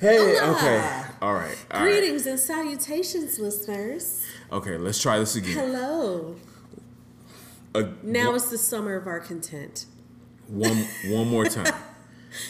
Hey, 0.00 0.16
Hola. 0.38 0.56
okay. 0.56 0.78
All 1.20 1.34
right. 1.34 1.56
all 1.70 1.80
right. 1.80 1.82
Greetings 1.82 2.26
and 2.26 2.38
salutations, 2.40 3.38
listeners. 3.38 4.24
Okay, 4.50 4.78
let's 4.78 5.00
try 5.00 5.18
this 5.18 5.36
again. 5.36 5.52
Hello. 5.54 6.36
Uh, 7.74 7.84
Now 8.02 8.28
one, 8.28 8.36
it's 8.36 8.50
the 8.50 8.58
summer 8.58 8.96
of 8.96 9.06
our 9.06 9.20
content. 9.20 9.84
one 10.48 10.86
one 11.08 11.28
more 11.28 11.44
time. 11.44 11.74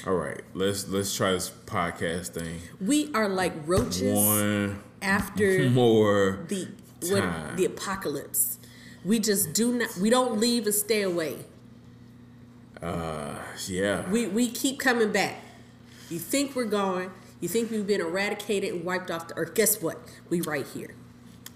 All 0.06 0.14
right, 0.14 0.40
let's 0.54 0.86
let's 0.88 1.14
try 1.14 1.32
this 1.32 1.50
podcast 1.66 2.28
thing. 2.28 2.60
We 2.80 3.10
are 3.14 3.28
like 3.28 3.52
roaches 3.66 4.14
One 4.14 4.80
after 5.02 5.68
more. 5.70 6.44
the 6.48 6.68
what, 7.08 7.56
the 7.56 7.64
apocalypse. 7.64 8.58
We 9.04 9.18
just 9.18 9.52
do 9.54 9.72
not. 9.72 9.96
We 9.96 10.08
don't 10.10 10.38
leave 10.38 10.66
and 10.66 10.74
stay 10.74 11.02
away. 11.02 11.38
Uh, 12.80 13.34
yeah. 13.66 14.08
We 14.08 14.26
we 14.26 14.48
keep 14.48 14.78
coming 14.78 15.10
back. 15.10 15.36
You 16.10 16.18
think 16.18 16.54
we're 16.54 16.64
gone. 16.66 17.10
You 17.40 17.48
think 17.48 17.70
we've 17.70 17.86
been 17.86 18.02
eradicated 18.02 18.74
and 18.74 18.84
wiped 18.84 19.10
off 19.10 19.28
the 19.28 19.36
earth. 19.36 19.54
Guess 19.54 19.80
what? 19.80 19.98
We 20.28 20.42
right 20.42 20.66
here. 20.66 20.94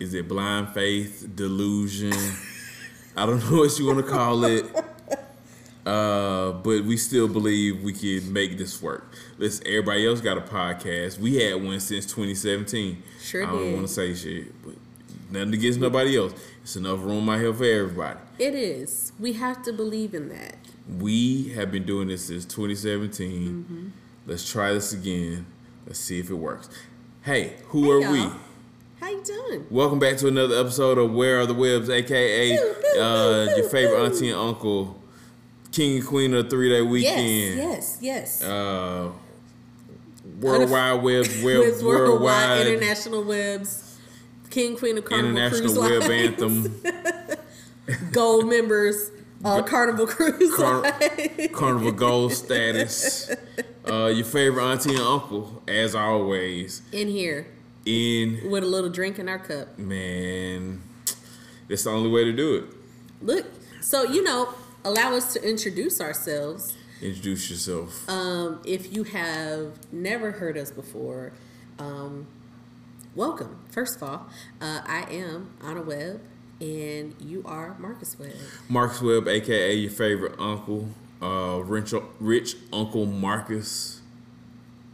Is 0.00 0.14
it 0.14 0.26
blind 0.26 0.70
faith, 0.70 1.28
delusion? 1.34 2.12
I 3.16 3.26
don't 3.26 3.38
know 3.50 3.58
what 3.58 3.78
you 3.78 3.86
want 3.86 4.04
to 4.04 4.10
call 4.10 4.44
it. 4.44 4.64
Uh, 5.86 6.52
but 6.52 6.82
we 6.84 6.96
still 6.96 7.28
believe 7.28 7.82
we 7.82 7.92
can 7.92 8.32
make 8.32 8.56
this 8.56 8.80
work. 8.80 9.12
Listen, 9.36 9.66
everybody 9.66 10.06
else 10.06 10.18
got 10.22 10.38
a 10.38 10.40
podcast. 10.40 11.18
We 11.18 11.36
had 11.36 11.62
one 11.62 11.78
since 11.78 12.06
2017. 12.06 13.02
Sure 13.20 13.46
I 13.46 13.50
don't 13.50 13.74
want 13.74 13.86
to 13.86 13.92
say 13.92 14.14
shit, 14.14 14.62
but 14.62 14.76
nothing 15.30 15.52
against 15.52 15.80
nobody 15.80 16.16
else. 16.16 16.32
It's 16.62 16.76
enough 16.76 17.02
room 17.02 17.28
out 17.28 17.38
here 17.38 17.52
for 17.52 17.64
everybody. 17.64 18.18
It 18.38 18.54
is. 18.54 19.12
We 19.18 19.34
have 19.34 19.62
to 19.64 19.74
believe 19.74 20.14
in 20.14 20.30
that. 20.30 20.56
We 20.88 21.50
have 21.50 21.70
been 21.70 21.84
doing 21.84 22.08
this 22.08 22.28
since 22.28 22.46
2017. 22.46 23.42
Mm-hmm. 23.42 23.88
Let's 24.26 24.50
try 24.50 24.72
this 24.72 24.94
again. 24.94 25.44
Let's 25.86 25.98
see 25.98 26.18
if 26.18 26.30
it 26.30 26.34
works. 26.34 26.68
Hey, 27.22 27.54
who 27.66 27.84
Hey, 27.84 27.90
are 28.06 28.12
we? 28.12 28.18
y'all. 28.20 28.32
How 29.00 29.10
you 29.10 29.22
doing? 29.22 29.66
Welcome 29.70 29.98
back 29.98 30.16
to 30.18 30.28
another 30.28 30.58
episode 30.58 30.96
of 30.98 31.12
Where 31.12 31.40
Are 31.40 31.46
the 31.46 31.54
Webbs, 31.54 31.90
aka 31.90 32.56
uh, 32.58 33.46
your 33.56 33.68
favorite 33.68 34.02
auntie 34.02 34.30
and 34.30 34.38
uncle, 34.38 35.00
king 35.72 35.98
and 35.98 36.06
queen 36.06 36.32
of 36.34 36.44
the 36.44 36.50
three 36.50 36.70
day 36.70 36.80
weekend. 36.80 37.58
Yes, 37.58 37.98
yes, 38.00 38.40
yes. 38.40 38.42
Uh, 38.42 39.10
worldwide 40.40 41.02
webs, 41.02 41.42
web, 41.42 41.58
With 41.60 41.82
worldwide 41.82 42.66
international 42.66 43.24
webs, 43.24 43.98
King 44.48 44.76
Queen 44.76 44.96
of 44.96 45.04
Carnival 45.04 45.30
international 45.36 45.82
Cruise 45.82 46.00
web 46.00 46.10
anthem, 46.10 46.82
gold 48.12 48.48
members, 48.48 49.10
uh, 49.44 49.62
Carnival 49.62 50.06
Cruise 50.06 50.54
Car- 50.54 50.82
carnival 51.52 51.92
gold 51.92 52.32
status. 52.32 53.30
Uh, 53.88 54.06
your 54.06 54.24
favorite 54.24 54.64
auntie 54.64 54.90
and 54.90 55.00
uncle, 55.00 55.62
as 55.68 55.94
always, 55.94 56.80
in 56.92 57.08
here 57.08 57.46
in 57.84 58.40
with 58.50 58.62
a 58.62 58.66
little 58.66 58.90
drink 58.90 59.18
in 59.18 59.28
our 59.28 59.38
cup. 59.38 59.78
man. 59.78 60.82
That's 61.68 61.84
the 61.84 61.90
only 61.90 62.10
way 62.10 62.24
to 62.24 62.32
do 62.32 62.56
it. 62.56 62.64
Look, 63.22 63.46
so 63.80 64.02
you 64.04 64.22
know, 64.22 64.54
allow 64.84 65.14
us 65.14 65.32
to 65.34 65.42
introduce 65.48 66.00
ourselves. 66.00 66.76
Introduce 67.02 67.50
yourself. 67.50 68.08
Um, 68.08 68.60
if 68.64 68.92
you 68.94 69.04
have 69.04 69.72
never 69.92 70.30
heard 70.32 70.56
us 70.56 70.70
before, 70.70 71.32
um, 71.78 72.26
welcome. 73.14 73.58
First 73.70 73.96
of 73.96 74.02
all, 74.02 74.26
uh, 74.60 74.80
I 74.86 75.06
am 75.10 75.50
Anna 75.62 75.82
Webb, 75.82 76.20
and 76.60 77.14
you 77.20 77.42
are 77.46 77.76
Marcus 77.78 78.18
Webb. 78.18 78.32
Marcus 78.68 79.02
Webb, 79.02 79.28
aka 79.28 79.74
your 79.74 79.90
favorite 79.90 80.38
uncle, 80.38 80.88
uh, 81.24 81.58
rich, 81.60 81.94
rich 82.20 82.56
Uncle 82.72 83.06
Marcus. 83.06 84.00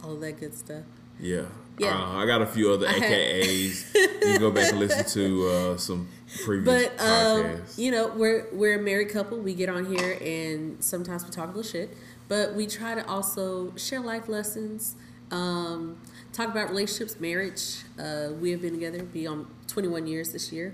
All 0.03 0.15
that 0.15 0.39
good 0.39 0.53
stuff. 0.55 0.83
Yeah. 1.19 1.43
Yeah. 1.77 1.95
Uh, 1.95 2.17
I 2.17 2.25
got 2.25 2.41
a 2.41 2.45
few 2.45 2.71
other 2.71 2.87
AKAs. 2.87 3.93
you 3.95 4.07
can 4.21 4.39
go 4.39 4.51
back 4.51 4.69
and 4.71 4.79
listen 4.79 5.05
to 5.05 5.47
uh, 5.47 5.77
some 5.77 6.07
previous 6.43 6.89
But 6.89 7.01
um, 7.03 7.43
podcasts. 7.43 7.77
you 7.77 7.91
know, 7.91 8.07
we're 8.15 8.47
we're 8.51 8.79
a 8.79 8.81
married 8.81 9.09
couple. 9.09 9.37
We 9.39 9.53
get 9.53 9.69
on 9.69 9.85
here 9.85 10.17
and 10.21 10.83
sometimes 10.83 11.23
we 11.25 11.31
talk 11.31 11.45
a 11.45 11.47
little 11.47 11.63
shit, 11.63 11.95
but 12.27 12.53
we 12.55 12.67
try 12.67 12.95
to 12.95 13.05
also 13.07 13.73
share 13.77 13.99
life 13.99 14.27
lessons, 14.27 14.95
um, 15.31 15.97
talk 16.33 16.49
about 16.49 16.69
relationships, 16.69 17.19
marriage. 17.19 17.77
Uh, 17.99 18.29
we 18.39 18.51
have 18.51 18.61
been 18.61 18.73
together, 18.73 19.03
be 19.03 19.25
on 19.27 19.47
21 19.67 20.07
years 20.07 20.31
this 20.31 20.51
year. 20.51 20.73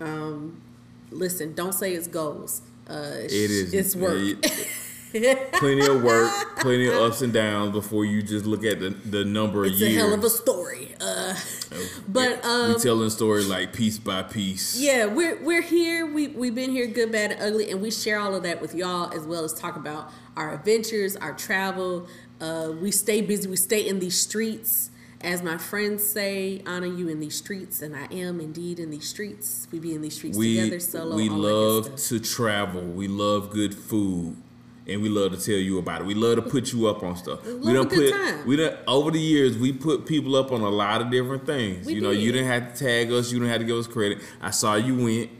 Um, 0.00 0.60
listen, 1.10 1.54
don't 1.54 1.74
say 1.74 1.94
it's 1.94 2.06
goals. 2.08 2.62
Uh, 2.88 3.12
it 3.20 3.30
is. 3.32 3.72
It's 3.74 3.94
work. 3.94 4.16
it- 4.18 4.68
plenty 5.12 5.86
of 5.86 6.02
work, 6.02 6.30
plenty 6.58 6.88
of 6.88 6.94
ups 6.94 7.22
and 7.22 7.32
downs 7.32 7.72
before 7.72 8.04
you 8.04 8.22
just 8.22 8.46
look 8.46 8.64
at 8.64 8.80
the, 8.80 8.90
the 8.90 9.24
number 9.24 9.64
of 9.64 9.72
It's 9.72 9.80
a 9.80 9.88
years. 9.88 10.02
hell 10.02 10.14
of 10.14 10.24
a 10.24 10.30
story. 10.30 10.94
Uh, 11.00 11.34
but 12.08 12.44
um, 12.44 12.74
we 12.74 12.80
telling 12.80 13.10
story 13.10 13.44
like 13.44 13.72
piece 13.72 13.98
by 13.98 14.22
piece. 14.22 14.78
Yeah, 14.78 15.06
we're 15.06 15.42
we're 15.42 15.62
here. 15.62 16.06
We 16.06 16.28
we've 16.28 16.54
been 16.54 16.70
here, 16.70 16.86
good, 16.86 17.12
bad, 17.12 17.32
and 17.32 17.42
ugly, 17.42 17.70
and 17.70 17.80
we 17.80 17.90
share 17.90 18.18
all 18.18 18.34
of 18.34 18.42
that 18.44 18.60
with 18.60 18.74
y'all 18.74 19.12
as 19.12 19.24
well 19.26 19.44
as 19.44 19.54
talk 19.54 19.76
about 19.76 20.10
our 20.36 20.54
adventures, 20.54 21.16
our 21.16 21.32
travel. 21.34 22.06
Uh, 22.40 22.72
we 22.80 22.90
stay 22.90 23.20
busy. 23.20 23.48
We 23.48 23.56
stay 23.56 23.86
in 23.86 23.98
these 23.98 24.18
streets, 24.20 24.90
as 25.20 25.42
my 25.42 25.58
friends 25.58 26.04
say. 26.06 26.62
Honor 26.66 26.86
you 26.86 27.08
in 27.08 27.20
these 27.20 27.36
streets, 27.36 27.82
and 27.82 27.94
I 27.94 28.06
am 28.12 28.40
indeed 28.40 28.78
in 28.78 28.90
these 28.90 29.08
streets. 29.08 29.68
We 29.70 29.78
be 29.78 29.94
in 29.94 30.02
these 30.02 30.14
streets 30.14 30.36
we 30.38 30.56
together, 30.56 30.80
solo. 30.80 31.16
we 31.16 31.28
all 31.28 31.36
that 31.36 31.42
good 31.42 31.90
love 31.90 31.96
to 31.96 32.20
travel. 32.20 32.82
We 32.82 33.08
love 33.08 33.50
good 33.50 33.74
food, 33.74 34.36
and 34.90 35.02
we 35.02 35.08
love 35.08 35.32
to 35.38 35.42
tell 35.44 35.54
you 35.58 35.78
about 35.78 36.00
it. 36.02 36.06
We 36.06 36.14
love 36.14 36.36
to 36.36 36.42
put 36.42 36.72
you 36.72 36.86
up 36.88 37.02
on 37.02 37.16
stuff. 37.16 37.44
we 37.44 37.52
love 37.52 37.68
a 37.68 37.72
don't 37.74 37.90
put 37.92 38.10
time. 38.12 38.46
we 38.46 38.56
don't 38.56 38.76
over 38.86 39.10
the 39.10 39.20
years 39.20 39.56
we 39.56 39.72
put 39.72 40.06
people 40.06 40.36
up 40.36 40.52
on 40.52 40.60
a 40.60 40.68
lot 40.68 41.00
of 41.00 41.10
different 41.10 41.46
things. 41.46 41.86
We 41.86 41.94
you 41.94 42.00
know, 42.00 42.10
you 42.10 42.32
did. 42.32 42.38
didn't 42.38 42.48
have 42.48 42.74
to 42.74 42.84
tag 42.84 43.10
us. 43.12 43.32
You 43.32 43.38
didn't 43.38 43.52
have 43.52 43.60
to 43.60 43.66
give 43.66 43.76
us 43.78 43.86
credit. 43.86 44.18
I 44.42 44.50
saw 44.50 44.74
you 44.74 44.96
went. 44.96 45.30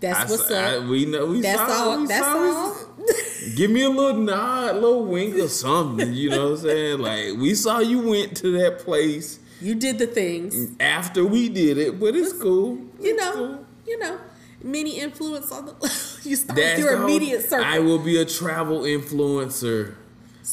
That's 0.00 0.18
I 0.18 0.22
what's 0.30 0.48
saw, 0.48 0.54
I- 0.54 0.76
up. 0.76 0.84
we 0.84 1.04
know. 1.06 1.26
We 1.26 1.40
that's 1.40 1.58
saw, 1.58 1.90
all. 1.90 2.00
we 2.00 2.06
That's 2.06 2.24
saw- 2.24 2.38
all. 2.38 2.76
Give 3.56 3.70
me 3.70 3.82
a 3.82 3.88
little 3.88 4.20
nod, 4.20 4.74
little 4.76 5.04
wink 5.04 5.34
or 5.36 5.48
something. 5.48 6.12
You 6.12 6.30
know 6.30 6.50
what 6.50 6.58
I'm 6.60 6.64
saying? 6.68 6.98
Like 7.00 7.36
we 7.38 7.54
saw 7.54 7.78
you 7.80 8.00
went 8.00 8.36
to 8.38 8.52
that 8.58 8.80
place 8.80 9.38
you 9.60 9.74
did 9.74 9.98
the 9.98 10.06
things. 10.06 10.70
after 10.78 11.24
we 11.24 11.48
did 11.48 11.78
it, 11.78 11.98
but 11.98 12.14
it's 12.14 12.32
cool. 12.32 12.76
You 13.00 13.14
It's 13.14 13.24
know. 13.24 13.32
cool. 13.32 13.64
You 13.86 13.98
know. 13.98 14.18
Many 14.62 14.98
influence 14.98 15.52
on 15.52 15.66
the. 15.66 15.72
you 16.24 16.36
start 16.36 16.56
That's 16.56 16.80
your 16.80 17.02
immediate 17.02 17.42
circle. 17.48 17.64
I 17.64 17.78
will 17.78 17.98
be 18.00 18.16
a 18.20 18.24
travel 18.24 18.80
influencer. 18.82 19.94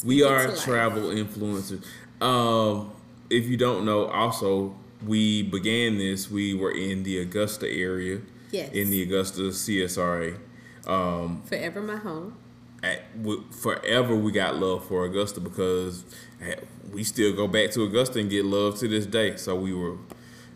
we 0.03 0.23
are 0.23 0.49
life. 0.49 0.63
travel 0.63 1.03
influencers. 1.09 1.83
Um, 2.21 2.91
if 3.29 3.45
you 3.45 3.57
don't 3.57 3.85
know, 3.85 4.05
also 4.05 4.75
we 5.05 5.41
began 5.43 5.97
this. 5.97 6.29
We 6.29 6.53
were 6.53 6.71
in 6.71 7.03
the 7.03 7.19
Augusta 7.19 7.67
area, 7.69 8.21
Yes. 8.51 8.71
in 8.73 8.89
the 8.91 9.01
Augusta 9.03 9.41
CSRA. 9.51 10.37
Um, 10.85 11.41
Forever 11.47 11.81
my 11.81 11.95
home. 11.97 12.35
at, 12.83 13.01
forever 13.51 14.15
we 14.15 14.31
got 14.31 14.57
love 14.57 14.85
for 14.87 15.05
Augusta 15.05 15.39
because 15.39 16.05
eh, 16.41 16.55
we 16.93 17.03
still 17.03 17.33
go 17.33 17.47
back 17.47 17.71
to 17.71 17.81
Augusta 17.83 18.19
and 18.19 18.29
get 18.29 18.45
love 18.45 18.77
to 18.79 18.87
this 18.87 19.07
day. 19.07 19.35
So 19.37 19.55
we 19.55 19.73
were 19.73 19.97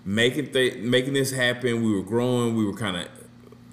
making 0.05 0.51
th- 0.51 0.77
making 0.77 1.13
this 1.13 1.31
happen. 1.31 1.83
We 1.83 1.91
were 1.95 2.03
growing. 2.03 2.55
We 2.55 2.63
were 2.65 2.75
kind 2.75 2.97
of, 2.97 3.07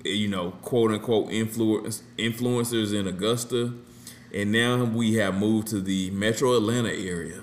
you 0.08 0.28
know, 0.28 0.52
quote 0.62 0.90
unquote 0.92 1.30
influence 1.30 2.02
influencers 2.18 2.94
in 2.98 3.06
Augusta, 3.06 3.72
and 4.34 4.52
now 4.52 4.84
we 4.84 5.14
have 5.14 5.34
moved 5.34 5.68
to 5.68 5.80
the 5.80 6.10
Metro 6.10 6.56
Atlanta 6.56 6.90
area. 6.92 7.42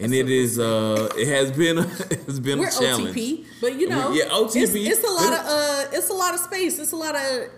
And 0.00 0.14
it 0.14 0.30
is, 0.30 0.60
uh, 0.60 1.08
it 1.16 1.26
has 1.26 1.50
been, 1.50 1.78
it's 2.10 2.38
been 2.38 2.60
We're 2.60 2.68
a 2.68 2.70
challenge. 2.70 3.16
OTP, 3.16 3.44
but 3.60 3.74
you 3.80 3.88
know, 3.88 4.12
Yeah, 4.12 4.26
OTP. 4.26 4.62
It's, 4.62 4.74
it's 4.74 5.04
a 5.04 5.10
lot 5.12 5.32
of 5.32 5.40
uh, 5.46 5.84
it's 5.92 6.08
a 6.08 6.12
lot 6.14 6.34
of 6.34 6.40
space. 6.40 6.78
It's 6.78 6.92
a 6.92 6.96
lot 6.96 7.16
of 7.16 7.48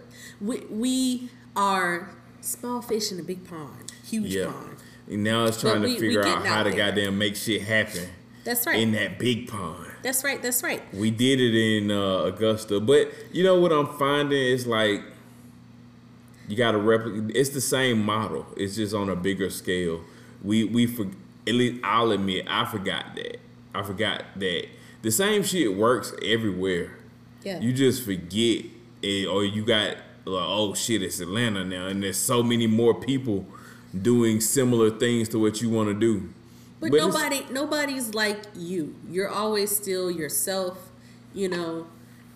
we 0.41 0.61
we 0.71 1.29
are 1.55 2.11
small 2.41 2.81
fish 2.81 3.13
in 3.13 3.21
a 3.21 3.23
big 3.23 3.47
pond, 3.47 3.93
huge 4.05 4.35
Yeah. 4.35 4.47
pond. 4.47 4.77
And 5.09 5.23
now 5.25 5.45
it's 5.45 5.61
trying 5.61 5.81
But 5.83 5.89
to 5.89 5.89
we- 5.89 5.95
we 5.95 6.01
figure 6.01 6.25
out 6.25 6.47
how 6.47 6.63
to 6.63 6.71
goddamn 6.71 7.19
make 7.19 7.37
shit 7.37 7.61
happen 7.63 8.09
That's 8.45 8.65
right. 8.67 8.79
in 8.81 8.93
that 8.93 9.19
big 9.19 9.49
pond. 9.49 9.90
That's 10.03 10.25
right. 10.25 10.41
That's 10.41 10.63
right. 10.63 10.83
We 10.95 11.11
did 11.11 11.41
it 11.41 11.55
in 11.55 11.91
uh, 11.91 12.25
Augusta, 12.25 12.81
but 12.81 13.13
you 13.33 13.45
know 13.45 13.61
what 13.61 13.73
I'm 13.73 13.87
finding 13.99 14.41
is 14.41 14.67
like 14.67 15.03
you 16.49 16.57
got 16.57 16.73
to 16.73 16.79
replicate. 16.79 17.37
It's 17.37 17.51
the 17.51 17.61
same 17.61 18.05
model. 18.05 18.47
It's 18.57 18.77
just 18.77 18.95
on 18.95 19.09
a 19.09 19.17
bigger 19.17 19.51
scale. 19.51 20.03
We 20.43 20.65
we 20.65 20.87
for 20.87 21.07
at 21.47 21.55
least 21.55 21.81
I'll 21.85 22.11
admit 22.11 22.47
I 22.49 22.65
forgot 22.65 23.15
that. 23.17 23.39
I 23.75 23.83
forgot 23.83 24.25
that 24.37 24.67
the 25.03 25.11
same 25.11 25.43
shit 25.43 25.75
works 25.77 26.13
everywhere. 26.23 26.97
Yeah. 27.43 27.61
You 27.61 27.73
just 27.73 28.05
forget 28.05 28.65
it, 29.03 29.27
or 29.27 29.45
you 29.45 29.65
got 29.65 29.97
like, 30.25 30.45
oh 30.47 30.75
shit, 30.75 31.03
it's 31.03 31.21
Atlanta 31.21 31.65
now, 31.65 31.87
and 31.87 32.03
there's 32.03 32.19
so 32.19 32.43
many 32.43 32.67
more 32.67 32.95
people 32.95 33.47
doing 33.99 34.41
similar 34.41 34.91
things 34.91 35.29
to 35.31 35.39
what 35.39 35.63
you 35.63 35.71
want 35.71 35.89
to 35.89 35.95
do. 35.95 36.29
But, 36.81 36.91
But 36.93 36.99
nobody 36.99 37.45
nobody's 37.51 38.15
like 38.15 38.43
you. 38.57 38.95
You're 39.09 39.29
always 39.29 39.75
still 39.77 40.11
yourself, 40.11 40.91
you 41.35 41.49
know. 41.49 41.87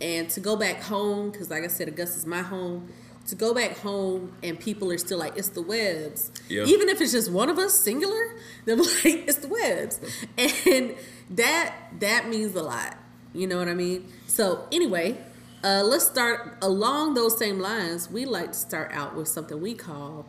And 0.00 0.28
to 0.30 0.40
go 0.40 0.56
back 0.56 0.82
home, 0.82 1.30
because 1.30 1.50
like 1.50 1.64
I 1.64 1.68
said, 1.68 1.88
Augusta's 1.88 2.26
my 2.26 2.42
home. 2.42 2.88
to 3.28 3.34
go 3.34 3.54
back 3.54 3.78
home 3.78 4.34
and 4.42 4.60
people 4.60 4.92
are 4.92 4.98
still 4.98 5.18
like, 5.18 5.34
it's 5.38 5.48
the 5.48 5.62
Webbs. 5.62 6.30
Yeah. 6.48 6.64
Even 6.64 6.90
if 6.90 7.00
it's 7.00 7.12
just 7.12 7.30
one 7.32 7.48
of 7.48 7.58
us, 7.58 7.72
singular, 7.78 8.34
they're 8.66 8.76
like, 8.76 8.88
it's 9.04 9.38
the 9.38 9.48
Webbs. 9.48 9.98
And 10.66 10.94
that 11.30 11.74
that 12.00 12.28
means 12.28 12.54
a 12.54 12.62
lot. 12.62 12.98
You 13.32 13.46
know 13.46 13.56
what 13.58 13.68
I 13.68 13.74
mean? 13.74 14.12
So 14.26 14.68
anyway, 14.70 15.16
uh, 15.64 15.82
let's 15.84 16.06
start 16.06 16.58
along 16.60 17.14
those 17.14 17.38
same 17.38 17.58
lines. 17.60 18.10
We 18.10 18.26
like 18.26 18.52
to 18.52 18.58
start 18.58 18.90
out 18.92 19.16
with 19.16 19.28
something 19.28 19.58
we 19.60 19.74
call 19.74 20.26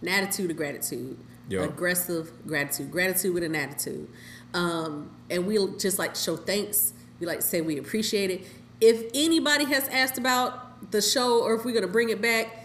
an 0.00 0.08
attitude 0.08 0.50
of 0.50 0.56
gratitude. 0.56 1.16
Yeah. 1.52 1.64
Aggressive 1.64 2.30
gratitude. 2.46 2.90
Gratitude 2.90 3.34
with 3.34 3.42
an 3.42 3.54
attitude. 3.54 4.08
Um, 4.54 5.10
and 5.30 5.46
we 5.46 5.58
just 5.78 5.98
like 5.98 6.16
show 6.16 6.36
thanks. 6.36 6.94
We 7.20 7.26
like 7.26 7.42
say 7.42 7.60
we 7.60 7.78
appreciate 7.78 8.30
it. 8.30 8.40
If 8.80 9.04
anybody 9.14 9.66
has 9.66 9.86
asked 9.88 10.16
about 10.18 10.90
the 10.90 11.02
show 11.02 11.42
or 11.42 11.54
if 11.54 11.64
we're 11.64 11.74
gonna 11.74 11.86
bring 11.92 12.08
it 12.08 12.22
back, 12.22 12.64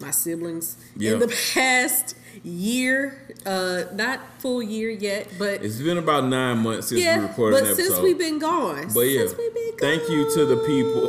my 0.00 0.10
siblings 0.10 0.76
Yeah. 0.96 1.12
in 1.14 1.18
the 1.20 1.28
past 1.54 2.14
year, 2.44 3.34
uh, 3.46 3.84
not 3.94 4.20
full 4.38 4.62
year 4.62 4.90
yet, 4.90 5.28
but 5.38 5.64
It's 5.64 5.78
been 5.80 5.98
about 5.98 6.24
nine 6.26 6.58
months 6.58 6.88
since 6.88 7.00
we 7.00 7.08
recorded 7.22 7.54
but 7.56 7.62
an 7.64 7.70
episode. 7.70 7.88
since 7.88 8.00
we've 8.00 8.18
been 8.18 8.38
gone, 8.38 8.90
But 8.94 9.00
yeah, 9.00 9.26
since 9.26 9.38
we've 9.38 9.54
been 9.54 9.72
thank 9.78 10.08
you 10.10 10.30
to 10.34 10.44
the 10.44 10.56
people. 10.58 11.08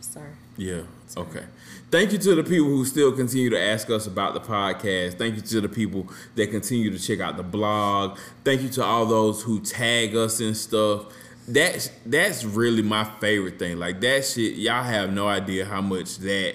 Sorry. 0.00 0.30
Yeah. 0.58 0.82
Okay. 1.16 1.44
Thank 1.92 2.12
you 2.12 2.16
to 2.20 2.34
the 2.34 2.42
people 2.42 2.68
who 2.68 2.86
still 2.86 3.12
continue 3.12 3.50
to 3.50 3.60
ask 3.60 3.90
us 3.90 4.06
about 4.06 4.32
the 4.32 4.40
podcast. 4.40 5.18
Thank 5.18 5.36
you 5.36 5.42
to 5.42 5.60
the 5.60 5.68
people 5.68 6.08
that 6.36 6.50
continue 6.50 6.90
to 6.90 6.98
check 6.98 7.20
out 7.20 7.36
the 7.36 7.42
blog. 7.42 8.18
Thank 8.44 8.62
you 8.62 8.70
to 8.70 8.82
all 8.82 9.04
those 9.04 9.42
who 9.42 9.60
tag 9.60 10.16
us 10.16 10.40
and 10.40 10.56
stuff. 10.56 11.12
That's 11.46 11.90
that's 12.06 12.44
really 12.46 12.80
my 12.80 13.04
favorite 13.20 13.58
thing. 13.58 13.78
Like 13.78 14.00
that 14.00 14.24
shit, 14.24 14.54
y'all 14.54 14.82
have 14.82 15.12
no 15.12 15.28
idea 15.28 15.66
how 15.66 15.82
much 15.82 16.16
that 16.20 16.54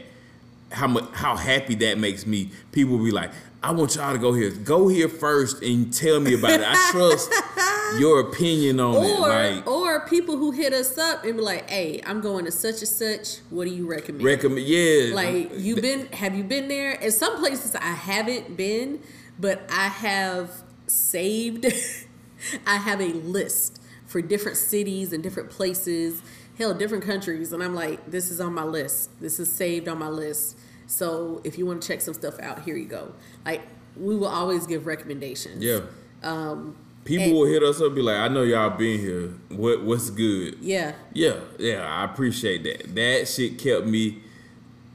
how 0.72 0.88
much 0.88 1.06
how 1.14 1.36
happy 1.36 1.76
that 1.76 2.00
makes 2.00 2.26
me. 2.26 2.50
People 2.72 2.98
be 2.98 3.12
like, 3.12 3.30
I 3.64 3.72
want 3.72 3.96
y'all 3.96 4.14
to 4.14 4.20
go 4.20 4.34
here. 4.34 4.52
Go 4.52 4.88
here 4.88 5.10
first 5.10 5.64
and 5.64 5.92
tell 5.94 6.20
me 6.20 6.36
about 6.36 6.52
it. 6.52 6.66
I 6.66 6.90
trust 6.92 7.32
your 8.00 8.20
opinion 8.20 8.80
on 8.80 9.04
it. 9.04 9.20
Or 9.20 9.28
Like 9.28 9.68
or 9.68 10.06
people 10.08 10.38
who 10.38 10.52
hit 10.52 10.74
us 10.74 10.98
up 10.98 11.24
and 11.24 11.36
be 11.36 11.42
like, 11.42 11.70
"Hey, 11.70 12.02
I'm 12.06 12.22
going 12.22 12.46
to 12.46 12.52
such 12.52 12.80
and 12.80 12.88
such. 12.88 13.40
What 13.50 13.66
do 13.66 13.74
you 13.74 13.88
recommend?" 13.88 14.24
recommend 14.24 14.68
yeah. 14.68 15.14
like 15.14 15.52
you've 15.56 15.82
been 15.82 16.08
have 16.08 16.36
you 16.36 16.44
been 16.44 16.68
there? 16.68 16.92
In 16.94 17.12
some 17.12 17.38
places 17.38 17.76
I 17.76 17.94
haven't 17.94 18.56
been, 18.56 19.02
but 19.40 19.62
I 19.72 19.88
have 19.88 20.64
saved. 20.86 21.66
I 22.68 22.78
have 22.78 23.02
a 23.02 23.14
list 23.14 23.82
for 24.06 24.22
different 24.22 24.58
cities 24.58 25.12
and 25.12 25.24
different 25.24 25.50
places, 25.50 26.22
hell, 26.58 26.74
different 26.74 27.04
countries, 27.04 27.52
and 27.52 27.64
I'm 27.64 27.76
like, 27.76 28.10
this 28.10 28.30
is 28.30 28.40
on 28.40 28.54
my 28.54 28.64
list. 28.64 29.20
This 29.20 29.40
is 29.40 29.52
saved 29.52 29.88
on 29.88 29.98
my 29.98 30.08
list. 30.08 30.58
So 30.88 31.42
if 31.44 31.58
you 31.58 31.66
want 31.66 31.82
to 31.82 31.88
check 31.88 32.02
some 32.02 32.14
stuff 32.14 32.40
out, 32.40 32.64
here 32.64 32.76
you 32.78 32.86
go. 32.88 33.14
Like 33.46 33.62
we 33.96 34.16
will 34.16 34.28
always 34.28 34.66
give 34.66 34.86
recommendations. 34.88 35.64
Yeah. 35.64 35.82
Um, 36.24 36.76
People 37.04 37.24
And- 37.28 37.34
will 37.36 37.46
hit 37.46 37.64
us 37.64 37.80
up, 37.80 37.96
be 37.96 38.02
like, 38.02 38.18
"I 38.18 38.28
know 38.28 38.44
y'all 38.44 38.70
been 38.78 39.00
here. 39.00 39.30
What 39.50 39.82
what's 39.84 40.10
good?" 40.10 40.58
yeah. 40.60 40.94
Yeah, 41.14 41.40
yeah, 41.58 41.86
I 41.88 42.04
appreciate 42.04 42.64
that. 42.64 42.94
That 42.96 43.30
shit 43.30 43.58
kept 43.58 43.86
me, 43.88 44.22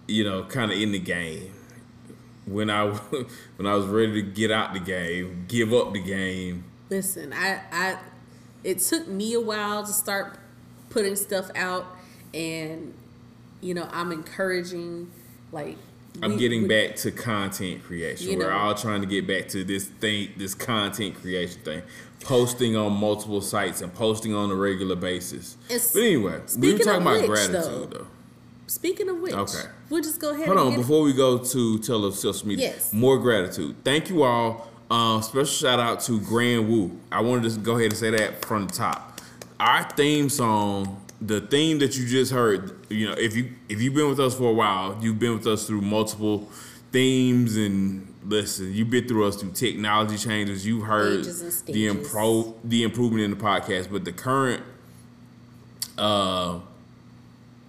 you 0.06 0.22
know, 0.24 0.42
kind 0.44 0.70
of 0.70 0.78
in 0.78 0.92
the 0.92 0.98
game. 0.98 1.52
When 2.44 2.68
I 2.68 2.86
when 3.56 3.66
I 3.66 3.74
was 3.74 3.86
ready 3.86 4.12
to 4.14 4.22
get 4.22 4.50
out 4.50 4.74
the 4.74 4.80
game, 4.80 5.46
give 5.48 5.72
up 5.72 5.94
the 5.94 6.02
game. 6.02 6.64
Listen, 6.90 7.32
I, 7.32 7.60
I, 7.72 7.96
it 8.62 8.80
took 8.80 9.08
me 9.08 9.32
a 9.32 9.40
while 9.40 9.82
to 9.82 9.92
start 9.92 10.38
putting 10.90 11.16
stuff 11.16 11.50
out, 11.54 11.86
and 12.34 12.92
you 13.62 13.72
know, 13.72 13.88
I'm 13.90 14.12
encouraging, 14.12 15.10
like, 15.52 15.76
I'm 16.22 16.32
we- 16.32 16.38
getting 16.38 16.62
we- 16.62 16.69
back 16.69 16.96
to 16.96 17.10
content 17.10 17.84
creation. 17.84 18.31
You 18.31 18.38
We're 18.38 18.52
all 18.52 18.75
trying 18.75 19.00
to 19.02 19.06
get 19.06 19.26
back 19.26 19.49
to 19.50 19.64
this 19.64 19.84
thing, 19.87 20.31
this 20.37 20.54
content 20.54 21.14
creation 21.20 21.60
thing, 21.62 21.82
posting 22.20 22.76
on 22.76 22.93
multiple 22.93 23.40
sites 23.40 23.81
and 23.81 23.93
posting 23.94 24.34
on 24.34 24.50
a 24.50 24.54
regular 24.54 24.96
basis. 24.96 25.56
But 25.69 25.96
anyway, 25.96 26.40
we 26.58 26.72
were 26.72 26.78
talking 26.78 27.02
about 27.02 27.20
which, 27.22 27.26
gratitude, 27.31 27.62
though, 27.64 27.84
though. 27.87 28.06
Speaking 28.66 29.08
of 29.08 29.19
which, 29.20 29.34
Okay. 29.34 29.69
we'll 29.90 30.02
just 30.02 30.20
go 30.20 30.31
ahead. 30.31 30.46
Hold 30.46 30.58
and 30.58 30.69
on, 30.69 30.76
before 30.76 31.02
we 31.02 31.12
go 31.12 31.38
to 31.38 31.78
tell 31.81 32.04
us 32.06 32.20
social 32.20 32.49
media, 32.49 32.70
Yes. 32.70 32.93
more 32.93 33.19
gratitude. 33.19 33.75
Thank 33.84 34.08
you 34.08 34.22
all. 34.22 34.70
Uh, 34.90 35.20
special 35.20 35.46
shout 35.46 35.81
out 35.81 36.00
to 36.02 36.20
Grand 36.20 36.69
Woo. 36.69 36.93
I 37.10 37.20
wanted 37.22 37.52
to 37.52 37.58
go 37.60 37.72
ahead 37.72 37.93
and 37.93 37.96
say 37.99 38.10
that 38.10 38.44
from 38.44 38.66
the 38.66 38.72
top. 38.72 39.20
Our 39.58 39.88
theme 39.96 40.28
song, 40.28 41.01
the 41.26 41.40
theme 41.40 41.78
that 41.78 41.96
you 41.96 42.06
just 42.06 42.32
heard, 42.32 42.74
you 42.90 43.08
know, 43.08 43.14
if 43.14 43.36
you 43.36 43.52
if 43.69 43.80
you've 43.80 43.94
been 43.94 44.08
with 44.08 44.20
us 44.20 44.34
for 44.34 44.50
a 44.50 44.52
while, 44.52 44.98
you've 45.00 45.19
been 45.19 45.34
with 45.34 45.46
us 45.46 45.66
through 45.66 45.80
multiple 45.80 46.50
themes 46.90 47.56
and 47.56 48.12
listen, 48.24 48.72
you've 48.72 48.90
been 48.90 49.06
through 49.06 49.26
us 49.26 49.36
through 49.36 49.52
technology 49.52 50.19
changes. 50.19 50.66
You've 50.66 50.84
heard 50.84 51.24
the 51.24 51.50
stages. 51.50 51.96
impro 51.96 52.54
the 52.64 52.82
improvement 52.82 53.22
in 53.22 53.30
the 53.30 53.36
podcast, 53.36 53.90
but 53.90 54.04
the 54.04 54.12
current 54.12 54.62
uh 55.96 56.58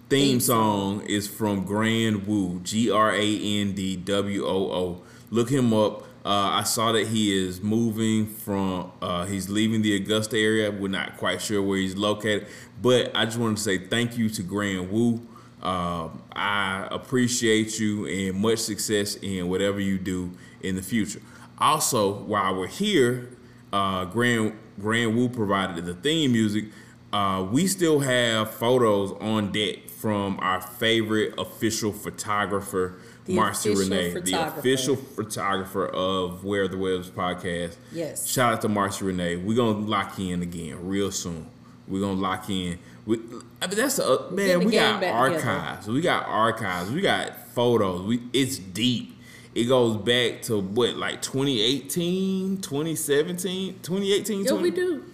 theme 0.08 0.40
song 0.40 1.02
is 1.02 1.28
from 1.28 1.64
Grand 1.64 2.26
Woo, 2.26 2.60
G 2.64 2.90
R 2.90 3.14
A 3.14 3.60
N 3.60 3.72
D 3.72 3.96
W 3.96 4.44
O 4.46 4.72
O. 4.72 5.02
Look 5.30 5.50
him 5.50 5.72
up. 5.72 6.06
Uh, 6.24 6.60
I 6.60 6.62
saw 6.62 6.92
that 6.92 7.08
he 7.08 7.36
is 7.36 7.60
moving 7.60 8.26
from, 8.26 8.92
uh, 9.02 9.26
he's 9.26 9.50
leaving 9.50 9.82
the 9.82 9.94
Augusta 9.94 10.38
area. 10.38 10.70
We're 10.70 10.88
not 10.88 11.18
quite 11.18 11.42
sure 11.42 11.62
where 11.62 11.76
he's 11.76 11.96
located, 11.96 12.46
but 12.80 13.10
I 13.14 13.26
just 13.26 13.36
wanted 13.36 13.58
to 13.58 13.62
say 13.62 13.78
thank 13.78 14.16
you 14.16 14.30
to 14.30 14.42
Grand 14.42 14.90
Woo. 14.90 15.20
Uh, 15.62 16.08
I 16.32 16.88
appreciate 16.90 17.78
you 17.78 18.06
and 18.06 18.40
much 18.40 18.60
success 18.60 19.16
in 19.16 19.48
whatever 19.48 19.80
you 19.80 19.98
do 19.98 20.32
in 20.62 20.76
the 20.76 20.82
future. 20.82 21.20
Also, 21.58 22.14
while 22.24 22.54
we're 22.56 22.66
here, 22.68 23.30
uh, 23.72 24.04
Grand 24.06 24.56
Grand 24.80 25.16
Woo 25.16 25.28
provided 25.28 25.84
the 25.84 25.94
theme 25.94 26.32
music. 26.32 26.66
Uh, 27.12 27.46
we 27.50 27.66
still 27.66 28.00
have 28.00 28.50
photos 28.50 29.12
on 29.20 29.52
deck 29.52 29.88
from 29.88 30.38
our 30.40 30.60
favorite 30.60 31.32
official 31.38 31.92
photographer, 31.92 32.96
The 33.26 33.34
Marcy 33.34 33.74
Renee, 33.74 34.20
the 34.20 34.48
official 34.48 34.96
photographer 34.96 35.86
of 35.86 36.44
Where 36.44 36.68
the 36.68 36.76
Webbs 36.76 37.08
podcast. 37.08 37.76
Yes. 37.90 38.26
Shout 38.26 38.52
out 38.52 38.62
to 38.62 38.68
Marcy 38.68 39.04
Renee. 39.06 39.36
We're 39.36 39.56
gonna 39.56 39.86
lock 39.86 40.18
in 40.18 40.42
again 40.42 40.86
real 40.86 41.10
soon. 41.10 41.46
We're 41.88 42.00
gonna 42.00 42.20
lock 42.20 42.50
in. 42.50 42.78
We, 43.06 43.18
I 43.62 43.66
mean, 43.66 43.76
that's 43.76 43.98
uh, 43.98 44.28
man. 44.30 44.64
We 44.64 44.72
got 44.72 45.00
back 45.00 45.24
together. 45.32 45.48
archives. 45.48 45.86
We 45.86 46.00
got 46.02 46.26
archives. 46.26 46.90
We 46.90 47.00
got 47.00 47.48
photos. 47.48 48.02
We 48.02 48.22
it's 48.32 48.58
deep. 48.58 49.18
It 49.54 49.64
goes 49.64 49.96
back 49.96 50.42
to 50.42 50.60
what 50.60 50.96
like 50.96 51.22
2018, 51.22 52.60
2017, 52.60 53.78
2018. 53.82 54.44
Yo, 54.44 54.50
20 54.50 54.62
we 54.62 54.70
do. 54.70 55.04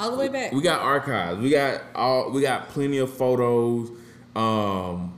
All 0.00 0.12
the 0.12 0.16
way 0.16 0.28
back. 0.28 0.52
we 0.52 0.62
got 0.62 0.80
archives. 0.80 1.40
We 1.40 1.50
got 1.50 1.82
all. 1.94 2.30
We 2.30 2.40
got 2.40 2.68
plenty 2.68 2.98
of 2.98 3.12
photos. 3.12 3.90
Um, 4.36 5.17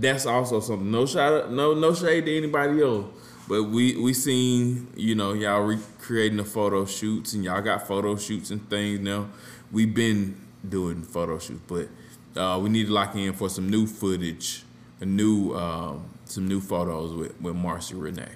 that's 0.00 0.26
also 0.26 0.60
something. 0.60 0.90
No 0.90 1.06
shot. 1.06 1.50
No 1.50 1.74
no 1.74 1.94
shade 1.94 2.26
to 2.26 2.36
anybody 2.36 2.82
else. 2.82 3.06
But 3.48 3.64
we 3.64 3.96
we 3.96 4.14
seen 4.14 4.88
you 4.96 5.14
know 5.14 5.32
y'all 5.32 5.62
recreating 5.62 6.38
the 6.38 6.44
photo 6.44 6.84
shoots 6.84 7.32
and 7.32 7.44
y'all 7.44 7.62
got 7.62 7.86
photo 7.86 8.16
shoots 8.16 8.50
and 8.50 8.68
things 8.70 9.00
now. 9.00 9.28
We've 9.72 9.94
been 9.94 10.40
doing 10.66 11.02
photo 11.02 11.38
shoots, 11.38 11.60
but 11.66 11.88
uh, 12.40 12.58
we 12.58 12.70
need 12.70 12.86
to 12.86 12.92
lock 12.92 13.14
in 13.16 13.32
for 13.32 13.48
some 13.48 13.68
new 13.68 13.86
footage, 13.86 14.62
a 15.00 15.06
new 15.06 15.54
um, 15.54 16.08
some 16.24 16.46
new 16.46 16.60
photos 16.60 17.14
with 17.14 17.40
with 17.40 17.56
Marcy 17.56 17.94
Renee. 17.94 18.28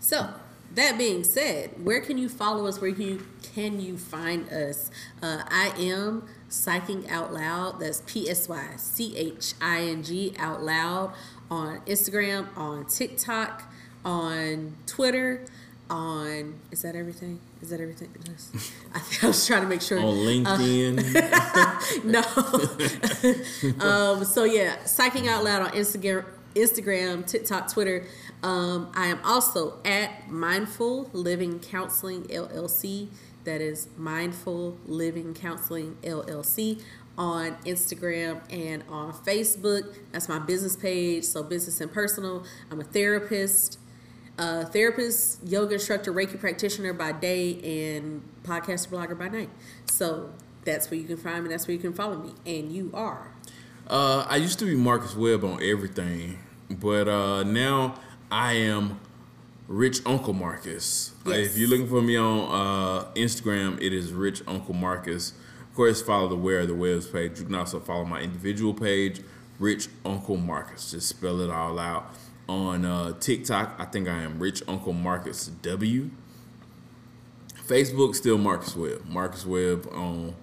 So, 0.00 0.28
that 0.74 0.96
being 0.96 1.24
said, 1.24 1.70
where 1.84 2.00
can 2.00 2.18
you 2.18 2.28
follow 2.28 2.66
us? 2.66 2.80
Where 2.80 2.92
can 2.92 3.02
you, 3.02 3.26
can 3.42 3.80
you 3.80 3.98
find 3.98 4.48
us? 4.48 4.90
Uh, 5.20 5.42
I 5.48 5.72
am 5.76 6.28
Psyching 6.48 7.08
Out 7.10 7.32
Loud. 7.32 7.80
That's 7.80 8.02
P 8.06 8.28
S 8.28 8.48
Y 8.48 8.64
C 8.76 9.16
H 9.16 9.54
I 9.60 9.82
N 9.82 10.02
G 10.02 10.34
Out 10.38 10.62
Loud 10.62 11.12
on 11.50 11.80
Instagram, 11.86 12.46
on 12.56 12.84
TikTok, 12.86 13.62
on 14.04 14.76
Twitter, 14.86 15.44
on. 15.90 16.54
Is 16.70 16.82
that 16.82 16.94
everything? 16.94 17.40
Is 17.60 17.70
that 17.70 17.80
everything? 17.80 18.08
I, 18.94 18.98
think 18.98 19.24
I 19.24 19.26
was 19.28 19.46
trying 19.46 19.62
to 19.62 19.68
make 19.68 19.82
sure. 19.82 19.98
On 19.98 20.14
LinkedIn, 20.14 20.96
no. 23.80 23.84
um, 23.84 24.24
so 24.24 24.44
yeah, 24.44 24.76
psyching 24.84 25.28
out 25.28 25.44
loud 25.44 25.62
on 25.62 25.70
Instagram, 25.72 26.24
Instagram, 26.54 27.26
TikTok, 27.26 27.72
Twitter. 27.72 28.04
Um, 28.42 28.92
I 28.94 29.06
am 29.08 29.18
also 29.24 29.78
at 29.84 30.30
Mindful 30.30 31.10
Living 31.12 31.58
Counseling 31.58 32.24
LLC. 32.24 33.08
That 33.48 33.62
is 33.62 33.88
Mindful 33.96 34.76
Living 34.84 35.32
Counseling 35.32 35.96
LLC 36.02 36.82
on 37.16 37.56
Instagram 37.64 38.42
and 38.52 38.84
on 38.90 39.14
Facebook. 39.14 39.96
That's 40.12 40.28
my 40.28 40.38
business 40.38 40.76
page. 40.76 41.24
So 41.24 41.42
business 41.42 41.80
and 41.80 41.90
personal. 41.90 42.44
I'm 42.70 42.78
a 42.78 42.84
therapist 42.84 43.78
uh, 44.38 44.66
therapist, 44.66 45.42
yoga 45.46 45.72
instructor, 45.76 46.12
Reiki 46.12 46.38
practitioner 46.38 46.92
by 46.92 47.12
day, 47.12 47.96
and 47.96 48.22
podcaster 48.42 48.88
blogger 48.88 49.18
by 49.18 49.28
night. 49.28 49.48
So 49.86 50.30
that's 50.66 50.90
where 50.90 51.00
you 51.00 51.06
can 51.06 51.16
find 51.16 51.42
me. 51.44 51.48
That's 51.48 51.66
where 51.66 51.74
you 51.74 51.80
can 51.80 51.94
follow 51.94 52.18
me. 52.18 52.34
And 52.44 52.70
you 52.70 52.90
are. 52.92 53.32
Uh, 53.88 54.26
I 54.28 54.36
used 54.36 54.58
to 54.58 54.66
be 54.66 54.74
Marcus 54.74 55.16
Webb 55.16 55.42
on 55.42 55.62
everything. 55.62 56.38
But 56.68 57.08
uh, 57.08 57.44
now 57.44 57.94
I 58.30 58.52
am 58.52 59.00
Rich 59.68 60.00
Uncle 60.06 60.32
Marcus. 60.32 61.12
Yes. 61.26 61.50
If 61.50 61.58
you're 61.58 61.68
looking 61.68 61.88
for 61.88 62.00
me 62.00 62.16
on 62.16 62.38
uh, 62.38 63.04
Instagram, 63.14 63.78
it 63.82 63.92
is 63.92 64.12
Rich 64.12 64.42
Uncle 64.46 64.72
Marcus. 64.74 65.34
Of 65.60 65.76
course, 65.76 66.00
follow 66.00 66.26
the 66.26 66.36
Where 66.36 66.64
the 66.64 66.74
Webbs 66.74 67.06
page. 67.06 67.38
You 67.38 67.44
can 67.44 67.54
also 67.54 67.78
follow 67.78 68.06
my 68.06 68.20
individual 68.20 68.72
page, 68.72 69.20
Rich 69.58 69.88
Uncle 70.06 70.38
Marcus. 70.38 70.90
Just 70.90 71.08
spell 71.08 71.42
it 71.42 71.50
all 71.50 71.78
out. 71.78 72.06
On 72.48 72.86
uh, 72.86 73.12
TikTok, 73.20 73.74
I 73.78 73.84
think 73.84 74.08
I 74.08 74.22
am 74.22 74.38
Rich 74.38 74.62
Uncle 74.66 74.94
Marcus 74.94 75.48
W. 75.48 76.10
Facebook 77.66 78.14
still 78.14 78.38
Marcus 78.38 78.74
Webb. 78.74 79.04
Marcus 79.06 79.44
Webb 79.44 79.86
on 79.92 80.34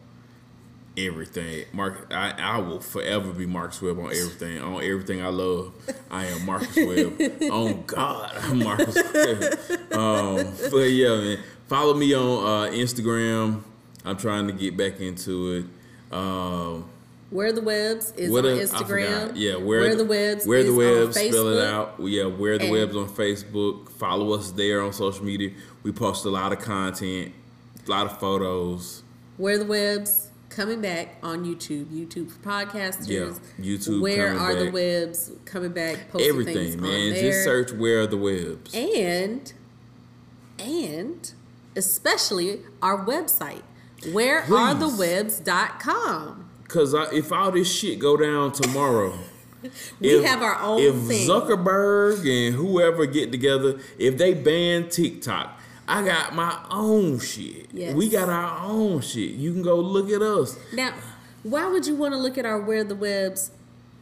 everything. 0.98 1.66
Mark, 1.74 2.08
I, 2.12 2.34
I 2.38 2.58
will 2.60 2.80
forever 2.80 3.32
be 3.32 3.46
Marcus 3.46 3.82
Webb 3.82 4.00
on 4.00 4.06
everything. 4.06 4.62
On 4.62 4.82
everything 4.84 5.22
I 5.22 5.28
love, 5.28 5.74
I 6.10 6.26
am 6.26 6.46
Marcus 6.46 6.76
Webb. 6.76 7.20
on 7.52 7.84
God, 7.86 8.32
I'm 8.42 8.60
Marcus 8.64 8.96
Webb. 8.96 9.94
Um, 9.94 10.54
but 10.72 10.78
yeah, 10.90 11.16
man, 11.18 11.40
follow 11.68 11.94
me 11.94 12.14
on 12.14 12.44
uh, 12.44 12.72
Instagram. 12.72 13.62
I'm 14.04 14.18
trying 14.18 14.48
to 14.48 14.54
get 14.54 14.78
back 14.78 15.00
into 15.00 15.52
it. 16.12 16.16
Um, 16.16 16.88
Where 17.30 17.52
the 17.52 17.62
Webbs 17.62 18.12
is 18.12 18.30
what 18.30 18.46
on 18.46 18.52
Instagram. 18.52 19.32
Yeah, 19.36 19.56
where, 19.56 19.82
Where 19.82 19.96
the 19.96 20.06
Webbs 20.06 20.46
Where 20.46 20.64
the 20.64 20.74
webs. 20.74 21.20
Spell 21.20 21.50
it 21.50 21.66
out. 21.66 21.96
Yeah, 22.00 22.26
where 22.26 22.58
the 22.58 22.66
And- 22.66 22.74
webs 22.74 22.96
on 22.96 23.10
Facebook. 23.10 23.90
Follow 23.90 24.34
us 24.34 24.52
there 24.52 24.82
on 24.82 24.94
social 24.94 25.26
media. 25.26 25.52
We 25.84 25.92
post 25.92 26.26
a 26.26 26.30
lot 26.30 26.52
of 26.52 26.60
content, 26.60 27.34
a 27.86 27.90
lot 27.90 28.06
of 28.06 28.20
photos. 28.20 29.04
Where 29.38 29.58
the 29.58 29.66
Webbs 29.66 30.25
coming 30.56 30.82
back 30.82 31.16
on 31.22 31.44
YouTube. 31.46 31.86
YouTube 31.86 32.32
for 32.32 32.40
podcasters. 32.40 33.08
Yeah, 33.10 33.34
YouTube 33.64 34.02
Where 34.02 34.36
are 34.38 34.56
the. 34.56 34.72
Webbs 34.72 35.32
coming 35.46 35.72
back? 35.74 36.10
Posting 36.12 36.30
Everything, 36.30 36.82
man. 36.82 37.14
Just 37.14 37.44
search 37.44 37.72
where 37.74 38.00
are 38.02 38.08
the 38.08 38.18
webs. 38.18 38.74
and 38.74 39.54
and 40.58 41.34
especially 41.76 42.62
our 42.82 43.06
website 43.06 43.62
wherearethewebbs.com 44.02 46.50
Cause 46.70 46.96
I, 46.96 47.12
if 47.14 47.32
all 47.34 47.52
this 47.52 47.70
shit 47.72 48.00
go 48.00 48.16
down 48.18 48.52
tomorrow, 48.54 49.14
we 50.00 50.10
if- 50.10 50.24
have 50.26 50.42
our 50.42 50.58
own 50.60 50.80
if 50.82 50.96
thing 51.08 51.28
Zuckerberg 51.28 52.26
and 52.28 52.56
whoever 52.56 53.06
get 53.06 53.32
together, 53.32 53.80
if 54.00 54.18
they 54.18 54.34
ban 54.34 54.90
TikTok, 54.90 55.60
I 55.88 56.04
got 56.04 56.34
my 56.34 56.58
own 56.72 57.20
shit. 57.20 57.68
Yes. 57.72 57.94
We 57.96 58.10
got 58.10 58.28
our 58.30 58.66
own 58.68 59.02
shit. 59.02 59.32
You 59.32 59.54
can 59.54 59.62
go 59.62 59.76
look 59.80 60.10
at 60.10 60.22
us. 60.22 60.58
now 60.74 60.94
why 61.44 61.68
would 61.68 61.86
you 61.86 61.96
want 61.96 62.14
to 62.14 62.18
look 62.18 62.38
at 62.40 62.46
our 62.46 62.60
where 62.60 62.84
the 62.84 62.96
webs 62.96 63.52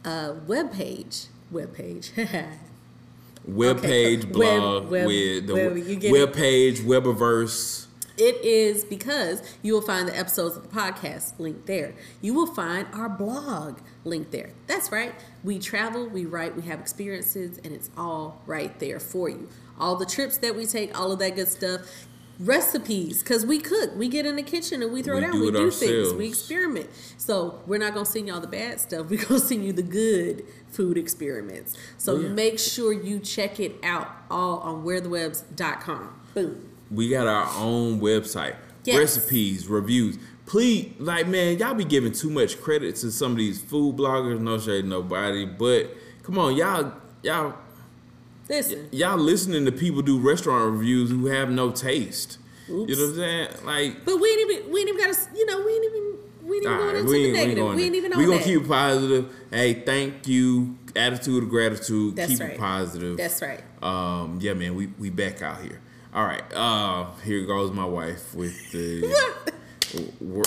uh 0.04 0.32
webpage 0.46 1.26
webpage 1.52 2.10
Web 3.46 3.76
Okay. 3.78 3.86
page, 4.16 4.24
Web- 4.24 4.32
blog, 4.32 4.88
web- 4.90 5.06
with 5.06 5.46
the 5.46 5.54
web- 5.54 6.12
web 6.12 6.32
page, 6.32 6.80
Webiverse. 6.80 7.86
It 8.16 8.44
is 8.44 8.84
because 8.84 9.42
you 9.62 9.72
will 9.74 9.80
find 9.82 10.06
the 10.06 10.16
episodes 10.16 10.56
of 10.56 10.62
the 10.62 10.68
podcast 10.68 11.38
linked 11.38 11.66
there. 11.66 11.94
You 12.20 12.32
will 12.34 12.46
find 12.46 12.86
our 12.94 13.08
blog 13.08 13.78
linked 14.04 14.30
there. 14.30 14.50
That's 14.68 14.92
right. 14.92 15.12
We 15.42 15.58
travel, 15.58 16.08
we 16.08 16.24
write, 16.24 16.54
we 16.54 16.62
have 16.62 16.78
experiences, 16.78 17.58
and 17.64 17.72
it's 17.72 17.90
all 17.96 18.40
right 18.46 18.78
there 18.78 19.00
for 19.00 19.28
you. 19.28 19.48
All 19.78 19.96
the 19.96 20.06
trips 20.06 20.36
that 20.38 20.54
we 20.54 20.64
take, 20.66 20.96
all 20.98 21.10
of 21.10 21.18
that 21.18 21.34
good 21.34 21.48
stuff. 21.48 21.80
Recipes, 22.40 23.22
because 23.22 23.46
we 23.46 23.60
cook. 23.60 23.94
We 23.96 24.08
get 24.08 24.26
in 24.26 24.34
the 24.34 24.42
kitchen 24.42 24.82
and 24.82 24.92
we 24.92 25.02
throw 25.02 25.14
We 25.16 25.20
down. 25.20 25.32
do 25.32 25.40
we 25.40 25.50
do 25.52 25.70
things. 25.70 26.12
We 26.14 26.26
experiment. 26.26 26.90
So 27.16 27.60
we're 27.64 27.78
not 27.78 27.94
going 27.94 28.06
to 28.06 28.10
send 28.10 28.26
y'all 28.26 28.40
the 28.40 28.48
bad 28.48 28.80
stuff. 28.80 29.06
We're 29.10 29.24
going 29.24 29.40
to 29.40 29.46
send 29.46 29.64
you 29.64 29.72
the 29.72 29.84
good 29.84 30.44
food 30.68 30.98
experiments. 30.98 31.76
So 31.96 32.16
Oh, 32.16 32.18
yeah. 32.20 32.28
make 32.30 32.58
sure 32.58 32.92
you 32.92 33.20
check 33.20 33.60
it 33.60 33.76
out 33.84 34.08
all 34.32 34.58
on 34.58 34.84
wherethewebbs.com. 34.84 36.20
Boom. 36.34 36.70
We 36.90 37.08
got 37.08 37.26
our 37.26 37.48
own 37.58 38.00
website, 38.00 38.54
Yes. 38.84 38.98
recipes, 38.98 39.66
reviews. 39.68 40.18
Please, 40.46 40.92
like, 40.98 41.26
man, 41.26 41.58
y'all 41.58 41.74
be 41.74 41.84
giving 41.84 42.12
too 42.12 42.28
much 42.30 42.60
credit 42.60 42.96
to 42.96 43.10
some 43.10 43.32
of 43.32 43.38
these 43.38 43.60
food 43.62 43.96
bloggers. 43.96 44.38
No 44.40 44.58
shade, 44.58 44.84
nobody, 44.84 45.46
but 45.46 45.90
come 46.22 46.38
on, 46.38 46.54
y'all, 46.56 46.92
y'all, 47.22 47.54
Listen. 48.48 48.88
y'all 48.92 49.16
listening 49.16 49.64
to 49.64 49.72
people 49.72 50.02
do 50.02 50.18
restaurant 50.18 50.72
reviews 50.72 51.10
who 51.10 51.26
have 51.26 51.50
no 51.50 51.70
taste. 51.70 52.38
Oops. 52.68 52.90
You 52.90 52.96
know 52.96 53.02
what 53.02 53.08
I'm 53.10 53.16
saying? 53.16 53.48
Like, 53.64 54.04
But 54.04 54.20
we 54.20 54.28
ain't 54.28 54.50
even 54.50 54.72
we 54.72 54.80
ain't 54.80 54.88
even 54.90 55.00
got 55.06 55.14
to 55.14 55.20
you 55.36 55.46
know 55.46 55.64
we 55.64 55.72
ain't 55.72 55.84
even 55.84 56.14
we 56.42 56.56
ain't 56.56 56.64
even 56.66 56.72
all 56.72 56.78
going 56.82 56.96
into 56.96 57.10
we 57.10 57.18
the 57.18 57.24
we 57.26 57.32
negative. 57.32 57.56
going 57.58 57.76
we 57.76 57.84
ain't 57.84 57.94
even 57.94 58.12
on 58.12 58.18
We 58.18 58.24
gonna 58.26 58.36
that. 58.38 58.44
keep 58.44 58.62
it 58.62 58.68
positive. 58.68 59.34
Hey, 59.50 59.72
thank 59.74 60.28
you. 60.28 60.76
Attitude 60.96 61.42
of 61.42 61.48
gratitude. 61.48 62.16
That's 62.16 62.30
keep 62.32 62.40
right. 62.40 62.50
it 62.52 62.58
positive. 62.58 63.16
That's 63.16 63.40
right. 63.42 63.60
Um, 63.82 64.38
yeah, 64.42 64.52
man, 64.54 64.74
we 64.76 64.86
we 64.98 65.08
back 65.10 65.40
out 65.42 65.60
here. 65.62 65.80
All 66.14 66.24
right. 66.24 66.42
Uh, 66.54 67.06
here 67.24 67.44
goes 67.44 67.72
my 67.72 67.84
wife 67.84 68.34
with 68.34 68.70
the. 68.70 69.02
wor- 70.20 70.44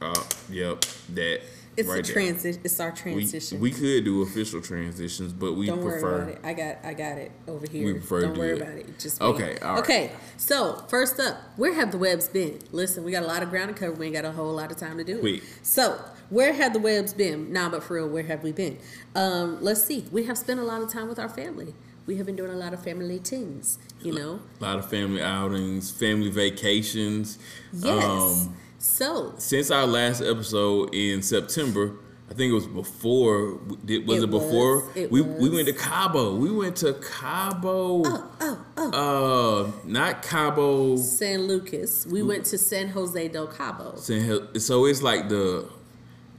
uh, 0.00 0.24
yep, 0.50 0.80
that. 1.14 1.40
It's 1.76 1.88
right 1.88 2.06
a 2.06 2.12
transition. 2.12 2.60
It's 2.64 2.80
our 2.80 2.90
transition. 2.90 3.60
we 3.60 3.70
could 3.70 4.04
do 4.04 4.22
official 4.22 4.60
transitions, 4.60 5.32
but 5.32 5.52
we 5.54 5.66
Don't 5.66 5.80
worry 5.82 6.00
prefer. 6.00 6.22
about 6.22 6.28
it. 6.30 6.40
I 6.42 6.52
got 6.52 6.78
I 6.84 6.94
got 6.94 7.16
it 7.18 7.30
over 7.46 7.66
here. 7.70 7.86
We 7.86 7.92
prefer 7.94 8.20
to 8.20 8.26
Don't 8.26 8.34
do 8.34 8.40
worry 8.40 8.50
it. 8.52 8.62
about 8.62 8.74
it. 8.76 8.98
Just. 8.98 9.20
Okay, 9.20 9.56
all 9.62 9.74
right. 9.74 9.78
Okay. 9.80 10.10
So 10.36 10.84
first 10.88 11.20
up, 11.20 11.36
where 11.56 11.72
have 11.72 11.92
the 11.92 11.98
Webbs 11.98 12.28
been? 12.28 12.58
Listen, 12.72 13.04
we 13.04 13.12
got 13.12 13.22
a 13.22 13.26
lot 13.26 13.42
of 13.42 13.50
ground 13.50 13.74
to 13.74 13.80
cover. 13.80 13.92
We 13.92 14.06
ain't 14.06 14.14
got 14.16 14.24
a 14.24 14.32
whole 14.32 14.52
lot 14.52 14.70
of 14.72 14.78
time 14.78 14.98
to 14.98 15.04
do 15.04 15.18
it. 15.18 15.22
Wait. 15.22 15.42
So 15.62 16.02
where 16.28 16.52
have 16.52 16.72
the 16.72 16.80
Webbs 16.80 17.14
been? 17.14 17.52
Nah, 17.52 17.68
but 17.70 17.82
for 17.84 17.94
real, 17.94 18.08
where 18.08 18.24
have 18.24 18.42
we 18.42 18.52
been? 18.52 18.78
Um, 19.14 19.62
let's 19.62 19.82
see. 19.82 20.06
We 20.10 20.24
have 20.24 20.36
spent 20.38 20.60
a 20.60 20.64
lot 20.64 20.82
of 20.82 20.90
time 20.90 21.08
with 21.08 21.18
our 21.18 21.28
family. 21.28 21.74
We 22.10 22.16
have 22.16 22.26
been 22.26 22.34
doing 22.34 22.50
a 22.50 22.56
lot 22.56 22.74
of 22.74 22.82
family 22.82 23.18
things. 23.18 23.78
You 24.02 24.12
know. 24.12 24.40
A 24.60 24.64
lot 24.64 24.78
of 24.80 24.90
family 24.90 25.22
outings, 25.22 25.92
family 25.92 26.28
vacations. 26.28 27.38
Yes. 27.72 28.04
Um, 28.04 28.56
so 28.80 29.34
since 29.38 29.70
our 29.70 29.86
last 29.86 30.20
episode 30.20 30.92
in 30.92 31.22
September, 31.22 31.92
I 32.28 32.34
think 32.34 32.50
it 32.50 32.54
was 32.54 32.66
before. 32.66 33.60
did- 33.84 34.08
Was 34.08 34.18
it, 34.18 34.24
It 34.24 34.30
before? 34.30 34.76
was, 34.86 34.96
it 34.96 35.12
we 35.12 35.20
we 35.22 35.50
went 35.50 35.68
to 35.68 35.72
Cabo. 35.72 36.34
We 36.34 36.50
went 36.50 36.74
to 36.78 36.94
Cabo. 36.94 38.02
oh 38.04 38.30
oh 38.40 38.64
oh. 38.76 39.66
Uh, 39.68 39.70
not 39.84 40.22
Cabo. 40.24 40.96
San 40.96 41.46
Lucas. 41.46 42.08
We 42.08 42.24
went 42.24 42.44
to 42.46 42.58
San 42.58 42.88
Jose 42.88 43.28
del 43.28 43.46
Cabo. 43.46 43.94
San 43.98 44.58
So 44.58 44.86
it's 44.86 45.00
like 45.00 45.28
the 45.28 45.68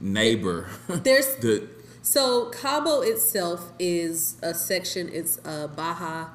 neighbor. 0.00 0.66
There's 0.86 1.34
the 1.40 1.66
so 2.02 2.46
Cabo 2.50 3.00
itself 3.00 3.72
is 3.78 4.36
a 4.42 4.52
section. 4.54 5.08
It's 5.12 5.38
uh, 5.44 5.68
Baja 5.68 6.28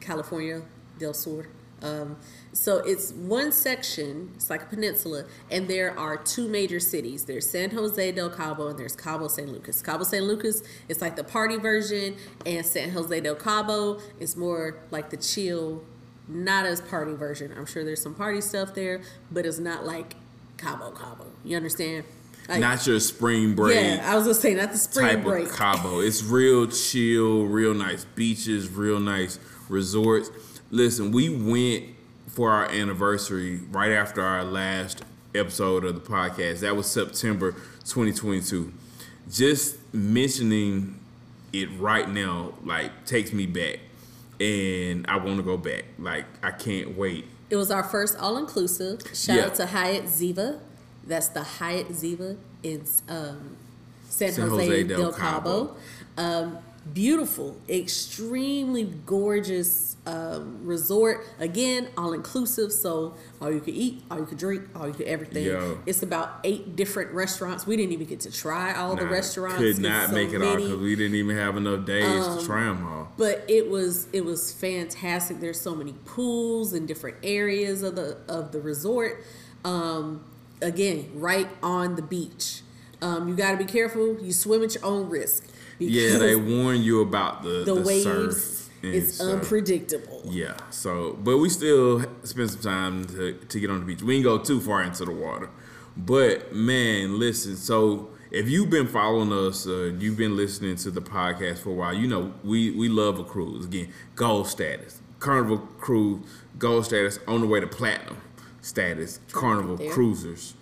California 0.00 0.62
del 0.98 1.14
Sur. 1.14 1.46
Um, 1.80 2.16
so 2.52 2.78
it's 2.78 3.12
one 3.12 3.50
section. 3.50 4.30
It's 4.34 4.50
like 4.50 4.62
a 4.62 4.66
peninsula, 4.66 5.24
and 5.50 5.68
there 5.68 5.98
are 5.98 6.16
two 6.16 6.48
major 6.48 6.78
cities. 6.78 7.24
There's 7.24 7.48
San 7.48 7.70
Jose 7.70 8.12
del 8.12 8.30
Cabo, 8.30 8.68
and 8.68 8.78
there's 8.78 8.94
Cabo 8.94 9.28
San 9.28 9.52
Lucas. 9.52 9.82
Cabo 9.82 10.04
San 10.04 10.22
Lucas 10.22 10.62
is 10.88 11.00
like 11.00 11.16
the 11.16 11.24
party 11.24 11.56
version, 11.56 12.16
and 12.46 12.64
San 12.64 12.90
Jose 12.90 13.20
del 13.20 13.34
Cabo 13.34 14.00
is 14.20 14.36
more 14.36 14.78
like 14.90 15.10
the 15.10 15.16
chill, 15.16 15.82
not 16.28 16.66
as 16.66 16.80
party 16.80 17.14
version. 17.14 17.52
I'm 17.56 17.66
sure 17.66 17.84
there's 17.84 18.02
some 18.02 18.14
party 18.14 18.40
stuff 18.40 18.74
there, 18.74 19.02
but 19.30 19.44
it's 19.46 19.58
not 19.58 19.84
like 19.84 20.14
Cabo 20.56 20.90
Cabo. 20.90 21.26
You 21.44 21.56
understand? 21.56 22.04
Like, 22.48 22.60
not 22.60 22.86
your 22.86 22.98
spring 23.00 23.54
break 23.54 23.76
yeah, 23.76 24.10
I 24.10 24.14
was 24.16 24.24
gonna 24.24 24.34
say 24.34 24.54
not 24.54 24.72
the 24.72 24.78
spring 24.78 25.06
type 25.06 25.22
break. 25.24 25.46
of 25.46 25.52
Cabo. 25.52 26.00
It's 26.00 26.22
real 26.24 26.66
chill, 26.66 27.44
real 27.46 27.72
nice 27.74 28.04
beaches, 28.04 28.68
real 28.70 28.98
nice 29.00 29.38
resorts. 29.68 30.30
Listen, 30.70 31.12
we 31.12 31.28
went 31.28 31.84
for 32.28 32.50
our 32.50 32.66
anniversary 32.70 33.60
right 33.70 33.92
after 33.92 34.20
our 34.22 34.44
last 34.44 35.02
episode 35.34 35.84
of 35.84 35.94
the 35.94 36.00
podcast. 36.00 36.60
That 36.60 36.76
was 36.76 36.86
September 36.90 37.52
2022. 37.84 38.72
Just 39.30 39.76
mentioning 39.94 40.98
it 41.52 41.68
right 41.78 42.08
now, 42.08 42.54
like, 42.64 43.04
takes 43.06 43.32
me 43.32 43.46
back. 43.46 43.78
And 44.40 45.06
I 45.08 45.16
want 45.18 45.36
to 45.36 45.42
go 45.42 45.56
back. 45.56 45.84
Like, 45.98 46.24
I 46.42 46.50
can't 46.50 46.96
wait. 46.96 47.26
It 47.50 47.56
was 47.56 47.70
our 47.70 47.84
first 47.84 48.16
all 48.18 48.36
inclusive. 48.38 49.00
Shout 49.14 49.36
Yeah. 49.36 49.44
out 49.46 49.54
to 49.56 49.66
Hyatt 49.66 50.04
Ziva. 50.06 50.58
That's 51.06 51.28
the 51.28 51.42
Hyatt 51.42 51.88
Ziva 51.88 52.36
in 52.62 52.84
um, 53.08 53.56
San, 54.08 54.32
San 54.32 54.48
Jose, 54.48 54.66
Jose 54.66 54.82
del, 54.84 55.00
del 55.00 55.12
Cabo. 55.12 55.76
Um, 56.16 56.58
beautiful, 56.92 57.56
extremely 57.68 58.84
gorgeous 58.84 59.96
um, 60.06 60.64
resort. 60.64 61.24
Again, 61.38 61.88
all 61.96 62.12
inclusive. 62.12 62.72
So 62.72 63.14
all 63.40 63.52
you 63.52 63.60
could 63.60 63.74
eat, 63.74 64.02
all 64.10 64.18
you 64.18 64.26
could 64.26 64.38
drink, 64.38 64.64
all 64.74 64.86
you 64.88 64.94
could 64.94 65.06
everything. 65.06 65.44
Yo. 65.44 65.78
It's 65.86 66.02
about 66.02 66.40
eight 66.44 66.76
different 66.76 67.12
restaurants. 67.12 67.66
We 67.66 67.76
didn't 67.76 67.92
even 67.92 68.06
get 68.06 68.20
to 68.20 68.32
try 68.32 68.74
all 68.74 68.96
the 68.96 69.06
restaurants. 69.06 69.58
Could 69.58 69.78
not 69.78 70.08
so 70.08 70.14
make 70.14 70.30
it 70.30 70.42
all 70.42 70.50
many. 70.50 70.64
Um, 70.64 70.70
because 70.70 70.82
we 70.82 70.96
didn't 70.96 71.16
even 71.16 71.36
have 71.36 71.56
enough 71.56 71.86
days 71.86 72.26
to 72.26 72.44
try 72.44 72.64
them 72.64 72.86
all. 72.86 73.12
but 73.16 73.44
it 73.48 73.68
was 73.70 74.08
it 74.12 74.24
was 74.24 74.52
fantastic 74.52 75.38
there's 75.40 75.60
so 75.60 75.74
many 75.74 75.92
pools 76.04 76.72
in 76.72 76.86
different 76.86 77.16
areas 77.22 77.82
of 77.82 77.94
the 77.94 78.16
of 78.28 78.52
the 78.52 78.60
resort 78.60 79.24
um, 79.64 80.24
again 80.62 81.10
right 81.14 81.48
on 81.62 81.96
the 81.96 82.02
beach 82.02 82.62
um, 83.00 83.28
you 83.28 83.34
got 83.34 83.50
to 83.50 83.56
be 83.56 83.64
careful 83.64 84.18
you 84.20 84.32
swim 84.32 84.62
at 84.62 84.74
your 84.74 84.84
own 84.84 85.10
risk 85.10 85.44
yeah, 85.90 86.18
they 86.18 86.36
warn 86.36 86.82
you 86.82 87.00
about 87.00 87.42
the 87.42 87.64
the, 87.64 87.74
the, 87.74 87.82
waves 87.82 88.70
and 88.82 88.94
is 88.94 89.20
unpredictable. 89.20 90.22
Yeah, 90.24 90.56
so 90.70 91.18
but 91.22 91.38
we 91.38 91.48
still 91.48 92.04
spend 92.24 92.50
some 92.50 92.62
time 92.62 93.04
to, 93.06 93.34
to 93.34 93.60
get 93.60 93.70
on 93.70 93.80
the 93.80 93.86
beach. 93.86 94.02
We 94.02 94.14
didn't 94.14 94.24
go 94.24 94.38
too 94.38 94.60
far 94.60 94.82
into 94.82 95.04
the 95.04 95.12
water, 95.12 95.50
but 95.96 96.52
man, 96.52 97.18
listen. 97.18 97.56
So 97.56 98.10
if 98.30 98.48
you've 98.48 98.70
been 98.70 98.88
following 98.88 99.32
us, 99.32 99.66
uh, 99.66 99.92
you've 99.98 100.16
been 100.16 100.36
listening 100.36 100.76
to 100.76 100.90
the 100.90 101.02
podcast 101.02 101.58
for 101.58 101.70
a 101.70 101.74
while. 101.74 101.94
You 101.94 102.08
know 102.08 102.34
we 102.44 102.70
we 102.70 102.88
love 102.88 103.18
a 103.18 103.24
cruise. 103.24 103.66
Again, 103.66 103.92
gold 104.14 104.48
status, 104.48 105.00
Carnival 105.18 105.58
cruise, 105.58 106.20
gold 106.58 106.84
status 106.84 107.18
on 107.26 107.40
the 107.40 107.46
way 107.46 107.60
to 107.60 107.66
platinum 107.66 108.20
status, 108.62 109.20
Carnival 109.32 109.76
there. 109.76 109.90
cruisers. 109.90 110.54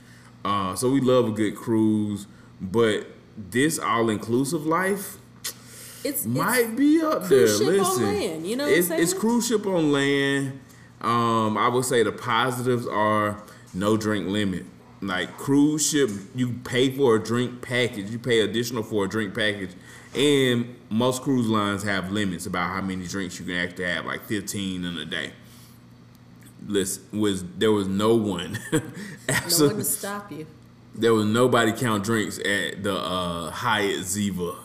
Uh, 0.45 0.75
so 0.75 0.91
we 0.91 1.01
love 1.01 1.29
a 1.29 1.31
good 1.31 1.55
cruise, 1.55 2.27
but 2.61 3.07
this 3.37 3.79
all 3.79 4.09
inclusive 4.11 4.67
life 4.67 5.19
It's, 6.03 6.27
might 6.27 6.61
it's 6.61 6.75
be 6.75 7.01
up 7.03 7.25
there. 7.29 7.47
cruise 7.47 7.59
ship 7.59 7.69
on 7.69 7.77
Listen, 7.79 8.05
land, 8.05 8.47
you 8.47 8.57
know 8.57 8.67
it's, 8.67 8.91
it's 8.91 9.15
cruise 9.15 9.47
ship 9.47 9.67
on 9.67 9.93
land. 9.93 10.59
Um, 11.01 11.57
I 11.57 11.69
would 11.69 11.85
say 11.85 12.03
the 12.03 12.13
positives 12.13 12.87
are 12.87 13.43
no 13.73 13.97
drink 13.97 14.27
limit. 14.27 14.65
Like 15.03 15.37
cruise 15.39 15.89
ship, 15.89 16.11
you 16.35 16.55
pay 16.65 16.91
for 16.91 17.17
a 17.17 17.23
drink 17.23 17.63
package. 17.63 18.11
You 18.11 18.19
pay 18.19 18.41
additional 18.41 18.83
for 18.83 19.07
a 19.07 19.09
drink 19.09 19.35
package, 19.35 19.71
and 20.15 20.77
most 20.91 21.23
cruise 21.23 21.47
lines 21.49 21.83
have 21.85 22.13
limits 22.13 22.45
about 22.45 22.69
how 22.75 22.83
many 22.83 23.07
drinks 23.07 23.39
you 23.39 23.47
can 23.47 23.55
actually 23.55 23.85
have, 23.87 24.05
like 24.05 24.25
fifteen 24.25 24.85
in 24.85 24.99
a 24.99 25.07
day. 25.07 25.33
Listen, 26.67 27.21
was 27.21 27.45
there 27.59 27.73
was 27.73 27.89
no 27.89 28.15
one, 28.15 28.59
no 28.73 28.81
one 28.81 29.77
to 29.77 29.85
stop 29.85 30.31
you. 30.31 30.47
there 30.95 31.15
was 31.15 31.25
nobody 31.27 31.73
count 31.73 32.05
drinks 32.05 32.39
at 32.39 32.83
the 32.83 32.95
uh, 32.95 33.51
Hyatt 33.51 34.01
Ziva 34.01 34.57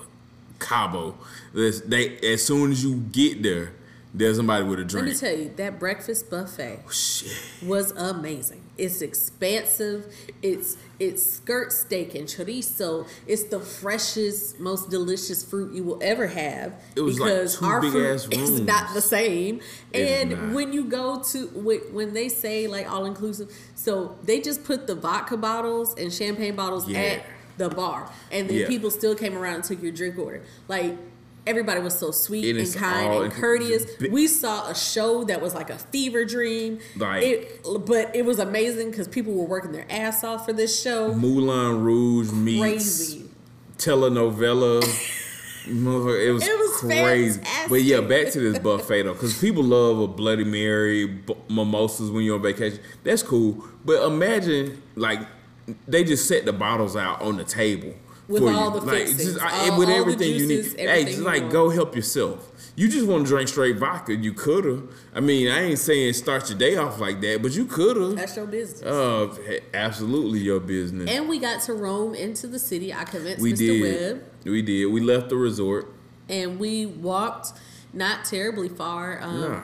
Cabo. 0.59 1.15
This- 1.53 1.81
They 1.81 2.17
as 2.19 2.43
soon 2.43 2.71
as 2.71 2.83
you 2.83 2.95
get 3.11 3.41
there, 3.43 3.71
there's 4.13 4.37
somebody 4.37 4.63
with 4.65 4.79
a 4.79 4.83
drink. 4.85 5.07
Let 5.07 5.13
me 5.13 5.19
tell 5.19 5.37
you, 5.37 5.51
that 5.55 5.79
breakfast 5.79 6.29
buffet 6.29 6.79
Shit. 6.91 7.31
was 7.63 7.91
amazing. 7.91 8.61
It's 8.77 9.01
expansive. 9.01 10.13
It's 10.41 10.77
it's 10.99 11.23
skirt 11.25 11.71
steak 11.71 12.15
and 12.15 12.27
chorizo. 12.27 13.07
It's 13.27 13.43
the 13.43 13.59
freshest, 13.59 14.59
most 14.59 14.89
delicious 14.89 15.43
fruit 15.43 15.73
you 15.73 15.83
will 15.83 15.99
ever 16.01 16.27
have. 16.27 16.73
It 16.95 17.01
was 17.01 17.19
like 17.19 17.29
because 17.31 17.59
two 17.59 17.65
our 17.65 17.81
big 17.81 17.91
fruit 17.91 18.13
ass 18.13 18.27
is 18.31 18.59
not 18.61 18.93
the 18.93 19.01
same. 19.01 19.61
And 19.93 20.29
not. 20.31 20.53
when 20.53 20.73
you 20.73 20.85
go 20.85 21.21
to 21.31 21.47
when 21.47 21.79
when 21.93 22.13
they 22.13 22.29
say 22.29 22.67
like 22.67 22.89
all 22.91 23.05
inclusive, 23.05 23.49
so 23.75 24.17
they 24.23 24.41
just 24.41 24.63
put 24.63 24.87
the 24.87 24.95
vodka 24.95 25.37
bottles 25.37 25.93
and 25.97 26.11
champagne 26.11 26.55
bottles 26.55 26.87
Yeah. 26.89 26.99
at 26.99 27.25
the 27.57 27.69
bar, 27.69 28.09
and 28.31 28.49
then 28.49 28.57
Yeah. 28.57 28.67
people 28.67 28.91
still 28.91 29.15
came 29.15 29.37
around 29.37 29.55
and 29.55 29.63
took 29.63 29.81
your 29.81 29.91
drink 29.93 30.17
order. 30.17 30.41
Like. 30.67 30.97
Everybody 31.47 31.79
was 31.81 31.97
so 31.97 32.11
sweet 32.11 32.49
And 32.49 32.59
and 32.65 32.73
kind 32.75 33.09
all 33.11 33.21
and 33.21 33.31
courteous. 33.33 33.85
bi- 33.97 34.07
We 34.09 34.27
saw 34.27 34.67
a 34.69 34.75
show 34.75 35.23
that 35.25 35.41
was 35.41 35.53
like 35.53 35.69
a 35.69 35.77
fever 35.77 36.25
dream. 36.25 36.79
Like- 36.97 37.23
it, 37.23 37.65
but 37.85 38.15
it 38.15 38.25
was 38.25 38.39
amazing 38.39 38.89
because 38.91 39.07
people 39.07 39.33
were 39.33 39.45
working 39.45 39.71
their 39.71 39.85
ass 39.89 40.23
off 40.23 40.45
for 40.45 40.53
this 40.53 40.81
show. 40.81 41.13
Moulin 41.13 41.83
Rouge 41.83 42.31
meets 42.31 42.61
Crazy. 42.61 43.25
telenovela. 43.77 44.83
It 45.67 45.73
was, 46.31 46.47
It 46.47 46.59
was 46.59 46.77
crazy. 46.79 47.39
fantastic. 47.39 47.69
But 47.69 47.81
yeah, 47.81 47.99
back 48.01 48.29
to 48.33 48.39
this 48.39 48.59
buffet 48.59 49.01
though, 49.01 49.13
because 49.13 49.39
people 49.39 49.63
love 49.63 49.97
a 49.99 50.07
Bloody 50.07 50.43
Mary, 50.43 51.07
b- 51.07 51.35
mimosas 51.49 52.11
when 52.11 52.23
you're 52.23 52.35
on 52.35 52.43
vacation. 52.43 52.77
That's 53.03 53.23
cool. 53.23 53.65
But 53.83 54.05
imagine 54.05 54.79
like 54.95 55.21
they 55.87 56.03
just 56.03 56.27
set 56.27 56.45
the 56.45 56.53
bottles 56.53 56.95
out 56.95 57.19
on 57.23 57.37
the 57.37 57.43
table 57.43 57.95
With 58.27 58.41
for 58.43 58.49
all 58.51 58.73
you. 58.73 58.79
the 58.79 58.85
like 58.85 58.97
fixings, 59.07 59.23
just 59.33 59.39
all- 59.41 59.77
with 59.77 59.87
all 59.89 59.93
the 59.95 60.01
everything 60.01 60.31
you 60.33 60.47
juices, 60.47 60.75
need. 60.75 60.87
Hey, 60.89 61.05
just 61.05 61.19
like 61.19 61.41
want. 61.43 61.51
go 61.53 61.69
help 61.69 61.95
yourself. 61.95 62.51
You 62.75 62.89
just 62.89 63.05
want 63.07 63.25
to 63.25 63.29
drink 63.29 63.47
straight 63.47 63.77
vodka. 63.77 64.15
You 64.15 64.33
coulda. 64.33 64.81
I 65.13 65.19
mean, 65.19 65.49
I 65.49 65.61
ain't 65.61 65.79
saying 65.79 66.13
start 66.13 66.49
your 66.49 66.57
day 66.57 66.75
off 66.75 66.99
like 66.99 67.21
that, 67.21 67.41
but 67.41 67.51
you 67.53 67.65
coulda. 67.65 68.15
That's 68.15 68.35
your 68.35 68.47
business. 68.47 68.81
Uh, 68.81 69.35
absolutely 69.73 70.39
your 70.39 70.59
business. 70.59 71.09
and 71.09 71.29
we 71.29 71.39
got 71.39 71.61
to 71.63 71.73
roam 71.73 72.15
into 72.15 72.47
the 72.47 72.59
city. 72.59 72.93
I 72.93 73.03
convinced 73.05 73.41
we 73.41 73.53
Mr. 73.53 73.57
did. 73.57 73.81
Webb, 74.17 74.23
We 74.45 74.61
did. 74.61 74.85
We 74.87 75.01
left 75.01 75.29
the 75.29 75.35
resort. 75.37 75.93
and 76.27 76.59
we 76.59 76.85
walked 76.87 77.53
not 77.93 78.25
terribly 78.25 78.69
far. 78.69 79.21
Um, 79.21 79.41
Nah. 79.41 79.61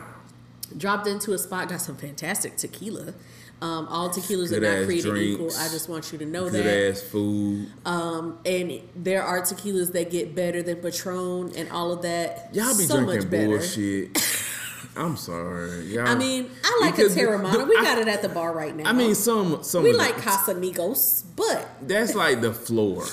Dropped 0.78 1.06
into 1.06 1.34
a 1.34 1.38
spot, 1.38 1.68
got 1.68 1.82
some 1.82 1.98
fantastic 1.98 2.56
tequila. 2.56 3.14
Um, 3.62 3.88
all 3.90 4.10
tequilas 4.10 4.50
Good 4.50 4.64
are 4.64 4.78
not 4.80 4.86
created 4.86 5.16
equal. 5.18 5.48
I 5.56 5.70
just 5.70 5.88
want 5.88 6.12
you 6.12 6.18
to 6.18 6.26
know 6.26 6.50
Good 6.50 6.66
that. 6.66 6.90
ass 6.94 7.02
food. 7.02 7.68
Um, 7.86 8.40
and 8.44 8.82
there 8.96 9.22
are 9.24 9.42
tequilas 9.42 9.92
that 9.94 10.10
get 10.10 10.34
better 10.34 10.64
than 10.64 10.78
Patron 10.78 11.52
and 11.56 11.70
all 11.70 11.92
of 11.92 12.02
that. 12.02 12.50
Y'all 12.54 12.76
be 12.76 12.86
so 12.86 12.96
drinking 13.04 13.16
much 13.18 13.30
better. 13.30 13.48
bullshit. 13.60 14.18
I'm 14.98 15.16
sorry. 15.16 15.86
Y'all, 15.94 16.08
I 16.08 16.16
mean, 16.16 16.50
I 16.64 16.80
like 16.82 16.98
a 16.98 17.04
Teremana. 17.04 17.68
we 17.70 17.78
I- 17.78 17.84
got 17.84 17.98
it 18.00 18.08
at 18.08 18.22
the 18.24 18.30
bar 18.30 18.52
right 18.52 18.76
now. 18.76 18.90
I 18.90 18.94
mean, 18.94 19.14
some 19.16 19.64
some 19.64 19.84
we 19.84 19.92
of 19.92 19.96
the- 19.98 20.02
like 20.02 20.16
Casamigos, 20.16 21.24
but 21.36 21.68
that's 21.84 22.16
like 22.16 22.42
the 22.42 22.54
floor. 22.54 23.06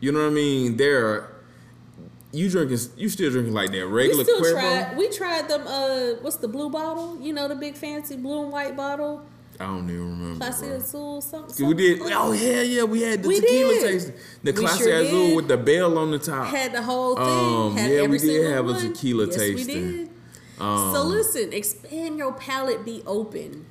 You 0.00 0.10
know 0.12 0.18
what 0.24 0.26
I 0.32 0.34
mean? 0.34 0.76
There, 0.76 1.30
you 2.32 2.50
drinking, 2.50 2.78
you 2.96 3.08
still 3.08 3.30
drinking 3.30 3.54
like 3.54 3.70
that 3.70 3.86
we 3.86 3.92
regular 3.92 4.24
still 4.24 4.40
Cuervo? 4.42 4.52
tried. 4.88 4.96
We 4.98 5.08
tried 5.08 5.48
them. 5.48 5.62
Uh, 5.66 6.20
what's 6.20 6.36
the 6.36 6.48
blue 6.48 6.68
bottle? 6.68 7.16
You 7.20 7.32
know, 7.32 7.46
the 7.48 7.54
big 7.54 7.76
fancy 7.76 8.16
blue 8.16 8.42
and 8.42 8.52
white 8.52 8.76
bottle, 8.76 9.24
I 9.60 9.64
don't 9.66 9.88
even 9.88 10.10
remember. 10.20 10.44
Clase 10.44 10.60
bro. 10.60 10.76
Azul, 10.76 11.20
something. 11.20 11.66
We 11.66 11.74
did. 11.74 12.00
Oh 12.02 12.32
yeah, 12.32 12.62
yeah. 12.62 12.82
We 12.84 13.02
had 13.02 13.22
the 13.22 13.28
We 13.28 13.40
tequila 13.40 13.74
did. 13.74 13.82
tasting. 13.82 14.14
The 14.42 14.52
We 14.52 14.58
Clase 14.58 14.78
sure 14.78 14.92
Azul 14.94 15.26
did. 15.28 15.36
with 15.36 15.48
the 15.48 15.56
bell 15.56 15.98
on 15.98 16.10
the 16.10 16.18
top. 16.18 16.46
Had 16.48 16.72
the 16.72 16.82
whole 16.82 17.16
thing. 17.16 17.24
Um, 17.24 17.76
had 17.76 17.90
yeah, 17.90 18.06
we 18.06 18.18
did 18.18 18.50
have 18.50 18.66
a 18.68 18.72
one. 18.72 18.80
tequila 18.80 19.26
yes, 19.26 19.36
tasting. 19.36 19.76
We 19.86 19.92
did. 19.98 20.10
Um, 20.58 20.94
so 20.94 21.02
listen, 21.02 21.52
expand 21.52 22.18
your 22.18 22.32
palate, 22.32 22.84
be 22.84 23.02
open. 23.06 23.66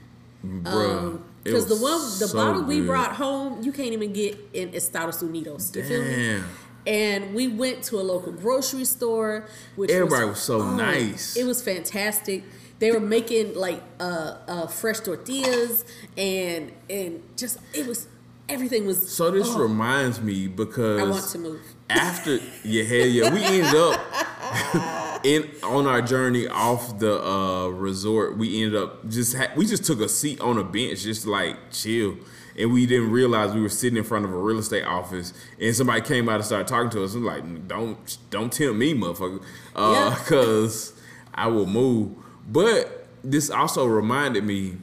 Bruh, 0.45 1.21
Because 1.43 1.67
the 1.67 1.75
one, 1.77 2.01
the 2.19 2.27
so 2.27 2.35
bottle 2.37 2.63
we 2.63 2.79
good. 2.79 2.87
brought 2.87 3.13
home, 3.13 3.63
you 3.63 3.71
can't 3.71 3.93
even 3.93 4.11
get 4.11 4.37
in 4.53 4.73
Estados 4.73 5.23
Unidos. 5.23 5.73
You 5.75 5.83
feel 5.83 6.03
me? 6.03 6.15
Damn. 6.15 6.45
And 6.85 7.33
we 7.33 7.47
went 7.47 7.83
to 7.83 7.95
a 7.97 8.03
local 8.03 8.33
grocery 8.33 8.83
store, 8.83 9.47
which 9.77 9.89
Everybody 9.89 10.25
was 10.25 10.39
so 10.39 10.59
oh, 10.61 10.75
nice. 10.75 11.37
It 11.37 11.45
was 11.45 11.61
fantastic. 11.61 12.43
They 12.83 12.91
were 12.91 12.99
making 12.99 13.55
like 13.55 13.81
uh, 13.97 14.35
uh, 14.45 14.67
fresh 14.67 14.99
tortillas 14.99 15.85
and 16.17 16.69
and 16.89 17.23
just 17.37 17.59
it 17.73 17.87
was 17.87 18.09
everything 18.49 18.85
was. 18.85 19.09
So 19.09 19.31
this 19.31 19.47
oh, 19.47 19.61
reminds 19.61 20.19
me 20.19 20.47
because 20.49 20.99
I 20.99 21.05
want 21.05 21.23
to 21.29 21.37
move. 21.37 21.61
after 21.89 22.39
yeah 22.65 22.83
hell 22.83 23.07
yeah 23.07 23.33
we 23.33 23.41
ended 23.41 23.73
up 23.73 25.21
in 25.25 25.49
on 25.63 25.87
our 25.87 26.01
journey 26.01 26.45
off 26.49 26.99
the 26.99 27.23
uh 27.25 27.67
resort 27.69 28.37
we 28.37 28.61
ended 28.61 28.81
up 28.81 29.07
just 29.07 29.37
ha- 29.37 29.53
we 29.55 29.65
just 29.65 29.85
took 29.85 30.01
a 30.01 30.09
seat 30.09 30.41
on 30.41 30.57
a 30.57 30.63
bench 30.65 31.03
just 31.03 31.25
like 31.25 31.55
chill 31.71 32.17
and 32.59 32.73
we 32.73 32.85
didn't 32.85 33.11
realize 33.11 33.53
we 33.53 33.61
were 33.61 33.69
sitting 33.69 33.95
in 33.97 34.03
front 34.03 34.25
of 34.25 34.33
a 34.33 34.37
real 34.37 34.59
estate 34.59 34.83
office 34.83 35.33
and 35.57 35.73
somebody 35.73 36.01
came 36.01 36.27
out 36.27 36.35
and 36.35 36.43
started 36.43 36.67
talking 36.67 36.89
to 36.89 37.01
us 37.01 37.13
and 37.13 37.23
like 37.23 37.65
don't 37.69 38.17
don't 38.29 38.51
tempt 38.51 38.75
me 38.75 38.93
motherfucker 38.93 39.41
uh 39.73 39.93
Yeah. 39.93 40.23
cuz 40.25 40.91
I 41.33 41.47
will 41.47 41.65
move 41.65 42.22
but 42.47 43.08
this 43.23 43.49
also 43.49 43.86
reminded 43.86 44.43
me 44.43 44.77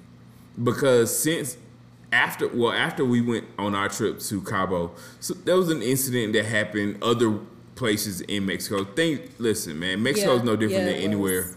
because 0.62 1.16
since 1.16 1.56
after 2.12 2.48
well 2.48 2.72
after 2.72 3.04
we 3.04 3.20
went 3.20 3.44
on 3.58 3.74
our 3.74 3.88
trip 3.88 4.18
to 4.20 4.40
Cabo, 4.42 4.92
so 5.20 5.34
there 5.34 5.56
was 5.56 5.68
an 5.70 5.82
incident 5.82 6.32
that 6.32 6.44
happened 6.46 7.02
other 7.02 7.38
places 7.76 8.20
in 8.22 8.46
Mexico. 8.46 8.84
Think, 8.84 9.30
listen, 9.38 9.78
man, 9.78 10.02
Mexico 10.02 10.34
is 10.34 10.38
Yeah, 10.40 10.44
no 10.44 10.56
different 10.56 10.86
yeah, 10.86 10.92
than 10.92 11.02
anywhere. 11.02 11.42
was. 11.42 11.56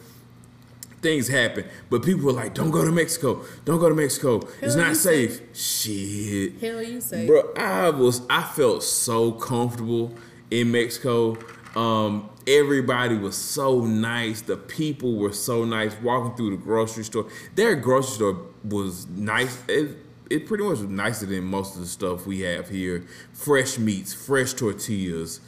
Things 1.02 1.28
happen, 1.28 1.66
but 1.90 2.02
people 2.02 2.24
were 2.24 2.32
like, 2.32 2.54
"Don't 2.54 2.72
go 2.72 2.86
to 2.86 2.92
Mexico. 2.92 3.44
Don't 3.66 3.80
go 3.80 3.90
to 3.90 3.96
Mexico. 3.96 4.48
it's 4.62 4.76
not 4.76 4.96
safe." 4.96 5.42
Shit, 5.54 6.62
Hell, 6.62 6.82
you 6.82 7.02
say? 7.02 7.28
bro. 7.28 7.52
I 7.58 7.90
was 7.90 8.22
I 8.30 8.42
felt 8.44 8.84
so 8.84 9.34
comfortable 9.34 10.14
in 10.50 10.72
Mexico. 10.72 11.38
Um, 11.76 12.30
everybody 12.48 13.16
was 13.18 13.36
so 13.36 13.82
nice. 13.82 14.42
The 14.42 14.58
people 14.58 15.18
were 15.18 15.34
so 15.34 15.66
nice. 15.66 15.96
Walking 16.02 16.36
through 16.36 16.52
the 16.52 16.64
grocery 16.64 17.04
store, 17.04 17.28
their 17.56 17.76
grocery 17.76 18.16
store 18.16 18.38
was 18.64 19.08
nice. 19.08 19.62
It, 19.68 19.98
it 20.30 20.48
pretty 20.48 20.64
much 20.64 20.80
was 20.80 20.84
nicer 20.90 21.26
than 21.26 21.44
most 21.44 21.76
of 21.76 21.82
the 21.82 21.88
stuff 21.88 22.26
we 22.26 22.42
have 22.42 22.70
here. 22.70 23.06
Fresh 23.34 23.78
meats, 23.78 24.14
fresh 24.14 24.54
tortillas, 24.54 25.40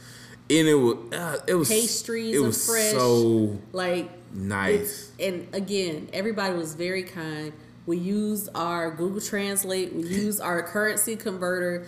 and 0.48 0.68
it 0.68 0.74
was 0.74 1.12
uh, 1.12 1.38
it 1.46 1.54
was 1.54 1.68
Pastries 1.68 2.36
It 2.36 2.40
was 2.40 2.66
fresh. 2.66 2.92
so 2.92 3.58
like 3.72 4.10
nice. 4.32 5.10
and 5.18 5.48
again, 5.52 6.08
everybody 6.12 6.54
was 6.54 6.74
very 6.74 7.02
kind. 7.02 7.52
We 7.86 7.98
used 7.98 8.48
our 8.54 8.90
Google 8.90 9.20
Translate. 9.20 9.92
We 9.94 10.02
used 10.08 10.40
our 10.40 10.62
currency 10.62 11.16
converter. 11.16 11.86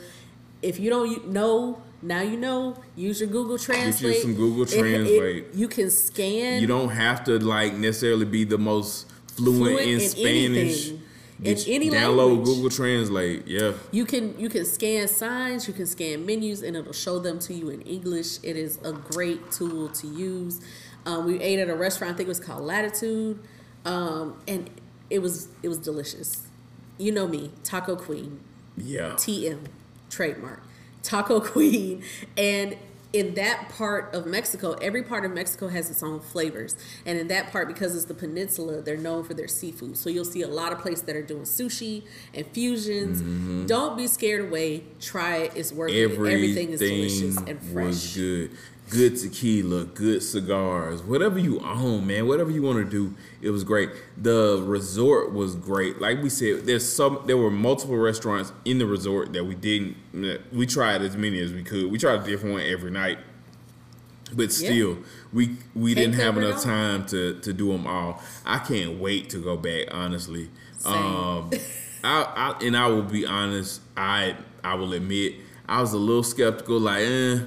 If 0.63 0.81
you 0.81 0.91
don't 0.91 1.29
know, 1.29 1.81
now 2.03 2.21
you 2.23 2.37
know. 2.37 2.77
Use 2.97 3.21
your 3.21 3.29
Google 3.29 3.59
Translate. 3.59 4.13
Get 4.15 4.17
you 4.17 4.23
some 4.23 4.35
Google 4.35 4.63
It- 4.63 4.73
it- 4.73 4.79
Translate. 4.79 5.45
you 5.55 5.69
can 5.69 5.91
scan. 5.91 6.61
You 6.61 6.67
don't 6.67 6.91
have 6.91 7.25
to 7.25 7.39
like 7.39 7.75
necessarily 7.75 8.25
be 8.25 8.45
the 8.45 8.59
most 8.59 9.07
fluent, 9.35 9.59
fluent 9.59 9.81
in 9.87 10.01
in 10.01 10.09
Spanish. 10.09 10.87
anything. 10.89 11.03
in 11.41 11.55
Get- 11.55 11.69
any 11.69 11.89
download 11.91 12.29
language. 12.31 12.47
Google 12.47 12.71
Translate. 12.71 13.47
Yeah. 13.47 13.73
You 13.93 14.05
can 14.05 14.39
you 14.41 14.49
can 14.49 14.65
scan 14.65 15.07
signs, 15.09 15.69
you 15.69 15.75
can 15.75 15.87
scan 15.87 16.27
menus, 16.27 16.63
and 16.63 16.77
it'll 16.77 16.93
show 16.93 17.19
them 17.21 17.39
to 17.41 17.55
you 17.55 17.69
in 17.71 17.81
English. 17.83 18.39
It 18.43 18.57
is 18.57 18.79
a 18.83 18.93
great 18.93 19.53
tool 19.53 19.89
to 19.89 20.07
use. 20.09 20.61
Um, 21.07 21.27
we 21.27 21.41
ate 21.41 21.59
at 21.61 21.71
a 21.71 21.77
restaurant. 21.77 22.15
I 22.15 22.17
think 22.17 22.27
it 22.27 22.31
was 22.31 22.41
called 22.41 22.65
Latitude, 22.65 23.39
um, 23.85 24.35
and 24.49 24.69
it 25.11 25.21
was 25.21 25.49
it 25.63 25.69
was 25.69 25.79
delicious. 25.79 26.39
You 26.99 27.13
know 27.13 27.29
me, 27.29 27.53
Taco 27.63 27.95
Queen, 27.95 28.41
Yeah. 28.77 29.13
TM, 29.17 29.61
trademark, 30.11 30.61
Taco 31.09 31.41
Queen, 31.53 32.03
and 32.37 32.77
in 33.13 33.35
that 33.35 33.71
part 33.71 34.15
of 34.15 34.27
Mexico, 34.27 34.73
every 34.75 35.03
part 35.03 35.25
of 35.25 35.33
Mexico 35.33 35.69
has 35.69 35.91
its 35.91 36.03
own 36.03 36.21
flavors. 36.21 36.77
And 37.07 37.19
in 37.19 37.29
that 37.29 37.51
part, 37.51 37.67
because 37.67 37.97
it's 37.97 38.05
the 38.05 38.13
peninsula, 38.15 38.83
they're 38.83 38.99
known 38.99 39.25
for 39.25 39.33
their 39.33 39.49
seafood. 39.49 39.97
So 39.97 40.11
you'll 40.11 40.27
see 40.27 40.43
a 40.43 40.49
lot 40.49 40.73
of 40.73 40.81
places 40.81 41.05
that 41.05 41.17
are 41.17 41.23
doing 41.23 41.45
sushi 41.45 42.03
and 42.35 42.47
fusions. 42.49 43.23
Mm-hmm. 43.23 43.67
Don't 43.67 43.97
be 43.97 44.07
scared 44.09 44.49
away. 44.49 44.85
Try 45.01 45.37
it. 45.39 45.53
It's 45.57 45.73
worth 45.73 45.91
it. 45.91 46.13
Everything 46.13 46.71
is 46.71 46.81
delicious 46.81 47.39
and 47.39 47.59
was 47.59 47.73
fresh. 47.73 48.15
good. 48.15 48.51
Good 48.89 49.17
tequila, 49.19 49.85
good 49.85 50.23
cigars, 50.23 51.03
whatever 51.03 51.39
you 51.39 51.61
own, 51.61 52.07
man, 52.07 52.27
whatever 52.27 52.51
you 52.51 52.63
want 52.63 52.79
to 52.79 52.85
do, 52.85 53.15
it 53.43 53.51
was 53.51 53.63
great. 53.63 53.91
The 54.17 54.63
resort 54.65 55.33
was 55.33 55.55
great. 55.57 56.01
Like 56.01 56.23
we 56.23 56.31
said, 56.31 56.65
there's 56.67 56.91
some 56.91 57.23
there 57.27 57.37
were 57.37 57.51
multiple 57.51 57.97
restaurants 57.97 58.53
in 58.65 58.79
the 58.79 58.87
resort 58.87 59.33
that 59.35 59.45
we 59.45 59.55
didn't 59.55 59.97
we 60.53 60.67
tried 60.67 61.03
as 61.03 61.17
many 61.17 61.39
as 61.41 61.53
we 61.53 61.63
could. 61.63 61.91
We 61.91 61.99
tried 61.99 62.23
a 62.23 62.25
different 62.25 62.55
one 62.55 62.63
every 62.63 62.91
night. 62.91 63.19
But 64.33 64.53
still, 64.53 64.99
we 65.33 65.57
we 65.75 65.95
Can't 65.95 66.13
didn't 66.13 66.21
have 66.25 66.37
enough 66.37 66.63
time 66.63 67.07
to 67.07 67.39
to 67.41 67.53
do 67.53 67.73
them 67.73 67.87
all. 67.87 68.23
I 68.45 68.59
can't 68.59 68.99
wait 68.99 69.31
to 69.31 69.39
go 69.39 69.57
back, 69.57 69.89
honestly. 69.91 70.51
Same. 70.79 70.93
Um 70.95 71.51
I, 72.05 72.23
I 72.37 72.65
and 72.65 72.77
I 72.77 72.87
will 72.89 73.03
be 73.03 73.27
honest, 73.27 73.81
I 73.97 74.37
I 74.63 74.75
will 74.75 74.93
admit 74.93 75.35
I 75.69 75.81
was 75.81 75.93
a 75.93 75.99
little 75.99 76.23
skeptical, 76.23 76.81
like, 76.81 77.03
eh. 77.03 77.41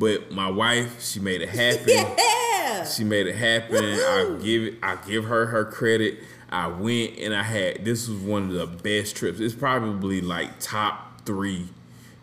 But 0.00 0.32
my 0.32 0.50
wife, 0.50 1.00
she 1.04 1.20
made 1.20 1.42
it 1.42 1.48
happen. 1.62 1.88
Yeah. 1.88 2.84
She 2.84 3.04
made 3.04 3.26
it 3.28 3.36
happen. 3.36 3.76
I 3.84 4.36
give 4.42 4.62
it. 4.64 4.74
I 4.82 4.96
give 5.06 5.24
her 5.26 5.46
her 5.46 5.64
credit. 5.66 6.18
I 6.48 6.66
went 6.66 7.18
and 7.18 7.34
I 7.34 7.42
had. 7.44 7.84
This 7.84 8.08
was 8.08 8.18
one 8.18 8.44
of 8.44 8.52
the 8.54 8.66
best 8.66 9.14
trips. 9.14 9.38
It's 9.38 9.54
probably 9.54 10.20
like 10.22 10.58
top 10.58 11.20
three 11.26 11.68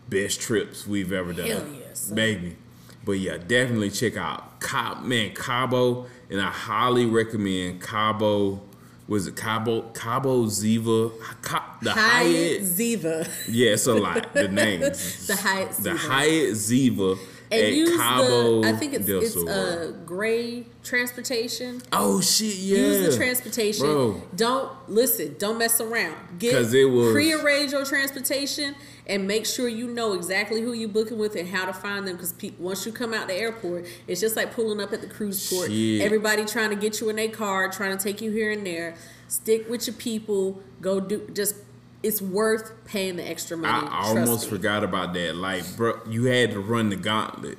best 0.08 0.40
trips 0.40 0.86
we've 0.86 1.12
ever 1.12 1.32
done. 1.32 1.46
Hell 1.46 1.64
son. 1.94 2.14
baby. 2.16 2.56
But 3.04 3.12
yeah, 3.20 3.38
definitely 3.38 3.90
check 3.90 4.16
out 4.18 4.60
Cabo, 4.60 5.00
man, 5.02 5.32
Cabo, 5.34 6.06
and 6.28 6.40
I 6.42 6.50
highly 6.50 7.06
recommend 7.06 7.80
Cabo. 7.80 8.60
Was 9.06 9.26
it 9.26 9.36
Cabo? 9.36 9.82
Cabo 9.94 10.44
Ziva, 10.46 11.12
Ca- 11.40 11.78
the 11.80 11.92
Hyatt 11.92 12.26
Hyatt. 12.26 12.62
Ziva. 12.62 13.28
Yeah, 13.48 13.70
it's 13.70 13.86
a 13.86 13.94
lot. 13.94 14.34
The 14.34 14.48
names. 14.48 15.26
The 15.28 15.36
Hyatt 15.36 15.70
The 15.70 15.90
Ziva. 15.90 15.96
Hyatt 15.96 16.52
Ziva 16.54 17.18
And 17.50 17.74
use 17.74 17.96
Cabo 17.96 18.60
the, 18.62 18.68
I 18.68 18.72
think 18.72 18.94
it's 18.94 19.08
it's 19.08 19.32
Sur. 19.34 19.48
uh, 19.48 20.04
gray 20.04 20.66
transportation. 20.82 21.80
oh 21.92 22.20
shit! 22.20 22.54
Yeah. 22.56 22.78
Use 22.78 23.10
the 23.10 23.16
transportation. 23.16 23.86
Bro. 23.86 24.22
Don't 24.36 24.70
listen. 24.88 25.36
Don't 25.38 25.58
mess 25.58 25.80
around. 25.80 26.16
Get 26.38 26.54
it 26.74 26.84
was- 26.86 27.12
prearrange 27.12 27.72
your 27.72 27.84
transportation 27.84 28.74
and 29.06 29.26
make 29.26 29.46
sure 29.46 29.68
you 29.68 29.86
know 29.88 30.12
exactly 30.12 30.60
who 30.60 30.72
you 30.74 30.86
booking 30.88 31.18
with 31.18 31.34
and 31.36 31.48
how 31.48 31.64
to 31.64 31.72
find 31.72 32.06
them. 32.06 32.16
Because 32.16 32.32
pe- 32.34 32.52
once 32.58 32.84
you 32.84 32.92
come 32.92 33.14
out 33.14 33.28
the 33.28 33.34
airport, 33.34 33.86
it's 34.06 34.20
just 34.20 34.36
like 34.36 34.52
pulling 34.52 34.80
up 34.80 34.92
at 34.92 35.00
the 35.00 35.06
cruise 35.06 35.48
port. 35.48 35.70
Shit. 35.70 36.02
Everybody 36.02 36.44
trying 36.44 36.70
to 36.70 36.76
get 36.76 37.00
you 37.00 37.08
in 37.08 37.16
their 37.16 37.28
car, 37.30 37.70
trying 37.70 37.96
to 37.96 38.02
take 38.02 38.20
you 38.20 38.30
here 38.30 38.50
and 38.50 38.66
there. 38.66 38.94
Stick 39.28 39.68
with 39.70 39.86
your 39.86 39.96
people. 39.96 40.60
Go 40.82 41.00
do 41.00 41.28
just. 41.32 41.54
It's 42.02 42.22
worth 42.22 42.72
paying 42.84 43.16
the 43.16 43.28
extra 43.28 43.56
money. 43.56 43.88
I 43.90 44.04
almost 44.08 44.44
me. 44.44 44.56
forgot 44.56 44.84
about 44.84 45.14
that. 45.14 45.34
Like, 45.36 45.64
bro, 45.76 45.98
you 46.08 46.24
had 46.26 46.52
to 46.52 46.60
run 46.60 46.90
the 46.90 46.96
gauntlet. 46.96 47.58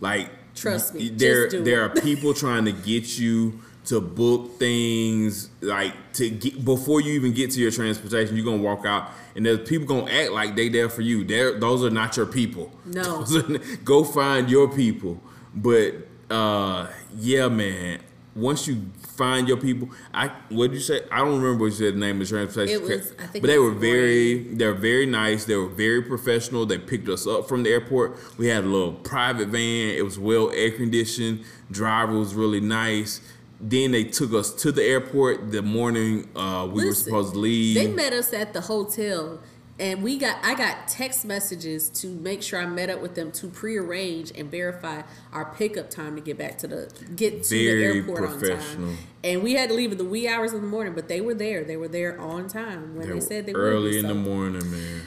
Like, 0.00 0.30
Trust 0.54 0.94
me, 0.94 1.08
There, 1.08 1.48
there 1.48 1.84
it. 1.86 1.98
are 1.98 2.00
people 2.00 2.34
trying 2.34 2.64
to 2.66 2.72
get 2.72 3.18
you 3.18 3.60
to 3.86 4.00
book 4.00 4.58
things. 4.58 5.48
Like, 5.60 5.94
to 6.14 6.28
get 6.30 6.64
before 6.64 7.00
you 7.00 7.12
even 7.14 7.32
get 7.32 7.50
to 7.52 7.60
your 7.60 7.70
transportation, 7.70 8.36
you're 8.36 8.44
gonna 8.44 8.58
walk 8.62 8.84
out, 8.84 9.10
and 9.34 9.46
there's 9.46 9.66
people 9.68 9.86
gonna 9.86 10.10
act 10.10 10.32
like 10.32 10.54
they 10.56 10.68
there 10.68 10.88
for 10.88 11.02
you. 11.02 11.24
There, 11.24 11.58
those 11.58 11.82
are 11.84 11.90
not 11.90 12.16
your 12.16 12.26
people. 12.26 12.70
No. 12.84 13.24
Are- 13.34 13.58
go 13.84 14.04
find 14.04 14.50
your 14.50 14.68
people. 14.68 15.20
But 15.54 15.94
uh, 16.30 16.88
yeah, 17.16 17.48
man. 17.48 18.00
Once 18.36 18.68
you 18.68 18.86
find 19.20 19.46
your 19.48 19.58
people, 19.58 19.90
I 20.14 20.28
what 20.48 20.68
did 20.70 20.76
you 20.76 20.80
say? 20.80 21.02
I 21.12 21.18
don't 21.18 21.40
remember 21.42 21.64
what 21.64 21.66
you 21.66 21.72
said 21.72 21.94
the 21.94 21.98
name 21.98 22.20
of 22.22 22.26
the 22.28 22.34
transportation. 22.34 22.82
It 22.82 22.88
was- 22.88 23.12
I 23.18 23.26
think 23.26 23.42
but 23.42 23.48
they 23.48 23.58
were 23.58 23.70
very 23.72 24.44
they're 24.54 24.72
very 24.90 25.04
nice. 25.04 25.44
They 25.44 25.56
were 25.56 25.68
very 25.68 26.00
professional. 26.02 26.64
They 26.64 26.78
picked 26.78 27.08
us 27.08 27.26
up 27.26 27.46
from 27.46 27.62
the 27.62 27.70
airport. 27.70 28.16
We 28.38 28.46
had 28.46 28.64
a 28.64 28.66
little 28.66 28.94
private 28.94 29.48
van. 29.48 29.94
It 29.94 30.04
was 30.04 30.18
well 30.18 30.50
air 30.54 30.70
conditioned. 30.70 31.40
Driver 31.70 32.18
was 32.18 32.34
really 32.34 32.60
nice. 32.60 33.20
Then 33.60 33.90
they 33.92 34.04
took 34.04 34.32
us 34.32 34.54
to 34.62 34.72
the 34.72 34.82
airport 34.82 35.52
the 35.52 35.60
morning 35.60 36.28
uh, 36.34 36.66
we 36.72 36.86
were 36.86 36.94
supposed 36.94 37.34
to 37.34 37.38
leave. 37.38 37.74
They 37.74 37.88
met 37.88 38.14
us 38.14 38.32
at 38.32 38.54
the 38.54 38.62
hotel, 38.62 39.38
and 39.80 40.02
we 40.02 40.18
got 40.18 40.36
I 40.44 40.54
got 40.54 40.86
text 40.86 41.24
messages 41.24 41.88
to 41.90 42.08
make 42.08 42.42
sure 42.42 42.60
I 42.60 42.66
met 42.66 42.90
up 42.90 43.00
with 43.00 43.14
them 43.14 43.32
to 43.32 43.48
prearrange 43.48 44.30
and 44.36 44.50
verify 44.50 45.02
our 45.32 45.46
pickup 45.54 45.90
time 45.90 46.14
to 46.16 46.20
get 46.20 46.38
back 46.38 46.58
to 46.58 46.68
the 46.68 46.92
get 47.16 47.42
to 47.44 47.48
Very 47.64 48.00
the 48.02 48.10
airport 48.10 48.30
on 48.30 48.40
time. 48.40 48.98
And 49.24 49.42
we 49.42 49.54
had 49.54 49.70
to 49.70 49.74
leave 49.74 49.90
at 49.92 49.98
the 49.98 50.04
wee 50.04 50.28
hours 50.28 50.52
of 50.52 50.60
the 50.60 50.66
morning, 50.66 50.94
but 50.94 51.08
they 51.08 51.20
were 51.20 51.34
there. 51.34 51.64
They 51.64 51.76
were 51.76 51.88
there 51.88 52.20
on 52.20 52.46
time 52.48 52.94
when 52.94 53.08
They 53.08 53.14
they, 53.14 53.20
said 53.20 53.46
they 53.46 53.52
were 53.52 53.60
early 53.60 53.96
in 53.98 54.02
so. 54.02 54.08
the 54.08 54.14
morning, 54.14 54.70
man. 54.70 55.00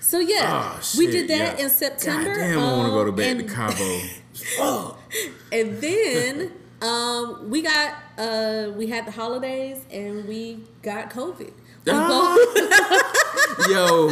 So 0.00 0.18
yeah, 0.18 0.46
Ah, 0.46 0.82
we 0.96 1.06
did 1.08 1.28
that 1.28 1.58
yeah. 1.58 1.64
in 1.64 1.70
September. 1.70 2.34
God 2.34 2.40
damn, 2.40 2.58
I 2.58 2.72
want 2.76 2.86
to 2.86 2.90
go 2.92 3.04
to 3.04 3.10
um, 3.10 3.16
back 3.16 3.26
and, 3.26 3.40
to 3.40 3.54
Cabo. 3.54 4.96
And 5.52 5.80
then 5.80 6.52
um, 6.82 7.50
we 7.50 7.62
got 7.62 7.94
uh, 8.18 8.70
we 8.76 8.86
had 8.86 9.06
the 9.06 9.10
holidays 9.10 9.78
and 9.92 10.26
we 10.26 10.60
got 10.82 11.10
COVID. 11.10 11.52
We 11.86 11.92
Ah. 11.92 12.36
both- 12.36 13.68
Yo, 13.70 14.10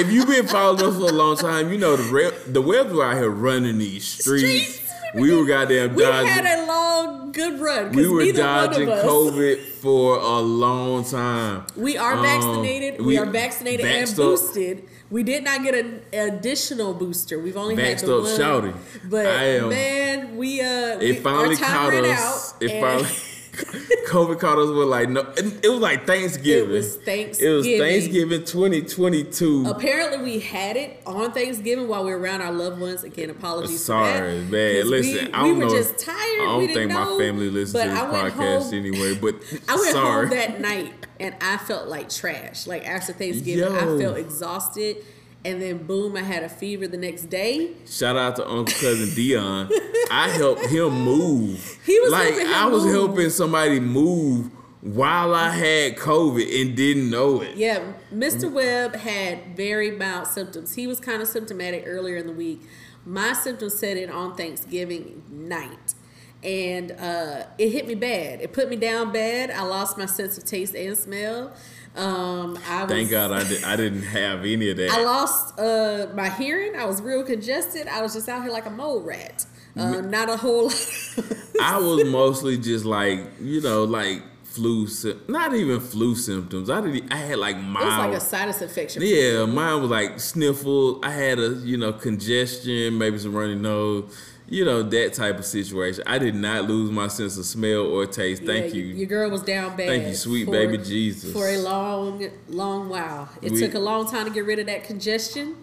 if 0.00 0.10
you've 0.12 0.26
been 0.28 0.46
following 0.46 0.82
us 0.84 0.96
for 0.96 1.08
a 1.08 1.12
long 1.12 1.36
time, 1.36 1.70
you 1.72 1.78
know 1.78 1.96
the 1.96 2.12
re- 2.12 2.52
the 2.52 2.60
Webbs 2.62 2.92
were 2.92 3.04
out 3.04 3.16
here 3.16 3.30
running 3.30 3.78
these 3.78 4.04
streets. 4.04 4.74
Streets. 4.74 4.92
We 5.20 5.34
were 5.34 5.44
goddamn 5.46 5.94
we 5.94 6.02
dodging. 6.02 6.28
had 6.28 6.58
a 6.58 6.66
long 6.66 7.32
good 7.32 7.60
run. 7.60 7.92
we 7.92 8.08
were 8.08 8.30
dodging 8.32 8.88
one 8.88 8.98
of 8.98 9.04
us, 9.04 9.10
COVID 9.10 9.58
for 9.82 10.16
a 10.18 10.40
long 10.40 11.04
time. 11.04 11.64
We 11.76 11.96
are 11.98 12.14
Um, 12.14 12.22
vaccinated. 12.22 13.00
we, 13.00 13.06
we 13.06 13.18
are 13.18 13.26
vaccinated 13.26 13.84
and 13.86 14.08
up. 14.10 14.16
boosted. 14.16 14.84
We 15.10 15.22
did 15.22 15.44
not 15.44 15.62
get 15.62 15.74
an 15.74 16.02
additional 16.12 16.92
booster. 16.94 17.38
We've 17.38 17.56
only 17.56 17.76
had 17.76 17.98
the 18.00 18.16
up 18.16 18.22
one. 18.24 18.36
shouting. 18.36 18.74
But 19.08 19.26
I 19.26 19.44
am- 19.58 19.68
man, 19.68 20.36
we 20.36 20.60
uh, 20.60 20.98
It 20.98 21.00
we, 21.00 21.12
finally 21.14 21.56
caught 21.56 21.94
us. 21.94 22.54
Out, 22.54 22.62
it 22.62 22.80
finally. 22.80 23.08
COVID 24.08 24.38
caught 24.38 24.58
us 24.58 24.68
with 24.70 24.88
like 24.88 25.08
no. 25.08 25.20
It, 25.36 25.64
it 25.64 25.68
was 25.68 25.80
like 25.80 26.06
Thanksgiving. 26.06 26.70
It 26.70 26.72
was 26.72 26.96
It 26.96 27.50
was 27.50 27.64
Thanksgiving. 27.66 27.80
Thanksgiving 27.80 28.44
2022. 28.44 29.66
Apparently, 29.68 30.22
we 30.22 30.40
had 30.40 30.76
it 30.76 31.00
on 31.06 31.32
Thanksgiving 31.32 31.88
while 31.88 32.04
we 32.04 32.10
were 32.10 32.18
around 32.18 32.42
our 32.42 32.52
loved 32.52 32.80
ones. 32.80 33.02
Again, 33.04 33.30
apologies. 33.30 33.80
for 33.80 33.84
Sorry, 33.86 34.40
that, 34.40 34.50
man. 34.50 34.90
Listen, 34.90 35.26
we, 35.26 35.32
I 35.32 35.40
don't 35.40 35.58
we 35.58 35.64
were 35.64 35.70
know. 35.70 35.76
just 35.76 35.98
tired. 35.98 36.16
I 36.16 36.44
don't 36.44 36.58
we 36.58 36.66
think 36.66 36.78
didn't 36.78 36.92
my 36.94 37.04
know, 37.04 37.18
family 37.18 37.50
listens 37.50 37.82
to 37.82 37.88
this 37.88 37.98
podcast 37.98 38.32
home, 38.62 38.74
anyway. 38.74 39.14
But 39.14 39.34
I 39.68 39.74
went 39.76 39.90
sorry. 39.92 40.26
home 40.28 40.36
that 40.36 40.60
night 40.60 40.92
and 41.18 41.34
I 41.40 41.56
felt 41.56 41.88
like 41.88 42.08
trash. 42.08 42.66
Like 42.66 42.86
after 42.86 43.12
Thanksgiving, 43.12 43.72
Yo. 43.72 43.74
I 43.74 44.00
felt 44.00 44.18
exhausted. 44.18 45.04
And 45.46 45.62
then 45.62 45.86
boom, 45.86 46.16
I 46.16 46.22
had 46.22 46.42
a 46.42 46.48
fever 46.48 46.88
the 46.88 46.96
next 46.96 47.26
day. 47.26 47.70
Shout 47.88 48.16
out 48.16 48.34
to 48.36 48.48
Uncle 48.48 48.74
Cousin 48.80 49.14
Dion. 49.14 49.70
I 50.10 50.28
helped 50.28 50.66
him 50.66 51.02
move. 51.02 51.78
He 51.86 52.00
was 52.00 52.10
like 52.10 52.34
I 52.34 52.66
was 52.66 52.84
move. 52.84 52.92
helping 52.92 53.30
somebody 53.30 53.78
move 53.78 54.50
while 54.80 55.36
I 55.36 55.50
had 55.50 55.96
COVID 55.96 56.60
and 56.60 56.76
didn't 56.76 57.10
know 57.10 57.42
it. 57.42 57.56
Yeah, 57.56 57.92
Mr. 58.12 58.50
Webb 58.50 58.96
had 58.96 59.56
very 59.56 59.92
mild 59.92 60.26
symptoms. 60.26 60.74
He 60.74 60.88
was 60.88 60.98
kind 60.98 61.22
of 61.22 61.28
symptomatic 61.28 61.84
earlier 61.86 62.16
in 62.16 62.26
the 62.26 62.32
week. 62.32 62.62
My 63.04 63.32
symptoms 63.32 63.78
set 63.78 63.96
in 63.96 64.10
on 64.10 64.34
Thanksgiving 64.34 65.22
night. 65.30 65.94
And 66.42 66.92
uh, 66.92 67.46
it 67.56 67.70
hit 67.70 67.86
me 67.86 67.94
bad. 67.94 68.40
It 68.40 68.52
put 68.52 68.68
me 68.68 68.76
down 68.76 69.12
bad. 69.12 69.50
I 69.50 69.62
lost 69.62 69.96
my 69.96 70.06
sense 70.06 70.36
of 70.38 70.44
taste 70.44 70.74
and 70.74 70.96
smell. 70.98 71.52
Um, 71.96 72.58
I 72.68 72.82
was, 72.84 72.92
Thank 72.92 73.10
God 73.10 73.32
I, 73.32 73.48
did, 73.48 73.64
I 73.64 73.76
didn't 73.76 74.02
have 74.02 74.40
any 74.44 74.70
of 74.70 74.76
that. 74.78 74.90
I 74.90 75.02
lost 75.02 75.58
uh, 75.58 76.08
my 76.14 76.28
hearing. 76.28 76.76
I 76.76 76.84
was 76.84 77.00
real 77.00 77.22
congested. 77.24 77.88
I 77.88 78.02
was 78.02 78.12
just 78.14 78.28
out 78.28 78.42
here 78.42 78.52
like 78.52 78.66
a 78.66 78.70
mole 78.70 79.02
rat. 79.02 79.46
Uh, 79.76 80.00
not 80.00 80.30
a 80.30 80.36
whole 80.38 80.64
lot. 80.64 80.90
I 81.62 81.78
was 81.78 82.06
mostly 82.06 82.56
just 82.56 82.86
like, 82.86 83.20
you 83.40 83.60
know, 83.60 83.84
like 83.84 84.22
flu, 84.44 84.88
not 85.28 85.54
even 85.54 85.80
flu 85.80 86.14
symptoms. 86.14 86.70
I 86.70 86.80
did. 86.80 87.12
I 87.12 87.16
had 87.16 87.38
like 87.38 87.56
It 87.56 87.72
was 87.72 87.98
like 87.98 88.14
a 88.14 88.20
sinus 88.20 88.62
infection. 88.62 89.02
Yeah, 89.04 89.44
mine 89.44 89.82
was 89.82 89.90
like 89.90 90.18
sniffle. 90.18 91.04
I 91.04 91.10
had 91.10 91.38
a 91.38 91.50
you 91.56 91.76
know 91.76 91.92
congestion, 91.92 92.96
maybe 92.96 93.18
some 93.18 93.34
runny 93.34 93.54
nose, 93.54 94.16
you 94.48 94.64
know 94.64 94.82
that 94.82 95.12
type 95.14 95.38
of 95.38 95.44
situation. 95.44 96.04
I 96.06 96.18
did 96.18 96.34
not 96.34 96.64
lose 96.68 96.90
my 96.90 97.08
sense 97.08 97.36
of 97.38 97.44
smell 97.44 97.82
or 97.86 98.06
taste. 98.06 98.44
Thank 98.44 98.74
Yeah, 98.74 98.80
you. 98.80 98.84
Your 98.94 99.06
girl 99.06 99.30
was 99.30 99.42
down 99.42 99.76
bad. 99.76 99.88
Thank 99.88 100.06
you, 100.08 100.14
sweet 100.14 100.44
for- 100.44 100.52
baby 100.52 100.78
Jesus. 100.78 101.32
For 101.32 101.48
a 101.48 101.58
long, 101.58 102.28
long 102.48 102.88
while. 102.88 103.28
It 103.42 103.52
We- 103.52 103.60
took 103.60 103.74
a 103.74 103.80
long 103.80 104.08
time 104.10 104.24
to 104.26 104.30
get 104.30 104.44
rid 104.44 104.58
of 104.58 104.66
that 104.66 104.84
congestion. 104.84 105.56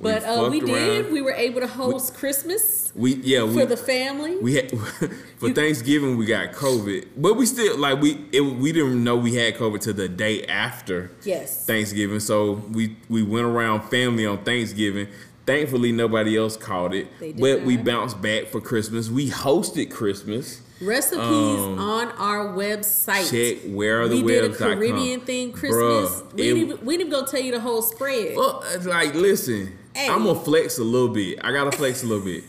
But 0.00 0.24
uh, 0.24 0.48
we 0.50 0.60
did. 0.60 1.10
We 1.10 1.22
were 1.22 1.32
able 1.32 1.60
to 1.62 1.66
host 1.66 2.14
Christmas 2.14 2.86
we 2.96 3.16
yeah 3.16 3.44
we 3.44 3.52
for 3.52 3.66
the 3.66 3.76
family. 3.76 4.36
we 4.36 4.54
had 4.54 4.70
for 5.38 5.50
Thanksgiving 5.50 6.16
we 6.16 6.24
got 6.26 6.52
COVID, 6.52 7.08
but 7.16 7.34
we 7.34 7.44
still 7.46 7.76
like 7.78 8.00
we 8.00 8.24
it, 8.32 8.40
we 8.40 8.72
didn't 8.72 9.04
know 9.04 9.16
we 9.16 9.34
had 9.34 9.54
COVID 9.56 9.80
till 9.82 9.92
the 9.94 10.08
day 10.08 10.44
after 10.46 11.10
yes. 11.22 11.66
Thanksgiving. 11.66 12.20
So 12.20 12.52
we 12.72 12.96
we 13.08 13.22
went 13.22 13.44
around 13.46 13.82
family 13.90 14.24
on 14.26 14.38
Thanksgiving. 14.44 15.08
Thankfully, 15.46 15.92
nobody 15.92 16.36
else 16.36 16.56
caught 16.56 16.92
it, 16.94 17.06
They 17.20 17.32
did 17.32 17.40
but 17.40 17.62
we 17.62 17.76
bounced 17.76 18.20
back 18.20 18.46
for 18.48 18.60
Christmas. 18.60 19.08
We 19.08 19.30
hosted 19.30 19.90
Christmas. 19.92 20.60
Recipes 20.80 21.20
Um, 21.20 21.78
on 21.78 22.08
our 22.18 22.48
website. 22.54 23.30
Check 23.30 23.62
where 23.72 24.02
are 24.02 24.08
the 24.08 24.16
we 24.16 24.22
did 24.32 24.44
a 24.44 24.54
com. 24.54 24.74
Caribbean 24.74 25.20
themed 25.20 25.54
Christmas. 25.54 26.10
Bruh, 26.20 26.32
we, 26.34 26.42
it- 26.42 26.44
didn't 26.54 26.62
even, 26.70 26.84
we 26.84 26.96
didn't 26.98 27.10
go 27.10 27.24
tell 27.24 27.40
you 27.40 27.52
the 27.52 27.60
whole 27.60 27.80
spread. 27.80 28.36
Well, 28.36 28.62
it's 28.74 28.84
like, 28.86 29.14
listen, 29.14 29.78
Hey. 29.94 30.08
I'm 30.10 30.24
gonna 30.24 30.38
flex 30.38 30.78
a 30.78 30.84
little 30.84 31.08
bit. 31.08 31.38
I 31.42 31.52
gotta 31.52 31.74
flex 31.74 32.02
a 32.02 32.06
little 32.06 32.24
bit. 32.24 32.44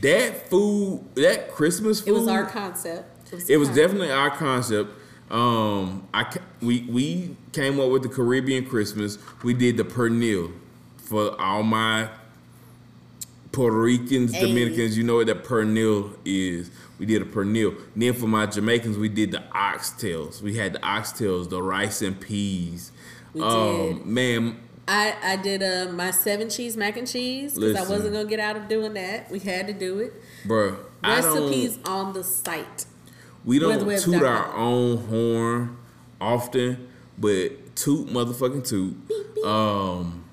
That 0.00 0.48
food, 0.48 1.04
that 1.16 1.52
Christmas 1.52 2.00
food, 2.00 2.08
it 2.08 2.12
was 2.12 2.26
our 2.26 2.44
concept. 2.46 3.32
It 3.48 3.56
was 3.58 3.68
concept. 3.68 3.76
definitely 3.76 4.10
our 4.10 4.30
concept. 4.30 4.90
Um, 5.30 6.08
I 6.12 6.26
we 6.60 6.80
we 6.90 7.36
came 7.52 7.78
up 7.78 7.90
with 7.90 8.02
the 8.02 8.08
Caribbean 8.08 8.64
Christmas. 8.66 9.18
We 9.44 9.54
did 9.54 9.76
the 9.76 9.84
pernil 9.84 10.50
for 10.96 11.40
all 11.40 11.62
my 11.62 12.08
Puerto 13.52 13.76
Ricans, 13.76 14.32
Hey. 14.32 14.46
Dominicans. 14.46 14.96
You 14.96 15.04
know 15.04 15.16
what 15.16 15.26
that 15.26 15.44
pernil 15.44 16.16
is. 16.24 16.70
We 16.98 17.06
did 17.06 17.22
a 17.22 17.24
pernil. 17.24 17.76
Then 17.96 18.12
for 18.14 18.26
my 18.26 18.46
Jamaicans, 18.46 18.96
we 18.98 19.08
did 19.08 19.32
the 19.32 19.42
oxtails. 19.54 20.40
We 20.42 20.56
had 20.56 20.74
the 20.74 20.78
oxtails, 20.80 21.48
the 21.50 21.62
rice 21.62 22.02
and 22.02 22.20
peas. 22.20 22.92
We 23.32 23.42
um, 23.42 23.76
did. 23.98 24.06
Man, 24.06 24.60
I, 24.86 25.14
I 25.22 25.36
did 25.36 25.62
uh, 25.62 25.92
my 25.92 26.10
seven 26.10 26.50
cheese 26.50 26.76
mac 26.76 26.96
and 26.96 27.06
cheese 27.08 27.54
because 27.54 27.76
I 27.76 27.88
wasn't 27.90 28.12
gonna 28.14 28.28
get 28.28 28.40
out 28.40 28.56
of 28.56 28.68
doing 28.68 28.94
that. 28.94 29.30
We 29.30 29.38
had 29.38 29.66
to 29.68 29.72
do 29.72 29.98
it. 30.00 30.12
bruh. 30.46 30.76
Recipes 31.02 31.78
on 31.86 32.12
the 32.12 32.22
site. 32.22 32.84
We 33.44 33.58
don't 33.58 33.86
Web- 33.86 34.00
toot 34.00 34.22
our 34.22 34.54
own 34.54 34.98
horn 35.06 35.78
often, 36.20 36.88
but 37.16 37.74
toot 37.74 38.08
motherfucking 38.08 38.68
toot. 38.68 38.96
Um, 39.44 40.24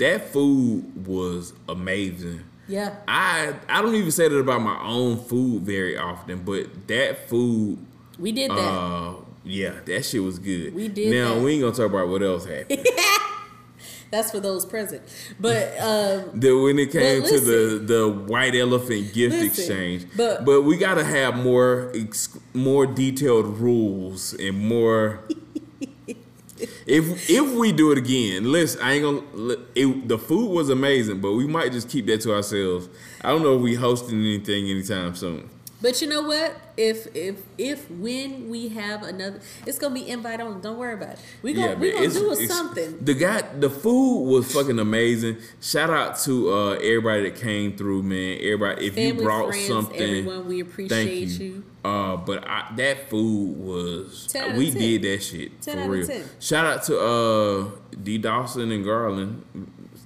that 0.00 0.28
food 0.32 1.06
was 1.06 1.52
amazing. 1.68 2.40
Yeah. 2.68 2.94
I 3.08 3.54
I 3.68 3.80
don't 3.82 3.94
even 3.94 4.10
say 4.10 4.28
that 4.28 4.36
about 4.36 4.60
my 4.62 4.78
own 4.82 5.16
food 5.18 5.62
very 5.62 5.96
often, 5.96 6.42
but 6.44 6.88
that 6.88 7.28
food, 7.28 7.78
We 8.18 8.32
did 8.32 8.50
that. 8.50 8.56
uh, 8.58 9.14
yeah, 9.44 9.74
that 9.86 10.04
shit 10.04 10.22
was 10.22 10.38
good. 10.38 10.74
We 10.74 10.88
did 10.88 11.10
Now 11.12 11.34
that. 11.34 11.42
we 11.42 11.52
ain't 11.54 11.62
gonna 11.62 11.74
talk 11.74 11.86
about 11.86 12.08
what 12.08 12.22
else 12.22 12.44
happened. 12.44 12.86
That's 14.10 14.32
for 14.32 14.40
those 14.40 14.66
present. 14.66 15.02
But 15.38 15.78
um, 15.80 16.30
Then 16.34 16.62
when 16.64 16.78
it 16.80 16.90
came 16.90 17.22
But 17.22 17.28
to 17.30 17.40
the 17.40 17.78
the 17.78 18.08
white 18.08 18.56
elephant 18.56 19.12
gift 19.14 19.34
Listen, 19.36 19.46
exchange, 19.46 20.06
but- 20.16 20.44
but 20.44 20.62
we 20.62 20.76
gotta 20.76 21.04
have 21.04 21.36
more 21.36 21.92
ex- 21.94 22.36
more 22.52 22.86
detailed 22.86 23.58
rules 23.58 24.34
and 24.34 24.56
more. 24.58 25.20
if 26.86 27.30
if 27.30 27.52
we 27.52 27.72
do 27.72 27.92
it 27.92 27.98
again, 27.98 28.50
listen, 28.50 28.80
I 28.82 28.94
ain't 28.94 29.02
gonna. 29.02 29.56
It, 29.74 30.08
the 30.08 30.18
food 30.18 30.50
was 30.50 30.68
amazing, 30.70 31.20
but 31.20 31.32
we 31.32 31.46
might 31.46 31.72
just 31.72 31.88
keep 31.88 32.06
that 32.06 32.20
to 32.22 32.34
ourselves. 32.34 32.88
I 33.22 33.30
don't 33.30 33.42
know 33.42 33.56
if 33.56 33.62
we 33.62 33.74
hosting 33.74 34.18
anything 34.20 34.68
anytime 34.68 35.14
soon. 35.14 35.48
but 35.82 36.00
you 36.02 36.08
know 36.08 36.22
what? 36.22 36.54
If 36.76 37.06
if 37.16 37.36
if 37.58 37.90
when 37.90 38.48
we 38.50 38.68
have 38.68 39.02
another, 39.02 39.40
it's 39.66 39.78
gonna 39.78 39.94
be 39.94 40.08
invite 40.08 40.40
only. 40.40 40.60
Don't 40.60 40.78
worry 40.78 40.94
about 40.94 41.14
it. 41.14 41.18
We 41.42 41.52
gonna 41.54 41.76
we 41.76 41.92
gonna 41.92 42.08
do 42.08 42.32
it's- 42.32 42.48
something. 42.48 42.98
The 43.02 43.14
guy, 43.14 43.42
the 43.58 43.70
food 43.70 44.24
was 44.30 44.52
fucking 44.52 44.78
amazing. 44.78 45.36
Shout 45.60 45.90
out 45.90 46.18
to 46.20 46.52
uh, 46.52 46.70
everybody 46.74 47.30
that 47.30 47.40
came 47.40 47.76
through, 47.76 48.02
man. 48.02 48.38
Everybody, 48.40 48.86
if 48.86 48.94
Family, 48.94 49.08
you 49.18 49.22
brought 49.22 49.48
friends, 49.48 49.66
something, 49.66 50.00
everyone, 50.02 50.46
we 50.48 50.60
appreciate 50.60 51.28
you. 51.28 51.44
you. 51.46 51.64
Uh, 51.82 52.16
but 52.16 52.46
I, 52.46 52.70
that 52.76 53.08
food 53.08 53.56
was 53.58 54.26
10 54.26 54.42
out 54.42 54.50
of 54.50 54.56
we 54.56 54.70
10. 54.70 54.78
did 54.80 55.02
that 55.02 55.22
shit 55.22 55.62
10 55.62 55.84
for 55.84 55.90
real. 55.90 56.06
10. 56.06 56.24
Shout 56.38 56.66
out 56.66 56.82
to 56.84 57.00
uh 57.00 57.70
D 58.02 58.18
Dawson 58.18 58.70
and 58.70 58.84
Garland. 58.84 59.44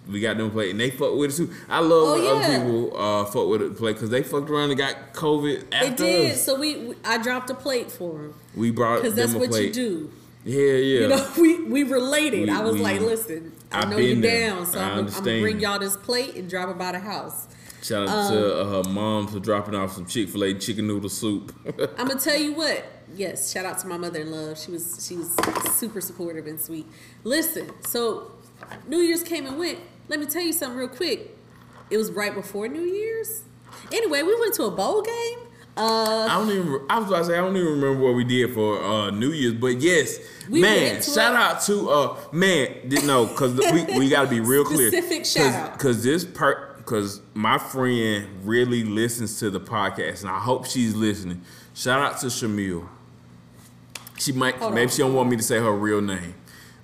We 0.09 0.21
got 0.21 0.37
them 0.37 0.51
play 0.53 0.71
and 0.71 0.79
they 0.79 0.91
fuck 0.91 1.15
with 1.17 1.33
it 1.33 1.37
too. 1.37 1.53
I 1.69 1.81
love 1.81 1.91
Oh, 1.93 2.15
when 2.15 2.25
yeah. 2.25 2.31
other 2.31 2.65
people 2.65 2.97
uh 2.97 3.25
fuck 3.25 3.49
with 3.49 3.63
it 3.63 3.77
play 3.77 3.93
because 3.93 4.11
they 4.11 4.23
fucked 4.23 4.51
around 4.51 4.71
and 4.71 4.79
got 4.79 5.15
COVID 5.15 5.65
after 5.73 5.87
It 5.87 5.97
did. 5.97 6.33
us. 6.35 6.43
So 6.45 6.59
we, 6.61 6.77
we 6.77 6.95
I 7.05 7.19
dropped 7.19 7.51
a 7.51 7.55
plate 7.55 7.91
for 7.91 8.13
them. 8.19 8.35
We 8.55 8.71
brought 8.71 9.03
because 9.03 9.15
that's 9.17 9.35
what 9.35 9.51
plate. 9.51 9.69
you 9.69 9.73
do. 9.73 10.13
Yeah, 10.45 10.61
yeah. 10.61 11.01
You 11.01 11.09
know, 11.09 11.31
we 11.41 11.65
we 11.65 11.83
related. 11.83 12.43
We- 12.43 12.51
I 12.51 12.61
was 12.61 12.75
we- 12.75 12.83
like, 12.83 13.01
listen, 13.01 13.53
I 13.73 13.81
I've 13.81 13.91
know 13.91 13.97
you 13.97 14.21
down, 14.21 14.67
so 14.67 14.79
I 14.79 14.83
I'm, 14.91 14.99
I'm 14.99 15.07
gonna 15.07 15.41
bring 15.41 15.59
y'all 15.59 15.79
this 15.81 15.97
plate 15.97 16.37
and 16.37 16.49
drop 16.49 16.69
it 16.69 16.79
by 16.79 16.93
the 16.93 17.01
house. 17.01 17.49
Shout 17.85 18.09
out 18.09 18.17
Um, 18.17 18.33
to 18.33 18.61
uh, 18.61 18.83
her 18.83 18.91
mom 18.91 19.27
for 19.27 19.39
dropping 19.41 19.75
off 19.75 19.93
some 19.93 20.07
Chick 20.07 20.31
Fil 20.31 20.43
A 20.45 20.55
chicken 20.55 20.87
noodle 20.87 21.11
soup. 21.11 21.55
I'm 21.99 22.09
gonna 22.09 22.19
tell 22.19 22.37
you 22.41 22.55
what. 22.55 22.83
Yes, 23.15 23.53
shout 23.53 23.67
out 23.67 23.79
to 23.81 23.87
my 23.87 23.99
mother 23.99 24.21
in 24.23 24.31
law. 24.31 24.55
She 24.55 24.71
was 24.71 25.05
she 25.07 25.17
was 25.17 25.31
super 25.75 26.01
supportive 26.01 26.47
and 26.47 26.59
sweet. 26.59 26.87
Listen, 27.25 27.71
so 27.87 28.33
New 28.89 28.99
Year's 28.99 29.23
came 29.23 29.45
and 29.47 29.59
went. 29.59 29.79
Let 30.09 30.19
me 30.19 30.27
tell 30.27 30.43
you 30.43 30.53
something 30.55 30.79
real 30.79 30.89
quick. 30.89 31.37
It 31.91 31.99
was 31.99 32.11
right 32.11 32.35
before 32.35 32.69
New 32.69 32.81
Year's. 32.83 33.43
Anyway, 33.93 34.23
we 34.23 34.35
went 34.41 34.55
to 34.55 34.63
a 34.65 34.71
bowl 34.71 35.03
game. 35.03 35.39
Uh, 35.77 36.27
I 36.31 36.39
don't 36.39 36.51
even. 36.51 36.87
I 36.89 36.99
was 37.01 37.09
about 37.09 37.19
to 37.19 37.25
say 37.27 37.35
I 37.35 37.41
don't 37.41 37.57
even 37.57 37.73
remember 37.81 38.03
what 38.05 38.15
we 38.15 38.23
did 38.25 38.55
for 38.55 38.83
uh, 38.83 39.11
New 39.11 39.33
Year's, 39.33 39.55
but 39.55 39.81
yes, 39.81 40.19
We 40.49 40.61
man. 40.63 41.03
Shout 41.03 41.35
a- 41.35 41.37
out 41.37 41.61
to 41.63 41.91
uh 41.91 42.17
man. 42.33 42.89
Did 42.89 43.05
no 43.05 43.27
because 43.27 43.55
we 43.73 43.85
we 43.99 44.09
got 44.09 44.23
to 44.25 44.31
be 44.31 44.41
real 44.41 44.65
clear. 44.65 44.89
Specific 44.91 45.27
shout 45.27 45.53
out. 45.53 45.73
because 45.73 46.03
this 46.05 46.25
per 46.25 46.64
because 46.85 47.21
my 47.33 47.57
friend 47.59 48.27
really 48.45 48.85
listens 48.85 49.39
to 49.41 49.51
the 49.51 49.61
podcast, 49.61 50.21
and 50.23 50.31
I 50.31 50.39
hope 50.39 50.67
she's 50.67 50.95
listening. 50.95 51.43
Shout 51.75 52.01
out 52.01 52.21
to 52.21 52.27
Shamil. 52.27 52.87
She 54.19 54.33
might 54.33 54.57
Hold 54.57 54.75
maybe 54.75 54.85
on. 54.85 54.89
she 54.91 54.99
don't 54.99 55.15
want 55.15 55.29
me 55.31 55.37
to 55.37 55.43
say 55.43 55.59
her 55.59 55.73
real 55.73 56.01
name, 56.01 56.35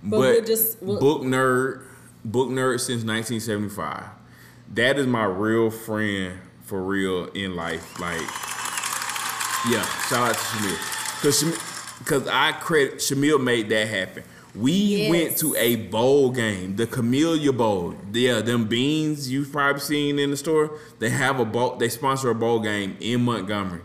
but, 0.02 0.18
we'll 0.18 0.44
just- 0.44 0.82
we'll- 0.82 0.98
book 0.98 1.22
nerd, 1.22 1.82
book 2.24 2.48
nerd 2.48 2.80
since 2.80 3.04
1975. 3.04 4.04
That 4.74 4.98
is 4.98 5.06
my 5.06 5.24
real 5.24 5.70
friend 5.70 6.38
for 6.64 6.82
real 6.82 7.26
in 7.34 7.54
life. 7.56 7.98
Like 8.00 8.20
yeah, 9.68 9.84
shout 10.08 10.30
out 10.30 10.34
to 10.34 10.40
Shamil. 10.40 11.22
Cause 11.22 11.44
because 11.98 12.26
I 12.28 12.52
credit 12.52 12.94
Shamil 12.96 13.42
made 13.42 13.68
that 13.68 13.88
happen. 13.88 14.22
We 14.54 14.72
Yes. 14.72 15.10
went 15.10 15.36
to 15.38 15.54
a 15.56 15.76
bowl 15.76 16.30
game, 16.30 16.76
the 16.76 16.86
Camellia 16.86 17.52
Bowl. 17.52 17.94
Yeah, 18.12 18.40
them 18.40 18.64
beans 18.66 19.30
you've 19.30 19.52
probably 19.52 19.80
seen 19.80 20.18
in 20.18 20.30
the 20.32 20.36
store. 20.36 20.72
They 20.98 21.10
have 21.10 21.38
a 21.38 21.44
bowl. 21.44 21.76
They 21.76 21.88
sponsor 21.88 22.30
a 22.30 22.34
bowl 22.34 22.58
game 22.60 22.96
in 23.00 23.24
Montgomery. 23.24 23.80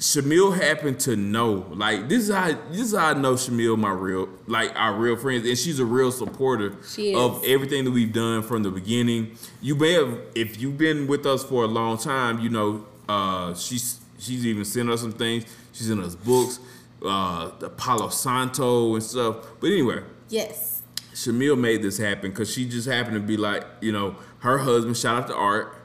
Shamil 0.00 0.58
happened 0.60 0.98
to 1.00 1.16
know, 1.16 1.66
like 1.74 2.08
this 2.08 2.28
is 2.28 2.34
how 2.34 2.48
this 2.70 2.80
is 2.80 2.94
how 2.94 3.10
I 3.10 3.14
know 3.14 3.34
Shamil, 3.34 3.78
my 3.78 3.90
real, 3.92 4.28
like 4.46 4.72
our 4.74 4.92
real 4.94 5.16
friends, 5.16 5.46
and 5.46 5.56
she's 5.56 5.78
a 5.78 5.84
real 5.84 6.10
supporter 6.10 6.74
of 7.14 7.42
everything 7.44 7.84
that 7.84 7.90
we've 7.92 8.12
done 8.12 8.42
from 8.42 8.64
the 8.64 8.70
beginning. 8.70 9.36
You 9.62 9.76
may 9.76 9.92
have, 9.92 10.18
if 10.34 10.60
you've 10.60 10.76
been 10.76 11.06
with 11.06 11.24
us 11.26 11.44
for 11.44 11.62
a 11.64 11.68
long 11.68 11.96
time, 11.98 12.40
you 12.40 12.48
know 12.48 12.84
uh, 13.08 13.54
she's 13.54 14.00
she's 14.18 14.44
even 14.44 14.64
sent 14.64 14.90
us 14.90 15.00
some 15.02 15.12
things. 15.12 15.44
She's 15.72 15.86
sent 15.86 16.00
us 16.00 16.16
books, 16.16 16.58
uh, 17.04 17.50
the 17.58 17.68
Palo 17.70 18.08
Santo 18.08 18.94
and 18.94 19.02
stuff. 19.02 19.46
But 19.60 19.68
anyway, 19.68 20.02
yes. 20.28 20.82
Shamil 21.12 21.58
made 21.58 21.82
this 21.82 21.98
happen 21.98 22.30
because 22.30 22.52
she 22.52 22.68
just 22.68 22.88
happened 22.88 23.14
to 23.14 23.20
be 23.20 23.36
like, 23.36 23.64
you 23.80 23.92
know, 23.92 24.16
her 24.40 24.58
husband. 24.58 24.96
Shout 24.96 25.22
out 25.24 25.26
to 25.28 25.34
Art. 25.36 25.76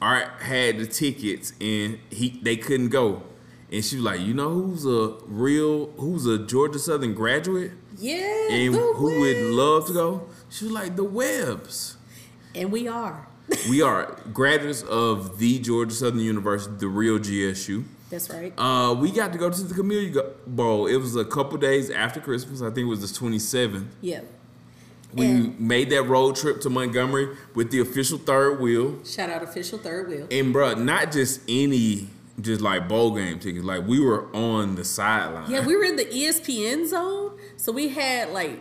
Art 0.00 0.28
had 0.42 0.78
the 0.78 0.86
tickets 0.86 1.52
and 1.60 1.98
he 2.10 2.40
they 2.42 2.56
couldn't 2.56 2.88
go, 2.88 3.22
and 3.70 3.84
she 3.84 3.96
was 3.96 4.04
like, 4.04 4.20
you 4.20 4.34
know, 4.34 4.50
who's 4.50 4.84
a 4.84 5.14
real, 5.26 5.86
who's 5.92 6.26
a 6.26 6.38
Georgia 6.38 6.80
Southern 6.80 7.14
graduate 7.14 7.70
Yeah. 7.96 8.48
and 8.50 8.74
who 8.74 9.20
would 9.20 9.36
love 9.54 9.86
to 9.86 9.92
go? 9.92 10.26
She 10.50 10.64
was 10.64 10.72
like, 10.74 10.96
the 10.96 11.04
Webbs. 11.04 11.96
And 12.54 12.72
we 12.72 12.88
are. 12.88 13.28
We 13.70 13.80
are 13.82 14.16
graduates 14.32 14.82
of 14.82 15.38
the 15.38 15.58
Georgia 15.60 15.94
Southern 15.94 16.20
University, 16.20 16.74
the 16.78 16.88
real 16.88 17.18
GSU. 17.18 17.84
That's 18.12 18.28
right. 18.30 18.52
Uh, 18.58 18.94
we 18.94 19.10
got 19.10 19.32
to 19.32 19.38
go 19.38 19.48
to 19.50 19.62
the 19.62 19.74
Camellia 19.74 20.22
Bowl. 20.46 20.86
It 20.86 20.96
was 20.96 21.16
a 21.16 21.24
couple 21.24 21.56
days 21.56 21.88
after 21.90 22.20
Christmas. 22.20 22.60
I 22.60 22.66
think 22.66 22.80
it 22.80 22.84
was 22.84 23.00
the 23.00 23.06
27th. 23.18 23.86
yeah. 24.02 24.20
We 25.14 25.26
And- 25.26 25.60
made 25.60 25.90
that 25.90 26.04
road 26.04 26.36
trip 26.36 26.60
to 26.62 26.70
Montgomery 26.70 27.28
with 27.54 27.70
the 27.70 27.80
official 27.80 28.16
third 28.18 28.60
wheel. 28.60 28.98
Shout 29.04 29.28
out 29.30 29.42
official 29.42 29.78
third 29.78 30.08
wheel. 30.08 30.26
And 30.30 30.54
bruh, 30.54 30.78
not 30.82 31.10
just 31.12 31.40
any 31.48 32.08
just 32.40 32.60
like 32.62 32.88
bowl 32.88 33.14
game 33.14 33.38
tickets. 33.38 33.62
Like 33.64 33.86
we 33.86 34.00
were 34.00 34.34
on 34.34 34.74
the 34.74 34.84
sideline. 34.84 35.50
Yeah, 35.50 35.66
we 35.66 35.76
were 35.76 35.84
in 35.84 35.96
the 35.96 36.06
ESPN 36.06 36.86
zone, 36.86 37.32
so 37.58 37.72
we 37.72 37.88
had 37.90 38.30
like 38.30 38.58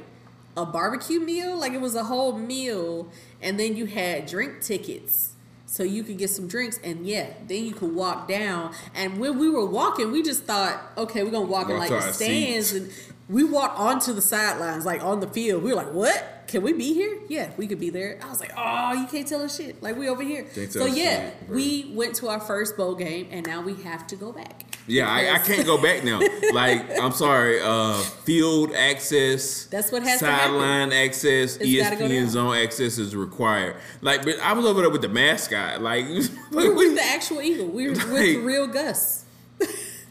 a 0.57 0.65
barbecue 0.65 1.21
meal, 1.21 1.57
like 1.57 1.71
it 1.71 1.79
was 1.79 1.95
a 1.95 2.03
whole 2.03 2.37
meal, 2.37 3.09
and 3.41 3.57
then 3.57 3.77
you 3.77 3.85
had 3.85 4.25
drink 4.25 4.59
tickets. 4.61 5.30
So 5.71 5.83
you 5.83 6.03
could 6.03 6.17
get 6.17 6.29
some 6.29 6.49
drinks, 6.49 6.81
and 6.83 7.07
yeah, 7.07 7.27
then 7.47 7.63
you 7.63 7.71
could 7.71 7.95
walk 7.95 8.27
down. 8.27 8.73
And 8.93 9.19
when 9.19 9.39
we 9.39 9.49
were 9.49 9.65
walking, 9.65 10.11
we 10.11 10.21
just 10.21 10.43
thought, 10.43 10.77
okay, 10.97 11.23
we're 11.23 11.31
gonna 11.31 11.45
walk 11.45 11.69
in 11.69 11.77
like 11.77 11.89
the 11.89 12.11
stands, 12.11 12.71
seats. 12.71 12.73
and 12.73 12.91
we 13.29 13.45
walked 13.45 13.79
onto 13.79 14.11
the 14.11 14.21
sidelines, 14.21 14.85
like 14.85 15.01
on 15.01 15.21
the 15.21 15.27
field. 15.27 15.63
We 15.63 15.69
were 15.69 15.77
like, 15.77 15.93
what? 15.93 16.40
Can 16.51 16.63
we 16.63 16.73
be 16.73 16.93
here? 16.93 17.17
Yeah, 17.29 17.49
we 17.55 17.65
could 17.65 17.79
be 17.79 17.89
there. 17.89 18.19
I 18.21 18.29
was 18.29 18.41
like, 18.41 18.51
oh, 18.57 18.91
you 18.91 19.07
can't 19.07 19.25
tell 19.25 19.41
us 19.41 19.55
shit. 19.55 19.81
Like 19.81 19.95
we 19.95 20.09
over 20.09 20.21
here. 20.21 20.45
So 20.69 20.85
yeah, 20.85 21.29
shit, 21.29 21.49
we 21.49 21.93
went 21.95 22.15
to 22.15 22.27
our 22.27 22.41
first 22.41 22.75
bowl 22.75 22.93
game, 22.93 23.29
and 23.31 23.47
now 23.47 23.61
we 23.61 23.81
have 23.83 24.05
to 24.07 24.17
go 24.17 24.33
back. 24.33 24.63
Yeah, 24.85 25.07
I, 25.09 25.35
I 25.35 25.39
can't 25.39 25.65
go 25.65 25.81
back 25.81 26.03
now. 26.03 26.19
Like, 26.51 26.99
I'm 26.99 27.13
sorry, 27.13 27.61
uh, 27.61 27.93
field 27.93 28.73
access. 28.73 29.67
That's 29.67 29.89
what 29.89 30.03
has. 30.03 30.19
Sideline 30.19 30.91
access, 30.91 31.55
It's 31.55 31.97
go 31.97 32.05
ESPN 32.05 32.27
zone 32.27 32.57
access 32.57 32.97
is 32.97 33.15
required. 33.15 33.77
Like, 34.01 34.25
but 34.25 34.37
I 34.41 34.51
was 34.51 34.65
over 34.65 34.81
there 34.81 34.89
with 34.89 35.01
the 35.01 35.07
mascot. 35.07 35.81
Like, 35.81 36.05
We 36.51 36.67
were 36.67 36.75
with 36.75 36.95
the 36.95 37.03
actual 37.15 37.41
eagle. 37.41 37.67
We 37.67 37.85
were 37.87 37.93
with 37.93 38.11
the 38.11 38.37
real 38.39 38.67
Gus. 38.67 39.23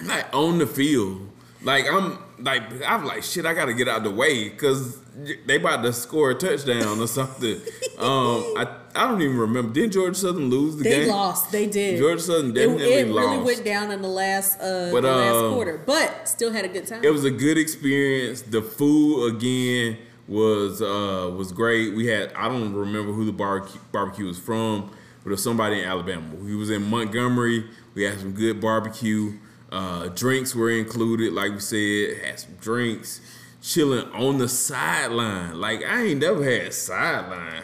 like 0.03 0.35
on 0.35 0.57
the 0.59 0.67
field. 0.67 1.30
Like 1.63 1.87
I'm 1.91 2.19
like 2.39 2.63
I'm 2.87 3.05
like 3.05 3.23
shit. 3.23 3.45
I 3.45 3.55
gotta 3.55 3.75
get 3.75 3.89
out 3.89 3.99
of 3.99 4.05
the 4.05 4.11
way 4.11 4.49
because 4.49 4.99
they 5.47 5.57
about 5.57 5.83
to 5.83 5.93
score 5.93 6.31
a 6.31 6.35
touchdown 6.35 6.99
or 7.01 7.07
something. 7.07 7.57
um, 7.99 8.45
I 8.57 8.77
I 8.95 9.09
don't 9.09 9.21
even 9.21 9.37
remember. 9.37 9.73
Didn't 9.73 9.93
Georgia 9.93 10.15
Southern 10.15 10.49
lose 10.49 10.77
the 10.77 10.85
They 10.85 10.91
game? 10.91 11.01
They 11.03 11.11
lost. 11.11 11.53
They 11.53 11.67
did. 11.67 11.99
Georgia 11.99 12.23
Southern 12.23 12.51
It, 12.51 12.55
definitely 12.55 12.85
it 12.85 13.07
really 13.07 13.37
lost. 13.37 13.45
went 13.45 13.65
down 13.65 13.91
in 13.91 14.01
the 14.03 14.09
last 14.09 14.59
uh, 14.61 14.91
But, 14.91 15.03
the 15.03 15.13
last 15.13 15.35
uh, 15.37 15.51
quarter, 15.51 15.83
but 15.85 16.29
still 16.29 16.51
had 16.53 16.65
a 16.65 16.69
good 16.69 16.87
time. 16.87 17.05
It 17.05 17.11
was 17.11 17.25
a 17.25 17.31
good 17.31 17.59
experience. 17.59 18.43
The 18.43 18.63
food 18.63 19.37
again 19.37 19.99
was 20.27 20.81
uh 20.81 21.31
was 21.37 21.53
great. 21.53 21.95
We 21.95 22.07
had 22.07 22.33
I 22.35 22.49
don't 22.49 22.73
remember 22.73 23.13
who 23.13 23.25
the 23.27 23.33
barbecue 23.33 23.81
barbecue 23.93 24.27
was 24.27 24.39
from, 24.39 24.91
but 25.23 25.31
it 25.31 25.33
was 25.33 25.43
somebody 25.43 25.81
in 25.81 25.85
Alabama. 25.87 26.35
We 26.37 26.57
was 26.57 26.71
in 26.71 26.89
Montgomery. 26.89 27.67
We 27.95 28.05
had 28.05 28.19
some 28.19 28.33
good 28.33 28.61
barbecue. 28.61 29.35
Uh, 29.73 30.09
drinks 30.09 30.55
were 30.55 30.71
included, 30.71 31.33
like 31.33 31.53
we 31.53 31.61
said. 31.61 32.19
Had 32.25 32.41
some 32.41 32.55
drinks, 32.61 33.21
chilling 33.63 34.09
on 34.13 34.39
the 34.39 34.49
sideline. 34.49 35.61
Like 35.61 35.83
I 35.85 36.03
ain't 36.07 36.21
never 36.21 36.43
had 36.43 36.73
sideline. 36.75 37.63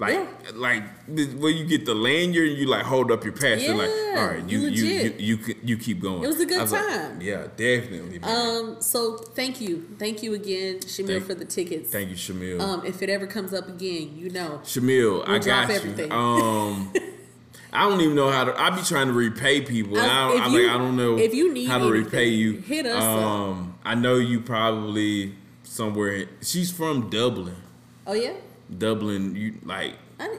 Like 0.00 0.12
Yeah. 0.14 0.28
like 0.54 0.82
where 1.08 1.50
you 1.50 1.64
get 1.64 1.84
the 1.84 1.94
lanyard 1.94 2.50
and 2.50 2.56
you 2.58 2.66
like 2.66 2.84
hold 2.84 3.10
up 3.10 3.24
your 3.24 3.32
pass. 3.32 3.62
You're 3.62 3.74
like, 3.74 3.90
all 4.16 4.26
right, 4.28 4.48
you 4.48 4.60
you 4.60 4.68
you 4.84 5.14
you, 5.18 5.54
you, 5.64 5.76
keep 5.76 6.00
going. 6.00 6.22
It 6.22 6.28
was 6.28 6.38
a 6.38 6.46
good 6.46 6.60
I 6.60 6.64
like, 6.64 6.70
time. 6.88 7.20
yeah, 7.20 7.48
definitely. 7.56 8.20
man. 8.20 8.30
um, 8.76 8.76
so 8.80 9.16
thank 9.16 9.60
you, 9.60 9.88
thank 9.98 10.22
you 10.22 10.34
again, 10.34 10.78
Shamil, 10.80 11.06
Thank- 11.08 11.24
for 11.26 11.34
the 11.34 11.44
tickets. 11.44 11.90
Thank 11.90 12.10
you, 12.10 12.14
Shamil. 12.14 12.60
Um, 12.60 12.86
if 12.86 13.02
it 13.02 13.08
ever 13.10 13.26
comes 13.26 13.52
up 13.52 13.66
again, 13.68 14.16
you 14.16 14.30
know. 14.30 14.60
Shamil, 14.64 15.26
I 15.26 15.32
we'll 15.32 15.40
drop 15.40 15.66
got 15.68 15.70
everything. 15.70 16.10
you. 16.12 16.16
Um, 16.16 16.92
I 17.72 17.88
don't 17.88 18.00
even 18.00 18.14
know 18.16 18.30
how 18.30 18.44
to. 18.44 18.60
I 18.60 18.70
be 18.70 18.82
trying 18.82 19.08
to 19.08 19.12
repay 19.12 19.60
people. 19.60 19.98
And 19.98 20.10
I- 20.10 20.44
I, 20.44 20.46
you- 20.48 20.66
like, 20.66 20.74
I 20.74 20.78
don't 20.78 20.96
know 20.96 21.18
if 21.18 21.34
you 21.34 21.52
need 21.52 21.66
how 21.68 21.78
to 21.78 21.90
repay 21.90 22.28
you. 22.28 22.54
hit 22.58 22.86
us 22.86 23.02
up. 23.02 23.18
Um, 23.22 23.74
I 23.84 23.94
know 23.94 24.16
you 24.16 24.40
probably 24.40 25.34
somewhere. 25.64 26.26
She's 26.42 26.70
from 26.72 27.10
Dublin. 27.10 27.56
Oh 28.06 28.14
yeah, 28.14 28.34
Dublin, 28.76 29.34
you 29.36 29.54
like 29.64 29.94
I 30.18 30.38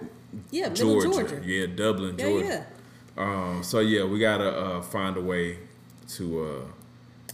yeah, 0.52 0.70
Georgia. 0.70 1.10
Georgia. 1.10 1.42
Yeah, 1.46 1.68
Dublin, 1.68 2.15
Yeah, 2.18 2.26
Georgia. 2.26 2.65
yeah. 3.18 3.24
Um, 3.24 3.63
so 3.63 3.80
yeah, 3.80 4.06
we 4.06 4.18
gotta 4.20 4.50
uh, 4.50 4.82
find 4.82 5.15
a 5.18 5.22
way 5.22 5.60
to 6.15 6.44
uh, 6.44 6.62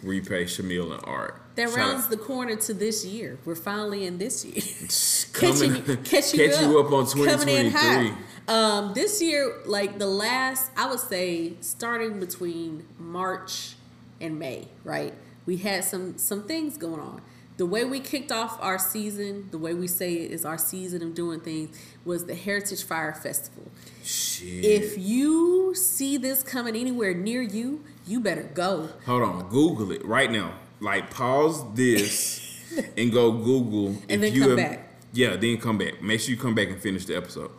repay 0.04 0.44
Shamil 0.46 0.92
and 0.94 1.02
Art. 1.06 1.42
That 1.56 1.70
Shout 1.70 1.78
rounds 1.78 2.04
out- 2.06 2.10
the 2.10 2.18
corner 2.18 2.58
to 2.58 2.74
this 2.74 3.06
year. 3.06 3.38
We're 3.46 3.56
finally 3.56 4.06
in 4.06 4.18
this 4.18 4.44
year. 4.44 4.56
catching, 5.34 5.82
catching 6.04 6.40
catch 6.40 6.60
you 6.62 6.80
up 6.80 6.92
on 6.92 7.06
2023. 7.08 8.12
Um, 8.48 8.94
this 8.94 9.22
year, 9.22 9.56
like 9.66 9.98
the 9.98 10.06
last, 10.08 10.72
I 10.78 10.90
would 10.90 11.00
say, 11.00 11.54
starting 11.62 12.20
between 12.20 12.86
March 13.00 13.76
and 14.22 14.38
May, 14.38 14.68
right? 14.84 15.14
We 15.46 15.58
had 15.58 15.84
some 15.84 16.18
some 16.18 16.44
things 16.44 16.78
going 16.78 17.00
on. 17.00 17.22
The 17.58 17.66
way 17.66 17.86
we 17.86 18.02
kicked 18.02 18.32
off 18.34 18.58
our 18.62 18.78
season, 18.78 19.48
the 19.52 19.58
way 19.58 19.74
we 19.74 19.88
say 19.88 20.14
it 20.16 20.32
is 20.32 20.44
our 20.44 20.58
season 20.58 21.02
of 21.02 21.16
doing 21.16 21.40
things, 21.40 21.76
was 22.04 22.26
the 22.26 22.36
Heritage 22.36 22.84
Fire 22.84 23.14
Festival. 23.14 23.64
Shit. 24.04 24.66
If 24.66 24.98
you 24.98 25.74
see 25.74 26.18
this 26.18 26.44
coming 26.44 26.76
anywhere 26.76 27.14
near 27.14 27.42
you, 27.42 27.84
you 28.06 28.20
better 28.20 28.44
go. 28.44 28.90
Hold 29.06 29.24
on, 29.24 29.48
Google 29.50 29.92
it 29.92 30.04
right 30.06 30.30
now. 30.30 30.54
Like 30.82 31.10
pause 31.12 31.64
this 31.74 32.62
and 32.98 33.12
go 33.12 33.32
Google. 33.32 33.88
And 34.10 34.12
if 34.12 34.22
then 34.22 34.34
you 34.34 34.42
come 34.42 34.50
have- 34.50 34.58
back. 34.58 34.82
Yeah, 35.14 35.38
then 35.38 35.58
come 35.58 35.78
back. 35.78 36.02
Make 36.02 36.20
sure 36.20 36.32
you 36.36 36.38
come 36.40 36.56
back 36.56 36.68
and 36.68 36.80
finish 36.82 37.06
the 37.06 37.16
episode. 37.16 37.50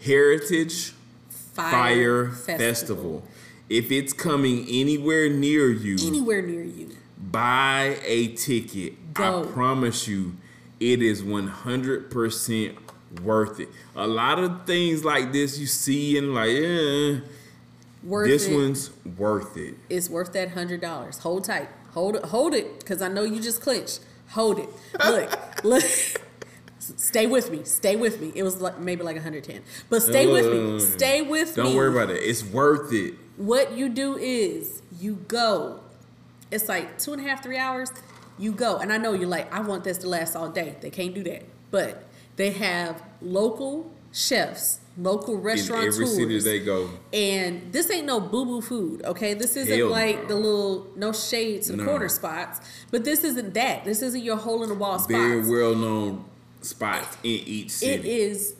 Heritage 0.00 0.92
Fire, 1.28 2.28
Festival. 2.30 3.22
If 3.68 3.90
it's 3.92 4.12
coming 4.12 4.66
anywhere 4.68 5.28
near 5.28 5.70
you, 5.70 5.96
Anywhere 6.06 6.42
near 6.42 6.64
you. 6.64 6.90
buy 7.30 7.98
a 8.04 8.28
ticket. 8.28 9.14
Go. 9.14 9.42
I 9.42 9.46
promise 9.46 10.08
you, 10.08 10.36
it 10.80 11.02
is 11.02 11.22
100% 11.22 12.76
worth 13.22 13.60
it. 13.60 13.68
A 13.94 14.06
lot 14.06 14.38
of 14.38 14.66
things 14.66 15.04
like 15.04 15.32
this 15.32 15.58
you 15.58 15.66
see 15.66 16.16
and 16.18 16.34
like, 16.34 16.50
eh, 16.50 17.20
Worth 18.02 18.28
this 18.28 18.46
it. 18.48 18.54
one's 18.54 18.90
worth 19.18 19.56
it. 19.56 19.74
It's 19.90 20.08
worth 20.08 20.32
that 20.32 20.52
hundred 20.52 20.80
dollars. 20.80 21.18
Hold 21.18 21.44
tight. 21.44 21.68
Hold 21.92 22.16
it. 22.16 22.24
Hold 22.24 22.54
it. 22.54 22.78
Because 22.80 23.02
I 23.02 23.08
know 23.08 23.24
you 23.24 23.40
just 23.40 23.60
clinched. 23.60 24.00
Hold 24.30 24.58
it. 24.60 24.68
Look. 25.04 25.64
look. 25.64 25.82
Stay 26.96 27.26
with 27.26 27.50
me. 27.50 27.64
Stay 27.64 27.96
with 27.96 28.20
me. 28.20 28.32
It 28.34 28.42
was 28.42 28.60
like 28.60 28.78
maybe 28.78 29.02
like 29.02 29.16
110. 29.16 29.62
But 29.88 30.02
stay 30.02 30.26
with 30.26 30.46
me. 30.46 30.76
Uh, 30.76 30.78
Stay 30.80 31.22
with 31.22 31.56
me. 31.56 31.62
Don't 31.62 31.74
worry 31.76 31.90
about 31.90 32.10
it. 32.10 32.22
It's 32.22 32.44
worth 32.44 32.92
it. 32.92 33.14
What 33.36 33.72
you 33.72 33.88
do 33.88 34.16
is 34.16 34.82
you 34.98 35.14
go. 35.28 35.80
It's 36.50 36.68
like 36.68 36.98
two 36.98 37.12
and 37.12 37.24
a 37.24 37.28
half, 37.28 37.42
three 37.42 37.56
hours. 37.58 37.90
You 38.38 38.52
go. 38.52 38.78
And 38.78 38.92
I 38.92 38.96
know 38.96 39.12
you're 39.12 39.28
like, 39.28 39.52
I 39.52 39.60
want 39.60 39.84
this 39.84 39.98
to 39.98 40.08
last 40.08 40.34
all 40.36 40.48
day. 40.48 40.76
They 40.80 40.90
can't 40.90 41.14
do 41.14 41.22
that. 41.24 41.44
But 41.70 42.04
they 42.36 42.50
have 42.50 43.02
local 43.22 43.90
chefs, 44.12 44.80
local 44.98 45.34
In 45.36 45.42
restaurateurs. 45.42 45.94
every 45.94 46.06
city 46.06 46.40
they 46.40 46.58
go. 46.58 46.90
And 47.12 47.72
this 47.72 47.90
ain't 47.90 48.06
no 48.06 48.18
boo 48.18 48.44
boo 48.44 48.60
food, 48.60 49.02
okay? 49.04 49.34
This 49.34 49.56
isn't 49.56 49.78
Hell 49.78 49.88
like 49.88 50.22
no. 50.22 50.28
the 50.28 50.34
little 50.34 50.86
no 50.96 51.12
shade 51.12 51.62
to 51.62 51.72
the 51.72 51.78
No. 51.78 51.84
corner 51.84 52.08
spots, 52.08 52.60
but 52.90 53.04
this 53.04 53.22
isn't 53.22 53.54
that. 53.54 53.84
This 53.84 54.02
isn't 54.02 54.22
your 54.22 54.36
hole 54.36 54.62
in 54.64 54.68
the 54.68 54.74
wall 54.74 54.98
spots. 54.98 55.10
Very 55.12 55.48
well 55.48 55.76
known 55.76 56.24
spots 56.62 57.16
in 57.22 57.30
each 57.30 57.70
city. 57.70 58.10
is 58.10 58.54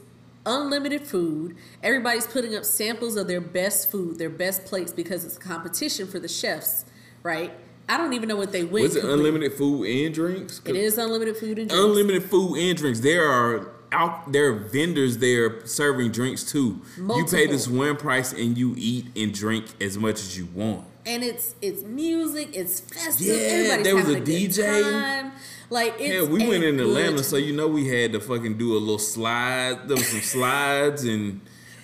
unlimited 0.46 1.02
food. 1.06 1.56
Everybody's 1.82 2.26
putting 2.26 2.56
up 2.56 2.64
samples 2.64 3.16
of 3.16 3.26
their 3.28 3.40
best 3.40 3.90
food, 3.90 4.18
their 4.18 4.30
best 4.30 4.64
plates 4.64 4.92
because 4.92 5.24
it's 5.24 5.36
a 5.36 5.40
competition 5.40 6.06
for 6.06 6.18
the 6.18 6.28
chefs, 6.28 6.84
right? 7.22 7.52
I 7.88 7.96
don't 7.96 8.12
even 8.12 8.28
know 8.28 8.36
what 8.36 8.52
they 8.52 8.64
win. 8.64 8.84
Was 8.84 8.96
it 8.96 9.04
unlimited 9.04 9.52
food 9.54 9.84
and 9.84 10.14
drinks? 10.14 10.60
It 10.64 10.76
is 10.76 10.96
unlimited 10.96 11.36
food 11.36 11.58
and 11.58 11.68
drinks. 11.68 11.74
Unlimited 11.74 12.24
food 12.24 12.56
and 12.56 12.78
drinks. 12.78 13.00
There 13.00 13.28
are 13.28 13.72
out 13.92 14.30
there 14.30 14.46
are 14.50 14.54
vendors 14.54 15.18
there 15.18 15.66
serving 15.66 16.12
drinks 16.12 16.44
too. 16.44 16.80
You 16.96 17.26
pay 17.28 17.48
this 17.48 17.66
one 17.66 17.96
price 17.96 18.32
and 18.32 18.56
you 18.56 18.74
eat 18.78 19.06
and 19.16 19.34
drink 19.34 19.66
as 19.80 19.98
much 19.98 20.20
as 20.20 20.38
you 20.38 20.46
want. 20.54 20.86
and 21.04 21.24
it's 21.24 21.56
it's 21.60 21.82
music, 21.82 22.50
it's 22.52 22.78
festive. 22.78 23.26
Yeah, 23.26 23.34
Everybody's 23.34 23.84
there 23.84 23.96
was 23.96 24.08
a 24.08 24.20
good 24.20 24.50
DJ. 24.50 25.30
Like 25.70 25.94
it's 26.00 26.12
Yeah, 26.12 26.22
we 26.24 26.46
went 26.46 26.64
in 26.64 26.76
good 26.76 26.86
Atlanta, 26.88 27.22
so 27.22 27.36
you 27.36 27.54
know 27.54 27.68
we 27.68 27.88
had 27.88 28.12
to 28.12 28.20
fucking 28.20 28.58
do 28.58 28.76
a 28.76 28.78
little 28.78 28.98
slide. 28.98 29.86
There 29.88 29.96
was 29.96 30.08
some 30.08 30.20
slides 30.20 31.04
and 31.04 31.40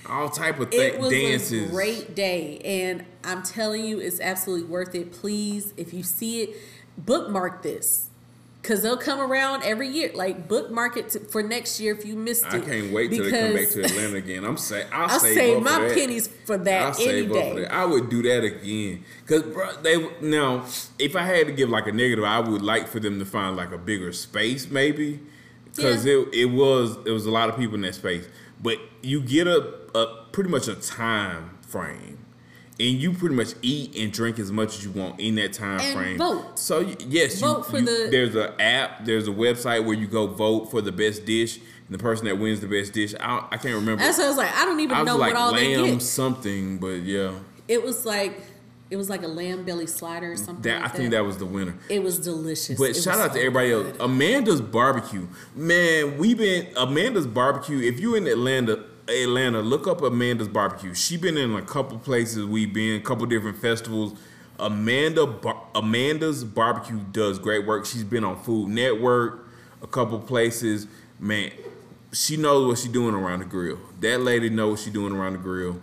all 0.09 0.29
type 0.29 0.59
of 0.61 0.73
It 0.73 0.99
was 0.99 1.11
dances. 1.11 1.69
a 1.69 1.73
great 1.73 2.15
day, 2.15 2.59
and 2.65 3.05
I'm 3.25 3.43
telling 3.43 3.85
you, 3.85 3.99
it's 4.01 4.21
absolutely 4.21 4.69
worth 4.69 4.95
it. 4.95 5.13
Please, 5.13 5.73
if 5.77 5.95
you 5.95 6.03
see 6.03 6.43
it, 6.43 6.57
bookmark 6.99 7.63
this, 7.63 8.09
cause 8.67 8.83
they'll 8.83 8.97
come 8.97 9.21
around 9.21 9.63
every 9.63 9.89
year. 9.89 10.11
Like 10.15 10.49
bookmark 10.49 10.97
it 10.97 11.11
to, 11.11 11.21
for 11.21 11.43
next 11.43 11.79
year 11.81 11.95
if 11.95 12.05
you 12.05 12.17
missed 12.17 12.45
it. 12.47 12.55
I 12.55 12.59
can't 12.61 12.93
wait 12.93 13.11
till 13.11 13.25
they 13.25 13.31
come 13.31 13.55
back 13.55 13.69
to 13.71 13.85
Atlanta 13.85 14.17
again. 14.17 14.45
I'm 14.45 14.57
saying 14.57 14.89
I'll, 14.93 15.11
I'll 15.11 15.21
save, 15.21 15.35
save 15.35 15.63
my 15.63 15.89
for 15.89 15.95
pennies 15.95 16.27
for 16.45 16.59
that 16.59 16.83
I'll 16.83 16.95
any 16.97 17.05
save 17.05 17.31
up 17.31 17.37
for 17.37 17.55
day. 17.55 17.61
that. 17.63 17.73
I 17.73 17.85
would 17.85 18.11
do 18.11 18.23
that 18.23 18.45
again. 18.45 19.05
Cause 19.27 19.43
bro, 19.43 19.77
they 19.83 19.97
now 20.21 20.65
if 20.99 21.15
I 21.17 21.23
had 21.23 21.47
to 21.47 21.53
give 21.53 21.71
like 21.71 21.87
a 21.87 21.93
negative, 21.93 22.25
I 22.25 22.41
would 22.41 22.63
like 22.63 22.89
for 22.89 23.01
them 23.01 23.19
to 23.21 23.25
find 23.25 23.57
like 23.57 23.73
a 23.73 23.79
bigger 23.79 24.13
space 24.13 24.69
maybe. 24.69 25.21
Cause 25.79 26.05
Yeah. 26.05 26.15
it 26.33 26.35
it 26.35 26.45
was 26.47 26.97
it 27.07 27.11
was 27.11 27.27
a 27.27 27.31
lot 27.31 27.49
of 27.49 27.57
people 27.57 27.77
in 27.77 27.83
that 27.83 27.95
space. 27.95 28.27
But 28.63 28.79
you 29.03 29.21
get 29.21 29.47
a, 29.47 29.75
a 29.95 30.25
pretty 30.33 30.51
much 30.51 30.67
a 30.67 30.75
time 30.75 31.59
frame. 31.61 32.16
And 32.79 32.91
you 32.99 33.13
pretty 33.13 33.35
much 33.35 33.55
eat 33.63 33.97
and 33.97 34.13
drink 34.13 34.39
as 34.39 34.53
much 34.53 34.77
as 34.77 34.85
you 34.85 34.91
want 34.91 35.19
in 35.19 35.37
that 35.37 35.55
time 35.55 35.81
And 35.81 35.95
frame. 35.97 36.19
vote. 36.19 36.59
So 36.59 36.81
yes, 37.09 37.41
you- 37.41 37.63
for 37.63 37.79
you- 37.79 37.87
the- 37.87 38.09
there's 38.11 38.35
an 38.35 38.51
app, 38.61 39.05
there's 39.07 39.27
a 39.29 39.33
website 39.33 39.85
where 39.85 39.97
you 39.97 40.07
go 40.07 40.27
vote 40.27 40.71
for 40.71 40.83
the 40.83 40.93
best 40.93 41.25
dish, 41.25 41.57
and 41.57 41.95
the 41.95 41.99
person 41.99 42.27
that 42.27 42.39
wins 42.39 42.61
the 42.61 42.67
best 42.67 42.93
dish. 42.93 43.15
I, 43.19 43.47
I 43.51 43.57
can't 43.57 43.77
remember. 43.77 44.03
That's 44.03 44.19
what 44.19 44.25
I 44.27 44.29
was 44.29 44.37
like. 44.37 44.55
I 44.55 44.65
don't 44.67 44.81
even 44.81 44.95
I 44.97 45.03
know 45.05 45.17
like 45.17 45.33
what 45.35 45.41
all 45.41 45.55
they 45.55 45.77
lamb 45.77 45.95
get. 45.95 46.03
something, 46.03 46.77
but 46.79 47.03
yeah. 47.03 47.33
It 47.69 47.83
was 47.83 48.05
like 48.05 48.41
It 48.89 48.97
was 48.97 49.11
like 49.11 49.25
a 49.25 49.27
lamb 49.29 49.65
belly 49.65 49.87
slider 49.89 50.31
or 50.31 50.37
something. 50.37 50.63
That 50.63 50.81
like 50.83 50.95
I 50.95 50.97
think 50.97 51.11
that 51.11 51.25
was 51.25 51.39
the 51.39 51.45
winner. 51.47 51.75
It 51.89 52.05
was 52.05 52.21
delicious. 52.21 52.79
But 52.79 52.91
It 52.91 52.95
shout 52.97 53.19
out 53.19 53.29
to 53.33 53.35
so 53.35 53.39
everybody 53.41 53.73
else. 53.73 53.97
Amanda's 53.99 54.61
barbecue, 54.61 55.27
man. 55.57 56.19
We've 56.19 56.39
been 56.39 56.69
Amanda's 56.77 57.27
barbecue. 57.27 57.81
If 57.81 57.99
you're 57.99 58.17
in 58.17 58.29
Atlanta, 58.29 58.85
Atlanta, 59.09 59.61
look 59.61 59.87
up 59.87 60.03
Amanda's 60.03 60.49
barbecue. 60.49 60.95
She 60.95 61.17
been 61.17 61.37
in 61.37 61.55
a 61.55 61.63
couple 61.63 61.99
places. 61.99 62.45
We 62.45 62.67
been 62.67 62.97
a 62.97 63.05
couple 63.05 63.27
different 63.27 63.59
festivals. 63.59 64.15
Amanda 64.59 65.27
Bar- 65.27 65.63
Amanda's 65.75 66.45
barbecue 66.45 66.99
does 67.13 67.39
great 67.39 67.67
work. 67.67 67.87
She's 67.87 68.05
been 68.05 68.25
on 68.25 68.43
Food 68.43 68.69
Network, 68.69 69.47
a 69.83 69.87
couple 69.87 70.19
places. 70.19 70.87
Man, 71.21 71.53
she 72.13 72.37
knows 72.37 72.67
what 72.67 72.79
she's 72.79 72.93
doing 72.93 73.15
around 73.15 73.41
the 73.41 73.45
grill. 73.45 73.79
That 74.01 74.21
lady 74.21 74.49
knows 74.49 74.71
what 74.71 74.81
she's 74.81 74.93
doing 74.93 75.13
around 75.13 75.35
the 75.35 75.39
grill. 75.39 75.81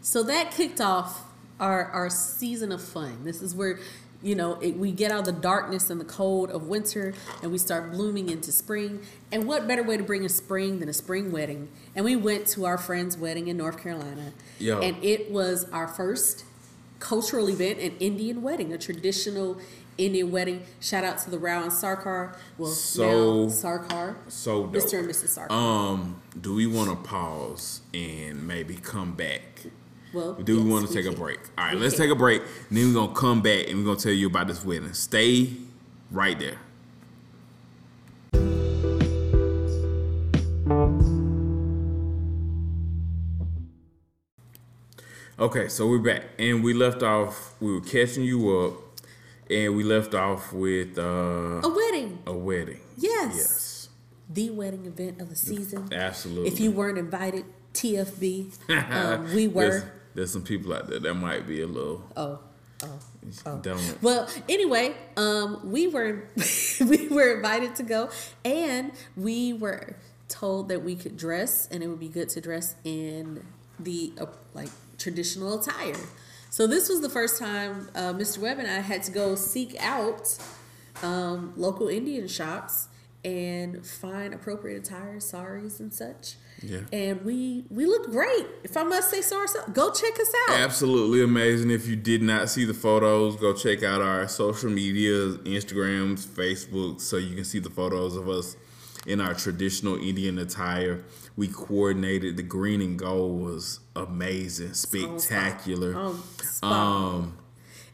So 0.00 0.22
that 0.22 0.52
kicked 0.52 0.80
off 0.80 1.24
our 1.60 1.86
our 1.86 2.08
season 2.08 2.72
of 2.72 2.82
fun. 2.82 3.24
This 3.24 3.42
is 3.42 3.54
where 3.54 3.80
you 4.22 4.34
know 4.34 4.54
it, 4.60 4.76
we 4.76 4.90
get 4.90 5.10
out 5.12 5.20
of 5.20 5.24
the 5.26 5.40
darkness 5.40 5.90
and 5.90 6.00
the 6.00 6.04
cold 6.04 6.50
of 6.50 6.66
winter 6.66 7.14
and 7.42 7.52
we 7.52 7.58
start 7.58 7.92
blooming 7.92 8.28
into 8.28 8.50
spring. 8.50 9.00
And 9.30 9.46
what 9.46 9.68
better 9.68 9.82
way 9.82 9.96
to 9.96 10.02
bring 10.02 10.24
a 10.24 10.28
spring 10.28 10.80
than 10.80 10.88
a 10.88 10.92
spring 10.92 11.30
wedding? 11.30 11.68
And 11.94 12.04
we 12.04 12.16
went 12.16 12.46
to 12.48 12.64
our 12.66 12.78
friend's 12.78 13.16
wedding 13.16 13.48
in 13.48 13.56
North 13.56 13.80
Carolina, 13.82 14.32
Yo. 14.58 14.80
and 14.80 15.02
it 15.04 15.30
was 15.30 15.68
our 15.70 15.86
first 15.86 16.44
cultural 16.98 17.48
event, 17.48 17.78
an 17.78 17.96
Indian 18.00 18.42
wedding, 18.42 18.72
a 18.72 18.78
traditional 18.78 19.58
Indian 19.98 20.30
wedding. 20.32 20.62
Shout 20.80 21.04
out 21.04 21.18
to 21.18 21.30
the 21.30 21.38
Rao 21.38 21.62
and 21.62 21.72
Sarkar. 21.72 22.34
Well, 22.56 22.70
So- 22.72 23.44
now 23.46 23.50
Sarkar, 23.50 24.16
So 24.28 24.66
dope. 24.66 24.74
Mr. 24.82 24.98
and 25.00 25.08
Mrs. 25.08 25.38
Sarkar. 25.38 25.50
Um, 25.52 26.20
do 26.40 26.54
we 26.54 26.66
want 26.66 26.90
to 26.90 26.96
pause 26.96 27.80
and 27.94 28.46
maybe 28.46 28.74
come 28.76 29.12
back? 29.14 29.66
Well, 30.12 30.34
Do 30.34 30.62
we 30.62 30.70
want 30.70 30.88
to 30.88 30.92
take 30.94 31.06
a 31.06 31.12
break? 31.16 31.38
All 31.56 31.64
right, 31.66 31.74
We 31.74 31.80
let's 31.80 31.94
can. 31.96 32.04
take 32.06 32.12
a 32.12 32.18
break. 32.18 32.42
And 32.68 32.76
then 32.78 32.88
we're 32.88 33.00
gonna 33.00 33.14
come 33.14 33.42
back 33.42 33.68
and 33.68 33.78
we're 33.78 33.84
gonna 33.84 34.00
tell 34.00 34.12
you 34.12 34.26
about 34.28 34.48
this 34.48 34.64
wedding. 34.64 34.92
Stay 34.94 35.50
right 36.10 36.38
there. 36.38 36.58
Okay, 45.38 45.68
so 45.68 45.86
we're 45.86 45.98
back, 45.98 46.24
and 46.38 46.64
we 46.64 46.74
left 46.74 47.02
off. 47.02 47.54
We 47.60 47.72
were 47.72 47.80
catching 47.80 48.24
you 48.24 48.58
up, 48.58 48.72
and 49.48 49.76
we 49.76 49.84
left 49.84 50.12
off 50.14 50.52
with 50.52 50.98
uh, 50.98 51.60
A 51.62 51.68
wedding. 51.68 52.18
a 52.26 52.32
wedding. 52.32 52.80
Yes. 52.96 53.34
Yes, 53.36 53.88
the 54.28 54.50
wedding 54.50 54.86
event 54.86 55.20
of 55.20 55.28
the 55.30 55.36
season. 55.36 55.88
absolutely. 55.92 56.48
If 56.48 56.58
you 56.58 56.72
weren't 56.72 56.98
invited, 56.98 57.44
TFB, 57.72 58.50
um, 58.92 59.32
we 59.34 59.46
were. 59.46 59.92
There's, 60.14 60.32
some 60.32 60.42
people 60.42 60.72
out 60.72 60.88
there 60.88 60.98
that 60.98 61.14
might 61.14 61.46
be 61.46 61.62
a 61.62 61.66
little 61.66 62.02
Oh, 62.16 62.38
oh, 62.82 62.98
oh. 63.46 63.58
don't. 63.58 64.02
Well, 64.02 64.28
anyway, 64.48 64.94
um, 65.16 65.70
we 65.70 65.88
were 65.88 66.28
we 66.80 67.08
were 67.08 67.36
invited 67.36 67.76
to 67.76 67.82
go, 67.82 68.10
and 68.44 68.92
we 69.16 69.52
were 69.52 69.96
told 70.28 70.68
that 70.68 70.82
we 70.82 70.94
could 70.94 71.16
dress, 71.16 71.68
and 71.70 71.82
it 71.82 71.88
would 71.88 72.00
be 72.00 72.08
good 72.08 72.28
to 72.30 72.40
dress 72.40 72.74
in 72.84 73.44
the 73.78 74.12
uh, 74.20 74.26
like 74.54 74.70
traditional 74.98 75.60
attire. 75.60 75.96
So 76.50 76.66
this 76.66 76.88
was 76.88 77.00
the 77.00 77.08
first 77.08 77.38
time 77.38 77.88
uh, 77.94 78.12
Mr. 78.14 78.38
Webb 78.38 78.58
and 78.58 78.68
I 78.68 78.80
had 78.80 79.02
to 79.04 79.12
go 79.12 79.34
seek 79.34 79.76
out 79.80 80.36
um, 81.02 81.52
local 81.56 81.88
Indian 81.88 82.26
shops 82.26 82.88
and 83.24 83.86
find 83.86 84.32
appropriate 84.32 84.86
attire, 84.86 85.20
saris 85.20 85.80
and 85.80 85.92
such. 85.92 86.34
Yeah. 86.62 86.80
And 86.92 87.24
we 87.24 87.64
we 87.70 87.86
looked 87.86 88.10
great. 88.10 88.46
If 88.64 88.76
I 88.76 88.82
must 88.82 89.10
say 89.10 89.20
so 89.20 89.38
ourselves, 89.38 89.72
go 89.72 89.92
check 89.92 90.18
us 90.18 90.32
out. 90.48 90.58
Absolutely 90.58 91.22
amazing. 91.22 91.70
If 91.70 91.86
you 91.86 91.96
did 91.96 92.22
not 92.22 92.48
see 92.48 92.64
the 92.64 92.74
photos, 92.74 93.36
go 93.36 93.52
check 93.52 93.82
out 93.82 94.00
our 94.02 94.26
social 94.28 94.70
medias, 94.70 95.36
Instagrams, 95.38 96.26
Facebook, 96.26 97.00
so 97.00 97.16
you 97.16 97.34
can 97.34 97.44
see 97.44 97.58
the 97.60 97.70
photos 97.70 98.16
of 98.16 98.28
us 98.28 98.56
in 99.06 99.20
our 99.20 99.34
traditional 99.34 99.96
Indian 99.96 100.38
attire. 100.38 101.04
We 101.36 101.48
coordinated 101.48 102.36
the 102.36 102.42
green 102.42 102.80
and 102.80 102.98
gold 102.98 103.40
was 103.40 103.80
amazing, 103.94 104.74
spectacular. 104.74 105.96
Um, 105.96 106.22
spot. 106.42 106.72
Um, 106.72 107.38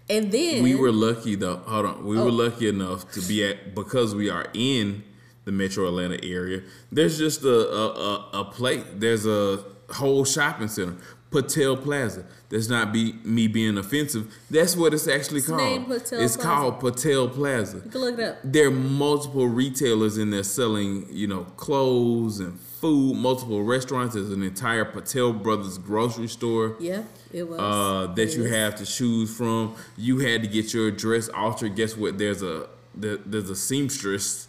and 0.09 0.33
then 0.33 0.63
we 0.63 0.75
were 0.75 0.93
lucky 0.93 1.35
though. 1.35 1.57
Hold 1.57 1.87
on, 1.87 2.05
we 2.07 2.17
were 2.17 2.31
lucky 2.31 2.69
enough 2.69 3.11
to 3.13 3.21
be 3.21 3.45
at 3.45 3.75
because 3.75 4.15
we 4.15 4.29
are 4.29 4.47
in 4.55 5.03
the 5.45 5.53
Metro 5.53 5.87
Atlanta 5.87 6.23
area. 6.25 6.63
There's 6.91 7.19
just 7.19 7.43
a 7.45 7.49
a, 7.69 7.87
a, 7.91 8.31
a 8.41 8.45
plate. 8.45 9.01
There's 9.01 9.27
a 9.27 9.63
whole 9.91 10.25
shopping 10.25 10.69
center, 10.69 10.97
Patel 11.31 11.77
Plaza. 11.77 12.25
That's 12.49 12.69
not 12.69 12.93
be 12.93 13.15
me 13.25 13.49
being 13.49 13.77
offensive. 13.79 14.33
That's 14.51 14.77
what 14.77 14.95
it's 14.95 15.09
actually 15.09 15.43
called. 15.43 15.59
named 15.61 15.87
Patel 15.89 16.21
it's 16.21 16.37
Plaza. 16.37 16.49
called 16.49 16.81
Patel 16.81 17.29
Plaza. 17.29 17.83
you 17.85 17.91
can 17.91 18.01
look 18.01 18.19
it 18.19 18.25
up. 18.25 18.37
There 18.45 18.69
are 18.69 18.71
multiple 18.71 19.49
retailers 19.49 20.17
in 20.19 20.31
there 20.31 20.45
selling, 20.45 21.07
you 21.11 21.27
know, 21.27 21.45
clothes 21.57 22.39
and 22.41 22.59
food. 22.59 23.17
Multiple 23.17 23.63
restaurants. 23.65 24.15
There's 24.15 24.31
an 24.31 24.43
entire 24.43 24.85
Patel 24.85 25.33
Brothers 25.33 25.79
grocery 25.79 26.29
store 26.29 26.77
Yeah, 26.81 27.03
it 27.33 27.49
was. 27.49 27.59
uh, 27.61 28.13
that 28.15 28.23
It 28.29 28.37
you 28.37 28.45
is. 28.45 28.53
have 28.53 28.77
to 28.77 28.87
choose 28.87 29.37
from. 29.37 29.75
You 29.97 30.19
had 30.21 30.43
to 30.43 30.49
get 30.49 30.73
your 30.73 30.91
dress 30.91 31.29
altered. 31.29 31.75
Guess 31.75 31.97
what? 31.97 32.17
There's 32.19 32.43
a 32.43 32.69
there, 32.95 33.17
there's 33.17 33.51
a 33.51 33.57
seamstress 33.57 34.47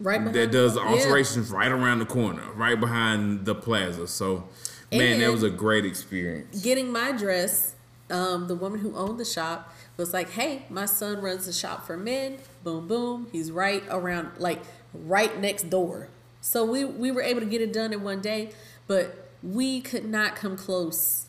right 0.00 0.18
behind 0.18 0.34
that 0.34 0.50
does 0.50 0.74
the 0.74 0.80
yeah. 0.80 0.88
alterations 0.88 1.50
right 1.50 1.70
around 1.70 1.98
the 1.98 2.06
corner, 2.06 2.42
right 2.54 2.78
behind 2.78 3.44
the 3.44 3.54
plaza. 3.54 4.06
So, 4.06 4.48
man, 4.92 5.20
that 5.20 5.30
was 5.30 5.42
a 5.42 5.50
great 5.50 5.84
experience. 5.84 6.62
Getting 6.62 6.92
my 6.92 7.12
dress, 7.12 7.74
um, 8.10 8.48
the 8.48 8.54
woman 8.54 8.80
who 8.80 8.94
owned 8.96 9.18
the 9.18 9.24
shop 9.24 9.74
was 9.96 10.12
like, 10.12 10.30
"Hey, 10.30 10.64
my 10.70 10.86
son 10.86 11.20
runs 11.20 11.46
a 11.48 11.52
shop 11.52 11.86
for 11.86 11.96
men. 11.96 12.38
Boom, 12.64 12.88
boom. 12.88 13.28
He's 13.32 13.50
right 13.50 13.82
around, 13.90 14.30
like 14.38 14.62
right 14.92 15.38
next 15.40 15.70
door." 15.70 16.08
So 16.40 16.64
we 16.64 16.84
we 16.84 17.10
were 17.10 17.22
able 17.22 17.40
to 17.40 17.46
get 17.46 17.60
it 17.60 17.72
done 17.72 17.92
in 17.92 18.02
one 18.02 18.20
day, 18.20 18.50
but 18.86 19.28
we 19.42 19.80
could 19.80 20.04
not 20.04 20.36
come 20.36 20.56
close 20.56 21.26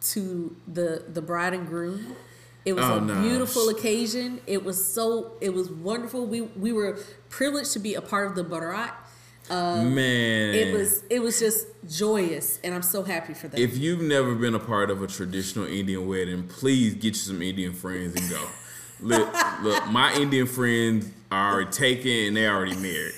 to 0.00 0.56
the 0.66 1.04
the 1.08 1.22
bride 1.22 1.54
and 1.54 1.66
groom. 1.66 2.16
It 2.64 2.74
was 2.74 2.84
Oh, 2.84 2.98
a 2.98 3.00
no. 3.00 3.20
beautiful 3.22 3.68
occasion. 3.70 4.40
It 4.46 4.64
was 4.64 4.84
so 4.84 5.32
it 5.40 5.52
was 5.52 5.68
wonderful. 5.70 6.26
We 6.26 6.42
we 6.42 6.72
were 6.72 6.98
privileged 7.28 7.72
to 7.72 7.78
be 7.80 7.94
a 7.94 8.00
part 8.02 8.26
of 8.28 8.34
the 8.36 8.44
barat. 8.44 8.90
man, 9.50 10.54
It 10.54 10.72
was 10.74 11.02
it 11.10 11.20
was 11.20 11.38
just 11.40 11.66
joyous, 11.88 12.58
and 12.62 12.74
I'm 12.74 12.82
so 12.82 13.02
happy 13.02 13.34
for 13.34 13.48
that. 13.48 13.58
If 13.60 13.76
you've 13.78 14.00
never 14.02 14.34
been 14.34 14.54
a 14.54 14.60
part 14.60 14.90
of 14.90 15.02
a 15.02 15.06
traditional 15.06 15.66
Indian 15.66 16.06
wedding, 16.06 16.46
please 16.48 16.94
get 16.94 17.04
you 17.04 17.14
some 17.14 17.42
Indian 17.42 17.72
friends 17.72 18.14
and 18.14 18.30
go. 18.30 18.46
look, 19.00 19.28
look, 19.62 19.86
my 19.90 20.14
Indian 20.14 20.46
friends 20.46 21.08
are 21.32 21.54
already 21.54 21.70
taken 21.72 22.10
and 22.28 22.36
they're 22.36 22.54
already 22.54 22.76
married. 22.76 23.14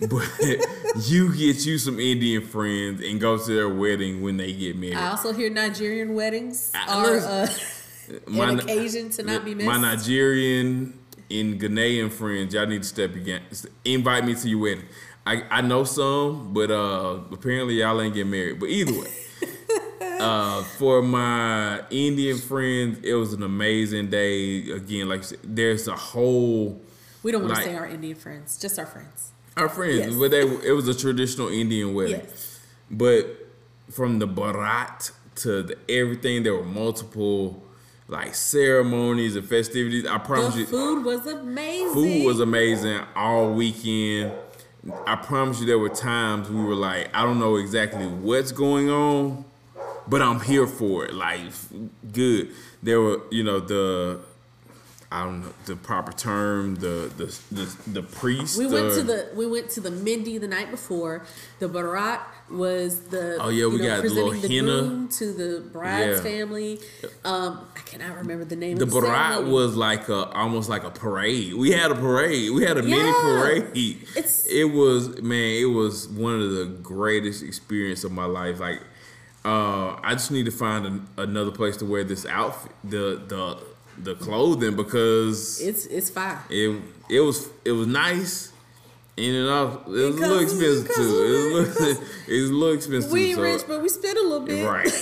But 0.00 0.28
you 1.06 1.34
get 1.36 1.64
you 1.66 1.78
some 1.78 1.98
Indian 2.00 2.44
friends 2.46 3.02
and 3.04 3.20
go 3.20 3.36
to 3.38 3.52
their 3.54 3.68
wedding 3.68 4.22
when 4.22 4.36
they 4.36 4.52
get 4.52 4.76
married. 4.76 4.96
I 4.96 5.10
also 5.10 5.32
hear 5.32 5.50
Nigerian 5.50 6.14
weddings 6.14 6.72
I- 6.74 6.94
are 6.94 7.16
uh, 7.18 7.46
My- 8.26 8.50
an 8.52 8.60
occasion 8.60 9.10
to 9.10 9.22
not 9.22 9.44
be 9.44 9.54
missed. 9.54 9.66
My 9.66 9.78
Nigerian 9.80 10.98
and 11.30 11.60
Ghanaian 11.60 12.10
friends, 12.12 12.54
y'all 12.54 12.66
need 12.66 12.82
to 12.82 12.88
step 12.88 13.14
again. 13.14 13.42
Invite 13.84 14.24
me 14.24 14.34
to 14.34 14.48
your 14.48 14.60
wedding. 14.60 14.84
I, 15.26 15.42
I 15.50 15.60
know 15.60 15.84
some, 15.84 16.54
but 16.54 16.70
uh, 16.70 17.20
apparently 17.32 17.74
y'all 17.80 18.00
ain't 18.00 18.14
getting 18.14 18.30
married. 18.30 18.58
But 18.60 18.70
either 18.70 18.92
way, 18.98 19.12
uh, 20.20 20.62
for 20.62 21.02
my 21.02 21.82
Indian 21.90 22.38
friends, 22.38 22.98
it 23.02 23.12
was 23.14 23.32
an 23.34 23.42
amazing 23.42 24.08
day. 24.10 24.70
Again, 24.70 25.08
like 25.08 25.24
said, 25.24 25.38
there's 25.44 25.86
a 25.86 25.96
whole 25.96 26.80
we 27.22 27.30
don't 27.32 27.42
want 27.42 27.54
like- 27.54 27.64
to 27.64 27.70
say 27.70 27.76
our 27.76 27.86
Indian 27.86 28.16
friends, 28.16 28.58
just 28.58 28.78
our 28.78 28.86
friends. 28.86 29.32
our 29.56 29.68
friends, 29.68 29.98
Yes. 29.98 30.14
but 30.14 30.30
they 30.30 30.42
it 30.42 30.72
was 30.72 30.88
a 30.88 30.94
traditional 30.94 31.48
Indian 31.48 31.92
wedding. 31.92 32.22
Yes. 32.24 32.60
But 32.90 33.26
from 33.90 34.18
the 34.18 34.26
barat 34.26 35.10
to 35.36 35.62
the 35.62 35.76
everything, 35.90 36.42
there 36.42 36.54
were 36.54 36.64
multiple 36.64 37.62
like 38.08 38.34
ceremonies 38.34 39.36
and 39.36 39.46
festivities. 39.46 40.06
I 40.06 40.18
promise 40.18 40.54
The 40.54 40.60
you, 40.60 40.66
food 40.66 41.04
was 41.04 41.26
amazing. 41.26 41.92
food 41.94 42.24
was 42.24 42.40
amazing 42.40 43.00
all 43.14 43.52
weekend. 43.52 44.32
I 45.06 45.16
promise 45.16 45.60
you, 45.60 45.66
there 45.66 45.78
were 45.78 45.90
times 45.90 46.48
we 46.48 46.62
were 46.64 46.74
like, 46.74 47.14
I 47.14 47.22
don't 47.24 47.38
know 47.38 47.56
exactly 47.56 48.06
what's 48.06 48.52
going 48.52 48.88
on, 48.88 49.44
but 50.06 50.22
I'm 50.22 50.40
here 50.40 50.66
for 50.66 51.04
it. 51.04 51.12
Like, 51.12 51.40
good. 52.12 52.50
There 52.82 53.00
were, 53.00 53.20
you 53.30 53.42
know, 53.44 53.60
the 53.60 54.20
I 55.10 55.24
don't 55.24 55.40
know 55.40 55.52
the 55.64 55.74
proper 55.76 56.12
term, 56.12 56.74
the 56.76 57.10
the 57.16 57.38
the, 57.50 57.76
the 57.92 58.02
priest. 58.02 58.58
We 58.58 58.66
went 58.66 58.88
uh, 58.92 58.94
to 58.96 59.02
the 59.02 59.28
we 59.34 59.46
went 59.46 59.70
to 59.70 59.80
the 59.80 59.88
mehndi 59.90 60.38
the 60.38 60.48
night 60.48 60.70
before. 60.70 61.24
The 61.60 61.68
barat 61.68 62.20
was 62.50 63.00
the 63.08 63.38
Oh, 63.40 63.48
yeah, 63.48 63.66
we 63.66 63.78
know, 63.78 63.86
got 63.86 64.00
presenting 64.00 64.24
little 64.26 64.40
the 64.40 64.48
henna. 64.48 64.66
groom 64.88 65.08
to 65.08 65.32
the 65.32 65.60
bride's 65.72 66.18
Yeah. 66.18 66.22
family. 66.22 66.80
Um, 67.24 67.60
I 67.76 67.80
cannot 67.80 68.16
remember 68.18 68.44
the 68.44 68.56
name. 68.56 68.76
The 68.76 68.84
of 68.84 68.90
the 68.90 69.00
barat 69.00 69.44
was 69.44 69.76
like 69.76 70.08
a 70.10 70.26
almost 70.32 70.68
like 70.68 70.84
a 70.84 70.90
parade. 70.90 71.54
We 71.54 71.70
had 71.72 71.90
a 71.90 71.94
parade. 71.94 72.50
We 72.52 72.64
had 72.64 72.76
a 72.76 72.82
mini 72.82 73.12
parade. 73.12 73.70
It's- 74.14 74.44
it 74.46 74.64
was 74.72 75.22
man. 75.22 75.56
It 75.62 75.66
was 75.72 76.06
one 76.08 76.38
of 76.40 76.50
the 76.52 76.66
greatest 76.82 77.42
experience 77.42 78.04
of 78.04 78.12
my 78.12 78.26
life. 78.26 78.60
Like 78.60 78.80
Uh, 79.44 79.96
I 80.02 80.12
just 80.12 80.30
need 80.30 80.44
to 80.46 80.50
find 80.50 80.84
an, 80.84 81.06
another 81.16 81.50
place 81.52 81.76
to 81.78 81.86
wear 81.86 82.04
this 82.04 82.26
outfit, 82.26 82.72
the 82.84 83.22
the 83.26 83.56
the 84.02 84.14
clothing 84.14 84.76
because 84.76 85.60
It's 85.60 85.86
it's 85.86 86.10
fire. 86.10 86.42
it 86.50 86.80
it 87.08 87.20
was 87.20 87.48
it 87.64 87.72
was 87.72 87.86
nice. 87.86 88.52
And 89.16 89.34
it, 89.34 89.48
all, 89.48 89.78
it 89.86 89.88
was 89.88 90.16
a 90.16 90.20
little 90.20 90.38
expensive 90.38 90.94
too. 90.94 91.02
It 91.02 91.52
was, 91.52 91.76
a 91.76 91.82
little, 91.82 92.02
it 92.28 92.40
was 92.40 92.50
a 92.50 92.54
little 92.54 92.74
expensive. 92.76 93.10
We 93.10 93.24
ain't 93.30 93.34
so- 93.36 93.42
rich, 93.42 93.62
but 93.66 93.82
we 93.82 93.88
spent 93.88 94.16
a 94.16 94.22
little 94.22 94.46
bit. 94.46 94.64
Right. 94.64 94.92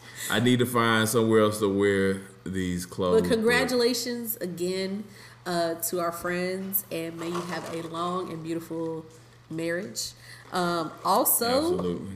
I 0.30 0.40
need 0.40 0.58
to 0.60 0.66
find 0.66 1.06
somewhere 1.06 1.40
else 1.40 1.58
to 1.58 1.68
wear 1.68 2.22
these 2.44 2.86
clothes. 2.86 3.20
But 3.22 3.30
congratulations 3.30 4.36
again 4.36 5.04
uh, 5.44 5.74
to 5.90 6.00
our 6.00 6.12
friends, 6.12 6.84
and 6.90 7.18
may 7.20 7.28
you 7.28 7.40
have 7.42 7.74
a 7.74 7.82
long 7.88 8.32
and 8.32 8.42
beautiful 8.42 9.04
marriage. 9.50 10.12
Um, 10.50 10.90
also, 11.04 11.46
Absolutely. 11.58 12.06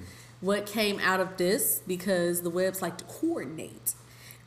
what 0.40 0.64
came 0.66 1.00
out 1.00 1.20
of 1.20 1.36
this 1.36 1.82
because 1.86 2.40
the 2.42 2.50
Webbs 2.50 2.80
like 2.80 2.96
to 2.98 3.04
coordinate, 3.04 3.92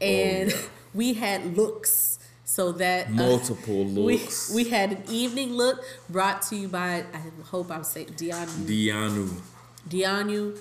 and 0.01 0.51
Oh. 0.51 0.69
we 0.95 1.13
had 1.13 1.55
looks. 1.55 2.17
So 2.47 2.71
that 2.73 3.07
uh, 3.07 3.11
Multiple 3.11 3.83
we, 3.85 4.17
looks. 4.17 4.53
we 4.53 4.65
had 4.69 4.91
an 4.91 5.03
evening 5.09 5.53
look 5.53 5.83
brought 6.09 6.41
to 6.43 6.55
you 6.55 6.67
by 6.67 7.03
I 7.13 7.21
hope 7.45 7.71
I'm 7.71 7.83
saying 7.83 8.09
Dianu 8.09 8.65
Dianu. 8.65 9.41
Dianu 9.89 10.57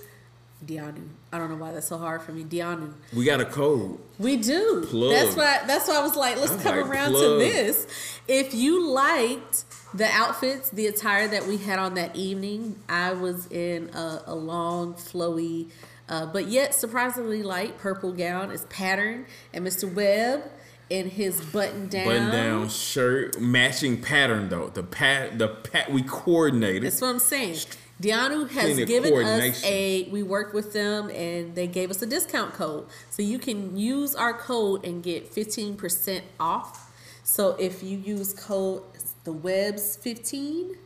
Dianu. 0.64 1.09
I 1.32 1.39
don't 1.39 1.51
know 1.51 1.57
why 1.57 1.72
that's 1.72 1.89
so 1.89 1.99
hard 1.99 2.22
for 2.22 2.32
me. 2.32 2.43
Dianu. 2.45 2.95
We 3.14 3.24
got 3.24 3.41
a 3.41 3.45
code. 3.45 3.99
We 4.18 4.37
do. 4.37 4.87
Plug. 4.89 5.11
That's 5.11 5.37
why. 5.37 5.61
That's 5.66 5.89
why 5.89 5.99
I 5.99 6.03
was 6.03 6.16
like, 6.16 6.37
let's 6.37 6.53
I'm 6.53 6.61
come 6.61 6.76
like, 6.80 6.87
around 6.91 7.12
to 7.12 7.39
this. 7.39 7.87
If 8.28 8.55
you 8.55 8.89
liked 8.89 9.64
the 9.93 10.07
outfits, 10.07 10.70
the 10.70 10.87
attire 10.87 11.28
that 11.28 11.47
we 11.47 11.59
had 11.59 11.78
on 11.78 11.95
that 11.95 12.16
evening, 12.16 12.76
I 12.89 13.12
was 13.12 13.47
in 13.51 13.91
a, 13.95 14.22
a 14.26 14.35
long, 14.35 14.95
flowy, 14.95 15.70
uh, 16.09 16.26
but 16.26 16.48
yet 16.48 16.74
surprisingly 16.74 17.42
light 17.42 17.78
purple 17.78 18.12
gown. 18.12 18.50
is 18.50 18.64
patterned, 18.64 19.26
and 19.52 19.66
Mr. 19.66 19.92
Webb 19.92 20.42
in 20.90 21.11
his 21.11 21.40
button 21.40 21.88
down. 21.88 22.07
Button 22.07 22.30
down 22.30 22.68
shirt, 22.68 23.40
matching 23.40 24.00
pattern 24.00 24.48
though. 24.48 24.68
The 24.68 24.82
pat, 24.82 25.38
the 25.38 25.48
pat, 25.48 25.90
we 25.90 26.02
coordinated. 26.02 26.84
That's 26.84 27.00
what 27.00 27.09
I'm 27.09 27.18
saying. 27.18 27.57
Dianu 28.02 28.50
has 28.50 28.84
given 28.84 29.14
us 29.24 29.64
a. 29.64 30.09
We 30.11 30.22
worked 30.22 30.52
with 30.52 30.72
them 30.72 31.11
and 31.11 31.55
they 31.55 31.66
gave 31.66 31.90
us 31.90 32.02
a 32.02 32.07
discount 32.07 32.55
code, 32.55 32.86
so 33.11 33.22
you 33.22 33.38
can 33.38 33.76
use 33.76 34.14
our 34.14 34.34
code 34.34 34.84
and 34.84 35.02
get 35.02 35.32
15% 35.32 36.22
off. 36.40 36.90
So 37.22 37.50
if 37.59 37.82
you 37.82 37.96
use 37.96 38.34
code 38.34 38.82
the 39.24 39.32
Webbs 39.32 39.96
15, 39.96 40.72
I 40.74 40.76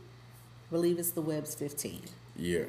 believe 0.71 0.97
it's 0.97 1.11
the 1.11 1.21
Webbs 1.21 1.55
15. 1.55 2.03
Yeah. 2.37 2.63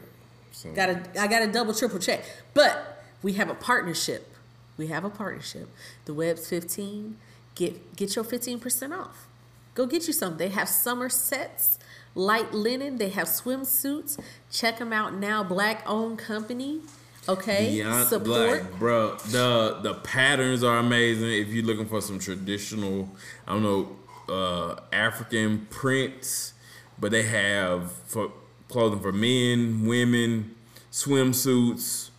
So 0.53 0.73
Got 0.73 0.87
to 0.87 1.21
I 1.21 1.27
got 1.27 1.41
to 1.41 1.47
double 1.47 1.75
triple 1.75 1.99
check. 1.99 2.25
But 2.55 3.03
we 3.23 3.35
have 3.35 3.49
a 3.51 3.55
partnership. 3.55 4.35
We 4.77 4.89
have 4.89 5.05
a 5.05 5.11
partnership. 5.11 5.69
The 6.07 6.15
Webbs 6.15 6.49
15 6.49 7.17
get 7.55 7.97
get 7.97 8.17
your 8.17 8.25
15% 8.25 8.99
off. 8.99 9.27
Go 9.75 9.87
get 9.87 10.07
you 10.07 10.13
some. 10.13 10.37
They 10.37 10.49
have 10.49 10.69
summer 10.69 11.09
sets, 11.09 11.79
light 12.15 12.53
linen, 12.53 12.99
they 12.99 13.11
have 13.11 13.29
swimsuits. 13.29 14.19
Check 14.51 14.79
them 14.79 14.93
out 14.93 15.15
now. 15.15 15.43
Black 15.45 15.83
owned 15.87 16.19
company. 16.19 16.81
Okay? 17.29 17.71
Beyond 17.75 18.09
Support. 18.09 18.51
like, 18.51 18.79
bro, 18.79 19.17
the 19.17 19.79
the 19.83 19.95
patterns 19.95 20.65
are 20.65 20.79
amazing. 20.79 21.31
If 21.31 21.49
you're 21.49 21.65
looking 21.65 21.87
for 21.87 22.01
some 22.01 22.19
traditional, 22.19 23.09
I 23.47 23.53
don't 23.53 23.63
know, 23.63 23.97
uh, 24.29 24.81
African 24.93 25.67
prints, 25.71 26.55
but 26.99 27.11
they 27.11 27.23
have 27.25 27.93
for 27.93 28.33
clothing 28.71 29.01
for 29.01 29.13
men, 29.13 29.87
women, 29.87 30.55
swimsuits, 30.91 32.11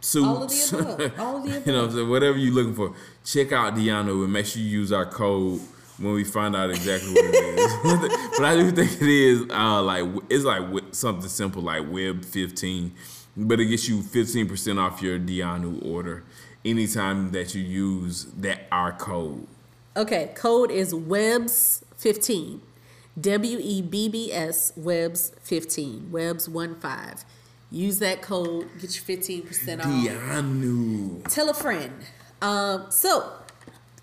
suits. 0.00 0.16
All 0.16 0.42
of 0.42 0.50
the 0.50 0.78
above. 0.78 1.18
All 1.20 1.36
of 1.38 1.44
the 1.44 1.50
above. 1.50 1.66
you 1.66 1.72
know, 1.72 1.90
so 1.90 2.06
whatever 2.06 2.38
you're 2.38 2.54
looking 2.54 2.74
for, 2.74 2.94
check 3.24 3.52
out 3.52 3.74
Deano 3.74 4.24
and 4.24 4.32
make 4.32 4.46
sure 4.46 4.62
you 4.62 4.68
use 4.68 4.92
our 4.92 5.06
code 5.06 5.60
when 5.98 6.14
we 6.14 6.24
find 6.24 6.56
out 6.56 6.70
exactly 6.70 7.12
what 7.12 7.24
it 7.24 7.58
is. 7.58 8.30
but 8.38 8.44
I 8.44 8.56
do 8.56 8.70
think 8.70 8.92
it 9.00 9.08
is 9.08 9.42
uh, 9.50 9.82
like 9.82 10.04
it's 10.30 10.44
like 10.44 10.62
something 10.92 11.28
simple 11.28 11.62
like 11.62 11.90
Web 11.90 12.24
15, 12.24 12.92
but 13.36 13.60
it 13.60 13.66
gets 13.66 13.88
you 13.88 13.98
15% 13.98 14.78
off 14.78 15.02
your 15.02 15.18
Dianu 15.18 15.84
order 15.84 16.24
anytime 16.64 17.32
that 17.32 17.54
you 17.54 17.62
use 17.62 18.24
that 18.38 18.66
our 18.72 18.92
code. 18.92 19.46
Okay, 19.96 20.30
code 20.34 20.70
is 20.70 20.94
Webbs 20.94 21.84
15. 21.96 22.62
WEBBS 23.20 24.76
Webs 24.76 25.32
15, 25.42 26.10
Webbs 26.10 26.46
15. 26.46 26.78
Use 27.72 27.98
that 28.00 28.20
code, 28.20 28.68
get 28.80 29.08
your 29.08 29.18
15% 29.18 29.78
off. 29.78 29.86
Dianu. 29.86 31.24
Tell 31.28 31.48
a 31.50 31.54
friend. 31.54 31.92
Um, 32.42 32.86
so, 32.90 33.32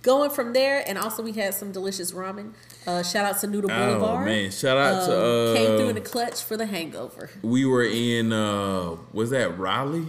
going 0.03 0.30
from 0.30 0.53
there, 0.53 0.84
and 0.88 0.97
also 0.97 1.22
we 1.22 1.34
had 1.34 1.53
some 1.53 1.72
delicious 1.72 2.13
ramen. 2.13 2.53
Uh, 2.86 3.03
shout 3.03 3.26
out 3.26 3.39
to 3.41 3.47
Noodle 3.47 3.72
oh, 3.72 3.95
Boulevard. 3.95 4.26
man, 4.26 4.51
shout 4.51 4.78
out 4.78 5.03
um, 5.03 5.09
to. 5.09 5.18
Uh, 5.18 5.53
came 5.55 5.78
through 5.78 5.89
in 5.89 5.95
the 5.95 6.01
uh, 6.01 6.05
clutch 6.05 6.43
for 6.43 6.55
the 6.55 6.65
hangover. 6.65 7.30
We 7.41 7.65
were 7.65 7.84
in, 7.84 8.32
uh, 8.32 8.95
was 9.11 9.32
that 9.32 9.57
Raleigh? 9.57 10.07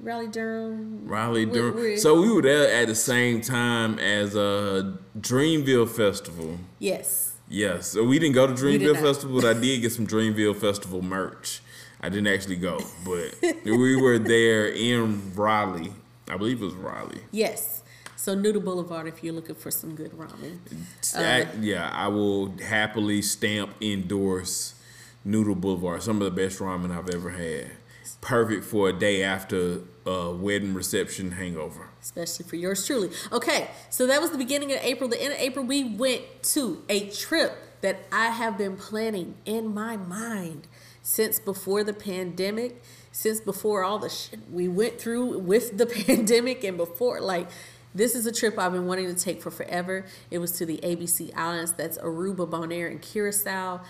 Raleigh 0.00 0.28
Durham. 0.28 1.06
Raleigh 1.06 1.46
Durham. 1.46 1.96
So 1.98 2.20
we 2.20 2.32
were 2.32 2.42
there 2.42 2.82
at 2.82 2.88
the 2.88 2.94
same 2.94 3.40
time 3.40 3.98
as 3.98 4.34
a 4.34 4.98
Dreamville 5.18 5.88
Festival. 5.88 6.58
Yes. 6.78 7.35
Yes, 7.48 7.88
so 7.92 8.02
we 8.04 8.18
didn't 8.18 8.34
go 8.34 8.46
to 8.46 8.52
Dreamville. 8.52 9.00
Festival, 9.00 9.40
but 9.40 9.56
I 9.56 9.58
did 9.58 9.80
get 9.82 9.92
some 9.92 10.06
Dreamville 10.06 10.56
Festival 10.56 11.02
merch. 11.02 11.60
I 12.00 12.08
didn't 12.08 12.26
actually 12.26 12.56
go, 12.56 12.78
but 13.04 13.34
we 13.64 13.96
were 13.96 14.18
there 14.18 14.68
in 14.68 15.32
Raleigh. 15.34 15.92
I 16.28 16.36
believe 16.36 16.60
it 16.60 16.64
was 16.64 16.74
Raleigh. 16.74 17.22
Yes. 17.30 17.82
So 18.16 18.34
Noodle 18.34 18.60
Boulevard, 18.62 19.06
if 19.06 19.22
you're 19.22 19.32
looking 19.34 19.54
for 19.54 19.70
some 19.70 19.94
good 19.94 20.10
ramen. 20.12 20.58
I- 21.16 21.42
uh, 21.42 21.46
yeah, 21.60 21.88
I 21.92 22.08
will 22.08 22.56
happily 22.58 23.22
stamp 23.22 23.70
endorse 23.80 24.74
Noodle 25.24 25.54
Boulevard. 25.54 26.02
Some 26.02 26.20
of 26.20 26.24
the 26.24 26.42
best 26.42 26.58
ramen 26.58 26.90
I've 26.96 27.10
ever 27.14 27.30
had. 27.30 27.70
Perfect 28.20 28.64
for 28.64 28.88
a 28.88 28.92
day 28.92 29.22
after 29.22 29.80
a 30.04 30.32
wedding 30.32 30.74
reception 30.74 31.32
hangover. 31.32 31.88
Especially 32.06 32.44
for 32.48 32.54
yours 32.54 32.86
truly. 32.86 33.10
Okay, 33.32 33.68
so 33.90 34.06
that 34.06 34.20
was 34.20 34.30
the 34.30 34.38
beginning 34.38 34.70
of 34.72 34.78
April. 34.80 35.10
The 35.10 35.20
end 35.20 35.32
of 35.32 35.40
April, 35.40 35.64
we 35.64 35.82
went 35.82 36.22
to 36.54 36.84
a 36.88 37.10
trip 37.10 37.80
that 37.80 38.06
I 38.12 38.28
have 38.28 38.56
been 38.56 38.76
planning 38.76 39.34
in 39.44 39.74
my 39.74 39.96
mind 39.96 40.68
since 41.02 41.40
before 41.40 41.82
the 41.82 41.92
pandemic, 41.92 42.80
since 43.10 43.40
before 43.40 43.82
all 43.82 43.98
the 43.98 44.08
shit 44.08 44.38
we 44.50 44.68
went 44.68 45.00
through 45.00 45.38
with 45.38 45.78
the 45.78 45.86
pandemic 46.06 46.62
and 46.62 46.76
before. 46.76 47.20
Like, 47.20 47.48
this 47.92 48.14
is 48.14 48.24
a 48.24 48.32
trip 48.32 48.56
I've 48.56 48.72
been 48.72 48.86
wanting 48.86 49.12
to 49.12 49.20
take 49.20 49.42
for 49.42 49.50
forever. 49.50 50.06
It 50.30 50.38
was 50.38 50.52
to 50.58 50.66
the 50.66 50.78
ABC 50.78 51.34
Islands, 51.34 51.72
that's 51.72 51.98
Aruba, 51.98 52.48
Bonaire, 52.48 52.88
and 52.88 53.02
Curacao. 53.02 53.80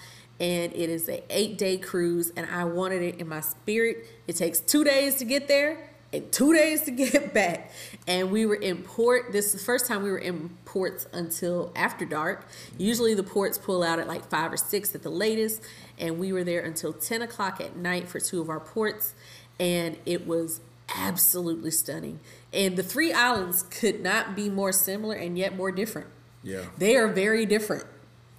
And 0.40 0.72
it 0.72 0.90
is 0.90 1.08
a 1.08 1.22
eight 1.30 1.58
day 1.58 1.76
cruise, 1.76 2.32
and 2.34 2.48
I 2.50 2.64
wanted 2.64 3.02
it 3.02 3.16
in 3.16 3.28
my 3.28 3.40
spirit. 3.40 4.06
It 4.26 4.36
takes 4.36 4.60
two 4.60 4.84
days 4.84 5.16
to 5.16 5.26
get 5.26 5.48
there 5.48 5.90
and 6.12 6.30
two 6.32 6.54
days 6.54 6.82
to 6.82 6.90
get 6.90 7.34
back. 7.34 7.70
And 8.06 8.30
we 8.30 8.46
were 8.46 8.54
in 8.54 8.82
port. 8.82 9.32
This 9.32 9.46
is 9.46 9.52
the 9.52 9.58
first 9.58 9.86
time 9.86 10.02
we 10.02 10.10
were 10.10 10.18
in 10.18 10.50
ports 10.64 11.06
until 11.12 11.72
after 11.74 12.04
dark. 12.04 12.46
Usually 12.78 13.14
the 13.14 13.24
ports 13.24 13.58
pull 13.58 13.82
out 13.82 13.98
at 13.98 14.06
like 14.06 14.24
five 14.28 14.52
or 14.52 14.56
six 14.56 14.94
at 14.94 15.02
the 15.02 15.10
latest. 15.10 15.60
And 15.98 16.18
we 16.18 16.32
were 16.32 16.44
there 16.44 16.60
until 16.60 16.92
10 16.92 17.22
o'clock 17.22 17.60
at 17.60 17.76
night 17.76 18.08
for 18.08 18.20
two 18.20 18.40
of 18.40 18.48
our 18.48 18.60
ports. 18.60 19.14
And 19.58 19.96
it 20.06 20.26
was 20.26 20.60
absolutely 20.94 21.70
stunning. 21.70 22.20
And 22.52 22.76
the 22.76 22.82
three 22.82 23.12
islands 23.12 23.62
could 23.64 24.02
not 24.02 24.36
be 24.36 24.48
more 24.48 24.72
similar 24.72 25.14
and 25.16 25.36
yet 25.36 25.56
more 25.56 25.72
different. 25.72 26.08
Yeah. 26.42 26.66
They 26.78 26.96
are 26.96 27.08
very 27.08 27.44
different. 27.44 27.84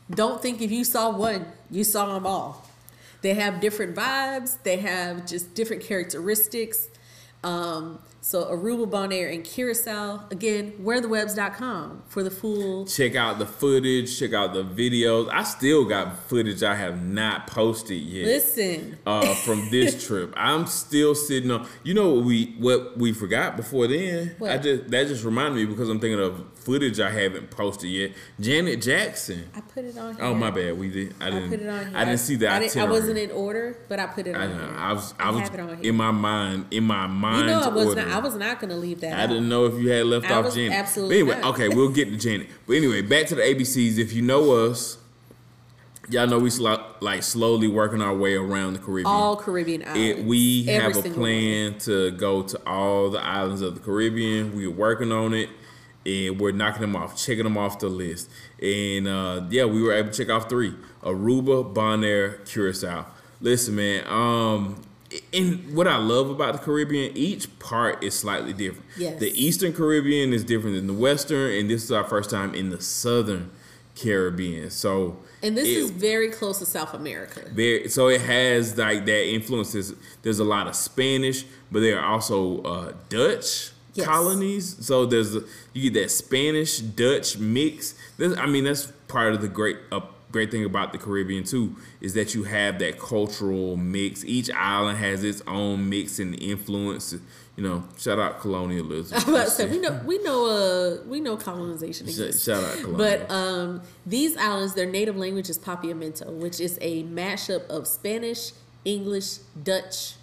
Don't 0.09 0.41
think 0.41 0.61
if 0.61 0.71
you 0.71 0.85
saw 0.85 1.09
one, 1.15 1.47
you 1.69 1.83
saw 1.83 2.13
them 2.13 2.25
all. 2.25 2.65
They 3.21 3.33
have 3.33 3.59
different 3.59 3.95
vibes. 3.95 4.57
They 4.63 4.77
have 4.77 5.25
just 5.25 5.53
different 5.53 5.83
characteristics. 5.83 6.87
Um, 7.43 7.99
so 8.27 8.43
Aruba, 8.43 8.91
Bonaire, 8.91 9.33
and 9.33 9.41
Curacao. 9.41 10.25
Again, 10.31 10.73
wherethewebbs.com 10.83 12.03
for 12.09 12.23
the 12.23 12.29
full. 12.29 12.85
Check 12.85 13.15
out 13.15 13.39
the 13.39 13.45
footage, 13.45 14.19
check 14.19 14.33
out 14.33 14.53
the 14.53 14.65
videos. 14.65 15.29
I 15.31 15.43
still 15.43 15.85
got 15.85 16.19
footage 16.27 16.61
I 16.61 16.75
have 16.75 17.01
not 17.01 17.47
posted 17.47 18.01
yet. 18.01 18.25
Listen, 18.25 18.97
uh, 19.05 19.33
from 19.33 19.69
this 19.69 20.05
trip. 20.07 20.33
I'm 20.35 20.67
still 20.67 21.15
sitting 21.15 21.51
on. 21.51 21.69
You 21.83 21.93
know 21.93 22.15
what 22.15 22.25
we 22.25 22.53
what 22.59 22.97
we 22.97 23.13
forgot 23.13 23.55
before 23.55 23.87
then? 23.87 24.35
What? 24.39 24.51
I 24.51 24.57
just 24.57 24.89
that 24.89 25.07
just 25.07 25.23
reminded 25.23 25.55
me 25.55 25.65
because 25.65 25.87
I'm 25.87 26.01
thinking 26.01 26.19
of 26.19 26.43
footage 26.67 26.99
I 26.99 27.09
haven't 27.09 27.49
posted 27.49 27.89
yet. 27.89 28.11
Janet 28.41 28.81
Jackson. 28.81 29.49
I 29.55 29.61
put 29.61 29.85
it 29.85 29.97
on 29.97 30.15
here. 30.15 30.25
Oh 30.25 30.33
my 30.33 30.51
bad, 30.51 30.77
we 30.77 30.89
did. 30.89 31.15
I 31.21 31.29
didn't. 31.29 31.45
I, 31.45 31.49
put 31.49 31.59
it 31.61 31.69
on 31.69 31.87
here. 31.87 31.97
I 31.97 32.03
didn't 32.03 32.19
see 32.19 32.35
the 32.35 32.49
I, 32.49 32.59
didn't- 32.59 32.77
I 32.77 32.83
wasn't 32.83 33.17
in 33.17 33.31
order, 33.31 33.77
but 33.87 33.99
I 33.99 34.07
put 34.07 34.27
it 34.27 34.35
on 34.35 34.41
I 34.41 34.47
know. 34.47 34.75
I 34.77 34.91
was. 34.91 35.13
I 35.17 35.27
I 35.27 35.31
was 35.31 35.41
have 35.43 35.53
it 35.53 35.59
on 35.61 35.77
here. 35.77 35.89
in 35.89 35.95
my 35.95 36.11
mind. 36.11 36.65
In 36.71 36.83
my 36.83 37.07
mind. 37.07 37.39
You 37.39 37.45
know, 37.55 37.61
I 37.61 37.69
was 37.69 37.95
not. 37.95 38.07
I 38.09 38.19
was 38.19 38.35
not 38.35 38.59
going 38.59 38.69
to 38.71 38.75
leave 38.75 38.99
that. 38.99 39.17
I 39.17 39.23
out. 39.23 39.29
didn't 39.29 39.47
know 39.47 39.65
if 39.65 39.81
you 39.81 39.89
had 39.89 40.05
left 40.07 40.29
off 40.29 40.53
Janet. 40.53 40.73
absolutely 40.73 41.23
but 41.23 41.29
anyway, 41.31 41.41
not. 41.41 41.53
okay, 41.53 41.69
we'll 41.69 41.91
get 41.91 42.09
to 42.09 42.17
Janet. 42.17 42.47
But 42.67 42.73
anyway, 42.75 43.01
back 43.01 43.27
to 43.27 43.35
the 43.35 43.43
ABCs. 43.43 43.97
If 43.97 44.11
you 44.11 44.21
know 44.21 44.51
us, 44.65 44.97
Y'all 46.09 46.25
know 46.25 46.39
we 46.39 46.49
sl- 46.49 46.73
like 47.01 47.21
slowly 47.21 47.67
working 47.67 48.01
our 48.01 48.15
way 48.15 48.33
around 48.35 48.73
the 48.73 48.79
Caribbean. 48.79 49.07
All 49.13 49.35
Caribbean 49.35 49.83
islands. 49.83 50.19
It, 50.19 50.23
we 50.25 50.65
Every 50.69 50.93
have 50.93 51.05
a 51.05 51.09
plan 51.09 51.77
to 51.79 52.11
go 52.11 52.43
to 52.43 52.61
all 52.65 53.09
the 53.09 53.21
islands 53.21 53.61
of 53.61 53.73
the 53.75 53.81
Caribbean. 53.81 54.55
We're 54.55 54.71
working 54.71 55.11
on 55.11 55.33
it, 55.33 55.49
and 56.07 56.39
we're 56.39 56.51
knocking 56.53 56.81
them 56.81 56.95
off, 56.95 57.17
checking 57.17 57.43
them 57.43 57.57
off 57.57 57.79
the 57.79 57.89
list. 57.89 58.29
And 58.61 59.07
uh, 59.07 59.43
yeah, 59.49 59.65
we 59.65 59.81
were 59.83 59.93
able 59.93 60.09
to 60.11 60.17
check 60.17 60.29
off 60.33 60.47
three: 60.49 60.73
Aruba, 61.03 61.73
Bonaire, 61.73 62.43
Curacao. 62.47 63.05
Listen, 63.41 63.75
man. 63.75 64.03
Um, 64.07 64.81
and 65.33 65.73
what 65.75 65.87
I 65.87 65.97
love 65.97 66.29
about 66.29 66.53
the 66.53 66.59
Caribbean, 66.59 67.15
each 67.15 67.59
part 67.59 68.03
is 68.03 68.17
slightly 68.17 68.51
different. 68.53 68.85
Yes. 68.97 69.19
The 69.19 69.29
Eastern 69.41 69.71
Caribbean 69.73 70.33
is 70.33 70.43
different 70.43 70.75
than 70.75 70.87
the 70.87 70.93
Western, 70.93 71.51
and 71.53 71.69
this 71.69 71.83
is 71.83 71.91
our 71.91 72.03
first 72.03 72.29
time 72.29 72.53
in 72.53 72.69
the 72.71 72.81
Southern 72.81 73.51
Caribbean. 73.95 74.69
So 74.69 75.17
And 75.41 75.55
this 75.57 75.67
it- 75.67 75.77
is 75.77 75.91
very 75.91 76.29
close 76.29 76.59
to 76.59 76.65
South 76.65 76.93
America. 76.93 77.41
very 77.53 77.87
so 77.89 78.07
it 78.09 78.21
has 78.21 78.77
like 78.77 79.05
that 79.05 79.25
influences. 79.27 79.93
There's 80.23 80.39
a 80.39 80.43
lot 80.43 80.67
of 80.67 80.75
Spanish, 80.75 81.45
but 81.71 81.79
there 81.81 81.99
are 81.99 82.13
also 82.13 82.61
uh, 82.63 82.93
Dutch 83.09 83.71
Yes. 83.97 84.05
colonies. 84.05 84.85
So 84.85 85.05
there's 85.05 85.35
a, 85.35 85.43
you 85.73 85.89
get 85.89 86.01
that 86.01 86.09
Spanish 86.09 86.79
Dutch 86.79 87.37
mix. 87.37 87.95
This, 88.17 88.37
I 88.37 88.45
mean, 88.45 88.63
that's 88.63 88.91
part 89.07 89.33
of 89.33 89.41
the 89.41 89.47
great 89.47 89.77
uh, 89.91 90.01
great 90.31 90.51
thing 90.51 90.65
about 90.65 90.91
the 90.91 90.97
Caribbean 90.97 91.43
too 91.43 91.75
is 92.01 92.13
that 92.13 92.35
you 92.35 92.43
have 92.43 92.79
that 92.79 92.99
cultural 92.99 93.77
mix. 93.77 94.23
Each 94.25 94.51
island 94.51 94.97
has 94.99 95.23
its 95.23 95.41
own 95.47 95.89
mix 95.89 96.19
and 96.19 96.39
influence. 96.41 97.15
You 97.55 97.63
know, 97.63 97.83
shout 97.97 98.19
out 98.19 98.39
colonialism. 98.39 99.17
I'm 99.25 99.33
about 99.33 99.45
to 99.45 99.51
say 99.51 99.65
we 99.65 99.79
know 99.79 100.01
we 100.05 100.19
know 100.19 100.45
uh 100.45 101.03
we 101.07 101.19
know 101.19 101.37
colonization 101.37 102.07
Shout, 102.07 102.33
shout 102.35 102.63
out 102.63 102.77
colonialism. 102.77 103.27
But 103.27 103.31
um, 103.33 103.81
these 104.05 104.37
islands, 104.37 104.75
their 104.75 104.85
native 104.85 105.17
language 105.17 105.49
is 105.49 105.57
Papiamento, 105.57 106.31
which 106.31 106.59
is 106.59 106.77
a 106.81 107.03
mashup 107.05 107.67
of 107.67 107.87
Spanish, 107.87 108.51
English, 108.85 109.37
Dutch, 109.63 110.15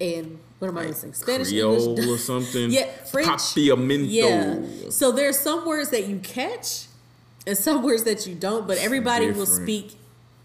and 0.00 0.38
what 0.60 0.68
am 0.68 0.78
I 0.78 0.86
missing? 0.86 1.12
Spanish, 1.14 1.48
Creole 1.48 1.88
English, 1.98 2.06
or 2.08 2.18
something. 2.18 2.70
Yeah, 2.70 2.84
French. 3.10 3.28
Papiamento. 3.28 4.06
Yeah. 4.08 4.90
So 4.90 5.10
there's 5.10 5.38
some 5.38 5.66
words 5.66 5.90
that 5.90 6.06
you 6.06 6.18
catch, 6.20 6.86
and 7.46 7.56
some 7.58 7.82
words 7.88 8.04
that 8.04 8.26
you 8.26 8.34
don't. 8.36 8.66
But 8.68 8.78
everybody 8.78 9.30
will 9.32 9.46
speak 9.46 9.94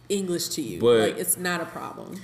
English 0.10 0.48
to 0.50 0.62
you. 0.62 0.80
But- 0.80 1.00
like 1.12 1.18
it's 1.20 1.38
not 1.38 1.62
a 1.62 1.66
problem. 1.66 2.22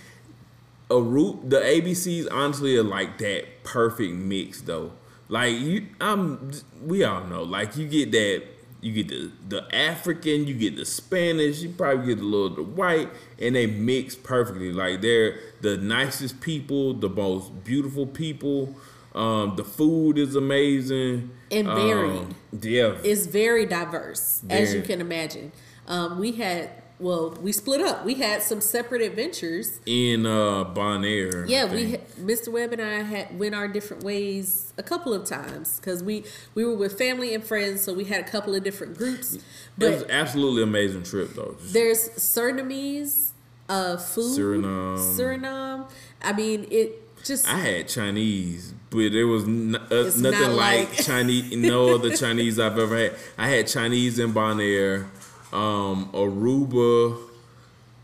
a 0.90 1.00
root 1.02 1.50
the 1.50 1.58
ABCs 1.58 2.28
honestly 2.32 2.76
are 2.78 2.84
like 2.84 3.18
that 3.20 3.64
perfect 3.64 4.14
mix 4.14 4.62
though. 4.62 4.92
Like 5.30 5.56
you 5.58 5.88
I'm 6.02 6.52
we 6.84 7.04
all 7.04 7.24
know. 7.26 7.44
Like 7.44 7.78
you 7.78 7.88
get 7.88 8.12
that 8.12 8.44
you 8.82 8.92
get 8.92 9.08
the 9.08 9.32
the 9.48 9.76
African, 9.76 10.48
you 10.48 10.54
get 10.54 10.76
the 10.76 10.86
Spanish, 10.86 11.62
you 11.62 11.70
probably 11.70 12.08
get 12.08 12.22
a 12.22 12.26
little 12.26 12.50
the 12.50 12.64
white, 12.64 13.10
and 13.40 13.56
they 13.56 13.68
mix 13.68 14.16
perfectly. 14.16 14.72
Like 14.72 15.02
they're 15.02 15.38
the 15.62 15.78
nicest 15.78 16.42
people, 16.42 16.94
the 16.94 17.10
most 17.10 17.64
beautiful 17.64 18.06
people. 18.08 18.76
Um, 19.14 19.56
the 19.58 19.64
food 19.66 20.18
is 20.18 20.36
amazing 20.36 21.32
And 21.52 21.68
varied. 21.68 22.12
Um, 22.12 22.36
yeah, 22.62 22.96
It's 23.04 23.26
very 23.26 23.66
diverse, 23.66 24.42
as 24.50 24.74
you 24.74 24.82
can 24.82 25.02
imagine. 25.02 25.52
Um, 25.88 26.18
we 26.18 26.32
had 26.34 26.81
well, 27.02 27.32
we 27.42 27.52
split 27.52 27.82
up. 27.82 28.06
We 28.06 28.14
had 28.16 28.44
some 28.44 28.62
separate 28.62 29.02
adventures. 29.02 29.80
in 29.86 30.26
uh, 30.26 30.64
Bonaire. 30.66 31.46
Yeah, 31.50 31.66
we 31.72 31.98
Mr. 32.20 32.50
Webb 32.50 32.74
and 32.74 32.82
I 32.82 33.02
had 33.02 33.38
went 33.40 33.56
our 33.56 33.68
different 33.68 34.04
ways 34.04 34.72
a 34.78 34.84
couple 34.84 35.14
of 35.14 35.26
times 35.26 35.80
because 35.80 36.04
we 36.04 36.24
we 36.54 36.64
were 36.64 36.76
with 36.76 36.98
family 36.98 37.34
and 37.34 37.44
friends, 37.44 37.82
so 37.82 37.94
we 37.94 38.06
had 38.06 38.22
a 38.22 38.30
couple 38.30 38.54
of 38.56 38.64
different 38.64 38.98
groups. 38.98 39.34
it 39.34 39.44
was 39.80 40.04
absolutely 40.10 40.62
amazing 40.64 41.04
trip 41.04 41.34
though. 41.34 41.58
There's 41.62 42.10
Surinamese 42.10 43.30
uh, 43.68 43.98
food. 43.98 44.38
Suriname. 44.40 44.98
Suriname. 45.18 45.90
I 46.22 46.34
mean, 46.34 46.68
it 46.70 47.24
just 47.24 47.48
I 47.48 47.58
had 47.58 47.88
Chinese, 47.88 48.74
but 48.90 49.00
it 49.14 49.24
was 49.26 49.44
n- 49.44 49.76
uh, 49.76 49.80
nothing 49.90 50.22
not 50.22 50.52
like, 50.52 50.90
like- 50.90 51.04
Chinese. 51.06 51.56
No 51.56 51.96
other 51.96 52.16
Chinese 52.16 52.60
I've 52.60 52.78
ever 52.78 52.98
had. 52.98 53.16
I 53.38 53.48
had 53.50 53.68
Chinese 53.68 54.20
in 54.20 54.34
Bonaire, 54.34 55.08
um, 55.54 56.10
Aruba. 56.14 57.28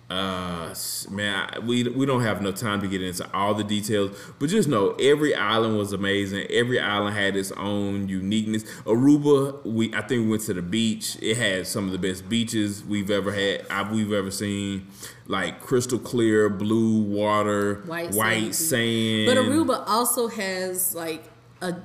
Uh, 0.10 0.74
man, 1.10 1.50
I, 1.52 1.60
we 1.60 1.84
we 1.84 2.06
don't 2.06 2.22
have 2.22 2.40
enough 2.40 2.56
time 2.56 2.80
to 2.80 2.88
get 2.88 3.02
into 3.02 3.30
all 3.34 3.54
the 3.54 3.64
details, 3.64 4.18
but 4.40 4.48
just 4.48 4.70
know 4.70 4.92
every 4.94 5.36
island 5.36 5.78
was 5.78 5.92
amazing. 5.92 6.48
Every 6.50 6.80
island 6.80 7.18
had 7.18 7.36
its 7.36 7.52
own 7.52 8.08
uniqueness. 8.08 8.64
Aruba, 8.86 9.66
we 9.66 9.94
I 9.94 10.00
think 10.02 10.24
we 10.24 10.30
went 10.30 10.44
to 10.44 10.54
the 10.54 10.62
beach. 10.62 11.18
It 11.22 11.36
had 11.36 11.68
some 11.68 11.88
of 11.88 11.92
the 11.92 11.98
best 11.98 12.30
beaches 12.30 12.86
we've 12.86 13.12
ever 13.12 13.34
had. 13.34 13.66
I, 13.70 13.92
we've 13.92 14.14
ever 14.14 14.32
seen, 14.32 14.88
like 15.26 15.60
crystal 15.60 16.00
clear 16.00 16.48
blue 16.50 17.02
water, 17.02 17.84
White 17.86 18.14
white, 18.14 18.56
sand. 18.56 18.56
sand. 18.56 19.26
But 19.28 19.38
Aruba 19.38 19.84
also 19.88 20.30
has 20.30 20.96
like 20.96 21.26
a 21.62 21.76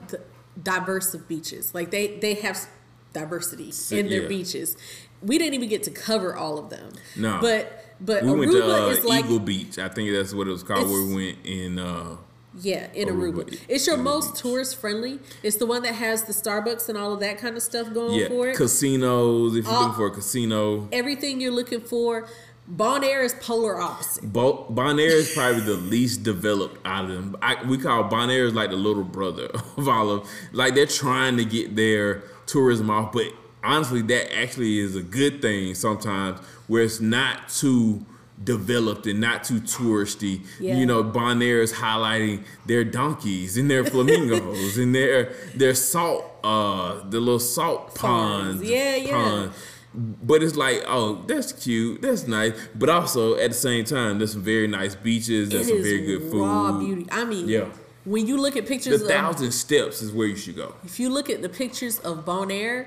diverse 0.63 1.13
of 1.13 1.27
beaches. 1.27 1.75
Like 1.75 1.91
they 1.91 2.19
they 2.19 2.35
have 2.35 2.69
diversity 3.13 3.73
in 3.91 4.09
their 4.09 4.23
yeah. 4.23 4.29
beaches. 4.29 4.77
We 5.23 5.39
didn't 5.39 5.55
even 5.55 5.69
get 5.69 5.83
to 5.85 5.91
cover 5.91 6.37
all 6.37 6.59
of 6.59 6.71
them. 6.71 6.93
No. 7.17 7.39
but 7.41 7.85
but 8.01 8.25
We 8.25 8.31
Aruba 8.31 8.39
went 8.39 8.53
to 8.53 8.85
uh, 8.85 8.89
is 8.89 9.05
like 9.05 9.25
Eagle 9.25 9.39
Beach. 9.39 9.79
I 9.79 9.89
think 9.89 10.11
that's 10.13 10.35
what 10.35 10.49
it 10.49 10.51
was 10.51 10.63
called. 10.63 10.89
Where 10.89 11.07
we 11.07 11.15
went 11.15 11.39
in. 11.45 11.79
Uh, 11.79 12.17
yeah 12.61 12.89
in 12.93 13.09
Aruba. 13.09 13.45
Aruba. 13.45 13.61
It's 13.69 13.87
your 13.87 13.97
Aruba 13.97 14.03
most 14.05 14.33
Beach. 14.35 14.43
tourist 14.43 14.81
friendly. 14.81 15.21
It's 15.43 15.57
the 15.57 15.67
one 15.67 15.83
that 15.85 15.95
has 15.95 16.25
the 16.25 16.33
Starbucks 16.33 16.89
and 16.89 16.99
all 16.99 17.13
of 17.13 17.21
that 17.21 17.39
kind 17.39 17.57
of 17.57 17.63
stuff 17.63 17.93
going 17.95 18.19
yeah, 18.19 18.29
for 18.29 18.49
it. 18.49 18.57
casinos. 18.57 19.57
If 19.57 19.65
you're 19.65 19.73
looking 19.75 19.95
for 19.95 20.07
a 20.07 20.11
casino, 20.11 20.89
Everything 20.93 21.41
you're 21.41 21.53
looking 21.53 21.81
for. 21.81 22.29
Bonaire 22.71 23.25
is 23.25 23.35
polar 23.35 23.81
opposite. 23.81 24.33
Bo- 24.33 24.67
Bonaire 24.71 25.09
is 25.11 25.35
probably 25.35 25.61
the 25.63 25.75
least 25.75 26.23
developed 26.23 26.79
out 26.87 27.07
of 27.07 27.11
them. 27.11 27.37
I, 27.43 27.63
we 27.65 27.77
call 27.77 28.05
Bonaire 28.05 28.47
is 28.47 28.55
like 28.55 28.71
the 28.71 28.77
little 28.77 29.03
brother 29.03 29.47
of 29.77 29.89
all 29.89 30.11
of. 30.11 30.29
Like 30.53 30.75
they're 30.75 30.87
trying 30.87 31.37
to 31.39 31.45
get 31.45 31.75
their 31.75 32.23
tourism 32.47 32.89
off, 32.89 33.13
but 33.13 33.27
honestly, 33.65 34.03
that 34.03 34.35
actually 34.37 34.79
is 34.79 34.97
a 34.97 35.03
good 35.03 35.41
thing 35.43 35.75
sometimes, 35.75 36.39
where 36.67 36.83
it's 36.83 37.01
not 37.01 37.49
too 37.49 38.05
developed 38.43 39.07
and 39.07 39.21
not 39.21 39.45
too 39.45 39.61
touristy. 39.61 40.45
Yeah. 40.59 40.77
You 40.77 40.87
know, 40.87 41.05
Bonaire 41.05 41.63
is 41.63 41.73
highlighting 41.73 42.45
their 42.67 42.83
donkeys 42.85 43.57
and 43.57 43.71
their 43.71 43.85
flamingos 43.85 44.77
and 44.79 44.95
their 44.95 45.33
their 45.55 45.75
salt, 45.75 46.25
uh, 46.43 47.09
the 47.09 47.21
little 47.21 47.39
salt 47.39 47.95
Ponds. 47.95 48.57
ponds. 48.59 48.69
Yeah, 48.71 48.97
yeah. 48.97 49.11
ponds. 49.13 49.57
But 49.95 50.43
it's 50.43 50.57
like, 50.57 50.83
oh, 50.87 51.23
that's 51.27 51.53
cute, 51.53 52.01
that's 52.01 52.27
nice. 52.27 52.53
But 52.75 52.89
also 52.89 53.35
at 53.37 53.51
the 53.51 53.57
same 53.57 53.85
time, 53.85 54.19
there's 54.19 54.33
some 54.33 54.43
very 54.43 54.67
nice 54.67 54.95
beaches, 54.95 55.51
there's 55.51 55.69
some 55.69 55.83
very 55.83 56.07
good 56.07 56.23
food. 56.31 56.41
raw 56.41 56.73
beauty. 56.79 57.07
I 57.13 57.25
mean, 57.27 57.47
Yeah. 57.47 57.67
when 58.07 58.27
you 58.27 58.39
look 58.39 58.57
at 58.57 58.65
The 58.65 58.69
pictures 58.75 59.03
of 59.03 59.09
thousand 59.09 59.53
steps 59.53 60.01
is 60.01 60.11
where 60.11 60.27
you 60.27 60.35
should 60.37 60.57
go. 60.57 60.75
if 60.83 60.99
you 60.99 61.11
look 61.11 61.29
at 61.29 61.43
the 61.43 61.49
pictures 61.51 61.99
of 62.01 62.25
Bonaire, 62.25 62.87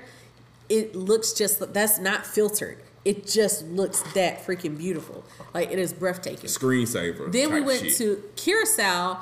it 0.68 0.94
looks 0.94 1.32
just 1.32 1.72
that's 1.72 1.98
not 1.98 2.26
filtered. 2.26 2.78
It 3.04 3.26
just 3.26 3.64
looks 3.66 4.02
that 4.14 4.44
freaking 4.44 4.76
beautiful. 4.76 5.24
Like 5.54 5.70
it 5.70 5.78
is 5.78 5.92
breathtaking. 5.92 6.50
Screensaver. 6.50 7.30
Then 7.30 7.52
we 7.52 7.60
went 7.60 7.82
shit. 7.82 7.96
to 7.98 8.22
Curacao, 8.34 9.20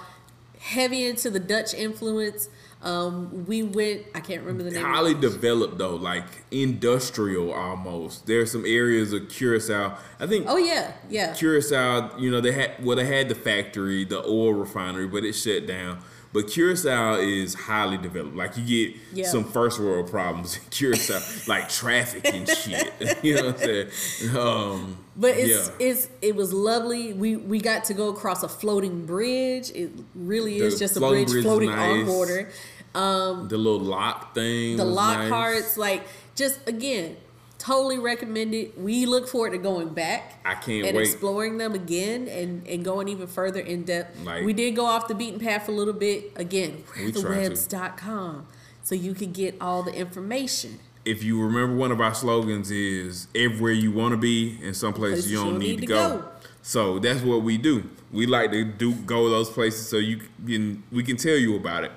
heavy 0.59 1.05
into 1.05 1.30
the 1.30 1.40
Dutch 1.40 1.74
influence. 1.74 2.49
Um, 2.80 3.47
we 3.47 3.62
went. 3.62 4.03
I 4.14 4.20
can't 4.20 4.42
remember 4.42 4.62
the 4.62 4.70
name. 4.72 4.84
highly 4.84 5.14
developed 5.14 5.78
though, 5.78 5.97
like 5.97 6.45
industrial 6.51 7.53
almost. 7.53 8.26
There's 8.26 8.53
some 8.53 8.64
areas 8.66 9.12
of 9.12 9.28
Curacao. 9.28 9.97
I 10.20 10.26
think 10.26 10.47
Oh 10.49 10.59
yeah, 10.59 10.92
yeah. 11.09 11.34
Curacao, 11.34 12.16
you 12.18 12.30
know, 12.30 12.40
they 12.40 12.53
had 12.53 12.84
well, 12.84 12.97
they 12.97 13.07
had 13.07 13.28
the 13.28 13.34
factory, 13.34 14.05
the 14.05 14.22
oil 14.24 14.53
refinery, 14.53 15.07
but 15.07 15.24
it 15.24 15.32
shut 15.34 15.66
down. 15.66 15.99
But 16.35 16.49
Curacao 16.49 17.14
is 17.20 17.55
highly 17.55 17.97
developed. 17.97 18.35
Like 18.35 18.57
you 18.57 18.95
get 19.14 19.26
some 19.26 19.45
first 19.45 19.78
world 19.78 20.11
problems 20.11 20.57
in 20.57 20.62
Curacao, 20.70 21.20
like 21.47 21.68
traffic 21.68 22.26
and 22.26 22.47
shit. 22.49 22.93
you 23.22 23.37
know 23.37 23.47
what 23.47 23.55
I'm 23.55 23.61
saying? 23.61 24.37
Um, 24.37 24.99
But 25.16 25.37
it's 25.37 25.68
yeah. 25.68 25.74
it's 25.87 26.09
it 26.20 26.35
was 26.35 26.53
lovely. 26.53 27.12
We 27.12 27.37
we 27.37 27.61
got 27.61 27.85
to 27.85 27.95
go 27.95 28.09
across 28.09 28.43
a 28.43 28.49
floating 28.49 29.07
bridge. 29.07 29.70
It 29.70 29.93
really 30.16 30.57
is 30.57 30.74
The 30.74 30.80
just 30.80 30.97
a 30.97 31.01
bridge 31.01 31.28
bridge 31.28 31.45
floating 31.45 31.70
on 31.70 32.01
nice. 32.01 32.09
water. 32.09 32.51
the 32.93 33.57
little 33.57 33.78
lock 33.78 34.35
thing. 34.35 34.76
The 34.76 34.85
lock 34.85 35.18
nice. 35.18 35.28
carts, 35.30 35.76
like 35.78 36.03
just 36.35 36.68
again, 36.68 37.16
totally 37.64 37.98
recommended. 37.98 38.72
We 38.76 39.06
look 39.06 39.26
forward 39.26 39.50
to 39.52 39.58
going 39.58 39.94
back. 39.94 40.40
I 40.44 40.54
can't 40.54 40.86
and 40.86 40.96
wait. 40.96 41.06
exploring 41.08 41.58
them 41.58 41.74
again 41.74 42.28
and, 42.28 42.66
and 42.68 42.84
going 42.84 43.08
even 43.08 43.26
further 43.26 43.60
in 43.60 43.84
depth. 43.84 44.22
Like- 44.24 44.44
we 44.44 44.52
did 44.52 44.76
go 44.76 44.84
off 44.84 45.08
the 45.08 45.14
beaten 45.14 45.40
path 45.40 45.68
a 45.68 45.72
little 45.72 45.94
bit. 45.94 46.32
Again, 46.36 46.84
We 46.96 47.10
tried 47.12 47.14
to. 47.14 47.52
thewebbs.com. 47.52 48.46
So 48.82 48.94
you 48.94 49.14
can 49.14 49.32
get 49.32 49.56
all 49.62 49.82
the 49.82 49.94
information. 49.94 50.78
If 51.06 51.22
you 51.22 51.42
remember, 51.42 51.74
one 51.74 51.90
of 51.90 52.00
our 52.00 52.14
slogans 52.14 52.70
is 52.70 53.28
"Everywhere 53.34 53.72
you 53.72 53.92
want 53.92 54.12
to 54.12 54.18
be, 54.18 54.58
and 54.62 54.76
some 54.76 54.92
places 54.92 55.30
you 55.30 55.38
don't 55.38 55.58
need, 55.58 55.80
to 55.80 55.86
go. 55.86 56.24
So 56.62 56.98
that's 56.98 57.22
what 57.22 57.42
we 57.42 57.56
do. 57.58 57.90
We 58.12 58.26
like 58.26 58.52
to 58.52 58.64
do 58.64 58.94
go 58.94 59.28
those 59.28 59.50
places 59.50 59.88
so 59.88 59.96
you 59.98 60.20
can 60.46 60.82
we 60.90 61.02
can 61.02 61.16
tell 61.16 61.36
you 61.36 61.56
about 61.56 61.84
it. 61.84 61.92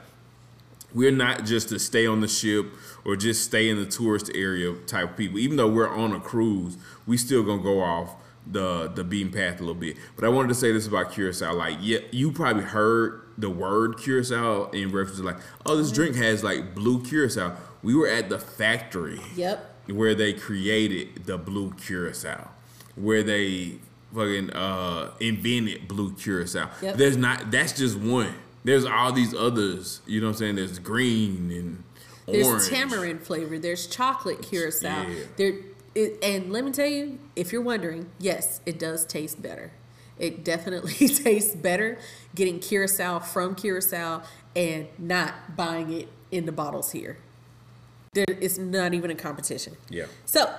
We're 0.94 1.12
not 1.12 1.46
just 1.46 1.70
to 1.70 1.80
stay 1.80 2.06
on 2.06 2.22
the 2.22 2.28
ship 2.28 2.66
or 3.08 3.16
just 3.16 3.44
stay 3.44 3.70
in 3.70 3.78
the 3.78 3.86
tourist 3.86 4.30
area 4.36 4.76
type 4.86 5.12
of 5.12 5.18
people. 5.18 5.40
Even 5.40 5.56
though 5.56 5.70
we're 5.70 5.90
on 5.90 6.12
a 6.12 6.20
cruise, 6.20 6.78
we 7.08 7.18
still 7.18 7.42
gonna 7.42 7.64
go 7.64 7.82
off 7.82 8.16
the 8.46 8.92
the 8.94 9.04
beaten 9.04 9.32
path 9.32 9.56
a 9.56 9.64
little 9.64 9.74
bit. 9.74 9.96
But 10.16 10.26
I 10.26 10.30
wanted 10.30 10.50
to 10.50 10.56
say 10.56 10.74
this 10.74 10.86
about 10.86 11.12
curacao. 11.14 11.56
Like, 11.56 11.78
yeah, 11.82 12.00
you 12.12 12.32
probably 12.32 12.64
heard 12.64 13.22
the 13.38 13.50
word 13.50 13.98
curacao 13.98 14.70
in 14.72 14.92
reference 14.92 15.20
to 15.20 15.24
like, 15.24 15.38
oh, 15.66 15.78
this 15.78 15.92
drink 15.92 16.16
has 16.18 16.44
like 16.44 16.76
blue 16.76 17.02
curacao. 17.02 17.56
We 17.82 17.96
were 17.96 18.08
at 18.08 18.30
the 18.30 18.38
factory. 18.38 19.22
Yep. 19.36 19.76
Where 19.88 20.14
they 20.14 20.34
created 20.34 21.26
the 21.26 21.38
blue 21.38 21.72
curacao, 21.72 22.50
where 22.98 23.24
they 23.24 23.80
fucking 24.14 24.52
uh, 24.52 25.12
invented 25.22 25.88
blue 25.88 26.12
curacao. 26.12 26.70
Yep. 26.82 26.98
There's 26.98 27.16
not. 27.16 27.52
That's 27.52 27.72
just 27.72 27.98
one. 27.98 28.34
There's 28.66 28.84
all 28.84 29.14
these 29.14 29.34
others. 29.34 30.02
You 30.06 30.20
know 30.20 30.28
what 30.28 30.32
I'm 30.32 30.38
saying? 30.40 30.56
There's 30.58 30.78
green 30.80 31.52
and 31.52 31.84
There's 32.28 32.48
orange. 32.48 32.68
tamarind 32.68 33.24
flavor. 33.24 33.58
There's 33.58 33.88
chocolate 33.88 34.42
curacao. 34.42 35.08
Yeah. 35.08 35.16
There, 35.38 35.54
it, 35.96 36.20
and 36.22 36.52
let 36.52 36.64
me 36.64 36.72
tell 36.72 36.88
you, 36.88 37.20
if 37.36 37.52
you're 37.52 37.62
wondering, 37.62 38.10
yes, 38.20 38.62
it 38.66 38.78
does 38.78 39.06
taste 39.06 39.42
better. 39.42 39.72
It 40.20 40.44
definitely 40.44 40.94
tastes 41.08 41.56
better 41.56 41.98
getting 42.36 42.60
curacao 42.60 43.20
from 43.20 43.56
curacao 43.56 44.24
and 44.56 44.88
not 44.98 45.56
buying 45.56 45.92
it 45.92 46.10
in 46.32 46.46
the 46.46 46.52
bottles 46.52 46.92
here. 46.92 47.18
There, 48.14 48.26
it's 48.28 48.58
not 48.58 48.94
even 48.94 49.12
a 49.12 49.16
competition. 49.16 49.78
Yeah. 49.90 50.06
So, 50.26 50.54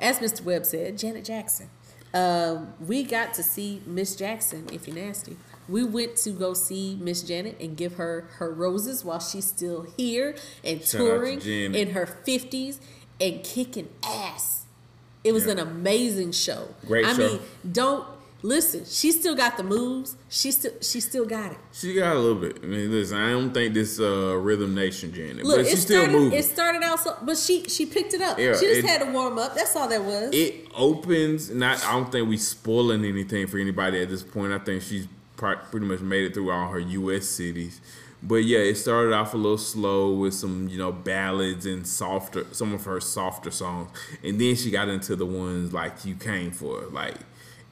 as 0.00 0.18
Mr. 0.18 0.42
Webb 0.44 0.64
said, 0.64 0.96
Janet 0.98 1.24
Jackson. 1.24 1.68
Um, 2.12 2.74
we 2.84 3.04
got 3.04 3.34
to 3.34 3.42
see 3.42 3.82
Miss 3.86 4.16
Jackson, 4.16 4.68
if 4.72 4.86
you're 4.88 4.96
nasty. 4.96 5.36
We 5.70 5.84
went 5.84 6.16
to 6.18 6.30
go 6.30 6.52
see 6.54 6.98
Miss 7.00 7.22
Janet 7.22 7.56
and 7.60 7.76
give 7.76 7.94
her 7.94 8.28
her 8.38 8.52
roses 8.52 9.04
while 9.04 9.20
she's 9.20 9.44
still 9.46 9.86
here 9.96 10.34
and 10.64 10.82
Shout 10.82 11.00
out 11.00 11.04
to 11.04 11.38
touring 11.40 11.40
in 11.74 11.90
her 11.90 12.06
50s 12.06 12.78
and 13.20 13.44
kicking 13.44 13.88
ass. 14.04 14.64
It 15.22 15.32
was 15.32 15.44
Yeah. 15.46 15.52
an 15.52 15.58
amazing 15.60 16.32
show. 16.32 16.74
Great 16.86 17.04
I 17.06 17.12
show. 17.14 17.28
mean, 17.28 17.40
don't 17.70 18.06
listen. 18.42 18.84
She 18.86 19.12
still 19.12 19.34
got 19.34 19.58
the 19.58 19.62
moves. 19.62 20.16
She 20.30 20.50
still 20.50 20.72
she 20.80 20.98
still 21.00 21.26
got 21.26 21.52
it. 21.52 21.58
She 21.72 21.92
got 21.94 22.16
a 22.16 22.18
little 22.18 22.40
bit. 22.40 22.58
I 22.62 22.66
mean, 22.66 22.90
listen, 22.90 23.18
I 23.18 23.30
don't 23.32 23.52
think 23.52 23.74
this 23.74 24.00
uh, 24.00 24.34
Rhythm 24.38 24.74
Nation 24.74 25.12
Janet, 25.12 25.44
Look, 25.44 25.58
but 25.58 25.66
she's 25.66 25.82
still 25.82 26.00
started. 26.04 26.18
moving. 26.18 26.38
It 26.38 26.44
started 26.46 26.82
out, 26.82 27.00
so, 27.00 27.16
but 27.22 27.36
she 27.36 27.64
she 27.68 27.84
picked 27.84 28.14
it 28.14 28.22
up. 28.22 28.38
Yeah, 28.38 28.54
she 28.54 28.66
just 28.66 28.78
it- 28.80 28.84
had 28.86 29.02
to 29.04 29.12
warm 29.12 29.36
up. 29.38 29.54
That's 29.54 29.76
all 29.76 29.88
that 29.88 30.02
was. 30.02 30.30
it 30.32 30.66
opens. 30.74 31.50
Not, 31.50 31.84
I 31.86 31.92
don't 31.92 32.10
think 32.10 32.26
we 32.28 32.38
spoiling 32.38 33.04
anything 33.04 33.46
for 33.46 33.58
anybody 33.58 34.00
at 34.02 34.08
this 34.08 34.22
point. 34.22 34.52
I 34.54 34.58
think 34.58 34.80
she's 34.82 35.06
pretty 35.40 35.86
much 35.86 36.00
made 36.00 36.24
it 36.24 36.34
through 36.34 36.50
all 36.50 36.68
her 36.68 36.78
U.S. 36.78 37.26
cities. 37.26 37.80
But 38.22 38.44
yeah, 38.44 38.58
it 38.58 38.74
started 38.74 39.14
off 39.14 39.32
a 39.32 39.38
little 39.38 39.56
slow 39.56 40.12
with 40.12 40.34
some, 40.34 40.68
you 40.68 40.76
know, 40.76 40.92
ballads 40.92 41.64
and 41.64 41.86
softer, 41.86 42.44
some 42.52 42.74
of 42.74 42.84
her 42.84 43.00
softer 43.00 43.50
songs, 43.50 43.90
and 44.22 44.38
then 44.38 44.56
she 44.56 44.70
got 44.70 44.88
into 44.88 45.16
the 45.16 45.24
ones 45.24 45.72
like 45.72 46.04
you 46.04 46.14
came 46.16 46.50
for, 46.50 46.82
like, 46.92 47.16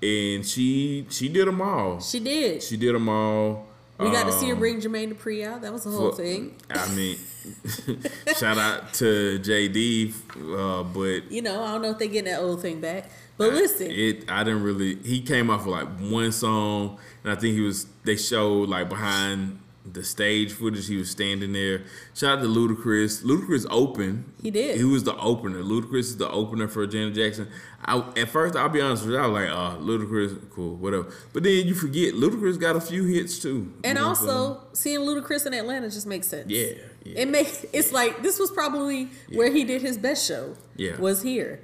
and 0.02 0.46
she 0.46 1.06
she 1.10 1.28
did 1.28 1.46
them 1.46 1.60
all. 1.60 2.00
she 2.00 2.18
did. 2.20 2.62
She 2.62 2.76
did 2.78 2.94
them 2.94 3.08
all. 3.10 3.66
We 3.98 4.10
got 4.12 4.26
to 4.26 4.32
see 4.32 4.46
her 4.46 4.52
Um, 4.52 4.60
bring 4.60 4.80
Jermaine 4.80 5.12
Dupri 5.12 5.44
out. 5.44 5.60
That 5.62 5.72
was 5.72 5.82
the 5.82 5.90
whole 5.90 6.10
Fuck, 6.12 6.18
thing. 6.20 6.54
I 6.70 6.88
mean, 6.94 7.18
shout 8.38 8.56
out 8.56 8.94
to 8.94 9.40
JD, 9.40 10.14
uh, 10.56 10.82
but 10.84 11.30
You 11.32 11.42
know, 11.42 11.62
I 11.64 11.72
don't 11.72 11.82
know 11.82 11.90
if 11.90 11.98
they 11.98 12.06
getting 12.08 12.30
that 12.32 12.40
old 12.40 12.62
thing 12.62 12.80
back. 12.80 13.10
But 13.36 13.52
listen, 13.52 13.88
it 13.90 14.30
I 14.30 14.44
didn't 14.44 14.62
really. 14.62 14.96
He 14.96 15.20
came 15.20 15.50
off 15.50 15.66
with 15.66 15.74
like 15.74 15.88
one 15.98 16.32
song, 16.32 16.98
and 17.28 17.36
I 17.36 17.40
think 17.40 17.54
he 17.54 17.60
was. 17.60 17.86
They 18.04 18.16
showed 18.16 18.68
like 18.68 18.88
behind 18.88 19.60
the 19.84 20.04
stage 20.04 20.52
footage. 20.52 20.86
He 20.86 20.96
was 20.96 21.10
standing 21.10 21.52
there. 21.52 21.82
Shout 22.14 22.38
out 22.38 22.42
to 22.42 22.48
Ludacris. 22.48 23.22
Ludacris 23.24 23.66
opened. 23.70 24.30
He 24.42 24.50
did. 24.50 24.76
He 24.76 24.84
was 24.84 25.04
the 25.04 25.16
opener. 25.16 25.62
Ludacris 25.62 26.00
is 26.00 26.16
the 26.16 26.28
opener 26.30 26.68
for 26.68 26.86
Janet 26.86 27.14
Jackson. 27.14 27.48
I 27.84 27.98
at 28.16 28.28
first 28.28 28.56
I'll 28.56 28.68
be 28.68 28.80
honest 28.80 29.04
with 29.04 29.14
you. 29.14 29.18
I 29.20 29.26
was 29.26 29.34
like, 29.34 29.50
oh, 29.50 29.78
Ludacris, 29.80 30.50
cool, 30.50 30.74
whatever. 30.76 31.12
But 31.32 31.42
then 31.42 31.66
you 31.66 31.74
forget 31.74 32.14
Ludacris 32.14 32.58
got 32.60 32.76
a 32.76 32.80
few 32.80 33.04
hits 33.04 33.38
too. 33.38 33.72
and 33.84 33.98
You 33.98 34.02
know 34.02 34.08
what 34.10 34.18
I'm 34.20 34.26
saying? 34.26 34.30
also 34.30 34.60
seeing 34.72 35.00
Ludacris 35.00 35.46
in 35.46 35.54
Atlanta 35.54 35.88
just 35.90 36.06
makes 36.06 36.26
sense. 36.26 36.50
Yeah, 36.50 36.72
yeah. 37.04 37.20
It 37.20 37.28
make 37.28 37.68
it's 37.72 37.92
like 37.92 38.22
this 38.22 38.38
was 38.38 38.50
probably 38.50 39.08
where 39.34 39.50
he 39.50 39.64
did 39.64 39.80
his 39.82 39.96
best 39.96 40.26
show. 40.26 40.54
Yeah. 40.76 40.98
Was 40.98 41.22
here. 41.22 41.60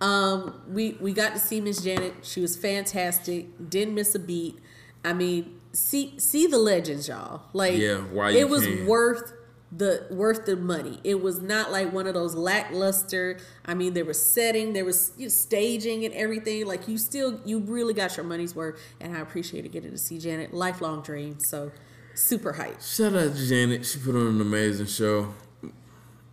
Um, 0.00 0.54
we 0.68 0.96
we 1.00 1.12
got 1.12 1.32
to 1.34 1.38
see 1.40 1.60
Miss 1.60 1.82
Janet. 1.82 2.14
She 2.22 2.40
was 2.40 2.56
fantastic. 2.56 3.46
Didn't 3.70 3.94
miss 3.94 4.14
a 4.14 4.18
beat. 4.20 4.58
I 5.04 5.12
mean, 5.12 5.58
see 5.72 6.18
see 6.18 6.46
the 6.46 6.58
legends, 6.58 7.08
y'all. 7.08 7.42
Like 7.52 7.74
Yeah, 7.76 8.02
you 8.12 8.38
it 8.38 8.48
was 8.48 8.64
can. 8.66 8.86
worth 8.86 9.32
the 9.70 10.06
worth 10.10 10.46
the 10.46 10.56
money. 10.56 10.98
It 11.04 11.20
was 11.22 11.40
not 11.42 11.70
like 11.70 11.92
one 11.92 12.06
of 12.06 12.14
those 12.14 12.34
lackluster. 12.34 13.38
I 13.66 13.74
mean, 13.74 13.92
there 13.94 14.04
was 14.04 14.20
setting, 14.20 14.72
there 14.72 14.84
was 14.84 15.12
you 15.16 15.26
know, 15.26 15.28
staging 15.28 16.04
and 16.04 16.14
everything. 16.14 16.66
Like 16.66 16.88
you 16.88 16.98
still 16.98 17.40
you 17.44 17.58
really 17.60 17.94
got 17.94 18.16
your 18.16 18.24
money's 18.24 18.54
worth, 18.54 18.80
and 19.00 19.16
I 19.16 19.20
appreciated 19.20 19.70
getting 19.72 19.90
to 19.92 19.98
see 19.98 20.18
Janet. 20.18 20.52
Lifelong 20.54 21.02
dream. 21.02 21.38
So 21.38 21.70
super 22.14 22.52
hype. 22.54 22.80
Shout 22.82 23.14
out 23.14 23.34
to 23.36 23.46
Janet. 23.46 23.84
She 23.86 23.98
put 23.98 24.14
on 24.14 24.26
an 24.26 24.40
amazing 24.40 24.86
show. 24.86 25.34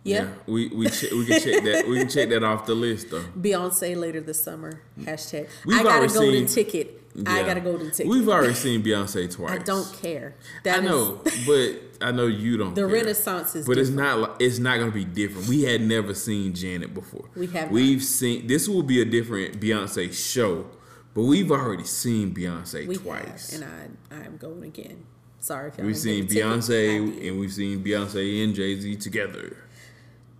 Yeah. 0.02 0.28
we 0.46 0.68
we 0.68 0.88
che- 0.88 1.12
we 1.12 1.26
can 1.26 1.40
check 1.40 1.64
that. 1.64 1.86
We 1.88 1.98
can 1.98 2.08
check 2.08 2.28
that 2.28 2.42
off 2.44 2.64
the 2.66 2.74
list 2.74 3.10
though. 3.10 3.22
Beyonce 3.40 3.96
later 3.96 4.20
this 4.20 4.42
summer. 4.42 4.80
Hashtag. 5.00 5.48
We've 5.64 5.80
I 5.80 5.82
got 5.82 6.02
a 6.04 6.06
golden 6.08 6.46
seen- 6.48 6.64
ticket. 6.64 7.02
I 7.24 7.40
Yeah. 7.40 7.46
got 7.46 7.56
a 7.56 7.60
golden 7.60 7.90
ticket. 7.90 8.06
We've 8.08 8.28
already 8.28 8.54
seen 8.54 8.82
Beyonce 8.82 9.30
twice. 9.32 9.52
I 9.52 9.58
don't 9.58 9.90
care. 10.02 10.34
That 10.64 10.80
I 10.80 10.82
is- 10.82 10.84
know, 10.90 11.22
but 11.46 12.06
I 12.06 12.10
know 12.12 12.26
you 12.26 12.56
don't. 12.58 12.74
the 12.74 12.82
care. 12.82 12.88
Renaissance 12.88 13.54
is 13.56 13.66
But 13.66 13.78
it's 13.78 13.90
not. 13.90 14.40
It's 14.42 14.58
not 14.58 14.78
going 14.78 14.90
to 14.90 14.94
be 14.94 15.04
different. 15.04 15.48
We 15.48 15.62
had 15.62 15.80
never 15.80 16.12
seen 16.14 16.52
Janet 16.54 16.92
before. 16.92 17.28
We 17.34 17.46
have. 17.48 17.70
We've 17.70 18.02
seen. 18.02 18.46
This 18.46 18.68
will 18.68 18.82
be 18.82 19.00
a 19.00 19.04
different 19.04 19.60
Beyonce 19.60 20.12
show, 20.12 20.66
but 21.14 21.22
we've 21.22 21.50
already 21.50 21.84
seen 21.84 22.34
Beyonce 22.34 22.86
we 22.86 22.96
twice. 22.96 23.52
have, 23.52 23.62
and 23.62 23.98
I 24.10 24.16
I 24.16 24.26
am 24.26 24.36
going 24.36 24.62
again. 24.64 25.04
Sorry 25.38 25.68
if 25.68 25.78
y'all 25.78 25.86
we've 25.86 25.96
seen 25.96 26.26
get 26.26 26.30
a 26.32 26.34
ticket. 26.34 26.44
I 26.44 26.48
Beyonce 26.56 27.28
and 27.28 27.38
we've 27.40 27.52
seen 27.52 27.84
Beyonce 27.84 28.42
and 28.44 28.54
Jay 28.54 28.78
Z 28.78 28.96
together. 28.96 29.56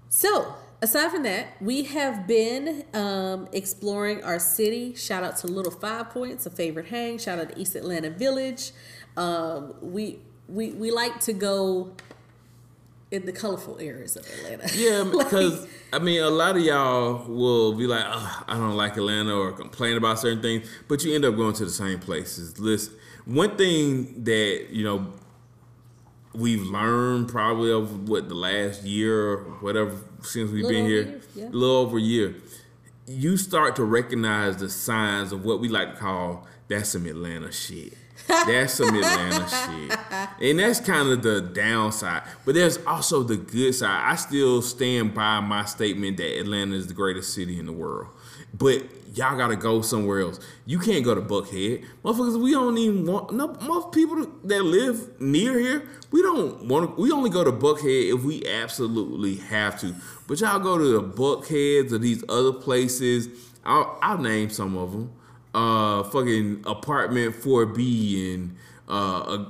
So, 0.09 0.55
aside 0.87 1.11
from 1.11 1.25
that, 1.25 1.61
we 1.61 1.83
have 1.85 2.27
been 2.27 2.85
um, 2.95 3.49
exploring 3.53 4.23
our 4.23 4.39
city. 4.39 4.95
Shout 4.95 5.25
out 5.25 5.37
to 5.39 5.49
Little 5.49 5.73
Five 5.73 6.11
Points, 6.11 6.47
a 6.47 6.51
favorite 6.51 6.87
hang. 6.87 7.19
Shout 7.19 7.39
out 7.41 7.51
to 7.51 7.59
East 7.61 7.75
Atlanta 7.75 8.09
Village. 8.11 8.71
Um, 9.17 9.75
we 9.81 10.21
we 10.49 10.71
we 10.73 10.91
like 10.93 11.19
to 11.21 11.33
go 11.33 11.93
in 13.11 13.27
the 13.27 13.33
colorful 13.33 13.79
areas 13.81 14.17
of 14.17 14.27
Atlanta. 14.27 14.69
Yeah, 14.75 15.03
Like, 15.03 15.31
because 15.31 15.67
I 15.93 15.99
mean, 15.99 16.23
a 16.23 16.31
lot 16.31 16.57
of 16.57 16.63
y'all 16.63 17.25
will 17.27 17.73
be 17.75 17.87
like, 17.87 18.05
"Ugh, 18.07 18.45
I 18.47 18.55
don't 18.55 18.77
like 18.77 18.97
Atlanta 18.97 19.35
or 19.35 19.53
complain 19.53 19.97
about 19.97 20.21
certain 20.21 20.43
things, 20.43 20.69
but 20.87 21.05
you 21.05 21.15
end 21.15 21.25
up 21.25 21.35
going 21.35 21.55
to 21.55 21.65
the 21.65 21.71
same 21.71 21.99
places. 21.99 22.61
Listen, 22.61 22.95
one 23.25 23.57
thing 23.57 24.23
that 24.23 24.69
you 24.71 24.85
know 24.85 25.13
we've 26.37 26.63
learned 26.63 27.29
probably 27.29 27.71
over 27.71 27.95
what 27.95 28.29
the 28.29 28.35
last 28.35 28.85
year 28.85 29.33
or 29.33 29.39
whatever 29.61 29.97
since 30.23 30.51
we've 30.51 30.65
Little 30.65 30.71
been 30.71 30.87
here, 30.87 31.21
yeah. 31.35 31.45
a 31.45 31.51
little 31.51 31.77
over 31.77 31.99
a 31.99 32.01
year, 32.01 32.35
you 33.07 33.37
start 33.37 33.77
to 33.77 33.85
recognize 33.85 34.57
the 34.57 34.69
signs 34.69 35.33
of 35.33 35.45
what 35.45 35.61
we 35.61 35.69
like 35.69 35.95
to 35.95 36.01
call 36.01 36.47
that's 36.69 36.91
some 36.91 37.07
Atlanta 37.07 37.53
shit. 37.53 37.95
That's 38.27 38.75
some 38.75 38.89
Atlanta 38.97 39.49
shit. 39.49 39.99
And 40.41 40.59
that's 40.59 40.81
kind 40.81 41.11
of 41.11 41.23
the 41.23 41.41
downside. 41.41 42.23
But 42.45 42.55
there's 42.55 42.79
also 42.79 43.23
the 43.23 43.37
good 43.37 43.75
side. 43.75 44.11
I 44.11 44.17
still 44.17 44.63
stand 44.63 45.15
by 45.15 45.41
my 45.41 45.65
statement 45.65 46.17
that 46.17 46.41
Atlanta 46.41 46.75
is 46.75 46.89
the 46.89 46.95
greatest 46.95 47.35
city 47.35 47.59
in 47.59 47.67
the 47.67 47.73
world. 47.73 48.09
But 48.57 48.85
y'all 49.15 49.37
gotta 49.37 49.57
go 49.57 49.81
somewhere 49.83 50.21
else. 50.21 50.39
You 50.67 50.79
can't 50.79 51.05
go 51.05 51.15
to 51.15 51.21
Buckhead. 51.21 51.85
Motherfuckers, 52.05 52.41
we 52.41 52.53
don't 52.53 52.79
even 52.79 53.07
want 53.07 53.33
no 53.33 53.49
most 53.63 53.93
people 53.93 54.27
that 54.45 54.63
live 54.63 55.21
near 55.21 55.59
here, 55.59 55.89
we 56.11 56.23
don't 56.23 56.65
want 56.67 56.99
we 56.99 57.11
only 57.11 57.31
go 57.31 57.45
to 57.45 57.53
Buckhead 57.53 58.15
if 58.15 58.23
we 58.23 58.47
absolutely 58.47 59.37
have 59.37 59.81
to. 59.81 59.95
But 60.27 60.41
y'all 60.41 60.59
go 60.59 60.79
to 60.79 60.85
the 60.85 61.03
Buckheads 61.03 61.93
or 61.93 61.99
these 61.99 62.23
other 62.29 62.53
places. 62.53 63.29
I'll, 63.65 63.99
I'll 64.01 64.19
name 64.19 64.51
some 64.51 64.77
of 64.77 64.93
them 64.93 65.13
uh 65.57 66.03
fucking 66.05 66.63
apartment 66.67 67.35
4B 67.35 68.35
and 68.35 68.57
uh 68.89 69.47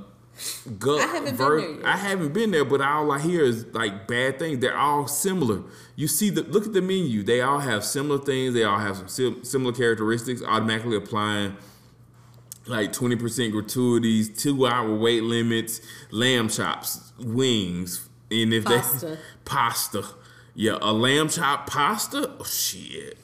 a 0.65 0.69
gut 0.69 1.01
I 1.01 1.07
haven't 1.07 1.37
been 1.37 1.37
there 1.37 1.59
yet. 1.71 1.85
I 1.85 1.97
haven't 1.97 2.33
been 2.33 2.51
there, 2.51 2.65
but 2.65 2.81
all 2.81 3.11
I 3.11 3.19
hear 3.19 3.43
is 3.43 3.65
like 3.73 4.07
bad 4.07 4.39
things. 4.39 4.59
They're 4.59 4.77
all 4.77 5.07
similar. 5.07 5.63
You 5.95 6.07
see 6.07 6.29
the 6.29 6.43
look 6.43 6.65
at 6.65 6.73
the 6.73 6.81
menu. 6.81 7.23
They 7.23 7.41
all 7.41 7.59
have 7.59 7.83
similar 7.83 8.19
things. 8.19 8.53
They 8.53 8.63
all 8.63 8.79
have 8.79 8.97
some 8.97 9.07
sim- 9.07 9.43
similar 9.43 9.73
characteristics. 9.73 10.41
Automatically 10.43 10.97
applying 10.97 11.57
like 12.67 12.91
twenty 12.93 13.15
percent 13.15 13.51
gratuities, 13.53 14.29
two 14.41 14.67
hour 14.67 14.93
wait 14.95 15.23
limits, 15.23 15.81
lamb 16.11 16.49
chops, 16.49 17.13
wings, 17.19 18.07
and 18.29 18.53
if 18.53 18.65
Pasta. 18.65 19.05
they 19.05 19.17
pasta, 19.45 20.03
yeah, 20.53 20.77
a 20.81 20.91
lamb 20.91 21.29
chop 21.29 21.67
pasta. 21.67 22.35
Oh 22.39 22.43
shit, 22.43 23.17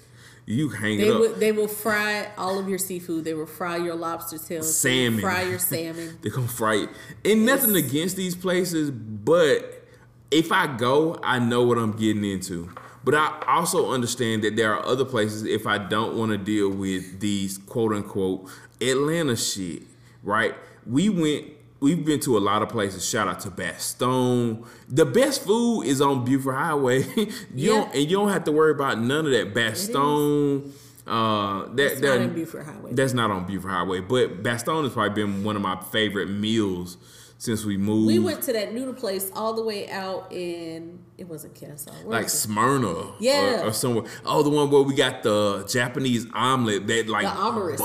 you 0.45 0.69
hang 0.69 0.97
They 0.97 1.07
it 1.07 1.13
up. 1.13 1.19
will, 1.19 1.33
they 1.35 1.51
will 1.51 1.67
fry 1.67 2.29
all 2.37 2.59
of 2.59 2.67
your 2.67 2.77
seafood. 2.77 3.23
They 3.25 3.33
will 3.33 3.45
fry 3.45 3.77
your 3.77 3.95
lobster 3.95 4.37
tails. 4.37 4.81
They 4.81 5.05
Salmon. 5.05 5.21
Fry 5.21 5.43
your 5.43 5.59
salmon. 5.71 6.17
They're 6.21 6.31
gonna 6.31 6.47
fry 6.47 6.75
it. 6.75 6.89
And 7.23 7.45
nothing 7.45 7.75
against 7.75 8.15
these 8.17 8.35
places, 8.35 8.91
but 8.91 9.85
if 10.31 10.51
I 10.51 10.67
go, 10.77 11.19
I 11.23 11.39
know 11.39 11.63
what 11.63 11.77
I'm 11.77 11.93
getting 11.93 12.25
into. 12.25 12.69
But 13.05 13.15
I 13.15 13.43
also 13.47 13.91
understand 13.91 14.43
that 14.43 14.55
there 14.55 14.73
are 14.73 14.85
other 14.85 15.03
places 15.05 15.43
if 15.43 15.67
I 15.67 15.77
don't 15.77 16.15
want 16.17 16.31
to 16.31 16.37
deal 16.37 16.69
with 16.69 17.19
these 17.19 17.57
quote 17.57 17.91
unquote 17.93 18.49
Atlanta 18.81 19.35
shit, 19.35 19.83
right? 20.23 20.55
We 20.85 21.09
went 21.09 21.47
we've 21.83 22.05
been 22.05 22.19
to 22.21 22.37
a 22.37 22.39
lot 22.39 22.61
of 22.61 22.69
places. 22.69 23.07
Shout 23.07 23.27
out 23.27 23.41
to 23.41 23.51
Bastogne. 23.51 24.65
The 24.89 25.05
best 25.05 25.43
food 25.43 25.83
is 25.83 26.01
on 26.01 26.23
Buford 26.25 26.55
Highway. 26.55 27.03
you 27.15 27.27
Yeah. 27.53 27.69
don't 27.73 27.93
and 27.93 28.03
you 28.09 28.17
don't 28.17 28.29
have 28.29 28.45
to 28.45 28.51
worry 28.51 28.71
about 28.71 28.99
none 28.99 29.25
of 29.25 29.31
that. 29.33 29.53
Bastogne. 29.53 30.71
Uh, 31.05 31.65
that, 31.75 31.91
It's 31.91 32.01
that 32.01 32.07
not 32.19 32.21
in 32.21 32.33
Buford 32.33 32.65
Highway. 32.65 32.93
That's 32.93 33.13
not 33.13 33.29
on 33.29 33.45
Buford 33.45 33.71
Highway, 33.71 33.99
but 33.99 34.41
Bastogne 34.41 34.83
has 34.85 34.93
probably 34.93 35.13
been 35.23 35.43
one 35.43 35.57
of 35.57 35.61
my 35.61 35.75
favorite 35.91 36.29
meals 36.29 36.97
since 37.37 37.65
we 37.65 37.75
moved. 37.75 38.07
We 38.07 38.19
went 38.19 38.41
to 38.43 38.53
that 38.53 38.73
noodle 38.73 38.93
place 38.93 39.29
all 39.35 39.53
the 39.53 39.63
way 39.63 39.89
out 39.89 40.31
in 40.31 40.99
it 41.17 41.27
wasn't 41.27 41.55
Kennesaw. 41.55 41.91
Where 41.91 42.11
like 42.19 42.23
was? 42.23 42.39
Smyrna, 42.39 43.11
Yeah. 43.19 43.63
or, 43.63 43.67
or 43.67 43.73
somewhere. 43.73 44.05
Oh, 44.25 44.43
the 44.43 44.49
one 44.49 44.71
where 44.71 44.81
we 44.81 44.95
got 44.95 45.23
the 45.23 45.65
Japanese 45.69 46.25
omelet 46.33 46.87
that 46.87 47.09
like 47.09 47.25
The 47.25 47.31
omelette. 47.31 47.79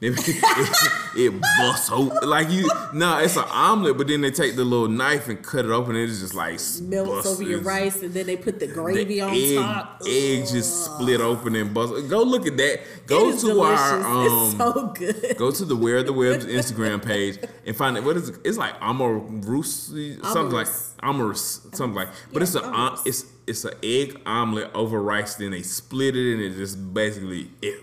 Busts. 0.00 0.28
it, 0.28 0.92
it 1.16 1.40
busts 1.58 1.90
open 1.90 2.28
like 2.28 2.50
you. 2.50 2.68
No, 2.94 3.18
it's 3.18 3.36
an 3.36 3.44
omelet, 3.50 3.98
but 3.98 4.08
then 4.08 4.22
they 4.22 4.30
take 4.30 4.56
the 4.56 4.64
little 4.64 4.88
knife 4.88 5.28
and 5.28 5.42
cut 5.42 5.66
it 5.66 5.70
open. 5.70 5.94
And 5.94 6.08
it's 6.08 6.20
just 6.20 6.34
like 6.34 6.58
melts 6.88 7.10
busts. 7.10 7.32
over 7.32 7.42
your 7.42 7.60
rice 7.60 8.02
and 8.02 8.14
then 8.14 8.26
they 8.26 8.36
put 8.36 8.60
the 8.60 8.66
gravy 8.66 9.04
the 9.04 9.20
on 9.20 9.34
egg, 9.34 9.56
top. 9.56 10.02
egg 10.06 10.46
just 10.46 10.86
split 10.86 11.20
open 11.20 11.54
and 11.54 11.74
bust. 11.74 12.08
Go 12.08 12.22
look 12.22 12.46
at 12.46 12.56
that. 12.56 12.80
Go 13.06 13.30
to 13.30 13.40
delicious. 13.40 13.80
our 13.80 14.00
um. 14.00 14.48
it's 14.48 14.56
so 14.56 14.86
good. 14.96 15.36
Go 15.36 15.50
to 15.50 15.64
the 15.64 15.76
Where 15.76 16.02
the 16.02 16.12
Webbs 16.12 16.46
Instagram 16.46 17.04
page 17.04 17.38
and 17.66 17.76
find 17.76 17.96
it. 17.96 18.04
What 18.04 18.16
is 18.16 18.30
it? 18.30 18.38
It's 18.44 18.56
like 18.56 18.78
omurice, 18.80 20.24
something 20.24 20.54
like. 20.54 20.68
Amarus, 21.02 21.74
something 21.74 21.94
like. 21.94 22.08
But 22.32 22.40
Yeah, 22.40 22.42
it's 22.42 22.54
a 22.54 22.64
um, 22.64 22.98
it's 23.06 23.24
it's 23.46 23.64
an 23.64 23.72
egg 23.82 24.20
omelet 24.26 24.70
over 24.74 25.00
rice. 25.02 25.36
Then 25.36 25.52
they 25.52 25.62
split 25.62 26.14
it 26.14 26.34
and 26.34 26.42
it 26.42 26.56
just 26.56 26.92
basically 26.92 27.50
it. 27.62 27.82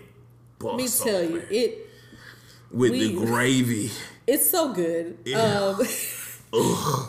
Let 0.60 0.76
me 0.76 0.84
busts 0.84 1.02
tell 1.02 1.22
you, 1.22 1.42
it 1.50 1.87
with 2.70 2.90
we- 2.92 3.14
the 3.16 3.26
gravy. 3.26 3.90
it's 4.26 4.48
so 4.50 4.72
good. 4.72 5.18
Yeah. 5.24 5.38
Um, 5.38 5.80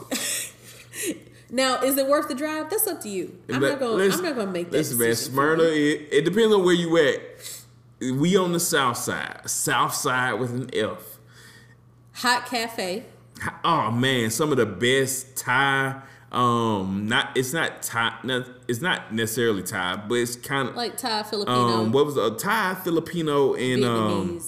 now, 1.51 1.81
is 1.81 1.97
it 1.97 2.07
worth 2.07 2.27
the 2.27 2.35
drive? 2.35 2.69
That's 2.69 2.87
up 2.87 3.01
to 3.01 3.09
you. 3.09 3.37
I'm 3.49 3.59
But 3.61 3.69
not 3.69 3.79
going. 3.79 3.97
listen- 3.97 4.25
I'm 4.25 4.35
not 4.37 4.45
to 4.45 4.51
make 4.51 4.71
that 4.71 4.77
Listen, 4.77 4.97
man, 4.99 5.09
decision. 5.09 5.33
Smyrna. 5.33 5.63
It, 5.63 6.07
it 6.11 6.25
depends 6.25 6.53
on 6.53 6.63
where 6.63 6.75
you 6.75 6.97
at. 6.97 7.21
We 8.01 8.37
on 8.37 8.53
the 8.53 8.59
south 8.61 8.97
side, 8.97 9.41
south 9.49 9.93
side 9.93 10.33
with 10.33 10.51
an 10.51 10.69
F. 10.73 11.17
Hot 12.13 12.45
cafe. 12.45 13.03
Oh 13.63 13.91
man, 13.91 14.29
some 14.29 14.51
of 14.51 14.57
the 14.57 14.65
best 14.65 15.35
Thai. 15.37 16.01
Um, 16.31 17.07
not 17.07 17.31
it's 17.35 17.51
not 17.53 17.81
Thai. 17.81 18.13
Not, 18.23 18.45
it's 18.69 18.79
not 18.81 19.13
necessarily 19.13 19.63
Thai, 19.63 19.97
but 20.07 20.15
it's 20.15 20.35
kind 20.37 20.69
of 20.69 20.75
like 20.77 20.95
Thai 20.97 21.23
Filipino, 21.23 21.57
um. 21.81 21.91
What 21.91 22.05
was 22.05 22.15
a 22.17 22.31
Thai, 22.31 22.75
Filipino, 22.83 23.53
and 23.55 23.83
um 23.83 24.41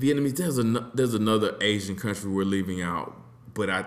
Vietnamese. 0.00 0.36
There's 0.36 0.58
a 0.58 0.62
there's 0.94 1.14
another 1.14 1.56
Asian 1.60 1.96
country 1.96 2.30
we're 2.30 2.44
leaving 2.44 2.82
out, 2.82 3.16
but 3.54 3.70
I. 3.70 3.84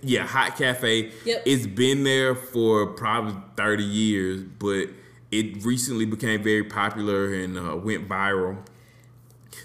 Yeah, 0.00 0.24
Hot 0.26 0.56
Cafe. 0.56 1.10
Yep. 1.24 1.42
It's 1.44 1.66
been 1.66 2.04
there 2.04 2.36
for 2.36 2.86
probably 2.86 3.34
30 3.56 3.82
years, 3.82 4.42
but 4.44 4.86
it 5.32 5.64
recently 5.64 6.04
became 6.06 6.40
very 6.40 6.62
popular 6.62 7.34
and 7.34 7.58
uh, 7.58 7.74
went 7.76 8.08
viral 8.08 8.58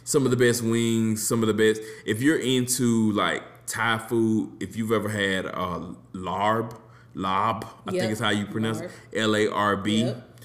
some 0.03 0.25
of 0.25 0.31
the 0.31 0.37
best 0.37 0.63
wings, 0.63 1.25
some 1.27 1.43
of 1.43 1.47
the 1.47 1.53
best. 1.53 1.81
If 2.05 2.21
you're 2.21 2.39
into 2.39 3.11
like 3.11 3.43
Thai 3.67 3.99
food, 3.99 4.53
if 4.59 4.75
you've 4.75 4.91
ever 4.91 5.07
had 5.09 5.45
uh, 5.45 5.81
larb, 6.13 6.75
lob, 7.13 7.65
I 7.85 7.91
Yep. 7.91 7.99
think 8.01 8.11
is 8.13 8.19
how 8.19 8.29
you 8.31 8.45
pronounce 8.47 8.79
Larb. 8.81 8.89
it, 9.11 9.19
L 9.19 9.35
A 9.35 9.47
R 9.49 9.77
B. 9.77 10.03
Yep. 10.05 10.39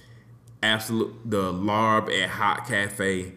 Absolute, 0.64 1.14
the 1.30 1.50
larb 1.52 2.12
at 2.12 2.28
Hot 2.28 2.66
Cafe, 2.68 3.32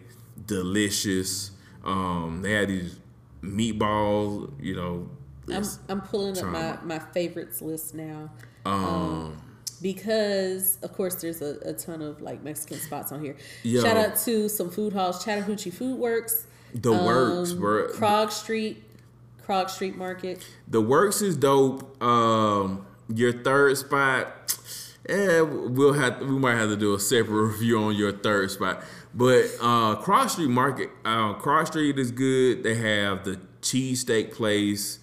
delicious. 0.46 1.52
Um, 1.86 2.42
they 2.42 2.52
had 2.52 2.68
these 2.68 2.98
meatballs, 3.42 4.52
you 4.60 4.76
know. 4.76 5.08
I'm, 5.50 5.64
I'm 5.88 6.00
pulling 6.00 6.36
up 6.38 6.46
my, 6.46 6.78
my 6.82 6.98
favorites 6.98 7.62
list 7.62 7.94
now 7.94 8.30
um, 8.66 9.40
because, 9.80 10.78
of 10.82 10.92
course, 10.92 11.14
there's 11.16 11.40
a, 11.40 11.58
a 11.64 11.72
ton 11.72 12.02
of 12.02 12.20
like 12.20 12.42
Mexican 12.42 12.78
spots 12.78 13.12
on 13.12 13.22
here. 13.22 13.36
Yo. 13.62 13.82
Shout 13.82 13.96
out 13.96 14.16
to 14.24 14.48
some 14.48 14.70
food 14.70 14.92
halls: 14.92 15.24
Chattahoochee 15.24 15.70
Food 15.70 15.98
Works, 15.98 16.46
the 16.74 16.92
works, 16.92 17.52
um, 17.52 17.58
bro. 17.60 17.88
Krog 17.88 18.32
Street, 18.32 18.82
Krog 19.46 19.70
Street 19.70 19.96
Market. 19.96 20.44
The 20.66 20.80
works 20.80 21.22
is 21.22 21.36
dope. 21.36 22.02
Um, 22.02 22.86
your 23.14 23.32
third 23.32 23.78
spot, 23.78 24.58
eh, 25.08 25.40
we'll 25.40 25.92
have 25.92 26.20
we 26.20 26.38
might 26.38 26.56
have 26.56 26.70
to 26.70 26.76
do 26.76 26.94
a 26.94 26.98
separate 26.98 27.42
review 27.52 27.78
on 27.78 27.94
your 27.94 28.12
third 28.12 28.50
spot. 28.50 28.82
But 29.14 29.44
uh, 29.60 29.96
Krog 30.02 30.30
Street 30.30 30.50
Market, 30.50 30.90
uh, 31.04 31.34
Cross 31.34 31.68
Street 31.68 31.98
is 31.98 32.10
good. 32.10 32.62
They 32.62 32.74
have 32.74 33.24
the 33.24 33.40
cheesesteak 33.62 34.32
place, 34.32 34.98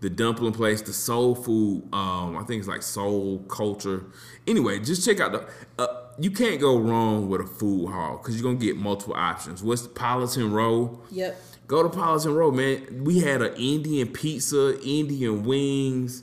the 0.00 0.10
dumpling 0.10 0.52
place, 0.52 0.80
the 0.82 0.92
soul 0.92 1.34
food. 1.34 1.82
Um, 1.92 2.36
I 2.36 2.44
think 2.44 2.60
it's 2.60 2.68
like 2.68 2.82
soul 2.82 3.40
culture. 3.48 4.06
Anyway, 4.46 4.78
just 4.80 5.04
check 5.04 5.20
out 5.20 5.32
the. 5.32 5.48
Uh, 5.82 6.04
you 6.18 6.30
can't 6.30 6.60
go 6.60 6.78
wrong 6.78 7.28
with 7.28 7.40
a 7.40 7.46
food 7.46 7.90
hall 7.90 8.18
because 8.18 8.34
you're 8.34 8.50
gonna 8.50 8.64
get 8.64 8.76
multiple 8.76 9.14
options. 9.14 9.62
What's 9.62 9.82
the 9.82 9.88
Politan 9.88 10.50
Row? 10.50 11.00
Yep. 11.10 11.40
Go 11.66 11.82
to 11.82 11.88
Politan 11.90 12.34
Row, 12.34 12.50
man. 12.50 13.04
We 13.04 13.20
had 13.20 13.42
an 13.42 13.54
Indian 13.56 14.08
pizza, 14.08 14.80
Indian 14.82 15.44
wings. 15.44 16.22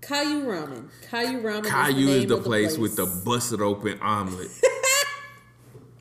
Caillou 0.00 0.44
Ramen. 0.44 0.88
Caillou 1.10 1.42
Ramen. 1.42 1.66
Caillou 1.66 2.08
is 2.08 2.08
is 2.08 2.22
the, 2.22 2.28
the 2.28 2.34
name 2.36 2.44
place 2.44 2.78
with 2.78 2.96
the 2.96 3.06
busted 3.24 3.60
open 3.60 3.98
omelet. 4.00 4.48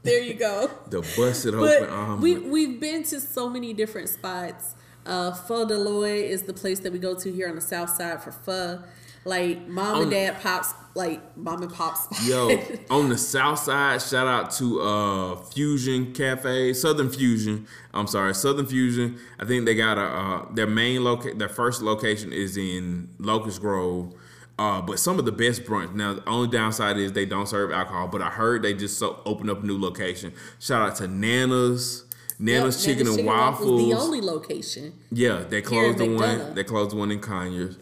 There 0.04 0.22
you 0.22 0.34
go. 0.36 0.70
the 0.90 1.02
busted 1.18 1.56
open 1.56 1.68
But 1.68 1.90
omelet. 1.90 2.22
we 2.22 2.38
we've 2.38 2.80
been 2.80 3.04
to 3.04 3.20
so 3.20 3.50
many 3.50 3.74
different 3.74 4.10
spots. 4.10 4.76
Uh, 5.06 5.34
Pho 5.34 5.66
Dai 5.68 5.76
Loi 5.76 6.24
is 6.24 6.44
the 6.44 6.54
place 6.54 6.80
that 6.80 6.94
we 6.94 7.00
go 7.00 7.14
to 7.16 7.32
here 7.32 7.50
on 7.50 7.56
the 7.56 7.62
south 7.62 7.90
side 7.90 8.22
for 8.24 8.32
pho. 8.32 8.84
Like 9.26 9.68
mom 9.70 9.96
and 9.96 10.04
On- 10.06 10.10
dad 10.10 10.42
pops, 10.42 10.74
like 10.96 11.38
mom 11.38 11.62
and 11.62 11.74
pop 11.74 11.96
spot. 11.96 12.20
Yo, 12.26 12.50
on 12.90 13.08
the 13.08 13.18
south 13.18 13.60
side, 13.60 14.02
shout 14.02 14.28
out 14.28 14.52
to 14.56 14.82
uh 14.82 15.36
Fusion 15.38 16.12
Cafe, 16.14 16.74
Southern 16.74 17.10
Fusion. 17.10 17.66
I'm 17.94 18.08
sorry, 18.08 18.36
Southern 18.36 18.66
Fusion. 18.66 19.18
I 19.40 19.46
think 19.46 19.64
they 19.66 19.76
got 19.76 19.98
a 19.98 20.02
uh, 20.02 20.54
their 20.54 20.68
main 20.68 21.06
location, 21.06 21.38
their 21.38 21.48
first 21.48 21.82
location 21.82 22.34
is 22.34 22.58
in 22.58 23.08
Locust 23.18 23.62
Grove. 23.62 24.14
Uh, 24.60 24.82
but 24.82 25.00
some 25.00 25.18
of 25.18 25.26
the 25.26 25.32
best 25.32 25.64
brunch. 25.64 25.94
Now, 25.96 26.14
the 26.14 26.30
only 26.30 26.48
downside 26.48 26.98
is 26.98 27.14
they 27.14 27.26
don't 27.26 27.48
serve 27.48 27.72
alcohol. 27.72 28.08
But 28.08 28.22
I 28.22 28.30
heard 28.30 28.62
they 28.62 28.74
just 28.74 29.00
so 29.00 29.20
opened 29.26 29.50
up 29.50 29.64
a 29.64 29.66
new 29.66 29.80
location. 29.80 30.32
Shout 30.60 30.82
out 30.88 30.96
to 30.98 31.08
Nana's, 31.08 32.06
Nana's 32.38 32.86
Yep, 32.86 32.98
Chicken 32.98 33.14
and 33.14 33.26
Waffles, 33.26 33.70
Waffles. 33.72 33.90
the 33.90 33.98
only 33.98 34.22
location. 34.22 34.94
Yeah, 35.12 35.44
they 35.48 35.62
closed 35.62 35.98
the 35.98 36.08
one. 36.14 36.54
They 36.54 36.64
closed 36.64 36.92
the 36.92 36.98
one 36.98 37.12
in 37.12 37.20
Conyers. 37.20 37.78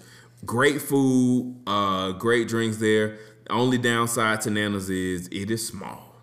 Great 0.46 0.82
food, 0.82 1.56
uh, 1.68 2.14
great 2.14 2.48
drinks 2.48 2.78
there. 2.78 3.18
The 3.46 3.52
only 3.52 3.78
downside 3.78 4.42
to 4.42 4.50
Nana's 4.50 4.90
is 4.90 5.28
it 5.28 5.52
is 5.52 5.68
small. 5.68 6.16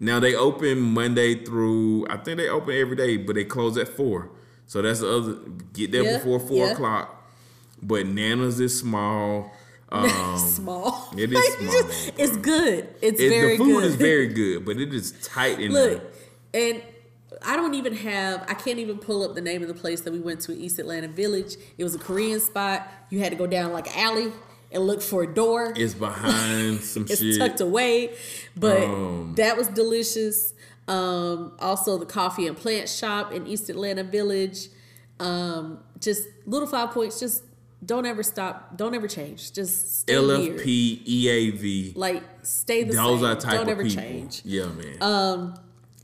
Now 0.00 0.18
they 0.18 0.34
open 0.34 0.80
Monday 0.80 1.44
through 1.44 2.06
I 2.10 2.16
think 2.16 2.38
they 2.38 2.48
open 2.48 2.74
every 2.74 2.96
day, 2.96 3.16
but 3.18 3.34
they 3.36 3.44
close 3.44 3.78
at 3.78 3.86
four. 3.88 4.30
So 4.66 4.82
that's 4.82 5.00
the 5.00 5.08
other 5.08 5.34
get 5.72 5.92
there 5.92 6.02
Yeah, 6.02 6.18
before 6.18 6.40
four 6.40 6.66
yeah. 6.66 6.72
o'clock. 6.72 7.24
But 7.80 8.06
Nana's 8.06 8.58
is 8.60 8.78
small. 8.78 9.52
Um, 9.92 10.38
small. 10.38 11.08
it 11.16 11.32
is 11.32 11.54
small, 11.58 11.72
just- 11.72 12.12
it's 12.18 12.36
good. 12.38 12.88
It's 13.02 13.20
it- 13.20 13.28
very 13.28 13.56
the 13.56 13.64
food 13.64 13.74
good. 13.80 13.84
is 13.84 13.94
very 14.10 14.26
good, 14.28 14.64
but 14.64 14.78
it 14.78 14.92
is 14.94 15.12
tight 15.22 15.60
in 15.60 15.72
Look, 15.72 16.00
there. 16.52 16.70
and 16.72 16.82
I 17.44 17.56
don't 17.56 17.74
even 17.74 17.94
have. 17.96 18.44
I 18.48 18.54
can't 18.54 18.78
even 18.78 18.98
pull 18.98 19.22
up 19.22 19.34
the 19.34 19.40
name 19.40 19.62
of 19.62 19.68
the 19.68 19.74
place 19.74 20.00
that 20.02 20.12
we 20.12 20.20
went 20.20 20.40
to, 20.42 20.52
East 20.56 20.78
Atlanta 20.78 21.08
Village. 21.08 21.56
It 21.78 21.84
was 21.84 21.94
a 21.94 21.98
Korean 21.98 22.40
spot. 22.40 22.86
You 23.10 23.18
had 23.20 23.30
to 23.32 23.36
go 23.36 23.46
down 23.46 23.72
like 23.72 23.86
an 23.88 23.94
alley 23.98 24.32
and 24.70 24.86
look 24.86 25.02
for 25.02 25.24
a 25.24 25.26
door. 25.34 25.72
It's 25.76 25.92
behind 25.94 26.80
some 26.80 27.02
It's 27.02 27.18
shit. 27.20 27.38
tucked 27.38 27.60
away, 27.60 28.14
but 28.56 28.82
Um, 28.82 29.34
that 29.36 29.56
was 29.58 29.68
delicious. 29.68 30.54
Um, 30.88 31.52
also, 31.58 31.98
the 31.98 32.06
coffee 32.06 32.46
and 32.46 32.56
plant 32.56 32.88
shop 32.88 33.32
in 33.32 33.46
East 33.46 33.68
Atlanta 33.68 34.04
Village. 34.04 34.68
Um, 35.20 35.78
just 36.00 36.22
little 36.46 36.66
five 36.68 36.90
points. 36.92 37.20
Just 37.20 37.42
don't 37.84 38.06
ever 38.06 38.22
stop. 38.22 38.76
Don't 38.76 38.94
ever 38.94 39.08
change. 39.08 39.52
Just 39.52 40.00
stay. 40.00 40.14
LFP 40.14 41.04
EAV. 41.06 41.96
Like 41.96 42.22
stay 42.42 42.84
the 42.84 42.94
Those 42.94 43.20
same. 43.20 43.28
are 43.30 43.34
type 43.36 43.52
don't 43.54 43.62
of 43.62 43.68
ever 43.68 43.84
people. 43.84 44.02
change. 44.02 44.42
Yeah, 44.44 44.66
man. 44.66 44.96
Um, 45.02 45.54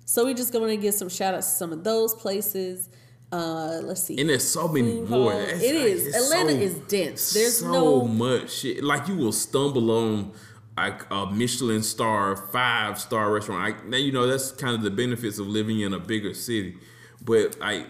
So 0.04 0.24
we're 0.24 0.34
just 0.34 0.52
going 0.52 0.68
to 0.76 0.80
give 0.82 0.94
some 0.94 1.08
shout 1.10 1.34
outs 1.34 1.46
to 1.50 1.52
some 1.56 1.72
of 1.72 1.84
those 1.84 2.14
places. 2.14 2.88
Uh, 3.30 3.80
let's 3.82 4.02
see. 4.02 4.18
And 4.18 4.30
there's 4.30 4.42
so 4.48 4.66
many 4.68 5.02
more. 5.02 5.34
It 5.34 5.52
like- 5.56 5.62
is. 5.62 6.06
Atlanta 6.14 6.52
so- 6.52 6.58
is 6.58 6.74
dense. 6.88 7.32
There's 7.34 7.58
so 7.58 7.70
no 7.72 8.04
much 8.06 8.50
shit. 8.50 8.82
Like 8.82 9.06
you 9.06 9.16
will 9.16 9.32
stumble 9.32 9.90
on 9.90 10.32
like 10.78 11.02
a 11.10 11.26
Michelin 11.26 11.82
star, 11.82 12.36
five 12.36 12.98
star 12.98 13.30
restaurant. 13.32 13.62
Like 13.62 13.84
now 13.86 13.98
you 13.98 14.12
know 14.12 14.26
that's 14.26 14.50
kind 14.52 14.74
of 14.74 14.82
the 14.82 14.90
benefits 14.90 15.38
of 15.38 15.46
living 15.46 15.80
in 15.80 15.92
a 15.92 15.98
bigger 15.98 16.32
city. 16.34 16.76
But 17.22 17.58
like 17.60 17.86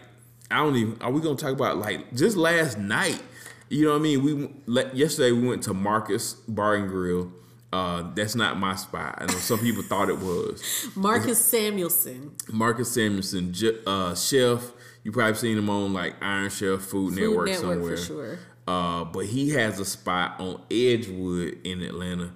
I 0.50 0.56
don't 0.56 0.74
even. 0.76 1.00
Are 1.00 1.12
we 1.12 1.20
gonna 1.20 1.36
talk 1.36 1.52
about 1.52 1.76
like 1.78 2.12
just 2.14 2.36
last 2.36 2.76
night? 2.78 3.22
You 3.70 3.84
know 3.84 3.92
what 3.92 3.98
I 3.98 4.02
mean? 4.02 4.22
We 4.22 4.50
le- 4.66 4.94
yesterday 4.94 5.32
we 5.32 5.46
went 5.46 5.62
to 5.64 5.74
Marcus 5.74 6.34
Bar 6.34 6.74
and 6.76 6.88
Grill, 6.88 7.32
Uh, 7.72 8.04
that's 8.14 8.34
not 8.34 8.58
my 8.58 8.74
spot. 8.76 9.16
I 9.18 9.26
know 9.26 9.38
some 9.38 9.58
people 9.58 9.82
thought 9.82 10.08
it 10.08 10.18
was. 10.18 10.88
Marcus 10.96 11.38
Samuelsson. 11.52 12.30
Marcus 12.50 12.90
Samuelsson, 12.96 13.54
uh, 13.86 14.14
chef. 14.14 14.72
You 15.04 15.12
probably 15.12 15.34
seen 15.34 15.58
him 15.58 15.68
on 15.70 15.92
like 15.92 16.14
Iron 16.22 16.48
Chef, 16.50 16.80
Food, 16.80 17.14
Food 17.14 17.20
Network, 17.20 17.48
Network 17.48 17.56
somewhere. 17.60 17.96
for 17.96 18.02
sure. 18.02 18.38
Uh, 18.66 19.04
but 19.04 19.26
he 19.26 19.50
has 19.50 19.78
a 19.80 19.84
spot 19.84 20.40
on 20.40 20.60
Edgewood 20.70 21.58
in 21.64 21.82
Atlanta. 21.82 22.32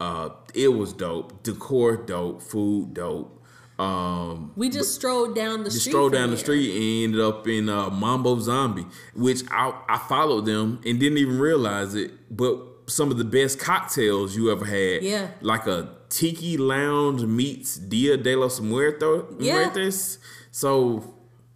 Uh, 0.00 0.30
it 0.54 0.68
was 0.68 0.92
dope. 0.92 1.42
Decor 1.42 1.96
dope. 1.98 2.42
Food 2.42 2.94
dope. 2.94 3.35
Um, 3.78 4.52
We 4.56 4.70
just 4.70 4.94
strolled 4.94 5.34
down 5.34 5.58
the 5.64 5.70
just 5.70 5.80
street. 5.82 5.92
strolled 5.92 6.12
down 6.12 6.30
the 6.30 6.36
street 6.36 6.70
and 6.74 7.04
ended 7.14 7.20
up 7.20 7.46
in 7.46 7.68
uh, 7.68 7.90
Mambo 7.90 8.38
Zombie, 8.40 8.86
which 9.14 9.42
I, 9.50 9.72
I 9.88 9.98
followed 9.98 10.46
them 10.46 10.80
and 10.86 10.98
didn't 10.98 11.18
even 11.18 11.38
realize 11.38 11.94
it. 11.94 12.12
But 12.34 12.58
some 12.86 13.10
of 13.10 13.18
the 13.18 13.24
best 13.24 13.58
cocktails 13.58 14.34
you 14.36 14.50
ever 14.50 14.64
had, 14.64 15.02
Yeah. 15.02 15.28
like 15.40 15.66
a 15.66 15.90
Tiki 16.08 16.56
Lounge 16.56 17.24
meets 17.24 17.76
Dia 17.76 18.16
de 18.16 18.34
los 18.36 18.60
Muertos. 18.60 19.24
Yeah. 19.40 19.54
Muertes. 19.68 20.18
So 20.52 21.12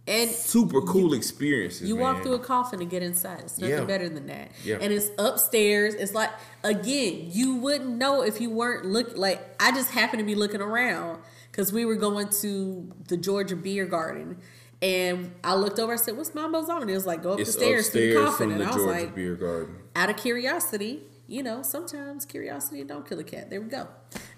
And 0.07 0.29
super 0.29 0.81
cool 0.81 1.13
experiences. 1.13 1.87
You 1.87 1.95
man. 1.95 2.03
walk 2.03 2.23
through 2.23 2.33
a 2.33 2.39
coffin 2.39 2.81
and 2.81 2.89
get 2.89 3.01
inside. 3.01 3.39
It's 3.45 3.57
nothing 3.57 3.77
Yeah. 3.77 3.83
better 3.85 4.09
than 4.09 4.27
that. 4.27 4.51
Yeah. 4.63 4.77
And 4.81 4.91
it's 4.93 5.09
upstairs. 5.17 5.95
It's 5.95 6.13
like 6.13 6.29
again, 6.63 7.29
you 7.31 7.55
wouldn't 7.55 7.97
know 7.97 8.21
if 8.21 8.39
you 8.41 8.49
weren't 8.51 8.85
look 8.85 9.15
like 9.17 9.39
I 9.59 9.71
just 9.71 9.89
happened 9.91 10.19
to 10.19 10.25
be 10.25 10.35
looking 10.35 10.61
around 10.61 11.19
because 11.51 11.71
we 11.73 11.85
were 11.85 11.95
going 11.95 12.29
to 12.41 12.91
the 13.07 13.17
Georgia 13.17 13.55
Beer 13.55 13.85
Garden. 13.85 14.37
And 14.81 15.31
I 15.43 15.53
looked 15.53 15.77
over. 15.79 15.93
I 15.93 15.97
said, 15.97 16.17
"What's 16.17 16.33
Mambo's 16.33 16.69
on?" 16.69 16.81
And 16.81 16.89
it 16.89 16.95
was 16.95 17.05
like, 17.05 17.21
"Go 17.21 17.33
up 17.33 17.39
It's 17.39 17.53
the 17.53 17.59
stairs 17.59 17.89
to 17.91 17.99
the 17.99 18.15
coffin." 18.15 18.49
from 18.49 18.51
And 18.53 18.61
the 18.61 18.65
I 18.65 18.67
was 18.67 18.75
Georgia 18.77 18.91
like, 19.03 19.15
Beer 19.15 19.35
Garden. 19.35 19.75
out 19.95 20.09
of 20.09 20.17
curiosity, 20.17 21.03
you 21.27 21.43
know, 21.43 21.61
sometimes 21.61 22.25
curiosity 22.25 22.83
don't 22.83 23.07
kill 23.07 23.19
a 23.19 23.23
cat. 23.23 23.51
There 23.51 23.61
we 23.61 23.69
go. 23.69 23.87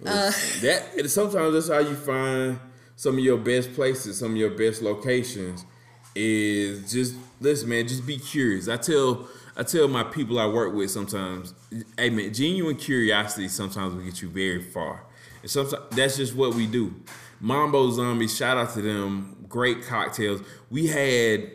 Uh, 0.05 0.32
that 0.61 1.09
sometimes 1.09 1.53
that's 1.53 1.70
how 1.70 1.80
you 1.80 1.95
find 1.95 2.59
some 2.97 3.18
of 3.18 3.24
your 3.24 3.38
best 3.38 3.74
places, 3.74 4.20
some 4.20 4.32
of 4.32 4.38
your 4.38 4.49
best 4.49 4.82
locations. 4.82 5.64
Is 6.16 6.91
just 6.91 7.16
listen, 7.39 7.70
man. 7.70 7.88
Just 7.88 8.05
be 8.05 8.18
curious. 8.20 8.68
I 8.68 8.76
tell 8.78 9.28
I 9.55 9.64
tell 9.64 9.88
my 9.88 10.03
people 10.03 10.38
I 10.39 10.45
work 10.47 10.74
with 10.74 10.91
sometimes, 10.91 11.53
hey 11.97 12.09
man, 12.09 12.34
genuine 12.34 12.76
curiosity 12.76 13.47
sometimes 13.47 13.95
will 13.95 14.03
get 14.03 14.22
you 14.22 14.30
very 14.30 14.61
far. 14.61 15.05
And 15.44 15.52
sometimes 15.52 15.84
that's 15.91 16.18
just 16.18 16.36
what 16.36 16.56
we 16.56 16.66
do. 16.66 16.96
Mambo 17.39 17.91
Zombie, 17.91 18.28
shout 18.28 18.58
out 18.58 18.74
to 18.74 18.82
them. 18.82 19.46
Great 19.48 19.84
cocktails. 19.86 20.41
We 20.72 20.88
had 20.88 21.52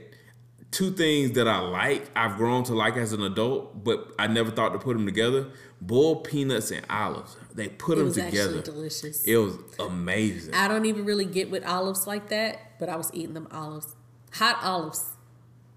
two 0.71 0.91
things 0.93 1.33
that 1.33 1.49
I 1.49 1.59
like. 1.59 2.09
I've 2.15 2.37
grown 2.37 2.63
to 2.65 2.75
like 2.75 2.97
as 2.97 3.13
an 3.13 3.23
adult, 3.23 3.83
but 3.83 4.13
I 4.19 4.27
never 4.29 4.51
thought 4.51 4.71
to 4.75 4.79
put 4.79 4.93
them 4.93 5.07
together. 5.07 5.49
Boiled 5.81 6.25
peanuts 6.25 6.71
and 6.71 6.85
olives. 6.91 7.37
They 7.55 7.69
put 7.69 7.99
It 7.99 8.03
them 8.13 8.27
together. 8.27 8.61
delicious. 8.61 9.25
It 9.25 9.37
was 9.39 9.57
amazing. 9.81 10.55
I 10.55 10.69
don't 10.69 10.85
even 10.87 11.05
really 11.05 11.25
get 11.25 11.51
with 11.51 11.65
olives 11.65 12.07
like 12.07 12.29
that, 12.29 12.79
but 12.79 12.89
I 12.89 12.97
was 12.97 13.11
eating 13.15 13.35
them 13.35 13.49
olives. 13.51 13.97
Hot 14.35 14.59
olives. 14.63 15.05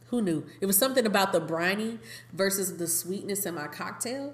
Who 0.08 0.22
knew? 0.22 0.46
It 0.60 0.66
was 0.66 0.78
something 0.78 1.06
about 1.06 1.32
the 1.32 1.40
briny 1.40 2.00
versus 2.34 2.76
the 2.78 2.88
sweetness 2.88 3.46
in 3.46 3.56
my 3.56 3.68
cocktail. 3.68 4.34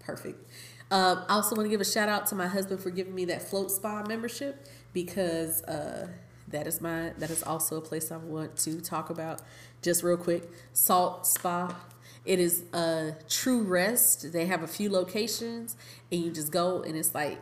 Perfect. 0.00 0.47
Um, 0.90 1.24
I 1.28 1.34
also 1.34 1.54
want 1.54 1.66
to 1.66 1.70
give 1.70 1.80
a 1.80 1.84
shout 1.84 2.08
out 2.08 2.26
to 2.28 2.34
my 2.34 2.46
husband 2.46 2.80
for 2.80 2.90
giving 2.90 3.14
me 3.14 3.26
that 3.26 3.42
float 3.42 3.70
spa 3.70 4.02
membership 4.06 4.66
because 4.94 5.62
uh, 5.64 6.08
that 6.50 6.66
is 6.66 6.80
my 6.80 7.12
that 7.18 7.30
is 7.30 7.42
also 7.42 7.76
a 7.76 7.80
place 7.80 8.10
I 8.10 8.16
want 8.16 8.56
to 8.58 8.80
talk 8.80 9.10
about. 9.10 9.42
Just 9.82 10.02
real 10.02 10.16
quick, 10.16 10.50
Salt 10.72 11.26
Spa. 11.26 11.76
It 12.24 12.38
is 12.38 12.64
a 12.72 13.14
true 13.28 13.62
rest. 13.62 14.32
They 14.32 14.46
have 14.46 14.62
a 14.62 14.66
few 14.66 14.90
locations, 14.90 15.76
and 16.10 16.22
you 16.22 16.30
just 16.30 16.52
go, 16.52 16.82
and 16.82 16.96
it's 16.96 17.14
like 17.14 17.38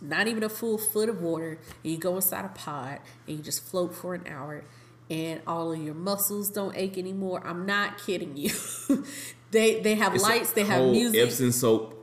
not 0.00 0.26
even 0.26 0.42
a 0.42 0.48
full 0.48 0.78
foot 0.78 1.08
of 1.08 1.22
water, 1.22 1.58
and 1.82 1.92
you 1.92 1.98
go 1.98 2.16
inside 2.16 2.44
a 2.44 2.48
pod 2.48 2.98
and 3.26 3.38
you 3.38 3.42
just 3.42 3.62
float 3.62 3.94
for 3.94 4.14
an 4.14 4.26
hour, 4.26 4.64
and 5.08 5.40
all 5.46 5.72
of 5.72 5.80
your 5.80 5.94
muscles 5.94 6.50
don't 6.50 6.76
ache 6.76 6.98
anymore. 6.98 7.42
I'm 7.44 7.64
not 7.64 7.98
kidding 7.98 8.36
you. 8.36 8.50
they 9.50 9.80
they 9.80 9.94
have 9.94 10.14
It's 10.14 10.22
lights, 10.24 10.52
they 10.52 10.64
have 10.64 10.82
music. 10.82 11.20
Epsom 11.20 11.52
salt, 11.52 11.94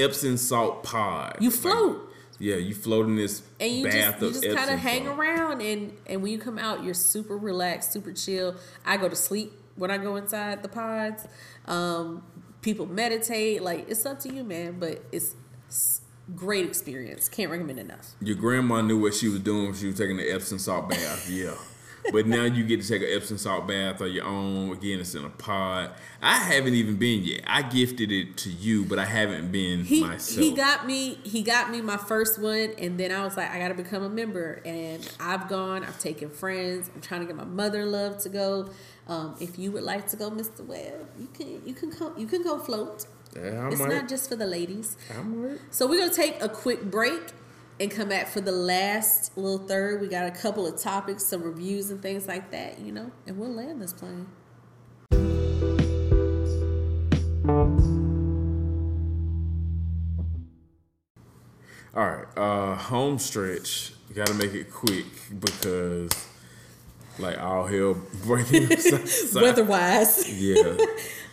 Epsom 0.00 0.36
salt 0.36 0.82
pod. 0.82 1.36
You 1.40 1.50
Like, 1.50 1.58
float. 1.58 2.12
yeah, 2.38 2.56
you 2.56 2.74
float 2.74 3.06
in 3.06 3.16
this 3.16 3.42
and 3.60 3.70
you 3.70 3.84
bath 3.84 4.20
just 4.20 4.42
you 4.42 4.48
just 4.50 4.56
kind 4.58 4.70
of 4.70 4.78
hang 4.80 5.04
salt. 5.06 5.18
around 5.18 5.60
and 5.62 5.92
and 6.06 6.22
when 6.22 6.32
you 6.32 6.38
come 6.38 6.58
out 6.58 6.82
you're 6.82 6.94
super 6.94 7.36
relaxed 7.36 7.92
super 7.92 8.12
chill 8.12 8.54
i 8.86 8.96
go 8.96 9.08
to 9.10 9.16
sleep 9.16 9.52
when 9.76 9.90
i 9.90 9.98
go 9.98 10.16
inside 10.16 10.62
the 10.62 10.68
pods 10.68 11.26
um 11.66 12.22
people 12.62 12.86
meditate 12.86 13.62
like 13.62 13.88
it's 13.90 14.06
up 14.06 14.18
to 14.20 14.32
you 14.32 14.42
man 14.42 14.78
but 14.80 15.04
it's, 15.12 15.34
it's 15.68 16.00
great 16.34 16.64
experience 16.64 17.28
can't 17.28 17.50
recommend 17.50 17.78
enough 17.78 18.12
Your 18.22 18.36
grandma 18.36 18.80
knew 18.80 18.98
what 18.98 19.12
she 19.14 19.28
was 19.28 19.40
doing 19.40 19.64
when 19.66 19.74
she 19.74 19.86
was 19.86 19.98
taking 19.98 20.16
the 20.16 20.30
Epsom 20.32 20.58
salt 20.58 20.88
bath. 20.88 21.28
Yeah. 21.28 21.54
But 22.12 22.26
now 22.26 22.44
you 22.44 22.64
get 22.64 22.82
to 22.82 22.88
take 22.88 23.02
an 23.02 23.08
Epsom 23.10 23.38
salt 23.38 23.66
bath 23.66 24.00
on 24.00 24.12
your 24.12 24.24
own. 24.24 24.72
Again, 24.72 25.00
it's 25.00 25.14
in 25.14 25.24
a 25.24 25.30
pod. 25.30 25.90
I 26.22 26.36
haven't 26.36 26.74
even 26.74 26.96
been 26.96 27.22
yet. 27.22 27.42
I 27.46 27.62
gifted 27.62 28.10
it 28.10 28.36
to 28.38 28.50
you, 28.50 28.84
but 28.84 28.98
I 28.98 29.04
haven't 29.04 29.52
been 29.52 29.84
he 29.84 30.00
myself. 30.00 30.44
he 30.44 30.52
got 30.52 30.86
me 30.86 31.14
he 31.24 31.42
got 31.42 31.70
me 31.70 31.80
my 31.80 31.96
first 31.96 32.40
one 32.40 32.72
and 32.78 32.98
then 32.98 33.10
i 33.10 33.24
was 33.24 33.36
like 33.36 33.50
i 33.50 33.58
gotta 33.58 33.74
become 33.74 34.02
a 34.02 34.08
member 34.08 34.60
and 34.64 35.12
i've 35.18 35.48
gone 35.48 35.84
i've 35.84 35.98
taken 35.98 36.30
friends 36.30 36.90
i'm 36.94 37.00
trying 37.00 37.20
to 37.20 37.26
get 37.26 37.36
my 37.36 37.44
mother 37.44 37.82
in 37.82 37.92
love 37.92 38.18
to 38.18 38.28
go 38.28 38.70
um, 39.08 39.34
if 39.40 39.58
you 39.58 39.72
would 39.72 39.82
like 39.82 40.06
to 40.08 40.16
go 40.16 40.30
mr 40.30 40.64
webb 40.64 41.08
you 41.18 41.28
can 41.32 41.60
you 41.66 41.74
can 41.74 41.90
come 41.90 42.12
you 42.16 42.26
can 42.26 42.42
go 42.42 42.58
float 42.58 43.06
yeah, 43.34 43.68
it's 43.68 43.78
might. 43.78 43.90
not 43.90 44.08
just 44.08 44.28
for 44.28 44.34
the 44.34 44.46
ladies. 44.46 44.96
So 45.70 45.86
we're 45.86 46.00
gonna 46.00 46.12
take 46.12 46.42
a 46.42 46.48
quick 46.48 46.90
break 46.90 47.20
and 47.80 47.90
come 47.90 48.10
back 48.10 48.28
for 48.28 48.42
the 48.42 48.52
last 48.52 49.36
little 49.38 49.66
third. 49.66 50.02
We 50.02 50.08
got 50.08 50.26
a 50.26 50.30
couple 50.30 50.66
of 50.66 50.78
topics, 50.78 51.24
some 51.24 51.42
reviews 51.42 51.90
and 51.90 52.02
things 52.02 52.28
like 52.28 52.50
that, 52.50 52.78
you 52.78 52.92
know, 52.92 53.10
and 53.26 53.38
we'll 53.38 53.52
land 53.52 53.80
this 53.80 53.94
plane. 53.94 54.26
All 61.92 62.06
right, 62.06 62.26
uh, 62.36 62.76
home 62.76 63.18
stretch. 63.18 63.94
Got 64.14 64.26
to 64.28 64.34
make 64.34 64.54
it 64.54 64.70
quick 64.70 65.06
because, 65.40 66.10
like, 67.20 67.38
all 67.40 67.66
hell 67.66 67.96
breaking. 68.24 68.68
Weather-wise, 69.34 70.40
Yeah. 70.40 70.76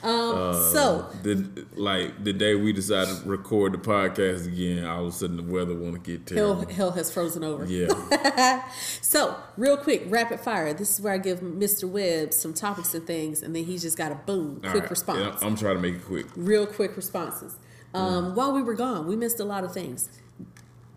Um, 0.03 0.13
uh, 0.13 0.53
so 0.71 1.09
The 1.23 1.65
like 1.75 2.23
the 2.23 2.31
day 2.31 2.53
we 2.53 2.71
decided 2.71 3.23
to 3.23 3.27
record 3.27 3.73
the 3.73 3.79
podcast 3.79 4.45
again, 4.45 4.85
all 4.85 5.01
of 5.01 5.07
a 5.07 5.11
sudden 5.11 5.37
the 5.37 5.43
weather 5.51 5.73
want 5.73 5.95
to 5.95 5.99
get 5.99 6.29
hell, 6.29 6.53
terrible. 6.55 6.71
hell 6.73 6.91
has 6.91 7.11
frozen 7.11 7.43
over. 7.43 7.65
Yeah. 7.65 8.61
So 9.01 9.35
real 9.57 9.75
quick, 9.75 10.03
rapid 10.07 10.39
fire. 10.39 10.71
This 10.73 10.91
is 10.93 11.01
where 11.01 11.13
I 11.13 11.17
give 11.17 11.39
Mr. 11.39 11.89
Webb 11.89 12.31
some 12.31 12.53
topics 12.53 12.93
and 12.93 13.07
things, 13.07 13.41
and 13.41 13.55
then 13.55 13.63
he's 13.65 13.81
just 13.81 13.97
got 13.97 14.11
a 14.11 14.15
boom, 14.15 14.61
All 14.63 14.69
quick 14.69 14.83
right. 14.83 14.89
response. 14.91 15.41
Yeah, 15.41 15.47
I'm 15.47 15.55
trying 15.55 15.75
to 15.77 15.81
make 15.81 15.95
it 15.95 16.05
quick. 16.05 16.27
real 16.35 16.67
quick 16.67 16.95
responses. 16.95 17.55
Um, 17.95 18.33
mm. 18.33 18.35
While 18.35 18.53
we 18.53 18.61
were 18.61 18.75
gone, 18.75 19.07
we 19.07 19.15
missed 19.15 19.39
a 19.39 19.45
lot 19.45 19.63
of 19.63 19.73
things. 19.73 20.09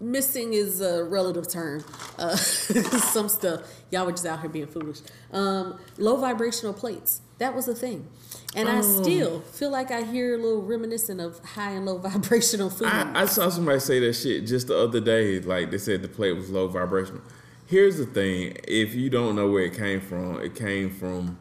Missing 0.00 0.54
is 0.54 0.80
a 0.80 1.04
relative 1.04 1.48
term. 1.48 1.84
Uh, 2.18 2.34
some 2.36 3.28
stuff 3.28 3.60
y'all 3.90 4.06
were 4.06 4.12
just 4.12 4.26
out 4.26 4.40
here 4.40 4.48
being 4.48 4.66
foolish. 4.66 5.00
Um, 5.32 5.78
low 5.98 6.16
vibrational 6.16 6.72
plates. 6.72 7.20
That 7.38 7.54
was 7.54 7.68
a 7.68 7.74
thing, 7.74 8.06
and 8.54 8.68
I 8.68 8.82
still 8.82 9.40
feel 9.40 9.70
like 9.70 9.90
I 9.90 10.02
hear 10.02 10.34
a 10.34 10.36
little 10.36 10.60
reminiscent 10.60 11.20
of 11.20 11.42
high 11.42 11.70
and 11.70 11.86
low 11.86 11.96
vibrational 12.10 12.68
food. 12.68 12.88
I, 12.88 13.22
I 13.22 13.24
saw 13.26 13.48
somebody 13.48 13.80
say 13.80 13.98
that 14.00 14.12
shit 14.14 14.46
just 14.46 14.66
the 14.66 14.76
other 14.76 15.00
day. 15.00 15.40
Like 15.40 15.70
they 15.70 15.78
said 15.78 16.02
the 16.02 16.08
plate 16.08 16.32
was 16.32 16.50
low 16.50 16.68
vibrational. 16.68 17.22
Here's 17.66 17.96
the 17.96 18.06
thing: 18.06 18.56
if 18.68 18.94
you 18.94 19.08
don't 19.08 19.36
know 19.36 19.50
where 19.50 19.64
it 19.64 19.74
came 19.74 20.00
from, 20.00 20.40
it 20.42 20.54
came 20.54 20.90
from 20.90 21.38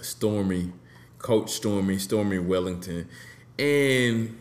Stormy, 0.00 0.72
Coach 1.18 1.50
Stormy, 1.50 1.98
Stormy 1.98 2.38
Wellington, 2.40 3.08
and 3.58 4.36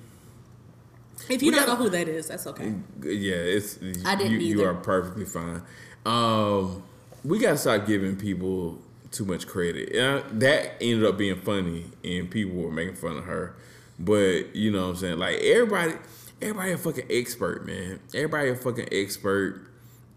if 1.29 1.41
you 1.41 1.51
we 1.51 1.55
don't 1.57 1.65
got- 1.65 1.77
know 1.79 1.83
who 1.85 1.89
that 1.89 2.07
is, 2.07 2.27
that's 2.27 2.47
okay. 2.47 2.73
yeah, 3.03 3.35
it's 3.35 3.77
I 4.05 4.15
didn't 4.15 4.33
you, 4.33 4.39
you 4.39 4.63
are 4.65 4.73
perfectly 4.73 5.25
fine. 5.25 5.61
Um, 6.05 6.83
we 7.23 7.39
gotta 7.39 7.57
stop 7.57 7.85
giving 7.87 8.15
people 8.15 8.79
too 9.11 9.25
much 9.25 9.47
credit. 9.47 9.89
Yeah, 9.93 10.21
that 10.33 10.73
ended 10.81 11.05
up 11.05 11.17
being 11.17 11.39
funny, 11.41 11.85
and 12.03 12.29
people 12.29 12.55
were 12.61 12.71
making 12.71 12.95
fun 12.95 13.17
of 13.17 13.25
her. 13.25 13.55
But 13.97 14.55
you 14.55 14.71
know 14.71 14.83
what 14.83 14.89
I'm 14.89 14.95
saying? 14.97 15.19
Like 15.19 15.37
everybody, 15.39 15.93
everybody 16.41 16.71
a 16.73 16.77
fucking 16.77 17.07
expert, 17.09 17.65
man. 17.65 17.99
Everybody 18.13 18.49
a 18.49 18.55
fucking 18.55 18.89
expert. 18.91 19.61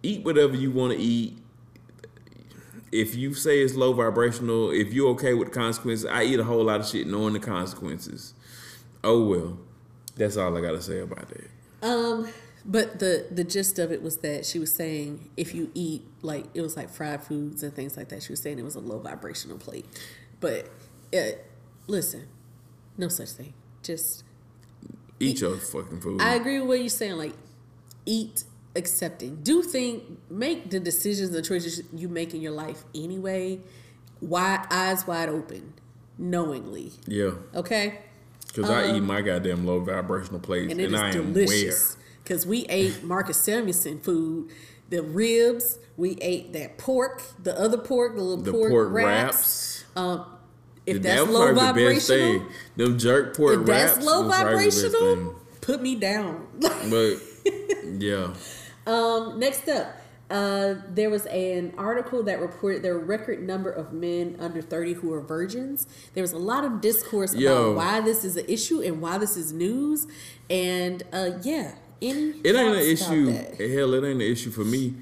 Eat 0.02 0.24
whatever 0.24 0.54
you 0.56 0.70
want 0.70 0.92
to 0.92 0.98
eat. 0.98 1.38
If 2.90 3.14
you 3.14 3.34
say 3.34 3.60
it's 3.60 3.74
low 3.74 3.92
vibrational, 3.92 4.70
if 4.70 4.92
you're 4.94 5.10
okay 5.10 5.34
with 5.34 5.48
the 5.48 5.54
consequences, 5.54 6.06
I 6.06 6.22
eat 6.24 6.40
a 6.40 6.44
whole 6.44 6.64
lot 6.64 6.80
of 6.80 6.86
shit 6.88 7.06
knowing 7.06 7.34
the 7.34 7.38
consequences. 7.40 8.32
Oh 9.04 9.22
well. 9.24 9.58
That's 10.18 10.36
all 10.36 10.56
I 10.56 10.60
gotta 10.60 10.82
say 10.82 11.00
about 11.00 11.28
that. 11.28 11.48
Um, 11.82 12.28
but 12.64 12.98
the 12.98 13.26
the 13.30 13.44
gist 13.44 13.78
of 13.78 13.92
it 13.92 14.02
was 14.02 14.18
that 14.18 14.44
she 14.44 14.58
was 14.58 14.74
saying 14.74 15.30
if 15.36 15.54
you 15.54 15.70
eat 15.74 16.02
like 16.22 16.46
it 16.54 16.60
was 16.60 16.76
like 16.76 16.90
fried 16.90 17.22
foods 17.22 17.62
and 17.62 17.72
things 17.72 17.96
like 17.96 18.08
that, 18.10 18.22
she 18.22 18.32
was 18.32 18.40
saying 18.42 18.58
it 18.58 18.64
was 18.64 18.74
a 18.74 18.80
low 18.80 18.98
vibrational 18.98 19.58
plate. 19.58 19.86
But 20.40 20.68
uh, 21.14 21.38
listen, 21.86 22.26
no 22.96 23.08
such 23.08 23.30
thing. 23.30 23.54
Just 23.82 24.24
Eat 25.20 25.40
your 25.40 25.56
fucking 25.56 26.00
food. 26.00 26.20
I 26.20 26.34
agree 26.34 26.60
with 26.60 26.68
what 26.68 26.78
you're 26.80 26.88
saying. 26.88 27.16
Like, 27.16 27.32
eat 28.06 28.44
accepting. 28.76 29.42
Do 29.42 29.62
think, 29.62 30.04
make 30.30 30.70
the 30.70 30.78
decisions 30.78 31.34
and 31.34 31.44
choices 31.44 31.82
you 31.92 32.08
make 32.08 32.34
in 32.34 32.40
your 32.40 32.52
life 32.52 32.84
anyway. 32.94 33.58
Wide 34.20 34.66
eyes 34.70 35.06
wide 35.08 35.28
open, 35.28 35.74
knowingly. 36.18 36.92
yeah, 37.06 37.32
Okay, 37.54 37.98
because 38.62 38.70
I 38.70 38.96
eat 38.96 39.00
my 39.00 39.22
goddamn 39.22 39.66
low 39.66 39.80
vibrational 39.80 40.40
plates, 40.40 40.72
Um, 40.72 40.78
and 40.80 40.94
and, 40.94 40.96
I 40.96 41.10
am 41.10 41.32
delicious 41.32 41.96
because 42.24 42.46
we 42.46 42.64
ate 42.66 43.02
Marcus 43.04 43.38
Samuelsson 43.38 44.00
food, 44.02 44.50
the 44.88 45.02
ribs. 45.02 45.78
We 45.96 46.12
ate 46.20 46.52
that 46.52 46.78
pork, 46.78 47.22
the 47.42 47.58
other 47.58 47.78
pork, 47.78 48.14
the 48.14 48.22
little 48.22 48.42
the 48.44 48.52
pork, 48.52 48.70
pork 48.70 48.92
wraps. 48.92 49.84
wraps. 49.84 49.84
Um, 49.96 50.24
if 50.86 50.96
that 50.96 51.02
that's 51.02 51.20
was 51.22 51.30
low 51.30 51.46
the 51.48 51.54
vibrational, 51.54 52.38
thing. 52.40 52.46
Them 52.76 52.98
jerk 52.98 53.36
pork 53.36 53.60
if 53.62 53.68
wraps. 53.68 53.94
that's 53.94 54.06
low 54.06 54.22
was 54.26 54.34
probably 54.40 54.58
the 54.58 54.64
best 54.66 54.82
vibrational, 54.92 55.34
put 55.60 55.82
me 55.82 55.94
down. 55.96 56.46
But 56.90 57.14
yeah, 57.98 58.34
Um, 58.86 59.38
next 59.38 59.68
up, 59.68 59.96
uh, 60.30 60.74
there 60.92 61.08
was 61.08 61.26
an 61.26 61.72
article 61.78 62.22
that 62.24 62.40
reported 62.40 62.82
there 62.82 62.94
were 62.94 63.00
a 63.00 63.04
record 63.04 63.42
number 63.46 63.70
of 63.70 63.92
men 63.92 64.36
under 64.38 64.60
30 64.60 64.94
who 64.94 65.12
are 65.12 65.20
virgins. 65.20 65.86
There 66.14 66.22
was 66.22 66.32
a 66.32 66.38
lot 66.38 66.64
of 66.64 66.80
discourse 66.80 67.34
Yo. 67.34 67.72
about 67.72 67.76
why 67.76 68.00
this 68.00 68.24
is 68.24 68.36
an 68.36 68.44
issue 68.48 68.80
and 68.82 69.00
why 69.00 69.18
this 69.18 69.36
is 69.36 69.52
news. 69.52 70.06
And 70.50 71.02
uh, 71.12 71.30
yeah, 71.42 71.76
any 72.02 72.30
it 72.44 72.54
ain't 72.54 72.76
an 72.76 72.80
issue. 72.80 73.26
Hell, 73.30 73.94
it 73.94 74.04
ain't 74.04 74.20
an 74.20 74.20
issue 74.20 74.50
for 74.50 74.64
me. 74.64 74.94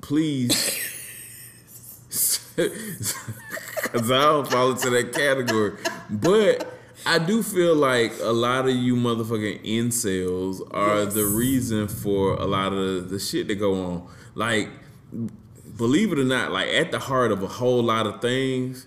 Please. 0.00 0.86
Cause 2.56 4.10
I 4.10 4.20
don't 4.20 4.48
fall 4.48 4.72
into 4.72 4.90
that 4.90 5.12
category. 5.12 5.72
But 6.10 6.70
I 7.06 7.18
do 7.18 7.42
feel 7.42 7.74
like 7.74 8.12
a 8.20 8.32
lot 8.32 8.68
of 8.68 8.74
you 8.74 8.94
motherfucking 8.96 9.64
incels 9.64 10.60
are 10.72 11.04
Yes. 11.04 11.14
the 11.14 11.24
reason 11.24 11.88
for 11.88 12.34
a 12.34 12.46
lot 12.46 12.72
of 12.72 13.08
the 13.10 13.18
shit 13.18 13.48
that 13.48 13.56
go 13.56 13.74
on. 13.82 14.08
Like, 14.40 14.70
believe 15.76 16.12
it 16.12 16.18
or 16.18 16.24
not, 16.24 16.50
like 16.50 16.68
at 16.68 16.90
the 16.92 16.98
heart 16.98 17.30
of 17.30 17.42
a 17.42 17.46
whole 17.46 17.82
lot 17.82 18.06
of 18.06 18.22
things, 18.22 18.86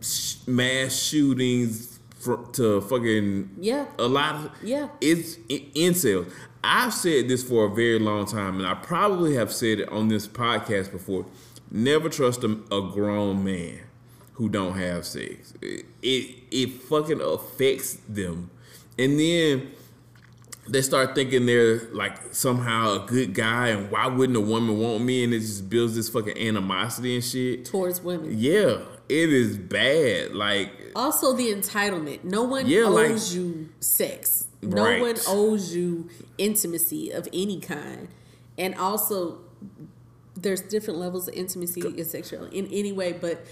sh- 0.00 0.34
mass 0.48 1.00
shootings 1.00 2.00
fr- 2.18 2.42
to 2.54 2.80
fucking 2.80 3.50
Yeah. 3.60 3.86
a 3.96 4.08
lot 4.08 4.34
of 4.34 4.50
Yeah. 4.62 4.88
it's 5.00 5.36
i- 5.48 5.66
incels. 5.76 6.28
I've 6.64 6.92
said 6.92 7.28
this 7.28 7.44
for 7.44 7.66
a 7.66 7.70
very 7.74 8.00
long 8.00 8.26
time, 8.26 8.58
and 8.58 8.66
I 8.66 8.74
probably 8.74 9.34
have 9.36 9.52
said 9.52 9.78
it 9.78 9.88
on 9.88 10.08
this 10.08 10.26
podcast 10.26 10.90
before. 10.90 11.26
Never 11.70 12.08
trust 12.08 12.42
a, 12.42 12.50
a 12.72 12.90
grown 12.92 13.44
man 13.44 13.78
who 14.34 14.48
don't 14.48 14.76
have 14.76 15.06
sex. 15.06 15.54
It, 15.62 15.84
it 16.02 16.34
it 16.50 16.72
fucking 16.82 17.20
affects 17.20 17.98
them, 18.08 18.50
and 18.98 19.18
then 19.18 19.70
they 20.68 20.80
start 20.82 21.14
thinking 21.14 21.46
they're 21.46 21.80
like 21.92 22.34
somehow 22.34 23.02
a 23.02 23.06
good 23.06 23.34
guy, 23.34 23.68
and 23.68 23.90
why 23.90 24.06
wouldn't 24.06 24.36
a 24.36 24.40
woman 24.40 24.78
want 24.78 25.02
me? 25.04 25.24
And 25.24 25.34
it 25.34 25.40
just 25.40 25.68
builds 25.68 25.94
this 25.94 26.08
fucking 26.08 26.38
animosity 26.38 27.14
and 27.16 27.24
shit. 27.24 27.64
Towards 27.64 28.00
women. 28.00 28.34
Yeah, 28.38 28.78
it 29.08 29.32
is 29.32 29.56
bad. 29.58 30.34
Like 30.34 30.70
Also, 30.94 31.32
the 31.32 31.52
entitlement. 31.52 32.24
No 32.24 32.44
one 32.44 32.66
Yeah, 32.66 32.86
like- 32.86 33.10
owes 33.10 33.34
you 33.34 33.70
sex. 33.80 34.46
No 34.62 34.84
Right. 34.84 35.00
one 35.00 35.16
owes 35.26 35.74
you 35.74 36.08
intimacy 36.38 37.10
of 37.10 37.28
any 37.32 37.58
kind. 37.58 38.08
And 38.56 38.74
also, 38.76 39.38
there's 40.40 40.60
different 40.60 41.00
levels 41.00 41.26
of 41.28 41.34
intimacy 41.34 41.80
and 41.80 42.06
sexuality 42.06 42.56
in 42.58 42.66
any 42.68 42.92
way, 42.92 43.12
but 43.20 43.44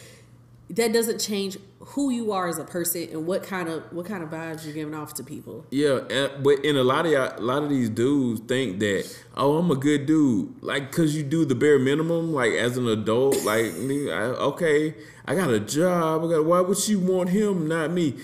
that 0.71 0.93
doesn't 0.93 1.19
change 1.19 1.59
who 1.81 2.11
you 2.11 2.31
are 2.31 2.47
as 2.47 2.59
a 2.59 2.65
person 2.65 3.09
and 3.11 3.27
what 3.27 3.43
kind 3.43 3.69
of 3.69 3.83
what 3.93 4.07
kind 4.07 4.23
of 4.23 4.31
vibes 4.31 4.65
you're 4.65 4.75
giving 4.75 4.95
off 4.95 5.15
to 5.15 5.25
people. 5.25 5.67
Yeah, 5.71 6.01
and, 6.09 6.45
but 6.45 6.65
in 6.65 6.77
a 6.77 6.85
lot 6.85 7.07
of 7.07 7.13
y'all, 7.13 7.33
a 7.37 7.41
lot 7.41 7.63
of 7.63 7.71
these 7.71 7.91
dudes 7.91 8.41
think 8.41 8.79
that 8.79 9.13
oh 9.37 9.59
I'm 9.59 9.71
a 9.71 9.77
good 9.77 10.07
dude. 10.07 10.63
Like 10.63 10.93
cause 10.93 11.15
you 11.15 11.23
do 11.23 11.45
the 11.45 11.55
bare 11.55 11.79
minimum 11.79 12.33
like 12.33 12.53
as 12.53 12.77
an 12.77 12.87
adult 12.87 13.43
like 13.45 13.65
I, 13.75 14.31
okay 14.51 14.95
I 15.25 15.35
got 15.35 15.51
a 15.51 15.61
job 15.61 16.25
I 16.25 16.29
got 16.29 16.45
why 16.45 16.61
would 16.61 16.79
she 16.79 16.95
want 16.95 17.31
him 17.31 17.67
not 17.67 17.91
me? 17.91 18.17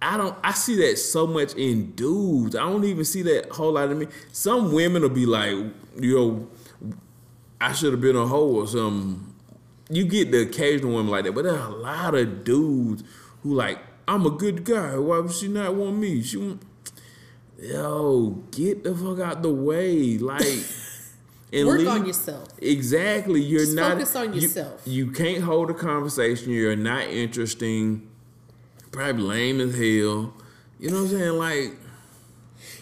I 0.00 0.16
don't 0.16 0.36
I 0.42 0.52
see 0.52 0.76
that 0.86 0.96
so 0.96 1.26
much 1.26 1.54
in 1.54 1.92
dudes. 1.92 2.56
I 2.56 2.60
don't 2.60 2.84
even 2.84 3.04
see 3.04 3.22
that 3.22 3.50
whole 3.50 3.72
lot 3.72 3.90
of 3.90 3.98
me. 3.98 4.06
Some 4.32 4.72
women 4.72 5.02
will 5.02 5.10
be 5.10 5.26
like 5.26 5.56
you 6.00 6.16
know 6.16 6.48
I 7.60 7.72
should 7.72 7.92
have 7.92 8.00
been 8.00 8.16
a 8.16 8.26
hoe 8.26 8.54
or 8.54 8.66
something 8.66 9.31
you 9.92 10.04
get 10.04 10.30
the 10.32 10.42
occasional 10.42 10.92
woman 10.92 11.10
like 11.12 11.24
that, 11.24 11.34
but 11.34 11.44
there 11.44 11.54
are 11.58 11.68
a 11.70 11.74
lot 11.74 12.14
of 12.14 12.44
dudes 12.44 13.04
who 13.42 13.54
like, 13.54 13.78
I'm 14.08 14.26
a 14.26 14.30
good 14.30 14.64
guy. 14.64 14.96
Why 14.96 15.18
would 15.20 15.32
she 15.32 15.48
not 15.48 15.74
want 15.74 15.96
me? 15.98 16.22
She 16.22 16.36
want, 16.38 16.62
yo, 17.58 18.42
get 18.50 18.84
the 18.84 18.94
fuck 18.94 19.20
out 19.20 19.42
the 19.42 19.52
way, 19.52 20.18
like, 20.18 20.42
and 21.52 21.66
Work 21.66 21.78
leave- 21.80 21.88
on 21.88 22.06
yourself. 22.06 22.48
Exactly, 22.60 23.40
you're 23.42 23.60
Just 23.60 23.76
not. 23.76 23.92
focus 23.92 24.16
on 24.16 24.32
yourself. 24.34 24.82
You, 24.84 25.10
can't 25.10 25.42
hold 25.44 25.70
a 25.70 25.74
conversation. 25.74 26.50
You're 26.52 26.76
not 26.76 27.08
interesting. 27.08 28.08
Probably 28.90 29.22
lame 29.22 29.60
as 29.60 29.72
hell. 29.74 30.34
You 30.78 30.90
know 30.90 31.02
what 31.02 31.02
I'm 31.02 31.08
saying? 31.18 31.32
Like, 31.38 31.72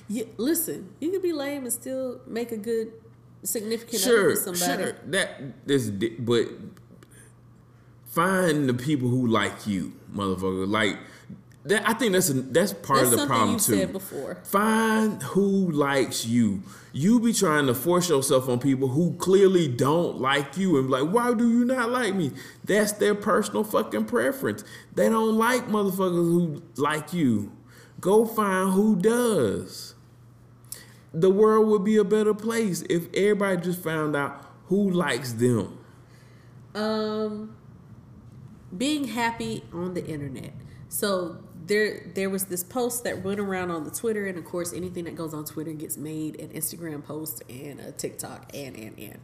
You, 0.08 0.28
listen, 0.38 0.90
you 1.00 1.10
can 1.10 1.20
be 1.20 1.32
lame 1.32 1.64
and 1.64 1.72
still 1.72 2.20
make 2.26 2.50
a 2.52 2.56
good 2.56 2.92
significant 3.42 4.00
sure, 4.02 4.18
other 4.18 4.28
with 4.28 4.58
somebody. 4.58 4.82
sure. 4.84 4.92
That 5.06 5.66
this, 5.66 5.88
but 5.90 6.46
find 8.10 8.68
the 8.68 8.74
people 8.74 9.08
who 9.08 9.26
like 9.26 9.66
you, 9.66 9.92
motherfucker. 10.12 10.68
Like 10.68 10.98
that. 11.64 11.88
I 11.88 11.94
think 11.94 12.12
that's 12.12 12.28
a, 12.28 12.34
that's 12.34 12.72
part 12.72 13.00
That's 13.00 13.12
of 13.12 13.20
the 13.20 13.26
problem 13.26 13.52
you 13.52 13.58
too. 13.58 13.76
said 13.76 13.92
before. 13.92 14.36
Find 14.44 15.22
who 15.22 15.70
likes 15.70 16.26
you. 16.26 16.62
You 16.92 17.20
be 17.20 17.32
trying 17.32 17.66
to 17.66 17.74
force 17.74 18.08
yourself 18.08 18.48
on 18.48 18.58
people 18.58 18.88
who 18.88 19.14
clearly 19.14 19.68
don't 19.68 20.20
like 20.20 20.56
you 20.56 20.76
and 20.76 20.88
be 20.88 20.92
like, 20.92 21.12
why 21.12 21.32
do 21.34 21.48
you 21.48 21.64
not 21.64 21.90
like 21.90 22.14
me? 22.14 22.32
That's 22.64 22.92
their 22.92 23.14
personal 23.14 23.62
fucking 23.62 24.06
preference. 24.06 24.64
They 24.94 25.08
don't 25.08 25.36
like 25.38 25.68
motherfuckers 25.68 26.12
who 26.12 26.62
like 26.76 27.12
you. 27.12 27.52
Go 28.00 28.24
find 28.26 28.72
who 28.72 28.96
does. 28.96 29.94
The 31.12 31.30
world 31.30 31.68
would 31.68 31.84
be 31.84 31.96
a 31.96 32.04
better 32.04 32.34
place 32.34 32.82
if 32.88 33.12
everybody 33.14 33.60
just 33.60 33.82
found 33.82 34.16
out 34.16 34.44
who 34.66 34.90
likes 34.90 35.32
them. 35.34 35.78
Um, 36.74 37.56
being 38.76 39.04
happy 39.04 39.64
on 39.72 39.94
the 39.94 40.04
internet. 40.06 40.52
So 40.88 41.38
there, 41.66 42.10
there 42.14 42.28
was 42.28 42.46
this 42.46 42.64
post 42.64 43.04
that 43.04 43.22
went 43.22 43.38
around 43.38 43.70
on 43.70 43.84
the 43.84 43.90
Twitter, 43.90 44.26
and 44.26 44.36
of 44.36 44.44
course, 44.44 44.72
anything 44.72 45.04
that 45.04 45.14
goes 45.14 45.32
on 45.32 45.44
Twitter 45.44 45.72
gets 45.72 45.96
made 45.96 46.40
an 46.40 46.48
Instagram 46.48 47.04
post 47.04 47.42
and 47.48 47.78
a 47.80 47.92
TikTok 47.92 48.50
and 48.54 48.76
and 48.76 48.98
and. 48.98 49.20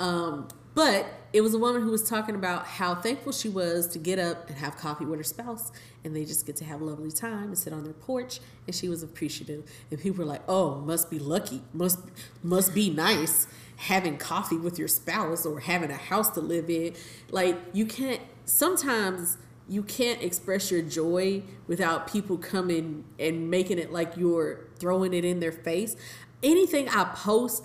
Um, 0.00 0.48
but 0.74 1.04
it 1.34 1.42
was 1.42 1.52
a 1.52 1.58
woman 1.58 1.82
who 1.82 1.90
was 1.90 2.08
talking 2.08 2.34
about 2.34 2.64
how 2.64 2.94
thankful 2.94 3.32
she 3.32 3.50
was 3.50 3.86
to 3.88 3.98
get 3.98 4.18
up 4.18 4.48
and 4.48 4.56
have 4.56 4.78
coffee 4.78 5.04
with 5.04 5.18
her 5.18 5.24
spouse, 5.24 5.70
and 6.02 6.16
they 6.16 6.24
just 6.24 6.46
get 6.46 6.56
to 6.56 6.64
have 6.64 6.80
a 6.80 6.84
lovely 6.84 7.10
time 7.10 7.44
and 7.44 7.58
sit 7.58 7.74
on 7.74 7.84
their 7.84 7.92
porch. 7.92 8.40
And 8.66 8.74
she 8.74 8.88
was 8.88 9.02
appreciative, 9.02 9.70
and 9.90 10.00
people 10.00 10.24
were 10.24 10.30
like, 10.30 10.42
"Oh, 10.48 10.76
must 10.76 11.10
be 11.10 11.18
lucky, 11.18 11.62
must 11.74 12.00
must 12.42 12.74
be 12.74 12.90
nice." 12.90 13.46
having 13.76 14.16
coffee 14.16 14.56
with 14.56 14.78
your 14.78 14.86
spouse 14.86 15.44
or 15.44 15.58
having 15.58 15.90
a 15.90 15.96
house 15.96 16.30
to 16.30 16.40
live 16.40 16.70
in. 16.70 16.94
Like 17.32 17.58
you 17.72 17.84
can't 17.84 18.20
sometimes 18.44 19.38
you 19.68 19.82
can't 19.82 20.22
express 20.22 20.70
your 20.70 20.82
joy 20.82 21.42
without 21.66 22.06
people 22.06 22.36
coming 22.36 23.04
and 23.18 23.50
making 23.50 23.78
it 23.78 23.92
like 23.92 24.16
you're 24.16 24.60
throwing 24.78 25.14
it 25.14 25.24
in 25.24 25.40
their 25.40 25.52
face. 25.52 25.96
Anything 26.42 26.88
I 26.88 27.04
post, 27.14 27.62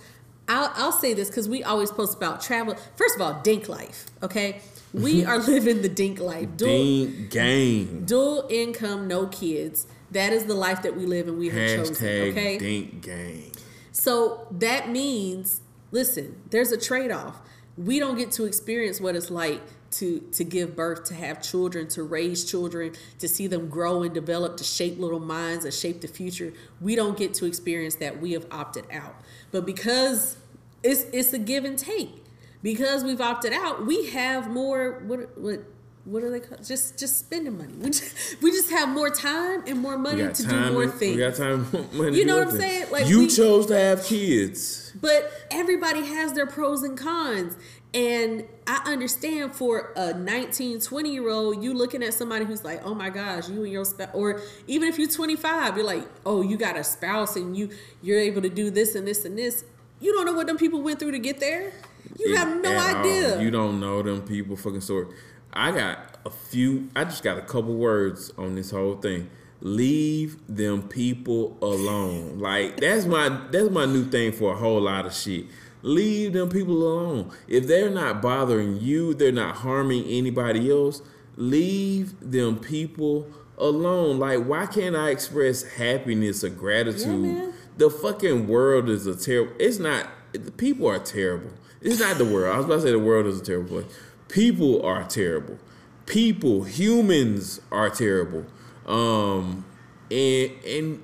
I'll, 0.48 0.72
I'll 0.76 0.91
say 0.91 1.14
this 1.14 1.30
because 1.30 1.49
we 1.49 1.64
always 1.64 1.91
post 1.91 2.16
about 2.16 2.41
travel. 2.41 2.76
First 2.95 3.16
of 3.16 3.22
all, 3.22 3.41
dink 3.41 3.68
life, 3.68 4.06
okay? 4.24 4.62
We 4.94 5.26
are 5.32 5.40
living 5.40 5.82
the 5.82 5.90
dink 5.90 6.20
life. 6.20 6.56
Dual, 6.56 6.70
Ding 6.70 7.28
gang. 7.30 8.06
dual 8.06 8.45
income, 8.49 9.08
no 9.08 9.28
kids. 9.28 9.88
That 10.12 10.32
is 10.32 10.45
the 10.45 10.54
life 10.54 10.84
that 10.84 10.95
we 10.95 11.06
live 11.06 11.28
and 11.28 11.38
we 11.38 11.49
have 11.49 11.88
chosen, 11.88 11.95
okay? 12.30 12.58
dink 12.58 13.02
gang. 13.02 13.52
So 13.91 14.48
that 14.52 14.90
means, 14.90 15.60
listen, 15.91 16.36
there's 16.52 16.72
a 16.72 16.78
trade 16.78 17.12
off. 17.12 17.40
We 17.76 17.99
don't 17.99 18.16
get 18.18 18.32
to 18.34 18.45
experience 18.45 19.02
what 19.02 19.16
it's 19.16 19.30
like 19.30 19.62
to 19.91 20.19
to 20.34 20.43
give 20.43 20.76
birth, 20.76 21.05
to 21.05 21.14
have 21.14 21.41
children, 21.41 21.88
to 21.89 22.03
raise 22.03 22.45
children, 22.45 22.93
to 23.19 23.27
see 23.27 23.47
them 23.47 23.69
grow 23.69 24.03
and 24.03 24.14
develop, 24.14 24.57
to 24.57 24.64
shape 24.64 24.99
little 24.99 25.19
minds, 25.19 25.65
and 25.65 25.73
shape 25.73 26.01
the 26.01 26.07
future. 26.07 26.53
We 26.81 26.95
don't 26.95 27.18
get 27.18 27.34
to 27.35 27.45
experience 27.45 27.95
that. 27.95 28.19
We 28.19 28.34
have 28.34 28.45
opted 28.51 28.85
out. 28.91 29.15
But 29.51 29.65
because 29.65 30.38
it's 30.84 31.03
it's 31.14 31.34
a 31.34 31.39
give 31.39 31.65
and 31.65 31.77
take. 31.77 32.23
Because 32.64 33.03
we've 33.03 33.22
opted 33.22 33.53
out, 33.53 33.85
we 33.85 34.07
have 34.11 34.49
more 34.49 35.03
what 35.05 35.38
what 35.38 35.61
what 36.05 36.23
are 36.23 36.30
they 36.31 36.39
called? 36.39 36.65
Just 36.65 36.97
just 36.97 37.18
spending 37.19 37.57
money. 37.57 37.73
We 37.77 37.89
just, 37.89 38.41
we 38.41 38.51
just 38.51 38.69
have 38.72 38.88
more 38.89 39.09
time 39.09 39.64
and 39.68 39.80
more 39.80 39.97
money 39.97 40.31
to 40.31 40.43
do 40.43 40.72
more 40.72 40.84
and- 40.84 40.93
things. 40.93 41.18
We 41.18 41.22
got 41.22 41.35
time. 41.35 41.68
money 41.93 42.18
You 42.18 42.26
know 42.26 42.39
what 42.39 42.47
I'm 42.49 42.57
saying? 42.57 42.91
Like, 42.91 43.07
you 43.07 43.19
we- 43.19 43.27
chose 43.27 43.65
to 43.68 43.77
have 43.77 44.03
kids. 44.05 44.93
But 44.99 45.31
everybody 45.51 46.05
has 46.05 46.34
their 46.34 46.47
pros 46.47 46.81
and 46.81 46.97
cons. 46.97 47.55
And 47.93 48.43
I 48.68 48.81
understand 48.85 49.55
for 49.55 49.93
a 49.95 50.14
19, 50.14 50.81
20 50.81 51.09
year 51.14 51.30
old, 51.30 51.64
you 51.64 51.73
looking 51.73 52.03
at 52.03 52.14
somebody 52.14 52.45
who's 52.45 52.64
like, 52.64 52.85
oh 52.85 52.93
my 52.93 53.09
gosh, 53.09 53.49
you 53.49 53.64
and 53.64 53.72
your 53.72 53.85
spouse, 53.85 54.09
or 54.14 54.41
even 54.68 54.89
if 54.89 54.99
you're 54.99 55.07
25, 55.09 55.77
you're 55.77 55.85
like, 55.85 56.07
oh, 56.26 56.41
you 56.41 56.57
got 56.57 56.76
a 56.77 56.84
spouse 56.84 57.35
and 57.38 57.55
you 57.57 57.69
you're 58.01 58.19
able 58.19 58.41
to 58.41 58.49
do 58.49 58.69
this 58.69 58.93
and 58.95 59.07
this 59.07 59.26
and 59.26 59.38
this. 59.38 59.64
You 59.99 60.14
don't 60.14 60.26
know 60.26 60.34
what 60.34 60.47
them 60.47 60.57
people 60.57 60.81
went 60.81 60.99
through 60.99 61.11
to 61.11 61.19
get 61.19 61.39
there. 61.39 61.72
You 62.19 62.34
It- 62.34 62.38
have 62.38 62.61
no 62.61 62.72
at 62.72 62.95
all. 62.97 63.01
idea. 63.01 63.41
You 63.41 63.49
don't 63.51 63.80
know 63.80 64.01
them 64.03 64.22
people 64.22 64.55
fucking 64.57 64.81
story. 64.81 65.07
I 65.53 65.72
got 65.72 66.18
a 66.26 66.30
few. 66.30 66.89
I 66.95 67.05
just 67.05 67.23
got 67.23 67.38
a 67.38 67.41
couple 67.41 67.73
words 67.73 68.31
on 68.38 68.53
this 68.55 68.69
whole 68.69 68.95
thing. 68.97 69.30
Leave 69.61 70.38
them 70.47 70.84
people 70.88 71.57
alone. 71.64 72.38
Like 72.38 72.80
that's 72.80 73.05
my 73.05 73.30
that's 73.51 73.72
my 73.72 73.85
new 73.85 74.05
thing 74.05 74.34
for 74.34 74.53
a 74.53 74.55
whole 74.55 74.81
lot 74.81 75.05
of 75.07 75.14
shit. 75.14 75.45
Leave 75.88 76.34
them 76.34 76.49
people 76.49 76.73
alone. 76.73 77.31
If 77.47 77.65
they're 77.65 77.89
not 77.89 78.22
bothering 78.22 78.81
you, 78.81 79.14
they're 79.14 79.31
not 79.31 79.55
harming 79.55 80.03
anybody 80.03 80.69
else. 80.69 81.01
Leave 81.38 82.14
them 82.19 82.59
people 82.59 83.31
alone. 83.57 84.19
Like 84.19 84.43
why 84.43 84.65
can't 84.65 84.97
I 84.97 85.11
express 85.11 85.64
happiness 85.64 86.43
or 86.43 86.49
gratitude? 86.49 87.22
man. 87.22 87.53
the 87.77 87.89
fucking 87.89 88.49
world 88.49 88.89
is 88.89 89.07
a 89.07 89.15
terrible. 89.15 89.53
It's 89.59 89.80
not. 89.80 90.09
The 90.34 90.51
people 90.51 90.88
are 90.88 90.99
terrible. 90.99 91.51
It's 91.80 92.01
not 92.01 92.18
the 92.18 92.26
world. 92.26 92.53
I 92.53 92.57
was 92.57 92.65
about 92.65 92.76
to 92.76 92.81
say 92.81 92.91
the 92.91 92.99
world 92.99 93.26
is 93.26 93.39
a 93.39 93.43
terrible 93.45 93.69
place. 93.69 93.97
People 94.27 94.85
are 94.85 95.05
terrible. 95.05 95.57
People, 96.05 96.64
humans 96.64 97.61
are 97.72 97.89
terrible. 97.89 98.45
Um, 98.85 99.64
and 100.11 100.51
and 100.65 101.03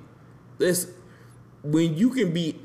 this 0.58 0.92
when 1.64 1.96
you 1.96 2.10
can 2.10 2.34
be, 2.34 2.60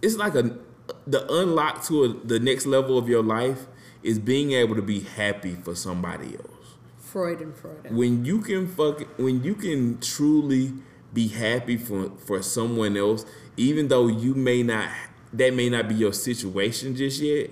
it's 0.00 0.16
like 0.16 0.34
a 0.34 0.64
the 1.06 1.30
unlock 1.32 1.84
to 1.84 2.04
a, 2.04 2.08
the 2.26 2.38
next 2.38 2.66
level 2.66 2.98
of 2.98 3.08
your 3.08 3.22
life 3.22 3.66
is 4.02 4.18
being 4.18 4.52
able 4.52 4.76
to 4.76 4.82
be 4.82 5.00
happy 5.00 5.54
for 5.54 5.74
somebody 5.74 6.36
else 6.36 6.76
Freudenfreude. 7.12 7.90
when 7.90 8.24
you 8.24 8.40
can 8.40 8.66
fuck 8.66 9.00
when 9.18 9.42
you 9.42 9.54
can 9.54 9.98
truly 10.00 10.72
be 11.12 11.28
happy 11.28 11.76
for 11.76 12.10
for 12.18 12.42
someone 12.42 12.96
else 12.96 13.24
even 13.56 13.88
though 13.88 14.06
you 14.06 14.34
may 14.34 14.62
not 14.62 14.88
that 15.32 15.54
may 15.54 15.68
not 15.68 15.88
be 15.88 15.94
your 15.94 16.12
situation 16.12 16.94
just 16.94 17.20
yet 17.20 17.50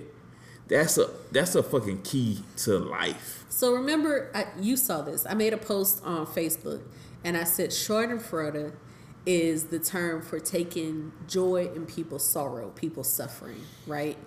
that's 0.67 0.97
a 0.97 1.09
that's 1.31 1.55
a 1.55 1.63
fucking 1.63 2.01
key 2.01 2.41
to 2.57 2.77
life 2.79 3.45
So 3.55 3.73
remember, 3.73 4.29
I, 4.35 4.47
you 4.59 4.75
saw 4.75 5.01
this. 5.01 5.25
I 5.25 5.33
made 5.33 5.53
a 5.53 5.57
post 5.57 6.03
on 6.03 6.25
Facebook, 6.27 6.81
and 7.23 7.37
I 7.37 7.45
said 7.45 7.69
Schadenfreude 7.69 8.73
is 9.25 9.65
the 9.65 9.79
term 9.79 10.21
for 10.21 10.39
taking 10.39 11.11
joy 11.27 11.69
in 11.75 11.85
people's 11.85 12.27
sorrow, 12.27 12.69
people's 12.75 13.11
suffering, 13.11 13.61
right? 13.87 14.17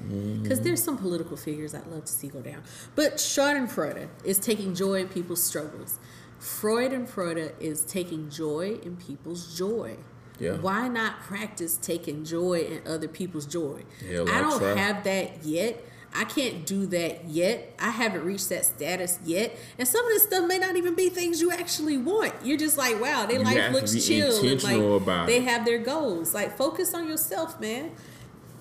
Because 0.43 0.61
there's 0.63 0.83
some 0.83 0.97
political 0.99 1.37
figures 1.37 1.75
I'd 1.75 1.87
love 1.87 2.05
to 2.05 2.13
see 2.13 2.29
go 2.29 2.41
down, 2.41 2.63
but 2.95 3.15
Schadenfreude 3.17 4.09
is 4.25 4.39
taking 4.39 4.75
joy 4.75 5.01
in 5.03 5.09
people's 5.09 5.43
struggles. 5.43 5.99
Freudenfreude 6.41 7.53
is 7.61 7.85
taking 7.85 8.31
joy 8.31 8.79
in 8.83 8.97
people's 8.97 9.57
joy. 9.57 9.97
Yeah. 10.39 10.53
Why 10.53 10.87
not 10.89 11.21
practice 11.23 11.77
taking 11.77 12.25
joy 12.25 12.61
in 12.61 12.87
other 12.87 13.09
people's 13.09 13.47
joy? 13.47 13.83
I 14.03 14.21
I 14.23 14.41
don't 14.41 14.59
try. 14.59 14.77
have 14.77 15.05
that 15.05 15.45
yet. 15.45 15.85
I 16.15 16.25
can't 16.25 16.65
do 16.67 16.87
that 16.87 17.27
yet. 17.27 17.75
I 17.79 17.91
haven't 17.91 18.25
reached 18.25 18.49
that 18.49 18.65
status 18.65 19.19
yet. 19.25 19.57
And 19.79 19.87
some 19.87 20.05
of 20.05 20.11
this 20.11 20.25
stuff 20.25 20.49
may 20.49 20.59
not 20.59 20.77
even 20.77 20.95
be 20.95 21.09
things 21.11 21.41
you 21.41 21.51
actually 21.53 21.97
want. 21.99 22.35
You're 22.43 22.57
just 22.59 22.79
like, 22.79 23.01
wow, 23.01 23.27
their 23.27 23.39
You 23.39 23.45
life 23.45 23.73
looks 23.73 24.07
chill. 24.07 24.35
And 24.45 24.63
like 24.65 25.27
they 25.27 25.37
it. 25.39 25.43
have 25.45 25.65
their 25.65 25.79
goals. 25.79 26.35
Like 26.35 26.57
focus 26.57 26.95
on 26.95 27.07
yourself, 27.09 27.61
man. 27.61 27.93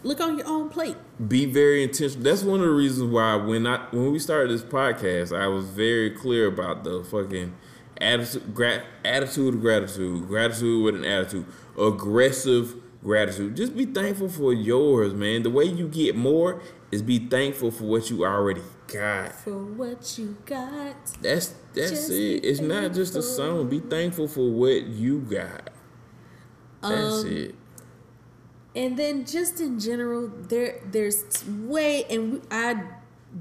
Look 0.04 0.22
on 0.22 0.38
your 0.38 0.48
own 0.48 0.70
plate. 0.70 0.96
be 1.28 1.46
very 1.46 1.84
intentional 1.84 2.24
that's 2.24 2.44
one 2.44 2.60
of 2.60 2.66
the 2.68 2.72
reasons 2.72 3.12
why 3.12 3.36
when 3.36 3.66
i 3.66 3.78
when 3.90 4.12
we 4.12 4.20
started 4.20 4.52
this 4.52 4.62
podcast 4.62 5.36
i 5.38 5.48
was 5.48 5.66
very 5.66 6.12
clear 6.12 6.46
about 6.46 6.84
the 6.84 7.04
fucking 7.04 7.54
attitude 8.00 8.54
gra- 8.54 8.84
attitude 9.04 9.56
of 9.56 9.60
gratitude 9.60 10.28
gratitude 10.28 10.84
with 10.84 10.96
an 10.96 11.04
attitude 11.04 11.46
aggressive 11.78 12.76
gratitude 13.04 13.56
just 13.58 13.76
be 13.76 13.86
thankful 13.86 14.30
for 14.30 14.54
yours 14.54 15.14
man 15.16 15.42
the 15.42 15.50
way 15.50 15.64
you 15.66 15.88
get 15.88 16.16
more 16.16 16.62
is 16.92 17.02
be 17.02 17.20
thankful 17.20 17.72
for 17.72 17.84
what 17.86 18.10
you 18.10 18.26
already 18.26 18.62
got 18.88 19.34
For 19.34 19.58
what 19.58 20.18
you 20.18 20.38
got. 20.46 20.96
that's 21.22 21.54
that's 21.74 21.90
Just 21.92 22.10
it 22.12 22.46
it's 22.46 22.60
not 22.62 22.94
just 22.94 23.16
a 23.16 23.22
song 23.22 23.68
be 23.70 23.80
thankful 23.80 24.28
for 24.28 24.50
what 24.50 24.86
you 24.88 25.20
got 25.20 25.70
that's 26.82 27.24
Um, 27.24 27.28
it 27.28 27.56
And 28.76 28.98
then 28.98 29.26
just 29.26 29.60
in 29.60 29.80
general, 29.80 30.28
there 30.30 30.80
there's 30.92 31.44
way 31.48 32.06
and 32.10 32.42
I 32.52 32.84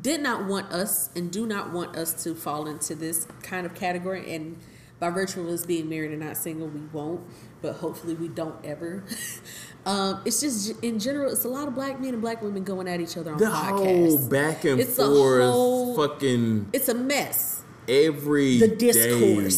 did 0.03 0.21
not 0.23 0.47
want 0.47 0.73
us 0.73 1.11
and 1.15 1.31
do 1.31 1.47
not 1.47 1.73
want 1.73 1.95
us 1.97 2.25
to 2.25 2.35
fall 2.35 2.67
into 2.67 2.95
this 2.95 3.27
kind 3.43 3.67
of 3.67 3.75
category. 3.75 4.35
And 4.35 4.57
by 4.99 5.11
virtue 5.11 5.43
of 5.43 5.49
us 5.49 5.67
being 5.67 5.89
married 5.91 6.11
and 6.13 6.21
not 6.21 6.37
single, 6.39 6.69
we 6.69 6.81
won't. 6.93 7.21
But 7.63 7.75
hopefully, 7.75 8.15
we 8.15 8.29
don't 8.29 8.55
ever. 8.65 9.03
um, 9.87 10.21
it's 10.25 10.41
just 10.41 10.83
in 10.83 10.99
general, 10.99 11.33
it's 11.33 11.45
a 11.45 11.49
lot 11.49 11.69
of 11.69 11.75
black 11.75 12.01
men 12.01 12.13
and 12.13 12.21
black 12.23 12.43
women 12.43 12.65
going 12.65 12.87
at 12.89 13.01
each 13.01 13.17
other 13.17 13.33
on 13.33 13.39
the 13.39 13.47
podcasts. 13.47 14.09
whole 14.19 14.29
back 14.29 14.65
and 14.65 14.81
It's 14.81 14.99
a 14.99 15.07
whole- 15.07 15.97
fucking 15.97 16.69
it's 16.73 16.89
a 16.89 16.95
mess. 16.95 17.63
every 17.89 18.59
the 18.59 18.69
day. 18.69 19.49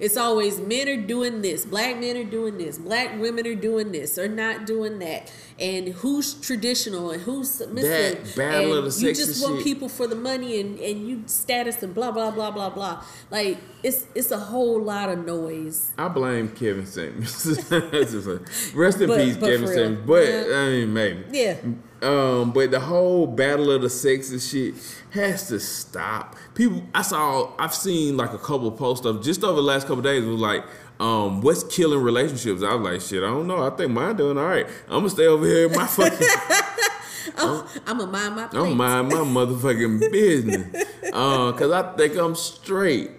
It's 0.00 0.16
always 0.16 0.60
men 0.60 0.88
are 0.88 0.96
doing 0.96 1.42
this, 1.42 1.64
black 1.66 1.98
men 1.98 2.16
are 2.16 2.24
doing 2.24 2.56
this, 2.58 2.78
black 2.78 3.18
women 3.20 3.46
are 3.46 3.54
doing 3.54 3.90
this, 3.90 4.16
or 4.18 4.28
not 4.28 4.64
doing 4.66 4.98
that, 5.00 5.32
and 5.58 5.88
who's 5.88 6.34
traditional 6.34 7.10
and 7.10 7.22
who's 7.22 7.50
submissive. 7.50 8.24
That 8.24 8.36
battle 8.36 8.76
and 8.78 8.86
of 8.86 8.94
the 8.94 9.00
You 9.00 9.14
just 9.14 9.42
want 9.42 9.56
shit. 9.56 9.64
people 9.64 9.88
for 9.88 10.06
the 10.06 10.14
money 10.14 10.60
and 10.60 10.78
and 10.78 11.08
you 11.08 11.22
status 11.26 11.82
and 11.82 11.92
blah 11.94 12.12
blah 12.12 12.30
blah 12.30 12.50
blah 12.52 12.70
blah. 12.70 13.02
Like 13.30 13.58
it's 13.82 14.06
it's 14.14 14.30
a 14.30 14.38
whole 14.38 14.80
lot 14.80 15.08
of 15.08 15.24
noise. 15.26 15.90
I 15.98 16.06
blame 16.08 16.48
Kevin 16.50 16.86
Samuels. 16.86 17.42
That's 17.68 18.12
just 18.12 18.26
like- 18.28 18.48
Rest 18.74 19.00
in 19.00 19.08
But- 19.08 19.18
peace, 19.18 19.36
but 19.36 19.50
Kevin. 19.50 19.66
Samuels. 19.66 20.06
But 20.06 20.28
Yeah. 20.28 20.56
I 20.56 20.68
mean, 20.68 20.92
maybe. 20.92 21.24
Yeah. 21.32 21.56
Um, 22.02 22.52
but 22.52 22.70
the 22.70 22.80
whole 22.80 23.26
battle 23.26 23.70
of 23.70 23.82
the 23.82 23.90
sexes 23.90 24.48
shit 24.48 24.74
has 25.10 25.48
to 25.48 25.58
stop. 25.58 26.36
People, 26.54 26.84
I 26.94 27.02
saw, 27.02 27.52
I've 27.58 27.74
seen 27.74 28.16
like 28.16 28.32
a 28.32 28.38
couple 28.38 28.70
posts 28.70 29.04
of 29.04 29.22
just 29.22 29.42
over 29.42 29.56
the 29.56 29.62
last 29.62 29.86
couple 29.86 30.02
days 30.02 30.24
was 30.24 30.40
like, 30.40 30.64
um, 31.00 31.40
what's 31.40 31.64
killing 31.64 32.00
relationships? 32.02 32.62
I 32.62 32.74
was 32.74 32.92
like, 32.92 33.00
shit, 33.00 33.22
I 33.22 33.28
don't 33.28 33.46
know. 33.46 33.66
I 33.66 33.70
think 33.70 33.92
mine 33.92 34.16
doing 34.16 34.38
all 34.38 34.46
right. 34.46 34.66
I'm 34.88 35.00
gonna 35.00 35.10
stay 35.10 35.26
over 35.26 35.44
here 35.44 35.66
in 35.66 35.72
my 35.76 35.86
fucking 35.88 36.26
Oh, 37.36 37.68
I'm 37.86 37.98
gonna 37.98 38.10
mind 38.10 38.36
my 38.36 38.48
I'm 38.52 38.76
mind 38.76 39.08
my 39.08 39.16
motherfucking 39.16 40.00
business. 40.12 40.84
Uh, 41.12 41.52
cause 41.52 41.70
I 41.70 41.96
think 41.96 42.16
I'm 42.16 42.34
straight. 42.34 43.10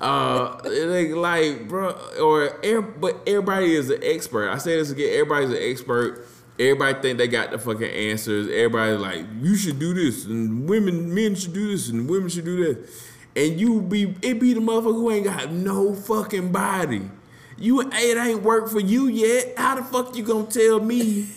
Uh, 0.00 0.60
like, 0.64 1.10
like, 1.10 1.68
bro, 1.68 1.90
or 2.20 2.50
but 2.98 3.20
everybody 3.26 3.74
is 3.74 3.90
an 3.90 4.00
expert. 4.02 4.48
I 4.50 4.58
say 4.58 4.76
this 4.76 4.90
again. 4.90 5.10
Everybody's 5.12 5.50
an 5.50 5.58
expert. 5.60 6.27
Everybody 6.58 7.00
think 7.00 7.18
they 7.18 7.28
got 7.28 7.50
the 7.50 7.58
fucking 7.58 7.90
answers. 7.90 8.48
Everybody 8.48 8.92
like, 8.96 9.26
you 9.40 9.54
should 9.56 9.78
do 9.78 9.94
this, 9.94 10.24
and 10.24 10.68
women, 10.68 11.14
men 11.14 11.34
should 11.34 11.52
do 11.52 11.68
this, 11.68 11.88
and 11.88 12.08
women 12.08 12.28
should 12.28 12.44
do 12.44 12.64
that. 12.64 12.90
And 13.36 13.60
you 13.60 13.80
be, 13.80 14.16
it 14.22 14.40
be 14.40 14.54
the 14.54 14.60
motherfucker 14.60 14.94
who 14.94 15.10
ain't 15.10 15.24
got 15.24 15.52
no 15.52 15.94
fucking 15.94 16.50
body. 16.50 17.10
You, 17.56 17.80
it 17.80 17.94
ain't 17.94 18.42
work 18.42 18.68
for 18.68 18.80
you 18.80 19.06
yet. 19.06 19.54
How 19.56 19.76
the 19.76 19.82
fuck 19.82 20.16
you 20.16 20.24
gonna 20.24 20.46
tell 20.46 20.80
me? 20.80 21.28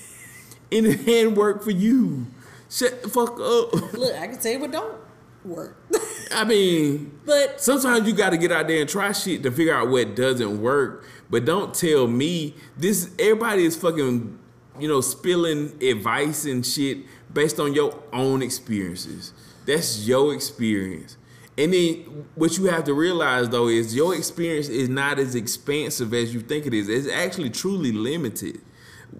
and 0.71 0.87
it 0.87 0.99
hadn't 1.01 1.61
for 1.61 1.71
you. 1.71 2.27
Shut 2.69 3.03
the 3.03 3.09
fuck 3.09 3.31
up. 3.31 3.73
Look, 3.93 4.15
I 4.15 4.27
can 4.27 4.39
tell 4.39 4.53
you 4.53 4.59
what 4.59 4.71
don't 4.71 4.97
work, 5.43 5.75
I 6.31 6.43
mean, 6.45 7.19
but 7.25 7.59
sometimes 7.59 8.07
you 8.07 8.13
got 8.13 8.29
to 8.29 8.37
get 8.37 8.51
out 8.51 8.67
there 8.67 8.79
and 8.79 8.89
try 8.89 9.11
shit 9.11 9.43
to 9.43 9.51
figure 9.51 9.75
out 9.75 9.89
what 9.89 10.15
doesn't 10.15 10.61
work. 10.61 11.05
But 11.29 11.45
don't 11.45 11.73
tell 11.73 12.07
me 12.07 12.55
this. 12.77 13.09
Everybody 13.19 13.65
is 13.65 13.75
fucking, 13.75 14.37
you 14.79 14.87
know, 14.87 15.01
spilling 15.01 15.81
advice 15.83 16.45
and 16.45 16.65
shit 16.65 16.99
based 17.33 17.59
on 17.59 17.73
your 17.73 18.01
own 18.13 18.41
experiences. 18.41 19.33
That's 19.65 20.07
your 20.07 20.33
experience. 20.33 21.17
And 21.57 21.73
then 21.73 22.25
what 22.35 22.57
you 22.57 22.65
have 22.65 22.85
to 22.85 22.93
realize 22.93 23.49
though 23.49 23.67
is 23.67 23.95
your 23.95 24.15
experience 24.15 24.69
is 24.69 24.89
not 24.89 25.19
as 25.19 25.35
expansive 25.35 26.13
as 26.13 26.33
you 26.33 26.41
think 26.41 26.65
it 26.65 26.73
is. 26.73 26.89
It's 26.89 27.07
actually 27.07 27.49
truly 27.49 27.91
limited 27.91 28.61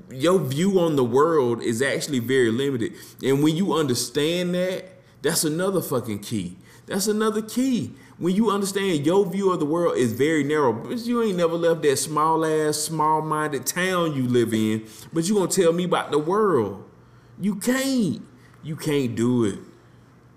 your 0.10 0.40
view 0.40 0.80
on 0.80 0.96
the 0.96 1.04
world 1.04 1.62
is 1.62 1.82
actually 1.82 2.20
very 2.20 2.52
limited. 2.52 2.94
And 3.24 3.44
when 3.44 3.56
you 3.56 3.74
understand 3.74 4.56
that, 4.56 4.86
that's 5.22 5.44
another 5.44 5.82
fucking 5.82 6.20
key. 6.20 6.58
That's 6.86 7.08
another 7.08 7.42
key. 7.42 7.94
When 8.22 8.36
you 8.36 8.52
understand 8.52 9.04
your 9.04 9.26
view 9.26 9.52
of 9.52 9.60
the 9.60 9.66
world 9.66 9.98
is 9.98 10.14
very 10.14 10.44
narrow, 10.44 10.72
but 10.72 11.00
you 11.00 11.24
ain't 11.24 11.38
never 11.38 11.56
left 11.56 11.82
that 11.82 11.98
small 11.98 12.46
ass, 12.46 12.78
small 12.78 13.24
minded 13.24 13.66
town 13.66 14.16
you 14.16 14.28
live 14.28 14.54
in, 14.54 14.86
but 15.12 15.28
you 15.28 15.34
gonna 15.34 15.48
tell 15.48 15.74
me 15.74 15.86
about 15.86 16.12
the 16.12 16.20
world. 16.20 16.88
You 17.40 17.56
can't. 17.56 18.22
You 18.62 18.76
can't 18.76 19.16
do 19.16 19.46
it. 19.46 19.58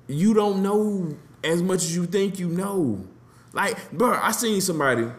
You 0.06 0.32
don't 0.32 0.62
know 0.62 1.14
as 1.44 1.62
much 1.62 1.82
as 1.82 1.94
you 1.94 2.06
think 2.06 2.38
you 2.38 2.48
know. 2.48 3.06
Like, 3.52 3.92
bro, 3.92 4.18
I 4.18 4.32
seen 4.32 4.62
somebody 4.62 5.10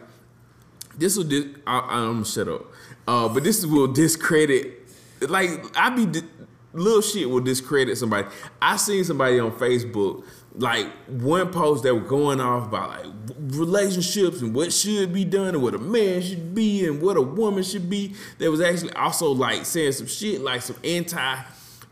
this 0.98 1.16
will 1.16 1.24
dis- 1.24 1.46
I, 1.66 1.78
I'm 1.78 2.12
gonna 2.14 2.24
shut 2.24 2.48
up. 2.48 2.66
Uh, 3.06 3.28
but 3.28 3.44
this 3.44 3.64
will 3.64 3.86
discredit. 3.92 4.88
Like 5.20 5.64
I 5.76 5.90
be 5.90 6.06
di- 6.06 6.26
little 6.72 7.00
shit 7.00 7.28
will 7.28 7.40
discredit 7.40 7.96
somebody. 7.98 8.26
I 8.60 8.76
seen 8.76 9.04
somebody 9.04 9.38
on 9.38 9.52
Facebook 9.52 10.24
like 10.58 10.86
one 11.06 11.52
post 11.52 11.82
that 11.82 11.94
was 11.94 12.08
going 12.08 12.40
off 12.40 12.68
about 12.68 12.88
like 12.88 13.12
relationships 13.50 14.40
and 14.40 14.54
what 14.54 14.72
should 14.72 15.12
be 15.12 15.24
done 15.24 15.48
and 15.48 15.62
what 15.62 15.74
a 15.74 15.78
man 15.78 16.22
should 16.22 16.54
be 16.54 16.86
and 16.86 17.00
what 17.02 17.16
a 17.16 17.22
woman 17.22 17.62
should 17.62 17.90
be. 17.90 18.14
That 18.38 18.50
was 18.50 18.60
actually 18.60 18.92
also 18.92 19.30
like 19.32 19.66
saying 19.66 19.92
some 19.92 20.06
shit 20.06 20.40
like 20.40 20.62
some 20.62 20.76
anti, 20.82 21.42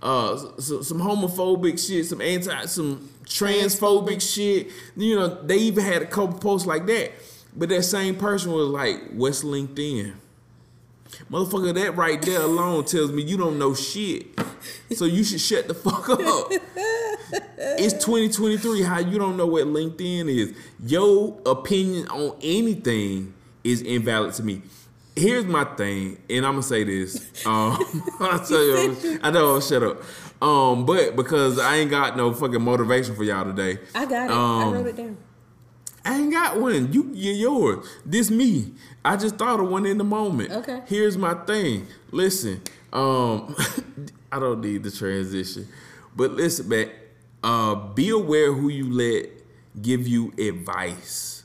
uh, 0.03 0.37
some, 0.59 0.83
some 0.83 0.99
homophobic 0.99 1.85
shit, 1.87 2.07
some 2.07 2.21
anti, 2.21 2.67
some 2.67 3.09
transphobic 3.25 4.21
shit. 4.21 4.71
You 4.97 5.17
know, 5.17 5.43
they 5.43 5.57
even 5.59 5.85
had 5.85 6.03
a 6.03 6.07
couple 6.07 6.39
posts 6.39 6.67
like 6.67 6.87
that. 6.87 7.13
But 7.57 7.69
that 7.69 7.83
same 7.85 8.17
person 8.17 8.51
was 8.51 8.69
like, 8.69 9.11
"What's 9.13 9.45
LinkedIn?" 9.45 10.15
Motherfucker, 11.31 11.75
that 11.75 11.97
right 11.97 12.21
there 12.21 12.41
alone 12.41 12.85
tells 12.85 13.13
me 13.13 13.23
you 13.23 13.37
don't 13.37 13.59
know 13.59 13.75
shit. 13.75 14.27
So 14.95 15.05
you 15.05 15.25
should 15.25 15.41
shut 15.41 15.69
the 15.69 15.75
fuck 15.75 16.09
up. 16.09 16.19
it's 17.59 17.95
2023. 18.05 18.83
How 18.83 18.99
you 18.99 19.19
don't 19.19 19.37
know 19.37 19.47
what 19.47 19.65
LinkedIn 19.67 20.29
is? 20.29 20.55
Your 20.85 21.39
opinion 21.47 22.09
on 22.09 22.37
anything 22.43 23.35
is 23.63 23.83
invalid 23.83 24.35
to 24.35 24.43
me. 24.43 24.63
Here's 25.17 25.45
my 25.45 25.65
thing, 25.65 26.19
and 26.29 26.45
I'm 26.45 26.55
gonna 26.55 26.63
say 26.63 26.85
this. 26.85 27.31
Um, 27.47 27.79
I 28.21 28.43
tell 28.47 28.65
you, 28.65 29.21
I 29.23 29.31
know. 29.31 29.61
Shut 29.61 29.83
up. 29.83 30.03
Um, 30.41 30.87
but 30.87 31.15
because 31.15 31.59
I 31.59 31.77
ain't 31.77 31.91
got 31.91 32.17
no 32.17 32.33
fucking 32.33 32.63
motivation 32.63 33.15
for 33.15 33.23
y'all 33.23 33.45
today. 33.45 33.81
I 33.95 34.07
got 34.07 34.27
it. 34.27 34.31
Um, 34.31 34.69
I 34.69 34.73
wrote 34.73 34.87
it 34.87 34.97
down. 34.97 35.17
I 36.05 36.17
ain't 36.19 36.33
got 36.33 36.61
one. 36.61 36.93
You 36.93 37.11
you're 37.15 37.35
yours. 37.35 37.87
This 38.05 38.31
me. 38.31 38.73
I 39.05 39.17
just 39.17 39.37
thought 39.37 39.61
of 39.61 39.69
one 39.69 39.87
in 39.87 39.99
the 39.99 40.05
moment. 40.05 40.51
Okay. 40.53 40.83
Here's 40.87 41.17
my 41.17 41.35
thing. 41.35 41.87
Listen, 42.11 42.61
um, 42.93 43.55
I 44.33 44.39
don't 44.39 44.61
need 44.61 44.83
the 44.83 44.91
transition, 44.91 45.69
but 46.15 46.33
listen, 46.33 46.69
man. 46.69 46.91
Uh, 47.43 47.75
be 47.75 48.09
aware 48.09 48.55
who 48.55 48.71
you 48.71 48.91
let 48.91 49.27
give 49.81 50.09
you 50.09 50.33
advice. 50.39 51.45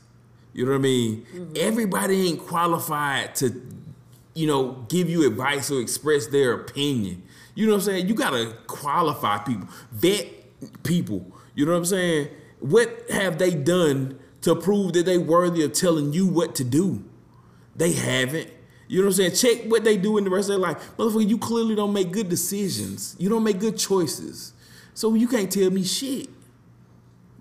You 0.52 0.64
know 0.64 0.72
what 0.72 0.78
I 0.78 0.82
mean? 0.82 1.26
Mm-hmm. 1.34 1.52
Everybody 1.56 2.28
ain't 2.28 2.40
qualified 2.40 3.34
to, 3.36 3.60
you 4.34 4.46
know, 4.46 4.84
give 4.88 5.08
you 5.08 5.26
advice 5.26 5.70
or 5.70 5.80
express 5.80 6.26
their 6.26 6.54
opinion. 6.54 7.22
You 7.54 7.66
know 7.66 7.72
what 7.72 7.78
I'm 7.78 7.84
saying? 7.84 8.08
You 8.08 8.14
gotta 8.14 8.56
qualify 8.66 9.38
people, 9.38 9.68
vet 9.92 10.26
people. 10.82 11.30
You 11.54 11.66
know 11.66 11.72
what 11.72 11.78
I'm 11.78 11.84
saying? 11.84 12.28
What 12.60 13.10
have 13.10 13.38
they 13.38 13.54
done 13.54 14.18
to 14.42 14.54
prove 14.54 14.92
that 14.94 15.06
they 15.06 15.18
worthy 15.18 15.62
of 15.62 15.72
telling 15.72 16.12
you 16.12 16.26
what 16.26 16.54
to 16.56 16.64
do. 16.64 17.04
They 17.76 17.92
haven't. 17.92 18.50
You 18.88 18.98
know 18.98 19.06
what 19.06 19.20
I'm 19.20 19.32
saying? 19.32 19.58
Check 19.58 19.70
what 19.70 19.84
they 19.84 19.96
do 19.96 20.18
in 20.18 20.24
the 20.24 20.30
rest 20.30 20.50
of 20.50 20.60
their 20.60 20.68
life. 20.68 20.96
Motherfucker, 20.96 21.28
you 21.28 21.38
clearly 21.38 21.74
don't 21.74 21.92
make 21.92 22.10
good 22.10 22.28
decisions. 22.28 23.14
You 23.18 23.28
don't 23.28 23.44
make 23.44 23.60
good 23.60 23.78
choices. 23.78 24.52
So 24.94 25.14
you 25.14 25.28
can't 25.28 25.50
tell 25.50 25.70
me 25.70 25.84
shit. 25.84 26.28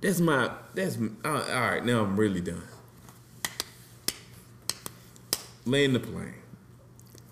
That's 0.02 0.20
my, 0.20 0.52
that's, 0.76 0.98
uh, 0.98 1.08
all 1.26 1.34
right, 1.34 1.84
now 1.84 2.04
I'm 2.04 2.16
really 2.16 2.42
done. 2.42 2.64
Laying 5.66 5.94
the 5.94 6.00
plane. 6.00 6.36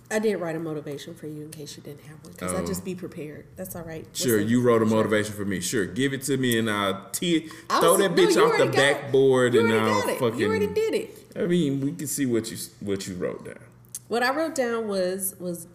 I 0.10 0.20
did 0.20 0.36
write 0.38 0.56
a 0.56 0.60
motivation 0.60 1.14
for 1.16 1.28
you 1.28 1.44
in 1.44 1.52
case 1.52 1.76
you 1.76 1.84
didn't 1.84 2.06
have 2.06 2.24
one, 2.24 2.32
because 2.32 2.54
I 2.54 2.66
just 2.66 2.82
oh. 2.82 2.86
be 2.86 2.96
prepared. 2.96 3.46
That's 3.58 3.76
all 3.76 3.84
right. 3.84 4.06
What's 4.06 4.22
sure, 4.22 4.40
you 4.40 4.62
wrote 4.62 4.82
a 4.82 4.86
motivation 4.86 5.34
sure. 5.34 5.44
for 5.44 5.50
me. 5.50 5.60
Sure, 5.60 5.86
give 5.86 6.14
it 6.14 6.22
to 6.24 6.38
me 6.38 6.58
and 6.58 6.70
I'll 6.70 7.10
t- 7.12 7.50
throw 7.70 7.98
that 7.98 8.12
bitch 8.12 8.36
no, 8.36 8.48
off 8.48 8.58
the 8.58 8.68
backboard 8.68 9.56
and 9.56 9.74
I'll 9.74 10.02
fucking. 10.02 10.40
You 10.40 10.48
already 10.48 10.68
did 10.68 10.94
it. 10.94 11.34
I 11.36 11.46
mean, 11.46 11.82
we 11.82 11.92
can 11.92 12.08
see 12.08 12.26
what 12.26 12.50
you 12.50 12.58
what 12.80 13.08
you 13.08 13.16
wrote 13.16 13.46
down. 13.46 13.60
What 14.08 14.24
I 14.24 14.34
wrote 14.34 14.56
down 14.56 14.88
was 14.88 15.36
was 15.40 15.68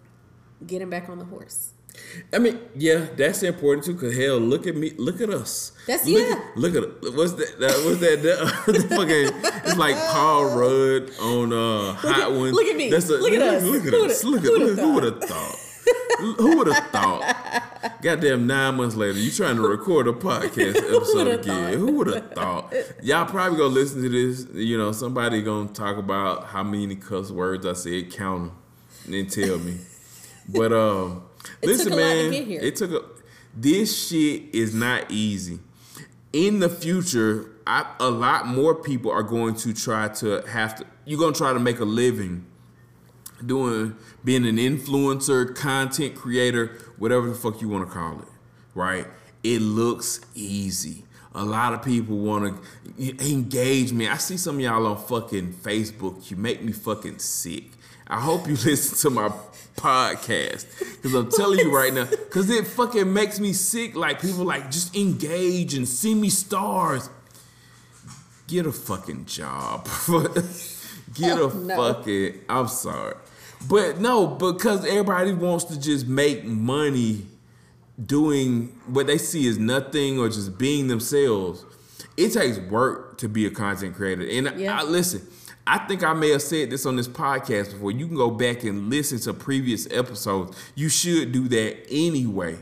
getting 0.67 0.89
back 0.89 1.09
on 1.09 1.19
the 1.19 1.27
horse. 1.27 1.72
I 2.33 2.39
mean, 2.39 2.59
yeah, 2.75 3.07
that's 3.17 3.43
important 3.43 3.85
too. 3.85 3.95
Cause 3.95 4.17
hell, 4.17 4.39
look 4.39 4.67
at 4.67 4.77
me, 4.77 4.93
look 4.97 5.21
at 5.21 5.31
us. 5.31 5.73
That's 5.87 6.07
look 6.07 6.29
yeah. 6.29 6.41
Look 6.57 6.75
at 6.75 7.15
what's 7.15 7.33
that? 7.35 7.59
that 7.61 7.83
what's 7.85 8.01
that? 8.01 8.23
the 8.67 8.81
fucking, 8.89 9.65
it's 9.65 9.77
like 9.77 9.97
Paul 9.97 10.57
Rudd 10.57 11.11
on 11.21 11.53
uh, 11.53 11.95
Hot 11.95 12.33
Ones. 12.33 12.55
Look 12.55 12.67
at 12.67 12.77
me. 12.77 12.91
That's 12.91 13.09
a, 13.09 13.13
look, 13.13 13.23
look 13.23 13.33
at 13.35 13.43
us. 13.43 13.63
Look 13.63 13.87
at 13.87 13.95
us. 13.95 14.25
Look 14.25 14.45
at 14.45 14.63
us. 14.63 14.79
Who 14.79 14.95
would 14.95 15.05
have 15.05 15.25
thought? 15.25 15.59
Who 16.19 16.59
would 16.59 16.67
have 16.69 16.87
thought? 16.91 18.01
Goddamn, 18.03 18.47
nine 18.47 18.77
months 18.77 18.95
later, 18.95 19.19
you 19.19 19.31
trying 19.31 19.57
to 19.57 19.63
record 19.63 20.07
a 20.07 20.13
podcast 20.13 20.77
episode 20.97 21.27
again? 21.27 21.79
Who 21.79 21.93
would 21.93 22.07
have 22.09 22.33
thought? 22.33 22.73
Y'all 23.03 23.27
probably 23.27 23.59
gonna 23.59 23.75
listen 23.75 24.03
to 24.03 24.09
this. 24.09 24.47
You 24.55 24.79
know, 24.79 24.93
somebody 24.93 25.43
gonna 25.43 25.69
talk 25.69 25.97
about 25.97 26.47
how 26.47 26.63
many 26.63 26.95
cuss 26.97 27.31
words 27.31 27.67
I 27.67 27.73
said, 27.73 28.13
count 28.13 28.51
them, 28.51 28.59
and 29.05 29.15
then 29.15 29.27
tell 29.27 29.59
me. 29.59 29.79
But 30.49 30.73
um. 30.73 31.25
It 31.61 31.67
Listen, 31.67 31.97
man, 31.97 32.33
it 32.33 32.77
took 32.77 32.91
a. 32.93 33.05
This 33.55 34.09
shit 34.09 34.55
is 34.55 34.75
not 34.75 35.11
easy. 35.11 35.59
In 36.33 36.61
the 36.61 36.69
future, 36.69 37.51
I, 37.67 37.95
a 38.01 38.09
lot 38.09 38.47
more 38.47 38.75
people 38.75 39.11
are 39.11 39.23
going 39.23 39.55
to 39.57 39.75
try 39.75 40.09
to 40.09 40.43
have 40.43 40.77
to. 40.77 40.87
You're 41.05 41.21
gonna 41.21 41.35
try 41.35 41.53
to 41.53 41.61
make 41.61 41.81
a 41.81 41.85
living 41.85 42.47
doing 43.45 43.97
being 44.25 44.47
an 44.47 44.57
influencer, 44.57 45.55
content 45.55 46.15
creator, 46.15 46.79
whatever 46.99 47.29
the 47.29 47.35
fuck 47.35 47.61
you 47.61 47.69
want 47.69 47.87
to 47.87 47.93
call 47.93 48.21
it, 48.21 48.29
right? 48.75 49.07
It 49.43 49.61
looks 49.61 50.21
easy. 50.35 51.05
A 51.35 51.45
lot 51.45 51.73
of 51.73 51.83
people 51.83 52.19
want 52.19 52.63
to 52.99 53.33
engage 53.33 53.93
me. 53.93 54.07
I 54.07 54.19
see 54.19 54.37
some 54.37 54.57
of 54.57 54.61
y'all 54.61 54.87
on 54.87 54.99
fucking 54.99 55.55
Facebook. 55.55 56.31
You 56.31 56.37
make 56.37 56.63
me 56.63 56.73
fucking 56.73 57.19
sick. 57.19 57.65
I 58.07 58.21
hope 58.21 58.47
you 58.47 58.55
listen 58.65 59.11
to 59.11 59.15
my 59.15 59.33
podcast 59.77 60.67
because 60.97 61.15
I'm 61.15 61.31
telling 61.31 61.59
you 61.59 61.75
right 61.75 61.93
now, 61.93 62.05
because 62.05 62.51
it 62.51 62.67
fucking 62.67 63.13
makes 63.13 63.41
me 63.41 63.53
sick. 63.53 63.95
Like 63.95 64.21
people 64.21 64.45
like 64.45 64.71
just 64.71 64.97
engage 64.97 65.75
and 65.75 65.87
see 65.89 66.15
me 66.15 66.31
stars. 66.31 67.11
Get 68.47 68.67
a 68.67 68.73
fucking 68.73 69.27
job. 69.27 69.89
Get 71.15 71.39
a 71.39 71.49
no. 71.55 71.77
fucking. 71.77 72.41
I'm 72.49 72.69
sorry, 72.69 73.15
but 73.69 73.99
no, 73.99 74.27
because 74.27 74.85
everybody 74.85 75.33
wants 75.33 75.65
to 75.67 75.81
just 75.81 76.07
make 76.07 76.45
money 76.45 77.27
doing 78.05 78.69
what 78.87 79.07
they 79.07 79.19
see 79.19 79.49
as 79.49 79.59
nothing 79.59 80.19
or 80.19 80.29
just 80.29 80.59
being 80.59 80.89
themselves. 80.89 81.65
It 82.17 82.31
takes 82.31 82.59
work 82.59 83.19
to 83.19 83.29
be 83.29 83.47
a 83.47 83.51
content 83.51 83.95
creator, 83.95 84.27
and 84.29 84.61
yeah. 84.61 84.81
I, 84.81 84.83
listen 84.85 85.27
I 85.67 85.79
think 85.79 86.03
I 86.03 86.13
may 86.13 86.31
have 86.31 86.43
said 86.43 86.71
this 86.71 86.87
on 86.87 86.97
this 86.97 87.09
podcast 87.09 87.73
before. 87.73 87.93
You 87.93 88.07
can 88.07 88.17
go 88.17 88.31
back 88.31 88.65
and 88.65 88.91
listen 88.91 89.19
to 89.21 89.35
previous 89.35 89.87
episodes. 89.91 90.59
You 90.75 90.89
should 90.89 91.33
do 91.33 91.49
that 91.49 91.87
anyway. 91.89 92.59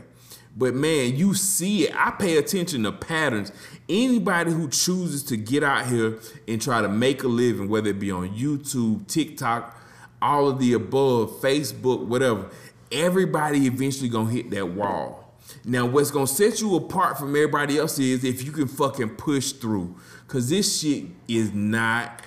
But 0.55 0.75
man, 0.75 1.15
you 1.15 1.33
see 1.33 1.87
it. 1.87 1.95
I 1.95 2.11
pay 2.11 2.37
attention 2.37 2.83
to 2.83 2.91
patterns. 2.91 3.51
Anybody 3.89 4.51
who 4.51 4.69
chooses 4.69 5.23
to 5.23 5.37
get 5.37 5.63
out 5.63 5.87
here 5.87 6.19
and 6.47 6.61
try 6.61 6.81
to 6.81 6.89
make 6.89 7.23
a 7.23 7.27
living, 7.27 7.69
whether 7.69 7.89
it 7.89 7.99
be 7.99 8.11
on 8.11 8.29
YouTube, 8.29 9.07
TikTok, 9.07 9.77
all 10.21 10.49
of 10.49 10.59
the 10.59 10.73
above, 10.73 11.41
Facebook, 11.41 12.05
whatever, 12.05 12.49
everybody 12.91 13.65
eventually 13.65 14.09
gonna 14.09 14.29
hit 14.29 14.51
that 14.51 14.67
wall. 14.67 15.33
Now, 15.65 15.85
what's 15.85 16.11
gonna 16.11 16.27
set 16.27 16.61
you 16.61 16.75
apart 16.75 17.17
from 17.17 17.29
everybody 17.29 17.77
else 17.77 17.97
is 17.97 18.23
if 18.23 18.43
you 18.43 18.51
can 18.51 18.67
fucking 18.67 19.11
push 19.11 19.53
through. 19.53 19.95
Cause 20.27 20.49
this 20.49 20.79
shit 20.79 21.05
is 21.27 21.51
not 21.53 22.21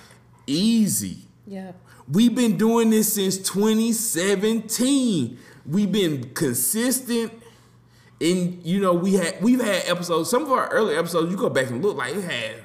easy. 0.47 1.19
Yeah. 1.47 1.71
We've 2.07 2.35
been 2.35 2.57
doing 2.57 2.91
this 2.91 3.13
since 3.13 3.37
2017. 3.37 5.39
We've 5.65 5.91
been 5.91 6.33
consistent. 6.33 7.33
And 8.21 8.63
you 8.63 8.79
know, 8.79 8.93
we 8.93 9.15
had 9.15 9.41
we've 9.41 9.61
had 9.61 9.83
episodes. 9.87 10.29
Some 10.29 10.43
of 10.43 10.51
our 10.51 10.69
early 10.69 10.95
episodes, 10.95 11.31
you 11.31 11.37
go 11.37 11.49
back 11.49 11.69
and 11.69 11.83
look 11.83 11.97
like 11.97 12.15
it 12.15 12.23
had 12.23 12.55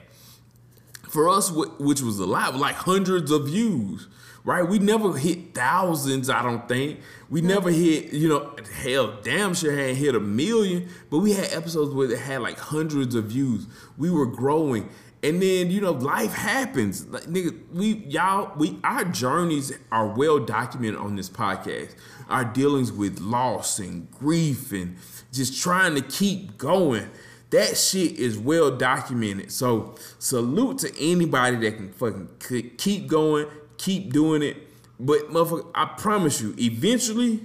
for 1.08 1.28
us, 1.28 1.50
which 1.50 2.02
was 2.02 2.20
a 2.20 2.26
lot, 2.26 2.54
like 2.56 2.76
hundreds 2.76 3.30
of 3.30 3.46
views. 3.46 4.08
Right? 4.42 4.66
We 4.66 4.78
never 4.78 5.18
hit 5.18 5.54
thousands. 5.54 6.30
I 6.30 6.42
don't 6.42 6.66
think 6.66 7.00
we 7.28 7.42
never 7.42 7.70
hit. 7.70 8.12
You 8.12 8.28
know, 8.28 8.56
hell, 8.82 9.18
damn 9.22 9.54
sure 9.54 9.72
hadn't 9.72 9.96
hit 9.96 10.14
a 10.14 10.20
million. 10.20 10.88
But 11.10 11.18
we 11.18 11.32
had 11.32 11.52
episodes 11.52 11.94
where 11.94 12.10
it 12.10 12.18
had 12.18 12.40
like 12.40 12.58
hundreds 12.58 13.14
of 13.14 13.26
views. 13.26 13.66
We 13.98 14.10
were 14.10 14.26
growing, 14.26 14.88
and 15.22 15.42
then 15.42 15.70
you 15.70 15.80
know 15.80 15.92
life 15.92 16.32
happens. 16.32 17.06
Like 17.06 17.24
nigga, 17.24 17.58
we 17.72 17.94
y'all 18.06 18.52
we 18.56 18.78
our 18.84 19.04
journeys 19.04 19.72
are 19.92 20.06
well 20.08 20.38
documented 20.38 21.00
on 21.00 21.16
this 21.16 21.28
podcast. 21.28 21.94
Our 22.28 22.44
dealings 22.44 22.92
with 22.92 23.18
loss 23.20 23.78
and 23.78 24.10
grief 24.10 24.72
and 24.72 24.96
just 25.32 25.60
trying 25.60 25.94
to 25.96 26.02
keep 26.02 26.56
going. 26.58 27.10
That 27.50 27.76
shit 27.76 28.12
is 28.12 28.38
well 28.38 28.76
documented. 28.76 29.50
So 29.50 29.96
salute 30.18 30.78
to 30.78 30.98
anybody 30.98 31.56
that 31.56 31.76
can 31.76 31.92
fucking 31.92 32.28
keep 32.76 33.08
going, 33.08 33.48
keep 33.76 34.12
doing 34.12 34.42
it. 34.42 34.56
But 35.00 35.30
motherfucker, 35.30 35.70
I 35.74 35.86
promise 35.86 36.40
you, 36.40 36.54
eventually 36.58 37.40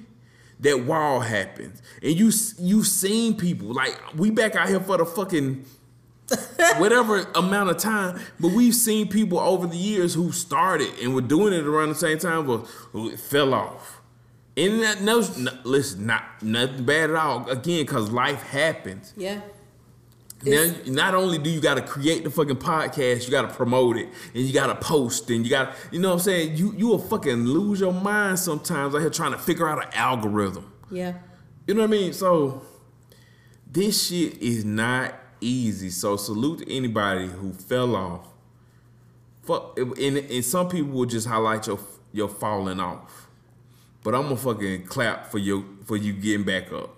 that 0.59 0.81
wall 0.85 1.21
happens, 1.21 1.81
and 2.01 2.17
you 2.17 2.31
you've 2.59 2.87
seen 2.87 3.35
people 3.35 3.73
like 3.73 3.97
we 4.15 4.29
back 4.29 4.55
out 4.55 4.69
here 4.69 4.79
for 4.79 4.97
the 4.97 5.05
fucking 5.05 5.65
whatever 6.77 7.19
amount 7.35 7.69
of 7.69 7.77
time. 7.77 8.19
But 8.39 8.51
we've 8.53 8.75
seen 8.75 9.07
people 9.07 9.39
over 9.39 9.67
the 9.67 9.77
years 9.77 10.13
who 10.13 10.31
started 10.31 10.89
and 11.01 11.13
were 11.13 11.21
doing 11.21 11.53
it 11.53 11.65
around 11.65 11.89
the 11.89 11.95
same 11.95 12.17
time, 12.17 12.47
but 12.47 12.65
fell 13.19 13.53
off. 13.53 14.01
And 14.57 14.81
that 14.81 15.01
no, 15.01 15.19
no 15.37 15.51
listen, 15.63 16.05
not 16.05 16.23
nothing 16.41 16.85
bad 16.85 17.09
at 17.09 17.15
all. 17.15 17.49
Again, 17.49 17.85
because 17.85 18.09
life 18.11 18.41
happens. 18.43 19.13
Yeah. 19.17 19.41
Now, 20.43 20.51
It's- 20.61 20.87
not 20.87 21.15
only 21.15 21.37
do 21.37 21.49
you 21.49 21.59
got 21.59 21.75
to 21.75 21.81
create 21.81 22.23
the 22.23 22.29
fucking 22.29 22.57
podcast, 22.57 23.25
you 23.25 23.31
got 23.31 23.43
to 23.49 23.53
promote 23.53 23.97
it, 23.97 24.09
and 24.33 24.43
you 24.43 24.53
got 24.53 24.67
to 24.67 24.75
post, 24.75 25.29
and 25.29 25.43
you 25.43 25.49
got, 25.49 25.73
you 25.91 25.99
know, 25.99 26.09
what 26.09 26.13
I'm 26.15 26.19
saying, 26.21 26.55
you 26.57 26.73
you 26.77 26.87
will 26.87 26.99
fucking 26.99 27.45
lose 27.45 27.79
your 27.79 27.93
mind 27.93 28.37
sometimes 28.39 28.93
out 28.95 28.99
here 29.01 29.09
trying 29.09 29.31
to 29.31 29.37
figure 29.37 29.67
out 29.67 29.83
an 29.83 29.89
algorithm. 29.93 30.71
Yeah. 30.91 31.13
You 31.67 31.73
know 31.73 31.81
what 31.81 31.87
I 31.87 31.91
mean? 31.91 32.13
So 32.13 32.61
this 33.69 34.07
shit 34.07 34.37
is 34.41 34.63
not 34.63 35.15
easy. 35.41 35.89
So 35.89 36.17
salute 36.17 36.59
to 36.59 36.73
anybody 36.75 37.27
who 37.27 37.53
fell 37.53 37.95
off. 37.95 38.27
Fuck, 39.43 39.77
and, 39.77 40.17
and 40.17 40.43
some 40.43 40.67
people 40.69 40.91
will 40.91 41.05
just 41.05 41.27
highlight 41.27 41.67
your 41.67 41.79
your 42.11 42.29
falling 42.29 42.79
off, 42.79 43.27
but 44.03 44.15
I'm 44.15 44.23
gonna 44.23 44.37
fucking 44.37 44.85
clap 44.87 45.27
for 45.27 45.37
you 45.37 45.77
for 45.85 45.97
you 45.97 46.13
getting 46.13 46.45
back 46.45 46.71
up. 46.71 46.95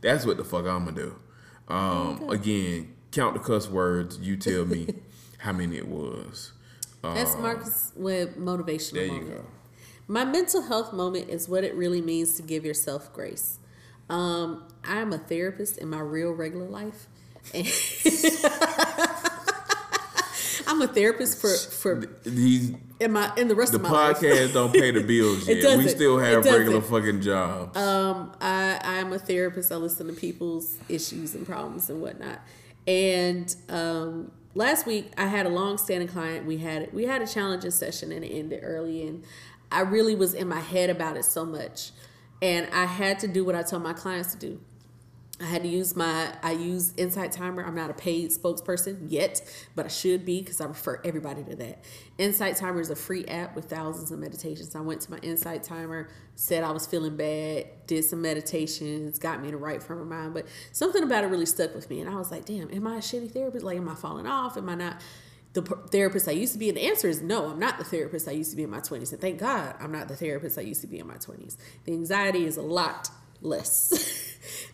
That's 0.00 0.24
what 0.24 0.36
the 0.38 0.44
fuck 0.44 0.64
I'm 0.66 0.86
gonna 0.86 0.92
do. 0.92 1.16
Um, 1.68 2.30
again, 2.30 2.94
count 3.12 3.34
the 3.34 3.40
cuss 3.40 3.68
words. 3.68 4.18
You 4.18 4.36
tell 4.36 4.64
me 4.64 4.88
how 5.38 5.52
many 5.52 5.76
it 5.76 5.88
was. 5.88 6.52
That's 7.02 7.36
Marcus 7.36 7.92
with 7.96 8.38
motivational 8.38 8.92
There 8.92 9.04
you 9.06 9.12
moment. 9.12 9.30
go. 9.36 9.44
My 10.08 10.24
mental 10.24 10.62
health 10.62 10.92
moment 10.92 11.30
is 11.30 11.48
what 11.48 11.64
it 11.64 11.74
really 11.74 12.00
means 12.02 12.34
to 12.34 12.42
give 12.42 12.64
yourself 12.64 13.12
grace. 13.12 13.58
Um, 14.08 14.64
I'm 14.84 15.12
a 15.12 15.18
therapist 15.18 15.78
in 15.78 15.88
my 15.88 16.00
real 16.00 16.32
regular 16.32 16.66
life. 16.68 17.06
I'm 20.66 20.82
a 20.82 20.86
therapist 20.88 21.40
for 21.40 21.54
for 21.54 22.06
These 22.24 22.74
in 23.00 23.12
my 23.12 23.32
in 23.36 23.48
the 23.48 23.54
rest 23.54 23.72
the 23.72 23.78
of 23.78 23.82
my 23.82 23.90
life. 23.90 24.18
podcast 24.18 24.52
don't 24.52 24.72
pay 24.72 24.90
the 24.92 25.00
bills 25.02 25.48
yet. 25.48 25.78
We 25.78 25.88
still 25.88 26.18
have 26.18 26.44
regular 26.44 26.80
fucking 26.80 27.22
jobs. 27.22 27.76
Um, 27.76 28.32
I 28.40 28.78
I'm 28.82 29.12
a 29.12 29.18
therapist. 29.18 29.72
I 29.72 29.76
listen 29.76 30.06
to 30.06 30.12
people's 30.12 30.78
issues 30.88 31.34
and 31.34 31.46
problems 31.46 31.90
and 31.90 32.00
whatnot. 32.00 32.40
And 32.86 33.54
um, 33.68 34.30
last 34.54 34.86
week 34.86 35.12
I 35.18 35.26
had 35.26 35.46
a 35.46 35.50
long 35.50 35.76
standing 35.78 36.08
client. 36.08 36.46
We 36.46 36.58
had 36.58 36.92
we 36.92 37.04
had 37.04 37.20
a 37.22 37.26
challenging 37.26 37.70
session 37.72 38.12
and 38.12 38.24
it 38.24 38.28
ended 38.28 38.60
early. 38.62 39.06
And 39.06 39.24
I 39.72 39.80
really 39.80 40.14
was 40.14 40.34
in 40.34 40.48
my 40.48 40.60
head 40.60 40.90
about 40.90 41.16
it 41.16 41.24
so 41.24 41.44
much, 41.44 41.90
and 42.42 42.68
I 42.72 42.84
had 42.86 43.18
to 43.20 43.28
do 43.28 43.44
what 43.44 43.54
I 43.54 43.62
tell 43.62 43.80
my 43.80 43.92
clients 43.92 44.32
to 44.34 44.38
do. 44.38 44.60
I 45.40 45.46
had 45.46 45.62
to 45.62 45.68
use 45.68 45.96
my 45.96 46.34
I 46.42 46.52
use 46.52 46.92
Insight 46.98 47.32
Timer. 47.32 47.64
I'm 47.64 47.74
not 47.74 47.88
a 47.88 47.94
paid 47.94 48.30
spokesperson 48.30 49.06
yet, 49.08 49.40
but 49.74 49.86
I 49.86 49.88
should 49.88 50.26
be 50.26 50.40
because 50.40 50.60
I 50.60 50.66
refer 50.66 51.00
everybody 51.02 51.42
to 51.44 51.56
that. 51.56 51.82
Insight 52.18 52.56
Timer 52.56 52.80
is 52.80 52.90
a 52.90 52.96
free 52.96 53.24
app 53.24 53.56
with 53.56 53.64
thousands 53.64 54.12
of 54.12 54.18
meditations. 54.18 54.76
I 54.76 54.80
went 54.80 55.00
to 55.02 55.10
my 55.10 55.18
Insight 55.18 55.62
Timer, 55.62 56.10
said 56.34 56.62
I 56.62 56.70
was 56.72 56.86
feeling 56.86 57.16
bad, 57.16 57.66
did 57.86 58.04
some 58.04 58.20
meditations, 58.20 59.18
got 59.18 59.40
me 59.40 59.48
in 59.48 59.52
the 59.52 59.58
right 59.58 59.82
frame 59.82 60.00
of 60.00 60.08
mind. 60.08 60.34
But 60.34 60.46
something 60.72 61.02
about 61.02 61.24
it 61.24 61.28
really 61.28 61.46
stuck 61.46 61.74
with 61.74 61.88
me, 61.88 62.00
and 62.00 62.10
I 62.10 62.16
was 62.16 62.30
like, 62.30 62.44
"Damn, 62.44 62.70
am 62.70 62.86
I 62.86 62.96
a 62.96 63.00
shitty 63.00 63.32
therapist? 63.32 63.64
Like, 63.64 63.78
am 63.78 63.88
I 63.88 63.94
falling 63.94 64.26
off? 64.26 64.58
Am 64.58 64.68
I 64.68 64.74
not?" 64.74 65.00
The 65.52 65.62
therapist 65.62 66.28
I 66.28 66.32
used 66.32 66.52
to 66.52 66.60
be, 66.60 66.68
and 66.68 66.76
the 66.76 66.82
answer 66.82 67.08
is 67.08 67.22
no, 67.22 67.46
I'm 67.46 67.58
not 67.58 67.76
the 67.78 67.82
therapist 67.84 68.28
I 68.28 68.32
used 68.32 68.50
to 68.50 68.56
be 68.56 68.62
in 68.62 68.70
my 68.70 68.78
20s. 68.78 69.10
And 69.10 69.20
thank 69.20 69.40
God 69.40 69.74
I'm 69.80 69.90
not 69.90 70.06
the 70.06 70.14
therapist 70.14 70.56
I 70.58 70.60
used 70.60 70.80
to 70.82 70.86
be 70.86 71.00
in 71.00 71.08
my 71.08 71.16
20s. 71.16 71.56
The 71.86 71.92
anxiety 71.92 72.44
is 72.44 72.56
a 72.56 72.62
lot 72.62 73.10
less. 73.40 74.18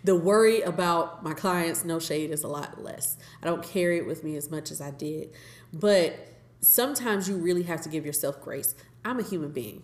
the 0.05 0.15
worry 0.15 0.63
about 0.63 1.23
my 1.23 1.35
clients, 1.35 1.85
no 1.85 1.99
shade, 1.99 2.31
is 2.31 2.43
a 2.43 2.49
lot 2.49 2.83
less. 2.83 3.17
I 3.43 3.47
don't 3.47 3.63
carry 3.63 3.99
it 3.99 4.07
with 4.07 4.25
me 4.25 4.37
as 4.37 4.51
much 4.51 4.71
as 4.71 4.81
I 4.81 4.91
did. 4.91 5.31
But 5.73 6.29
sometimes 6.61 7.29
you 7.29 7.37
really 7.37 7.65
have 7.65 7.81
to 7.83 7.89
give 7.89 8.07
yourself 8.07 8.41
grace. 8.41 8.75
I'm 9.05 9.19
a 9.19 9.23
human 9.23 9.51
being. 9.51 9.83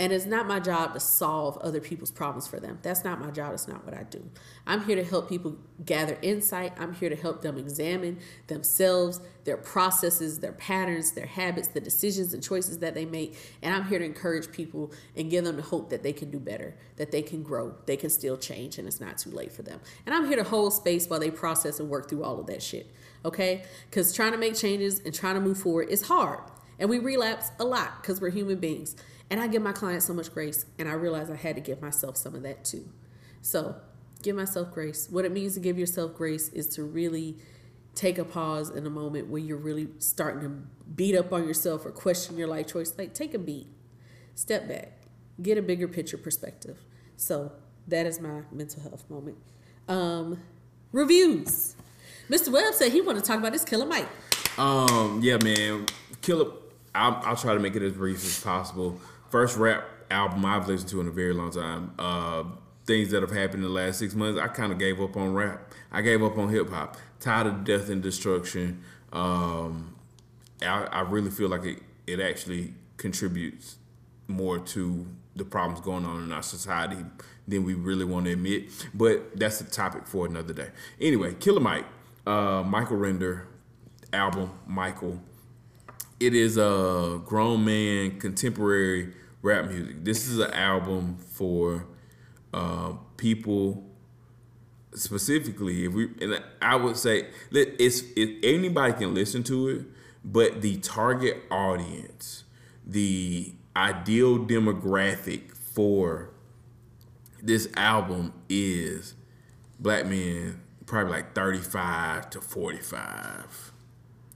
And 0.00 0.14
it's 0.14 0.24
not 0.24 0.46
my 0.46 0.60
job 0.60 0.94
to 0.94 1.00
solve 1.00 1.58
other 1.58 1.78
people's 1.78 2.10
problems 2.10 2.48
for 2.48 2.58
them. 2.58 2.78
That's 2.80 3.04
not 3.04 3.20
my 3.20 3.30
job. 3.30 3.52
It's 3.52 3.68
not 3.68 3.84
what 3.84 3.92
I 3.92 4.04
do. 4.04 4.30
I'm 4.66 4.82
here 4.82 4.96
to 4.96 5.04
help 5.04 5.28
people 5.28 5.58
gather 5.84 6.16
insight. 6.22 6.72
I'm 6.78 6.94
here 6.94 7.10
to 7.10 7.16
help 7.16 7.42
them 7.42 7.58
examine 7.58 8.18
themselves, 8.46 9.20
their 9.44 9.58
processes, 9.58 10.40
their 10.40 10.54
patterns, 10.54 11.12
their 11.12 11.26
habits, 11.26 11.68
the 11.68 11.80
decisions 11.80 12.32
and 12.32 12.42
choices 12.42 12.78
that 12.78 12.94
they 12.94 13.04
make. 13.04 13.36
And 13.60 13.74
I'm 13.74 13.86
here 13.88 13.98
to 13.98 14.04
encourage 14.06 14.50
people 14.50 14.90
and 15.18 15.30
give 15.30 15.44
them 15.44 15.56
the 15.56 15.62
hope 15.62 15.90
that 15.90 16.02
they 16.02 16.14
can 16.14 16.30
do 16.30 16.38
better, 16.40 16.74
that 16.96 17.10
they 17.12 17.20
can 17.20 17.42
grow, 17.42 17.74
they 17.84 17.98
can 17.98 18.08
still 18.08 18.38
change, 18.38 18.78
and 18.78 18.88
it's 18.88 19.02
not 19.02 19.18
too 19.18 19.30
late 19.32 19.52
for 19.52 19.60
them. 19.60 19.80
And 20.06 20.14
I'm 20.14 20.26
here 20.26 20.36
to 20.36 20.44
hold 20.44 20.72
space 20.72 21.10
while 21.10 21.20
they 21.20 21.30
process 21.30 21.78
and 21.78 21.90
work 21.90 22.08
through 22.08 22.24
all 22.24 22.40
of 22.40 22.46
that 22.46 22.62
shit. 22.62 22.90
Okay? 23.26 23.64
Because 23.90 24.14
trying 24.14 24.32
to 24.32 24.38
make 24.38 24.54
changes 24.54 25.02
and 25.04 25.12
trying 25.12 25.34
to 25.34 25.42
move 25.42 25.58
forward 25.58 25.90
is 25.90 26.08
hard. 26.08 26.40
And 26.78 26.88
we 26.88 26.98
relapse 26.98 27.50
a 27.58 27.64
lot 27.64 28.00
because 28.00 28.22
we're 28.22 28.30
human 28.30 28.56
beings. 28.56 28.96
And 29.30 29.40
I 29.40 29.46
give 29.46 29.62
my 29.62 29.72
clients 29.72 30.06
so 30.06 30.12
much 30.12 30.34
grace, 30.34 30.66
and 30.78 30.88
I 30.88 30.92
realized 30.92 31.30
I 31.30 31.36
had 31.36 31.54
to 31.54 31.60
give 31.60 31.80
myself 31.80 32.16
some 32.16 32.34
of 32.34 32.42
that 32.42 32.64
too. 32.64 32.88
So, 33.42 33.76
give 34.22 34.34
myself 34.34 34.72
grace. 34.72 35.08
What 35.08 35.24
it 35.24 35.32
means 35.32 35.54
to 35.54 35.60
give 35.60 35.78
yourself 35.78 36.14
grace 36.14 36.48
is 36.48 36.66
to 36.74 36.82
really 36.82 37.36
take 37.94 38.18
a 38.18 38.24
pause 38.24 38.70
in 38.70 38.86
a 38.86 38.90
moment 38.90 39.28
where 39.28 39.40
you're 39.40 39.56
really 39.56 39.88
starting 39.98 40.40
to 40.42 40.48
beat 40.94 41.16
up 41.16 41.32
on 41.32 41.46
yourself 41.46 41.86
or 41.86 41.90
question 41.92 42.36
your 42.36 42.48
life 42.48 42.66
choice. 42.66 42.92
Like, 42.98 43.14
take 43.14 43.32
a 43.32 43.38
beat, 43.38 43.68
step 44.34 44.68
back, 44.68 44.92
get 45.40 45.56
a 45.56 45.62
bigger 45.62 45.86
picture 45.86 46.18
perspective. 46.18 46.78
So, 47.16 47.52
that 47.86 48.06
is 48.06 48.20
my 48.20 48.42
mental 48.50 48.82
health 48.82 49.08
moment. 49.08 49.38
Um, 49.88 50.40
reviews. 50.92 51.76
Mr. 52.28 52.48
Webb 52.52 52.74
said 52.74 52.92
he 52.92 53.00
wanted 53.00 53.20
to 53.20 53.26
talk 53.26 53.38
about 53.38 53.52
this 53.52 53.64
Killer 53.64 53.86
Mike. 53.86 54.08
Um, 54.58 55.20
yeah, 55.22 55.36
man. 55.42 55.86
Killer. 56.20 56.52
I'll, 56.94 57.20
I'll 57.24 57.36
try 57.36 57.54
to 57.54 57.60
make 57.60 57.76
it 57.76 57.82
as 57.82 57.92
brief 57.92 58.24
as 58.24 58.40
possible. 58.42 59.00
First 59.30 59.56
rap 59.56 59.84
album 60.10 60.44
I've 60.44 60.66
listened 60.66 60.90
to 60.90 61.00
in 61.00 61.06
a 61.08 61.12
very 61.12 61.32
long 61.32 61.52
time. 61.52 61.92
Uh, 61.98 62.44
things 62.84 63.10
that 63.10 63.22
have 63.22 63.30
happened 63.30 63.62
in 63.64 63.72
the 63.72 63.80
last 63.80 64.00
six 64.00 64.14
months, 64.14 64.40
I 64.40 64.48
kind 64.48 64.72
of 64.72 64.78
gave 64.78 65.00
up 65.00 65.16
on 65.16 65.32
rap. 65.32 65.72
I 65.92 66.02
gave 66.02 66.22
up 66.22 66.36
on 66.36 66.48
hip 66.48 66.68
hop. 66.70 66.96
Tired 67.20 67.46
of 67.46 67.64
death 67.64 67.88
and 67.88 68.02
destruction. 68.02 68.82
Um, 69.12 69.94
I, 70.62 70.84
I 70.90 71.00
really 71.02 71.30
feel 71.30 71.48
like 71.48 71.64
it, 71.64 71.78
it 72.06 72.18
actually 72.20 72.74
contributes 72.96 73.76
more 74.26 74.58
to 74.58 75.06
the 75.36 75.44
problems 75.44 75.80
going 75.80 76.04
on 76.04 76.24
in 76.24 76.32
our 76.32 76.42
society 76.42 77.04
than 77.46 77.64
we 77.64 77.74
really 77.74 78.04
want 78.04 78.26
to 78.26 78.32
admit. 78.32 78.70
But 78.92 79.38
that's 79.38 79.60
a 79.60 79.64
topic 79.64 80.06
for 80.06 80.26
another 80.26 80.52
day. 80.52 80.70
Anyway, 81.00 81.34
Killer 81.34 81.60
Mike, 81.60 81.86
uh, 82.26 82.64
Michael 82.66 82.96
Render 82.96 83.46
album, 84.12 84.50
Michael. 84.66 85.20
It 86.20 86.34
is 86.34 86.58
a 86.58 87.18
grown 87.24 87.64
man 87.64 88.20
contemporary 88.20 89.14
rap 89.40 89.70
music. 89.70 90.04
This 90.04 90.28
is 90.28 90.38
an 90.38 90.50
album 90.52 91.16
for 91.16 91.86
uh, 92.52 92.92
people 93.16 93.90
specifically. 94.94 95.86
If 95.86 95.94
we 95.94 96.10
and 96.20 96.42
I 96.60 96.76
would 96.76 96.98
say 96.98 97.28
it's 97.50 98.02
it, 98.16 98.44
anybody 98.44 98.92
can 98.92 99.14
listen 99.14 99.42
to 99.44 99.68
it, 99.68 99.86
but 100.22 100.60
the 100.60 100.76
target 100.76 101.38
audience, 101.50 102.44
the 102.86 103.54
ideal 103.74 104.38
demographic 104.38 105.56
for 105.56 106.30
this 107.42 107.66
album 107.78 108.34
is 108.50 109.14
black 109.78 110.04
men, 110.04 110.60
probably 110.84 111.12
like 111.12 111.34
thirty 111.34 111.60
five 111.60 112.28
to 112.28 112.42
forty 112.42 112.80
five. 112.80 113.69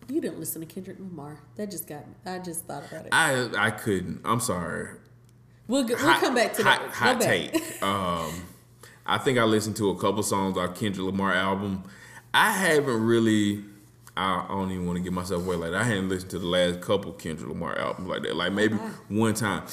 You 0.08 0.20
didn't 0.20 0.38
listen 0.38 0.60
to 0.60 0.66
Kendrick 0.66 0.98
Lamar. 0.98 1.40
That 1.56 1.70
just 1.70 1.86
got 1.86 2.06
me. 2.06 2.14
I 2.26 2.38
just 2.38 2.64
thought 2.66 2.84
about 2.90 3.06
it. 3.06 3.08
I 3.12 3.48
I 3.56 3.70
couldn't. 3.70 4.20
I'm 4.24 4.40
sorry. 4.40 4.96
We'll, 5.66 5.86
we'll 5.86 5.96
Hot- 5.96 6.20
come 6.20 6.34
back 6.34 6.52
to 6.54 6.62
hot, 6.62 6.80
that. 6.80 6.88
Go 6.88 6.94
Hot 6.94 7.20
back. 7.20 7.28
take. 7.28 7.62
Um, 7.82 8.46
I 9.06 9.18
think 9.18 9.38
I 9.38 9.44
listened 9.44 9.76
to 9.76 9.90
a 9.90 9.98
couple 9.98 10.22
songs 10.22 10.56
off 10.56 10.78
Kendrick 10.78 11.04
Lamar 11.06 11.32
album. 11.34 11.84
I 12.32 12.50
haven't 12.52 13.02
really. 13.04 13.64
I 14.16 14.46
don't 14.48 14.70
even 14.70 14.86
want 14.86 14.96
to 14.98 15.02
get 15.02 15.12
myself 15.12 15.44
away 15.44 15.56
like 15.56 15.72
that. 15.72 15.80
I 15.80 15.84
hadn't 15.84 16.08
listened 16.08 16.30
to 16.32 16.38
the 16.38 16.46
last 16.46 16.80
couple 16.80 17.12
Kendrick 17.12 17.48
Lamar 17.48 17.76
albums 17.78 18.08
like 18.08 18.22
that. 18.22 18.36
Like 18.36 18.52
maybe 18.52 18.76
wow. 18.76 18.90
one 19.08 19.34
time. 19.34 19.64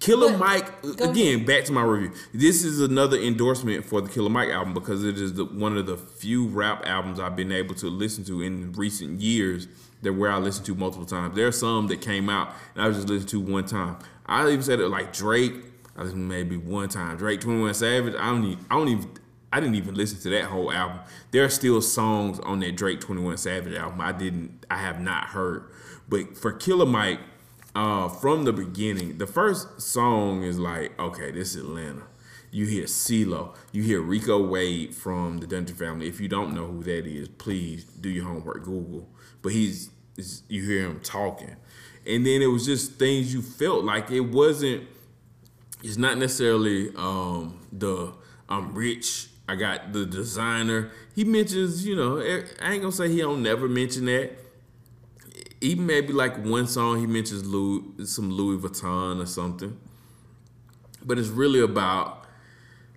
Killer 0.00 0.30
But- 0.30 0.38
Mike 0.38 0.82
go 0.96 1.06
uh, 1.06 1.10
again. 1.10 1.44
Back 1.44 1.64
to 1.64 1.72
my 1.72 1.82
review. 1.82 2.12
This 2.32 2.64
is 2.64 2.80
another 2.80 3.18
endorsement 3.18 3.84
for 3.84 4.00
the 4.00 4.08
Killer 4.08 4.30
Mike 4.30 4.50
album 4.50 4.74
because 4.74 5.04
it 5.04 5.18
is 5.18 5.34
the, 5.34 5.44
one 5.44 5.76
of 5.76 5.86
the 5.86 5.96
few 5.96 6.46
rap 6.46 6.84
albums 6.86 7.18
I've 7.18 7.34
been 7.36 7.50
able 7.52 7.74
to 7.76 7.88
listen 7.88 8.24
to 8.26 8.42
in 8.42 8.72
recent 8.72 9.20
years 9.20 9.66
that 10.02 10.12
where 10.12 10.30
I 10.30 10.38
listened 10.38 10.66
to 10.66 10.74
multiple 10.76 11.06
times. 11.06 11.34
There 11.34 11.46
are 11.48 11.52
some 11.52 11.88
that 11.88 12.00
came 12.00 12.28
out 12.28 12.54
and 12.74 12.84
I 12.84 12.88
was 12.88 12.96
just 12.98 13.08
listening 13.08 13.28
to 13.30 13.52
one 13.52 13.66
time. 13.66 13.98
I 14.26 14.46
even 14.48 14.62
said 14.62 14.78
it 14.80 14.88
like 14.88 15.12
Drake. 15.12 15.54
I 15.96 16.02
listened 16.02 16.28
maybe 16.28 16.56
one 16.56 16.88
time. 16.88 17.16
Drake, 17.16 17.40
Twenty 17.40 17.60
One 17.60 17.74
Savage. 17.74 18.14
I 18.14 18.26
don't 18.30 18.44
even. 18.44 18.64
I 18.70 18.74
don't 18.76 18.88
even. 18.88 19.10
I 19.52 19.60
didn't 19.60 19.74
even 19.76 19.94
listen 19.94 20.20
to 20.20 20.30
that 20.30 20.44
whole 20.44 20.70
album. 20.70 21.00
There 21.32 21.42
are 21.42 21.48
still 21.48 21.80
songs 21.80 22.38
on 22.40 22.60
that 22.60 22.76
Drake 22.76 23.00
Twenty 23.00 23.20
One 23.22 23.36
Savage 23.36 23.74
album 23.74 24.00
I 24.00 24.12
didn't. 24.12 24.64
I 24.70 24.76
have 24.76 25.00
not 25.00 25.24
heard. 25.28 25.64
But 26.08 26.36
for 26.38 26.52
Killer 26.52 26.86
Mike, 26.86 27.18
uh, 27.78 28.08
from 28.08 28.42
the 28.42 28.52
beginning, 28.52 29.18
the 29.18 29.26
first 29.26 29.80
song 29.80 30.42
is 30.42 30.58
like, 30.58 30.98
okay, 30.98 31.30
this 31.30 31.54
is 31.54 31.62
Atlanta. 31.62 32.02
You 32.50 32.66
hear 32.66 32.86
CeeLo, 32.86 33.54
you 33.70 33.84
hear 33.84 34.00
Rico 34.00 34.44
Wade 34.44 34.96
from 34.96 35.38
the 35.38 35.46
Dungeon 35.46 35.76
Family. 35.76 36.08
If 36.08 36.20
you 36.20 36.26
don't 36.26 36.56
know 36.56 36.66
who 36.66 36.82
that 36.82 37.06
is, 37.06 37.28
please 37.28 37.84
do 37.84 38.08
your 38.08 38.24
homework, 38.24 38.64
Google. 38.64 39.08
But 39.42 39.52
he's, 39.52 39.90
you 40.48 40.64
hear 40.64 40.86
him 40.86 40.98
talking, 41.04 41.54
and 42.04 42.26
then 42.26 42.42
it 42.42 42.46
was 42.46 42.66
just 42.66 42.94
things 42.94 43.32
you 43.32 43.42
felt 43.42 43.84
like 43.84 44.10
it 44.10 44.22
wasn't. 44.22 44.82
it's 45.84 45.96
not 45.96 46.18
necessarily 46.18 46.92
um, 46.96 47.64
the 47.70 48.12
I'm 48.48 48.74
rich. 48.74 49.28
I 49.46 49.54
got 49.54 49.92
the 49.92 50.04
designer. 50.04 50.90
He 51.14 51.22
mentions, 51.22 51.86
you 51.86 51.94
know, 51.94 52.18
I 52.18 52.72
ain't 52.72 52.82
gonna 52.82 52.90
say 52.90 53.08
he 53.08 53.18
don't 53.18 53.40
never 53.44 53.68
mention 53.68 54.06
that. 54.06 54.32
Even 55.60 55.86
maybe 55.86 56.12
like 56.12 56.44
one 56.44 56.66
song 56.66 57.00
he 57.00 57.06
mentions 57.06 57.44
Louis, 57.44 58.06
some 58.06 58.30
Louis 58.30 58.58
Vuitton 58.58 59.20
or 59.20 59.26
something. 59.26 59.76
But 61.04 61.18
it's 61.18 61.28
really 61.28 61.60
about 61.60 62.26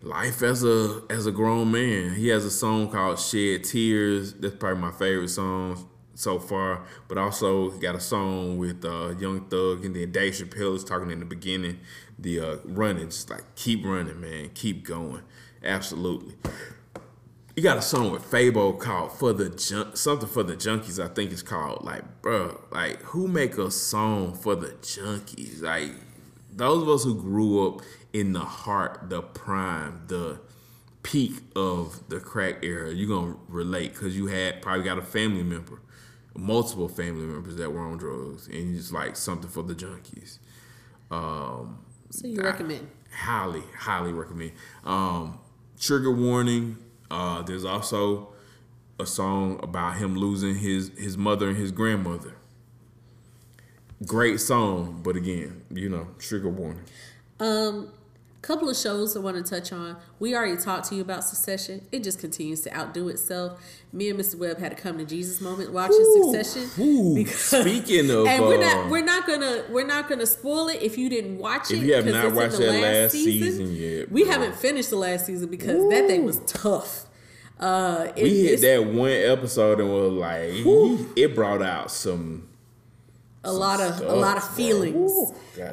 life 0.02 0.42
as 0.42 0.64
a 0.64 1.02
as 1.10 1.26
a 1.26 1.32
grown 1.32 1.72
man. 1.72 2.16
He 2.16 2.28
has 2.30 2.46
a 2.46 2.52
song 2.52 2.90
called 2.90 3.20
Shed 3.20 3.64
Tears. 3.64 4.34
That's 4.34 4.56
probably 4.56 4.82
my 4.82 4.92
favorite 4.92 5.30
song 5.30 5.88
so 6.16 6.40
far. 6.40 6.86
But 7.08 7.18
also 7.18 7.72
got 7.72 7.96
a 7.96 8.00
song 8.00 8.58
with 8.58 8.84
uh, 8.86 9.16
Young 9.20 9.46
Thug 9.50 9.86
and 9.86 9.96
then 9.96 10.12
Dave 10.12 10.34
Chappelle 10.34 10.76
is 10.76 10.84
talking 10.84 11.12
in 11.12 11.20
the 11.20 11.26
beginning. 11.26 11.80
The 12.20 12.40
uh, 12.40 12.58
running, 12.66 13.10
just 13.10 13.30
like 13.30 13.56
keep 13.56 13.86
running, 13.86 14.20
man, 14.22 14.52
keep 14.54 14.86
going. 14.86 15.24
Absolutely. 15.64 16.36
You 17.56 17.64
got 17.64 17.78
a 17.78 17.82
song 17.82 18.12
with 18.12 18.24
Fabo 18.24 18.80
called 18.80 19.12
"For 19.12 19.34
the 19.34 19.50
Junk," 19.50 19.98
something 19.98 20.30
for 20.30 20.42
the 20.42 20.56
junkies. 20.56 21.04
I 21.04 21.10
think 21.10 21.34
it's 21.34 21.42
called. 21.42 21.84
Like, 21.84 22.22
bro, 22.22 22.62
like 22.72 23.02
who 23.02 23.28
make 23.28 23.58
a 23.58 23.70
song 23.70 24.34
for 24.36 24.56
the 24.56 24.70
junkies? 24.82 25.62
Like 25.62 25.92
those 26.54 26.82
of 26.82 26.90
us 26.90 27.04
who 27.04 27.22
grew 27.22 27.68
up 27.68 27.82
in 28.14 28.32
the 28.32 28.40
heart, 28.40 29.10
the 29.10 29.22
prime, 29.22 30.04
the 30.08 30.40
peak 31.04 31.34
of 31.56 32.08
the 32.08 32.22
crack 32.22 32.64
era, 32.64 32.94
you're 32.94 33.10
gonna 33.10 33.36
relate 33.50 33.94
because 33.94 34.16
you 34.16 34.28
had 34.28 34.62
probably 34.62 34.86
got 34.86 34.98
a 34.98 35.02
family 35.02 35.44
member, 35.44 35.82
multiple 36.34 36.88
family 36.88 37.26
members 37.26 37.58
that 37.58 37.70
were 37.74 37.82
on 37.82 37.98
drugs, 37.98 38.48
and 38.48 38.78
it's 38.78 38.94
like 38.94 39.18
something 39.18 39.50
for 39.50 39.64
the 39.64 39.76
junkies. 39.76 40.38
Um, 41.10 41.80
so 42.12 42.28
you 42.28 42.42
recommend? 42.42 42.88
I 43.12 43.16
highly, 43.18 43.64
highly 43.78 44.14
recommend. 44.14 44.54
Um, 44.86 45.40
Trigger 45.82 46.12
warning. 46.12 46.78
Uh, 47.12 47.42
there's 47.42 47.66
also 47.66 48.30
a 48.98 49.06
song 49.06 49.60
about 49.62 49.98
him 49.98 50.16
losing 50.16 50.56
his 50.56 50.92
his 50.98 51.18
mother 51.18 51.50
and 51.50 51.58
his 51.58 51.72
grandmother. 51.72 52.36
Great 54.08 54.40
song, 54.40 55.02
but 55.04 55.16
again, 55.16 55.64
you 55.70 55.90
know, 55.90 56.08
trigger 56.18 56.50
warning. 56.50 56.86
Um, 57.40 57.92
couple 58.42 58.70
of 58.70 58.76
shows 58.76 59.16
I 59.16 59.20
want 59.20 59.38
to 59.38 59.44
touch 59.44 59.72
on. 59.72 59.98
We 60.20 60.36
already 60.36 60.58
talked 60.58 60.90
to 60.90 60.96
you 60.96 61.02
about 61.02 61.24
Succession. 61.24 61.88
It 61.92 62.04
just 62.04 62.20
continues 62.20 62.62
to 62.62 62.76
outdo 62.76 63.08
itself. 63.10 63.62
Me 63.94 64.10
and 64.10 64.20
Mr. 64.20 64.38
Webb 64.38 64.58
had 64.58 64.72
a 64.72 64.76
come 64.76 64.98
to 64.98 65.06
Jesus 65.06 65.42
moment 65.42 65.72
watching 65.72 65.98
ooh, 66.00 66.34
Succession. 66.34 66.84
Ooh, 66.84 67.16
because, 67.24 67.40
speaking 67.40 68.10
of, 68.10 68.26
and 68.26 68.44
we're 68.44 68.60
not 68.60 68.90
we're 68.90 69.06
not 69.06 69.28
gonna 69.28 69.64
we're 69.70 69.86
not 69.86 70.10
gonna 70.10 70.26
spoil 70.26 70.70
it 70.70 70.82
if 70.82 70.98
you 70.98 71.10
didn't 71.10 71.38
watch 71.38 71.72
it. 71.72 71.78
If 71.78 71.84
you 71.84 71.94
have 71.94 72.06
not 72.06 72.34
watched 72.34 72.58
that 72.58 72.72
last, 72.72 72.82
last 72.82 73.12
season, 73.12 73.52
season, 73.52 73.76
yet, 73.76 74.12
we 74.12 74.26
haven't 74.26 74.56
finished 74.56 74.90
the 74.90 74.98
last 74.98 75.26
season 75.26 75.50
because 75.50 75.82
ooh. 75.82 75.90
that 75.90 76.08
thing 76.08 76.26
was 76.26 76.40
tough. 76.46 77.06
Uh, 77.60 78.12
it, 78.16 78.24
we 78.24 78.44
hit 78.48 78.62
that 78.62 78.86
one 78.86 79.12
episode 79.12 79.80
and 79.80 79.92
was 79.92 80.14
like, 80.14 80.66
ooh. 80.66 81.14
it 81.16 81.36
brought 81.36 81.62
out 81.62 81.92
some 81.92 82.48
a 83.44 83.52
lot 83.52 83.82
of 83.82 83.96
stuff, 83.96 84.10
a 84.10 84.14
lot 84.14 84.38
of 84.38 84.48
feelings. 84.56 85.12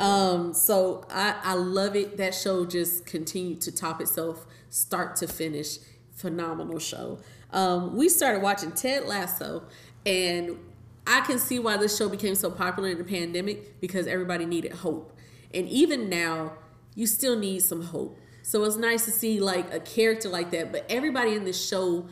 um, 0.00 0.54
so 0.54 1.04
I, 1.10 1.34
I 1.42 1.54
love 1.54 1.96
it. 1.96 2.16
That 2.16 2.34
show 2.34 2.64
just 2.64 3.06
continued 3.06 3.60
to 3.62 3.72
top 3.72 4.00
itself, 4.00 4.46
start 4.70 5.16
to 5.16 5.26
finish. 5.28 5.78
Phenomenal 6.12 6.78
show. 6.80 7.20
Um, 7.52 7.96
we 7.96 8.08
started 8.08 8.42
watching 8.42 8.72
Ted 8.72 9.04
Lasso, 9.06 9.62
and 10.04 10.58
I 11.06 11.20
can 11.20 11.38
see 11.38 11.58
why 11.58 11.76
this 11.76 11.96
show 11.96 12.08
became 12.08 12.34
so 12.34 12.50
popular 12.50 12.88
in 12.88 12.98
the 12.98 13.04
pandemic 13.04 13.80
because 13.80 14.06
everybody 14.06 14.44
needed 14.44 14.72
hope, 14.72 15.16
and 15.54 15.68
even 15.68 16.08
now, 16.08 16.54
you 16.94 17.06
still 17.06 17.38
need 17.38 17.62
some 17.62 17.82
hope. 17.82 18.18
So 18.42 18.64
it's 18.64 18.76
nice 18.76 19.04
to 19.04 19.10
see 19.10 19.40
like 19.40 19.72
a 19.72 19.78
character 19.78 20.28
like 20.28 20.50
that, 20.50 20.72
but 20.72 20.86
everybody 20.88 21.34
in 21.34 21.44
this 21.44 21.68
show 21.68 22.08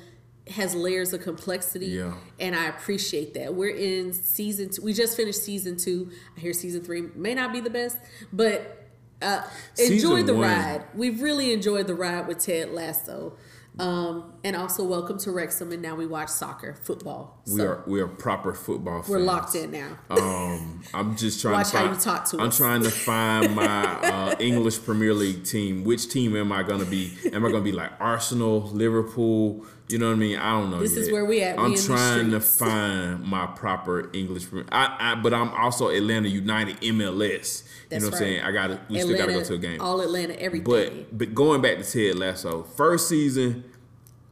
has 0.49 0.75
layers 0.75 1.13
of 1.13 1.23
complexity 1.23 1.87
yeah. 1.87 2.15
and 2.39 2.55
I 2.55 2.67
appreciate 2.67 3.35
that. 3.35 3.55
We're 3.55 3.75
in 3.75 4.13
season 4.13 4.71
two. 4.71 4.83
We 4.83 4.93
just 4.93 5.17
finished 5.17 5.43
season 5.43 5.77
two. 5.77 6.11
I 6.37 6.41
hear 6.41 6.53
season 6.53 6.83
three 6.83 7.03
may 7.15 7.35
not 7.35 7.53
be 7.53 7.61
the 7.61 7.71
best, 7.71 7.99
but 8.33 8.87
uh, 9.23 9.43
enjoy 9.79 10.23
the 10.23 10.35
one. 10.35 10.43
ride. 10.43 10.85
We've 10.95 11.21
really 11.21 11.53
enjoyed 11.53 11.87
the 11.87 11.95
ride 11.95 12.29
with 12.29 12.39
Ted 12.39 12.71
Lasso. 12.71 13.37
Um, 13.79 14.33
and 14.43 14.57
also 14.57 14.85
welcome 14.85 15.19
to 15.19 15.31
Wrexham, 15.31 15.71
and 15.71 15.83
now 15.83 15.95
we 15.95 16.07
watch 16.07 16.31
soccer, 16.31 16.75
football. 16.81 17.43
So 17.45 17.55
we 17.55 17.61
are 17.61 17.85
we 17.87 18.01
are 18.01 18.07
proper 18.07 18.55
football. 18.55 19.05
We're 19.07 19.19
locked 19.19 19.55
in 19.55 19.71
now. 19.71 19.99
um, 20.09 20.81
I'm 20.95 21.15
just 21.15 21.43
trying 21.43 21.55
watch 21.55 21.73
to 21.73 21.73
find, 21.73 21.89
how 21.89 21.93
you 21.93 22.01
talk 22.01 22.25
to 22.31 22.39
I'm 22.39 22.49
us. 22.49 22.57
trying 22.57 22.83
to 22.85 22.91
find 22.91 23.55
my 23.55 23.85
uh, 23.85 24.35
English 24.39 24.83
Premier 24.83 25.13
League 25.13 25.45
team. 25.45 25.85
Which 25.85 26.09
team 26.09 26.35
am 26.37 26.53
I 26.53 26.63
going 26.63 26.81
to 26.81 26.87
be? 26.87 27.19
Am 27.35 27.45
I 27.45 27.51
going 27.51 27.63
to 27.63 27.71
be 27.71 27.73
like 27.73 27.93
Arsenal, 28.01 28.63
Liverpool? 28.63 29.67
You 29.89 29.99
know 29.99 30.09
what 30.09 30.15
I 30.15 30.17
mean? 30.17 30.37
I 30.37 30.51
don't 30.51 30.71
know. 30.71 30.81
This 30.81 30.95
yet. 30.95 31.03
is 31.03 31.13
where 31.13 31.25
we 31.25 31.43
at. 31.43 31.59
I'm 31.59 31.71
we 31.71 31.77
trying 31.77 32.33
to 32.33 32.41
find 32.41 33.23
my 33.23 33.47
proper 33.47 34.11
English. 34.13 34.47
I, 34.73 34.97
I, 34.99 35.15
but 35.15 35.33
I'm 35.33 35.51
also 35.51 35.91
Atlanta 35.91 36.29
United 36.29 36.81
MLS. 36.81 37.63
That's 37.89 37.93
you 37.93 38.01
know 38.01 38.07
what 38.07 38.15
I'm 38.15 38.19
saying? 38.19 38.43
I 38.43 38.51
got 38.51 38.67
to. 38.67 38.81
We 38.89 39.01
Atlanta, 39.01 39.03
still 39.03 39.17
got 39.17 39.27
to 39.27 39.33
go 39.33 39.45
to 39.45 39.55
a 39.55 39.59
game. 39.59 39.81
All 39.81 40.01
Atlanta, 40.01 40.41
everything. 40.41 40.65
But 40.65 41.17
but 41.17 41.35
going 41.35 41.63
back 41.63 41.79
to 41.79 41.85
Ted 41.85 42.19
Lasso, 42.19 42.65
first 42.65 43.09
season 43.09 43.65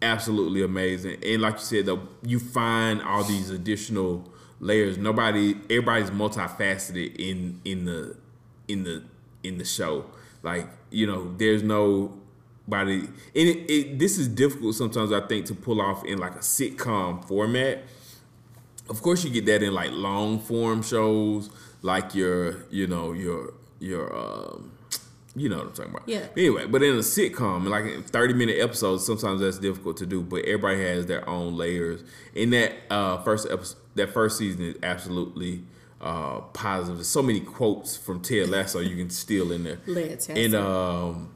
absolutely 0.04 0.62
amazing. 0.62 1.18
And 1.24 1.42
like 1.42 1.54
you 1.54 1.60
said, 1.60 1.86
though, 1.86 2.06
you 2.22 2.38
find 2.38 3.02
all 3.02 3.24
these 3.24 3.50
additional 3.50 4.28
layers. 4.60 4.98
Nobody, 4.98 5.54
everybody's 5.70 6.10
multifaceted 6.10 7.16
in 7.16 7.60
in 7.64 7.86
the 7.86 8.16
in 8.68 8.84
the 8.84 9.02
in 9.42 9.58
the 9.58 9.64
show. 9.64 10.06
Like 10.42 10.68
you 10.90 11.06
know, 11.06 11.34
there's 11.36 11.62
no 11.62 12.20
body. 12.66 13.00
And 13.00 13.12
it, 13.34 13.70
it, 13.70 13.98
this 13.98 14.18
is 14.18 14.28
difficult 14.28 14.74
sometimes. 14.74 15.12
I 15.12 15.20
think 15.20 15.46
to 15.46 15.54
pull 15.54 15.80
off 15.80 16.04
in 16.04 16.18
like 16.18 16.34
a 16.34 16.40
sitcom 16.40 17.26
format. 17.26 17.82
Of 18.88 19.00
course, 19.00 19.24
you 19.24 19.30
get 19.30 19.46
that 19.46 19.62
in 19.62 19.72
like 19.72 19.90
long 19.92 20.38
form 20.40 20.82
shows, 20.82 21.50
like 21.82 22.14
your 22.14 22.66
you 22.70 22.86
know 22.86 23.12
your 23.12 23.54
your. 23.80 24.14
Um, 24.14 24.70
you 25.36 25.48
know 25.48 25.56
what 25.56 25.66
I'm 25.66 25.72
talking 25.72 25.90
about. 25.90 26.08
Yeah. 26.08 26.26
Anyway, 26.36 26.66
but 26.66 26.82
in 26.82 26.94
a 26.94 26.98
sitcom, 26.98 27.66
like 27.66 27.86
in 27.86 28.04
30 28.04 28.34
minute 28.34 28.56
episodes, 28.60 29.04
sometimes 29.04 29.40
that's 29.40 29.58
difficult 29.58 29.96
to 29.96 30.06
do. 30.06 30.22
But 30.22 30.44
everybody 30.44 30.80
has 30.82 31.06
their 31.06 31.28
own 31.28 31.56
layers. 31.56 32.04
In 32.34 32.50
that 32.50 32.72
uh, 32.88 33.18
first 33.18 33.48
episode, 33.50 33.78
that 33.96 34.12
first 34.12 34.38
season 34.38 34.62
is 34.62 34.76
absolutely 34.82 35.64
uh, 36.00 36.40
positive. 36.52 36.98
There's 36.98 37.08
so 37.08 37.22
many 37.22 37.40
quotes 37.40 37.96
from 37.96 38.20
Ted 38.20 38.48
Lasso 38.48 38.78
you 38.78 38.96
can 38.96 39.10
steal 39.10 39.50
in 39.50 39.64
there. 39.64 39.78
Let's 39.86 40.28
and 40.28 40.54
um, 40.54 41.34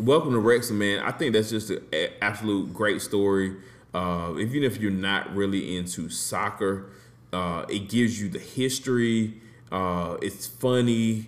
welcome 0.00 0.32
to 0.32 0.38
Wrexham, 0.38 0.78
man. 0.78 1.00
I 1.00 1.12
think 1.12 1.34
that's 1.34 1.50
just 1.50 1.70
an 1.70 1.80
absolute 2.20 2.72
great 2.72 3.02
story. 3.02 3.56
Uh, 3.92 4.34
even 4.38 4.62
if 4.62 4.78
you're 4.78 4.90
not 4.90 5.34
really 5.34 5.76
into 5.76 6.08
soccer, 6.08 6.90
uh, 7.32 7.64
it 7.68 7.88
gives 7.88 8.20
you 8.20 8.28
the 8.28 8.38
history. 8.38 9.34
Uh, 9.70 10.16
it's 10.22 10.46
funny 10.46 11.26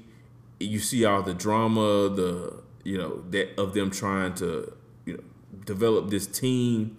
you 0.62 0.78
see 0.78 1.04
all 1.04 1.22
the 1.22 1.34
drama, 1.34 2.08
the 2.08 2.62
you 2.84 2.98
know 2.98 3.22
that 3.30 3.58
of 3.60 3.74
them 3.74 3.90
trying 3.90 4.34
to 4.34 4.72
you 5.04 5.14
know 5.14 5.22
develop 5.64 6.10
this 6.10 6.26
team, 6.26 6.96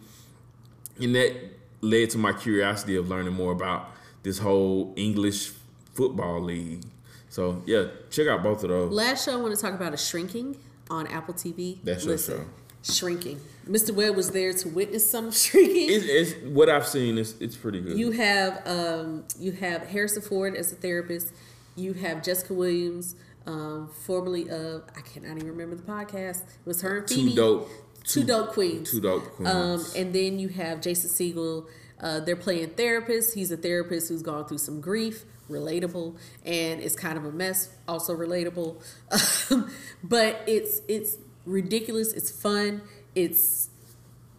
and 0.99 1.15
that 1.15 1.35
led 1.81 2.09
to 2.11 2.17
my 2.17 2.33
curiosity 2.33 2.95
of 2.95 3.09
learning 3.09 3.33
more 3.33 3.51
about 3.51 3.89
this 4.23 4.39
whole 4.39 4.93
English 4.95 5.51
football 5.93 6.41
league. 6.41 6.83
So 7.29 7.61
yeah, 7.65 7.85
check 8.09 8.27
out 8.27 8.43
both 8.43 8.63
of 8.63 8.69
those. 8.69 8.91
Last 8.91 9.25
show 9.25 9.33
I 9.33 9.41
want 9.41 9.55
to 9.55 9.61
talk 9.61 9.73
about 9.73 9.93
is 9.93 10.05
Shrinking 10.05 10.57
on 10.89 11.07
Apple 11.07 11.33
TV. 11.33 11.77
That's 11.83 12.05
your 12.05 12.17
show. 12.17 12.45
Shrinking. 12.83 13.39
Mr. 13.67 13.91
Webb 13.91 14.15
was 14.15 14.31
there 14.31 14.51
to 14.51 14.67
witness 14.67 15.09
some 15.09 15.31
shrinking. 15.31 15.89
It's, 15.89 16.05
it's 16.05 16.45
what 16.47 16.69
I've 16.69 16.87
seen. 16.87 17.17
It's 17.17 17.35
it's 17.39 17.55
pretty 17.55 17.79
good. 17.79 17.97
You 17.97 18.11
have 18.11 18.61
um, 18.67 19.23
you 19.39 19.53
have 19.53 19.87
Harrison 19.87 20.21
Ford 20.21 20.55
as 20.55 20.71
a 20.71 20.75
therapist. 20.75 21.31
You 21.75 21.93
have 21.93 22.21
Jessica 22.23 22.53
Williams 22.53 23.15
um, 23.45 23.89
formerly 24.05 24.49
of 24.49 24.83
I 24.95 25.01
cannot 25.01 25.37
even 25.37 25.49
remember 25.49 25.75
the 25.75 25.83
podcast. 25.83 26.43
It 26.43 26.65
was 26.65 26.81
her 26.81 26.99
and 26.99 27.09
Phoebe. 27.09 27.29
Two 27.29 27.35
dope. 27.35 27.69
Two, 28.03 28.21
two 28.21 28.27
dope 28.27 28.49
queens. 28.49 28.91
Two 28.91 28.99
dope 28.99 29.23
queens. 29.31 29.49
Um, 29.49 29.85
and 29.95 30.13
then 30.13 30.39
you 30.39 30.49
have 30.49 30.81
Jason 30.81 31.09
Segel. 31.09 31.67
Uh, 32.01 32.19
they're 32.19 32.35
playing 32.35 32.71
therapist. 32.71 33.33
He's 33.33 33.49
a 33.51 33.57
therapist 33.57 34.09
who's 34.09 34.21
gone 34.21 34.45
through 34.45 34.57
some 34.57 34.81
grief, 34.81 35.23
relatable, 35.49 36.17
and 36.45 36.81
it's 36.81 36.95
kind 36.95 37.17
of 37.17 37.25
a 37.25 37.31
mess, 37.31 37.69
also 37.87 38.15
relatable. 38.15 38.81
but 40.03 40.41
it's 40.47 40.81
it's 40.87 41.17
ridiculous. 41.45 42.13
It's 42.13 42.31
fun. 42.31 42.81
It's 43.15 43.69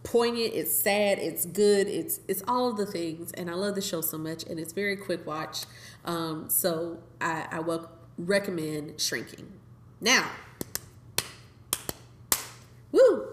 poignant. 0.03 0.53
It's 0.53 0.73
sad. 0.73 1.19
It's 1.19 1.45
good. 1.45 1.87
It's 1.87 2.19
it's 2.27 2.43
all 2.47 2.69
of 2.69 2.77
the 2.77 2.85
things, 2.85 3.31
and 3.33 3.49
I 3.49 3.53
love 3.53 3.75
the 3.75 3.81
show 3.81 4.01
so 4.01 4.17
much. 4.17 4.43
And 4.43 4.59
it's 4.59 4.73
very 4.73 4.95
quick 4.95 5.25
watch. 5.25 5.65
Um, 6.05 6.49
so 6.49 6.99
I, 7.19 7.47
I 7.51 7.59
welcome 7.59 7.89
recommend 8.17 8.99
shrinking. 8.99 9.51
Now, 10.01 10.29
woo, 12.91 13.27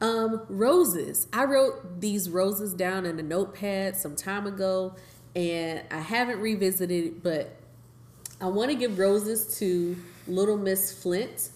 um, 0.00 0.42
roses. 0.48 1.26
I 1.32 1.44
wrote 1.44 2.00
these 2.00 2.28
roses 2.28 2.74
down 2.74 3.06
in 3.06 3.18
a 3.18 3.22
notepad 3.22 3.96
some 3.96 4.16
time 4.16 4.46
ago, 4.46 4.94
and 5.36 5.82
I 5.90 6.00
haven't 6.00 6.40
revisited 6.40 7.04
it, 7.04 7.22
but 7.22 7.54
I 8.40 8.46
want 8.46 8.70
to 8.70 8.76
give 8.76 8.98
roses 8.98 9.58
to 9.58 9.96
Little 10.26 10.56
Miss 10.56 10.92
Flint 10.92 11.50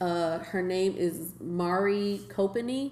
Uh, 0.00 0.40
her 0.40 0.62
name 0.62 0.96
is 0.96 1.32
Mari 1.40 2.20
Copeny. 2.28 2.90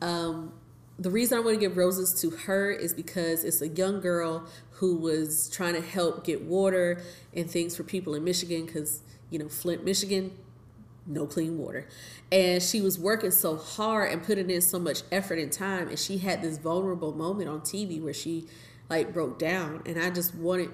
Um, 0.00 0.52
the 1.00 1.10
reason 1.10 1.36
I 1.36 1.40
want 1.40 1.54
to 1.54 1.60
give 1.60 1.76
roses 1.76 2.18
to 2.20 2.30
her 2.30 2.70
is 2.70 2.94
because 2.94 3.42
it's 3.42 3.60
a 3.60 3.68
young 3.68 4.00
girl 4.00 4.46
who 4.70 4.96
was 4.96 5.50
trying 5.50 5.74
to 5.74 5.80
help 5.80 6.24
get 6.24 6.42
water 6.42 7.02
and 7.34 7.50
things 7.50 7.76
for 7.76 7.82
people 7.82 8.14
in 8.14 8.22
Michigan 8.22 8.66
because, 8.66 9.02
you 9.30 9.38
know, 9.40 9.48
Flint, 9.48 9.84
Michigan, 9.84 10.30
no 11.06 11.26
clean 11.26 11.58
water. 11.58 11.88
And 12.30 12.62
she 12.62 12.80
was 12.80 13.00
working 13.00 13.32
so 13.32 13.56
hard 13.56 14.12
and 14.12 14.22
putting 14.22 14.48
in 14.48 14.60
so 14.60 14.78
much 14.78 15.02
effort 15.10 15.40
and 15.40 15.50
time. 15.50 15.88
And 15.88 15.98
she 15.98 16.18
had 16.18 16.40
this 16.40 16.58
vulnerable 16.58 17.12
moment 17.12 17.50
on 17.50 17.62
TV 17.62 18.00
where 18.00 18.14
she 18.14 18.46
like 18.88 19.12
broke 19.12 19.38
down. 19.38 19.82
And 19.86 19.98
I 19.98 20.10
just 20.10 20.34
wanted, 20.34 20.70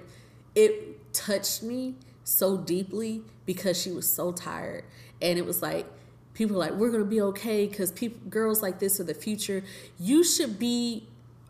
it 0.55 1.12
touched 1.12 1.62
me 1.62 1.95
so 2.24 2.57
deeply 2.57 3.23
because 3.47 3.81
she 3.81 3.91
was 3.91 4.11
so 4.11 4.32
tired. 4.32 4.85
And 5.20 5.39
it 5.39 5.45
was 5.47 5.62
like, 5.62 5.87
people 6.35 6.57
like, 6.57 6.73
we're 6.73 6.91
gonna 6.91 7.05
be 7.05 7.20
okay 7.20 7.66
because 7.66 7.93
people, 7.93 8.20
girls 8.31 8.62
like 8.62 8.78
this 8.78 9.01
are 9.01 9.05
the 9.05 9.15
future. 9.15 9.62
You 9.99 10.24
should 10.24 10.59
be, 10.59 11.07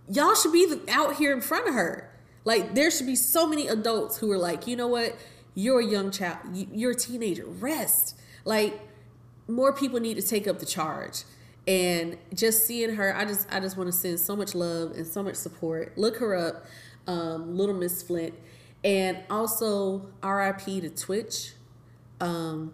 y'all 0.08 0.34
should 0.34 0.52
be 0.52 0.80
out 0.88 1.16
here 1.16 1.32
in 1.32 1.40
front 1.40 1.68
of 1.68 1.74
her. 1.74 2.10
Like 2.44 2.74
there 2.74 2.90
should 2.90 3.06
be 3.06 3.16
so 3.16 3.46
many 3.46 3.68
adults 3.68 4.18
who 4.18 4.30
are 4.32 4.38
like, 4.38 4.66
you 4.66 4.76
know 4.76 4.88
what, 4.88 5.16
you're 5.54 5.80
a 5.80 5.86
young 5.86 6.10
child, 6.10 6.38
you're 6.54 6.92
a 6.92 6.96
teenager, 6.96 7.44
rest. 7.46 8.18
Like 8.44 8.80
more 9.46 9.72
people 9.72 10.00
need 10.00 10.14
to 10.14 10.22
take 10.22 10.48
up 10.48 10.58
the 10.58 10.66
charge. 10.66 11.24
And 11.70 12.18
just 12.34 12.66
seeing 12.66 12.96
her, 12.96 13.16
I 13.16 13.24
just 13.24 13.46
I 13.48 13.60
just 13.60 13.76
want 13.76 13.86
to 13.86 13.92
send 13.92 14.18
so 14.18 14.34
much 14.34 14.56
love 14.56 14.90
and 14.90 15.06
so 15.06 15.22
much 15.22 15.36
support. 15.36 15.96
Look 15.96 16.16
her 16.16 16.34
up, 16.34 16.66
um, 17.06 17.56
Little 17.56 17.76
Miss 17.76 18.02
Flint, 18.02 18.34
and 18.82 19.18
also 19.30 20.10
R.I.P. 20.20 20.80
to 20.80 20.90
Twitch. 20.90 21.52
Um, 22.20 22.72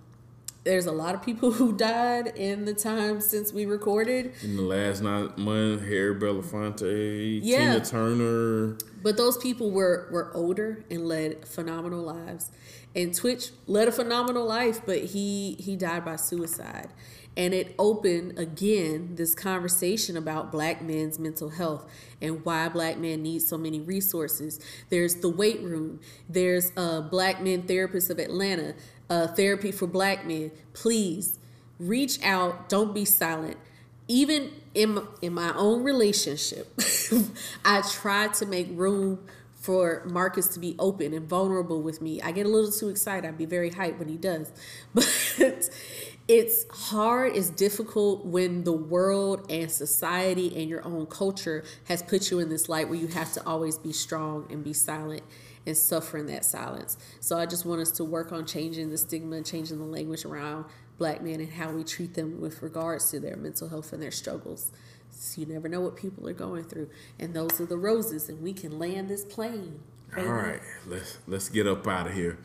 there's 0.64 0.86
a 0.86 0.93
lot 0.93 1.14
of 1.14 1.23
people 1.23 1.52
who 1.60 1.77
died 1.77 2.28
in 2.36 2.64
the 2.64 2.73
time 2.73 3.20
since 3.20 3.52
we 3.52 3.66
recorded. 3.66 4.32
In 4.43 4.56
the 4.56 4.62
last 4.62 5.02
nine 5.02 5.31
months, 5.36 5.85
Harry 5.85 6.14
Belafonte, 6.14 7.40
yeah. 7.43 7.74
Tina 7.74 7.85
Turner. 7.85 8.78
But 9.02 9.18
those 9.18 9.36
people 9.36 9.73
were 9.73 10.09
were 10.10 10.35
older 10.35 10.86
and 10.90 11.06
led 11.06 11.47
phenomenal 11.47 12.01
lives. 12.01 12.51
And 12.94 13.14
Twitch 13.14 13.51
led 13.66 13.89
a 13.89 13.93
phenomenal 13.93 14.47
life, 14.47 14.81
but 14.86 15.05
he 15.05 15.56
he 15.60 15.77
died 15.77 16.02
by 16.02 16.16
suicide. 16.16 16.89
And 17.37 17.53
it 17.53 17.75
opened 17.79 18.39
again 18.39 19.17
this 19.17 19.35
conversation 19.35 20.17
about 20.17 20.51
black 20.51 20.81
men's 20.81 21.19
mental 21.19 21.51
health 21.51 21.85
and 22.23 22.45
why 22.45 22.69
black 22.71 22.97
men 22.97 23.23
need 23.23 23.43
so 23.43 23.59
many 23.59 23.81
resources. 23.81 24.59
There's 24.89 25.17
the 25.17 25.29
weight 25.29 25.61
room. 25.61 26.01
There's 26.29 26.73
a 26.77 27.03
Black 27.03 27.43
Men 27.43 27.63
Therapists 27.65 28.09
of 28.09 28.19
Atlanta 28.19 28.75
uh, 29.09 29.27
therapy 29.29 29.73
for 29.73 29.87
black 29.87 30.27
men, 30.27 30.51
please 30.73 31.39
reach 31.79 32.23
out. 32.25 32.69
Don't 32.69 32.95
be 32.95 33.05
silent. 33.05 33.57
Even 34.09 34.51
in, 34.75 35.07
in 35.21 35.33
my 35.33 35.53
own 35.57 35.83
relationship, 35.83 36.73
I 37.65 37.83
try 37.83 38.29
to 38.29 38.47
make 38.47 38.69
room 38.71 39.27
for 39.55 40.05
Marcus 40.07 40.47
to 40.49 40.61
be 40.61 40.77
open 40.79 41.13
and 41.13 41.29
vulnerable 41.29 41.83
with 41.83 42.01
me. 42.01 42.23
I 42.23 42.31
get 42.31 42.47
a 42.47 42.49
little 42.49 42.71
too 42.71 42.89
excited. 42.89 43.27
I'd 43.27 43.37
be 43.37 43.47
very 43.47 43.71
hyped 43.71 43.99
when 43.99 44.09
he 44.09 44.17
does. 44.17 44.53
But 44.95 45.69
it's 46.28 46.66
hard, 46.70 47.36
it's 47.36 47.51
difficult 47.51 48.24
when 48.24 48.65
the 48.65 48.73
world 48.73 49.47
and 49.48 49.70
society 49.70 50.57
and 50.57 50.69
your 50.69 50.85
own 50.85 51.07
culture 51.07 51.65
has 51.85 52.03
put 52.03 52.31
you 52.31 52.40
in 52.40 52.48
this 52.48 52.69
light 52.69 52.89
where 52.89 52.98
you 52.98 53.07
have 53.09 53.32
to 53.35 53.47
always 53.47 53.78
be 53.78 53.93
strong 53.93 54.47
and 54.51 54.65
be 54.65 54.73
silent 54.73 55.23
and 55.66 55.77
suffer 55.77 56.19
in 56.19 56.27
that 56.27 56.44
silence. 56.44 56.97
So 57.20 57.39
I 57.39 57.47
just 57.47 57.65
want 57.65 57.81
us 57.81 57.90
to 57.93 58.05
work 58.05 58.32
on 58.32 58.44
changing 58.44 58.90
the 58.90 58.98
stigma, 58.98 59.43
changing 59.43 59.78
the 59.78 59.85
language 59.85 60.24
around 60.24 60.65
black 60.98 61.23
men 61.23 61.40
and 61.40 61.53
how 61.53 61.70
we 61.70 61.85
treat 61.85 62.15
them 62.15 62.40
with 62.40 62.62
regards 62.62 63.11
to 63.11 63.20
their 63.20 63.36
mental 63.36 63.69
health 63.69 63.93
and 63.93 64.03
their 64.03 64.11
struggles. 64.11 64.73
So 65.11 65.40
you 65.40 65.47
never 65.47 65.69
know 65.69 65.81
what 65.81 65.97
people 65.97 66.28
are 66.28 66.32
going 66.32 66.65
through. 66.65 66.90
And 67.19 67.35
those 67.35 67.61
are 67.61 67.66
the 67.66 67.77
roses, 67.77 68.28
and 68.28 68.43
we 68.43 68.53
can 68.53 68.78
land 68.78 69.09
this 69.09 69.24
plane. 69.24 69.81
All 70.16 70.24
right, 70.24 70.61
let's 70.86 71.19
let's 71.27 71.48
get 71.48 71.66
up 71.66 71.86
out 71.86 72.07
of 72.07 72.15
here. 72.15 72.39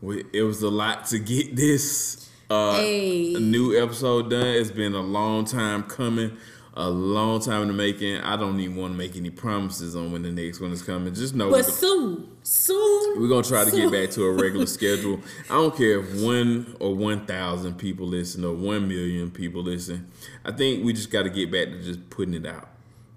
We, 0.00 0.24
it 0.32 0.42
was 0.42 0.62
a 0.62 0.70
lot 0.70 1.06
to 1.06 1.18
get 1.18 1.56
this 1.56 2.30
uh, 2.50 2.76
hey. 2.76 3.34
new 3.34 3.80
episode 3.80 4.30
done. 4.30 4.46
It's 4.46 4.70
been 4.70 4.94
a 4.94 5.02
long 5.02 5.44
time 5.44 5.82
coming 5.84 6.36
a 6.78 6.88
long 6.88 7.40
time 7.40 7.62
in 7.62 7.68
the 7.68 7.74
making. 7.74 8.18
I 8.18 8.36
don't 8.36 8.58
even 8.60 8.76
want 8.76 8.92
to 8.92 8.96
make 8.96 9.16
any 9.16 9.30
promises 9.30 9.96
on 9.96 10.12
when 10.12 10.22
the 10.22 10.30
next 10.30 10.60
one 10.60 10.70
is 10.70 10.80
coming. 10.80 11.12
Just 11.12 11.34
know, 11.34 11.50
but 11.50 11.64
soon, 11.64 12.28
soon, 12.44 13.20
we're 13.20 13.28
gonna 13.28 13.42
try 13.42 13.64
to 13.64 13.70
get 13.72 13.90
back 13.90 14.10
to 14.10 14.24
a 14.24 14.32
regular 14.32 14.66
schedule. 14.78 15.20
I 15.50 15.54
don't 15.54 15.76
care 15.76 15.98
if 15.98 16.22
one 16.22 16.76
or 16.78 16.94
one 16.94 17.26
thousand 17.26 17.78
people 17.78 18.06
listen 18.06 18.44
or 18.44 18.54
one 18.54 18.86
million 18.86 19.32
people 19.32 19.62
listen. 19.62 20.08
I 20.44 20.52
think 20.52 20.84
we 20.84 20.92
just 20.92 21.10
got 21.10 21.24
to 21.24 21.30
get 21.30 21.50
back 21.50 21.66
to 21.66 21.82
just 21.82 22.08
putting 22.10 22.34
it 22.34 22.46
out, 22.46 22.68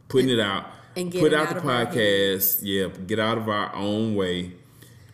putting 0.07 0.31
it 0.31 0.39
out, 0.39 0.65
and 0.95 1.11
put 1.11 1.31
out, 1.31 1.49
out 1.49 1.55
the 1.55 1.61
podcast. 1.61 2.61
Yeah, 2.63 2.87
get 3.05 3.19
out 3.19 3.37
of 3.37 3.47
our 3.47 3.75
own 3.75 4.15
way. 4.15 4.53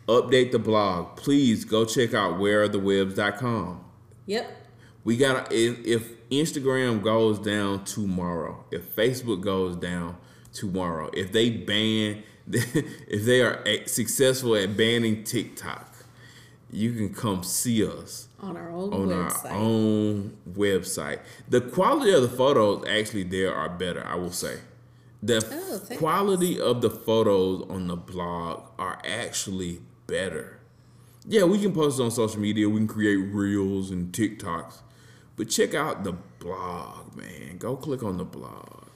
Update 0.07 0.53
the 0.53 0.59
blog. 0.59 1.17
Please 1.17 1.65
go 1.65 1.83
check 1.83 2.13
out 2.13 2.35
wherearethewebbs.com. 2.35 3.83
Yep. 4.27 4.55
We 5.03 5.17
got 5.17 5.51
if, 5.51 5.85
if 5.85 6.29
Instagram 6.29 7.01
goes 7.01 7.39
down 7.39 7.85
tomorrow, 7.85 8.65
if 8.71 8.95
Facebook 8.95 9.41
goes 9.41 9.75
down 9.75 10.17
tomorrow, 10.53 11.09
if 11.13 11.31
they 11.31 11.49
ban, 11.49 12.23
if 12.51 13.25
they 13.25 13.41
are 13.41 13.63
successful 13.87 14.55
at 14.55 14.77
banning 14.77 15.23
TikTok, 15.23 15.95
you 16.69 16.93
can 16.93 17.13
come 17.13 17.43
see 17.43 17.85
us 17.85 18.27
on 18.39 18.57
our 18.57 18.69
own 18.69 18.93
on 18.93 19.07
website. 19.07 19.51
our 19.51 19.57
own 19.57 20.37
website. 20.51 21.19
The 21.47 21.61
quality 21.61 22.13
of 22.13 22.21
the 22.21 22.29
photos 22.29 22.85
actually 22.87 23.23
there 23.23 23.55
are 23.55 23.69
better, 23.69 24.05
I 24.05 24.15
will 24.15 24.31
say. 24.31 24.59
The 25.23 25.43
oh, 25.49 25.95
quality 25.97 26.59
of 26.59 26.81
the 26.81 26.89
photos 26.89 27.65
on 27.69 27.87
the 27.87 27.95
blog 27.95 28.63
are 28.77 29.01
actually 29.05 29.81
better. 30.05 30.56
Yeah, 31.27 31.43
we 31.43 31.59
can 31.59 31.73
post 31.73 31.99
on 31.99 32.09
social 32.09 32.39
media. 32.39 32.69
We 32.69 32.79
can 32.79 32.87
create 32.87 33.17
reels 33.17 33.91
and 33.91 34.11
TikToks. 34.13 34.81
But 35.35 35.49
check 35.49 35.75
out 35.75 36.03
the 36.03 36.13
blog, 36.39 37.15
man. 37.15 37.57
Go 37.57 37.75
click 37.75 38.01
on 38.01 38.17
the 38.17 38.23
blog. 38.23 38.87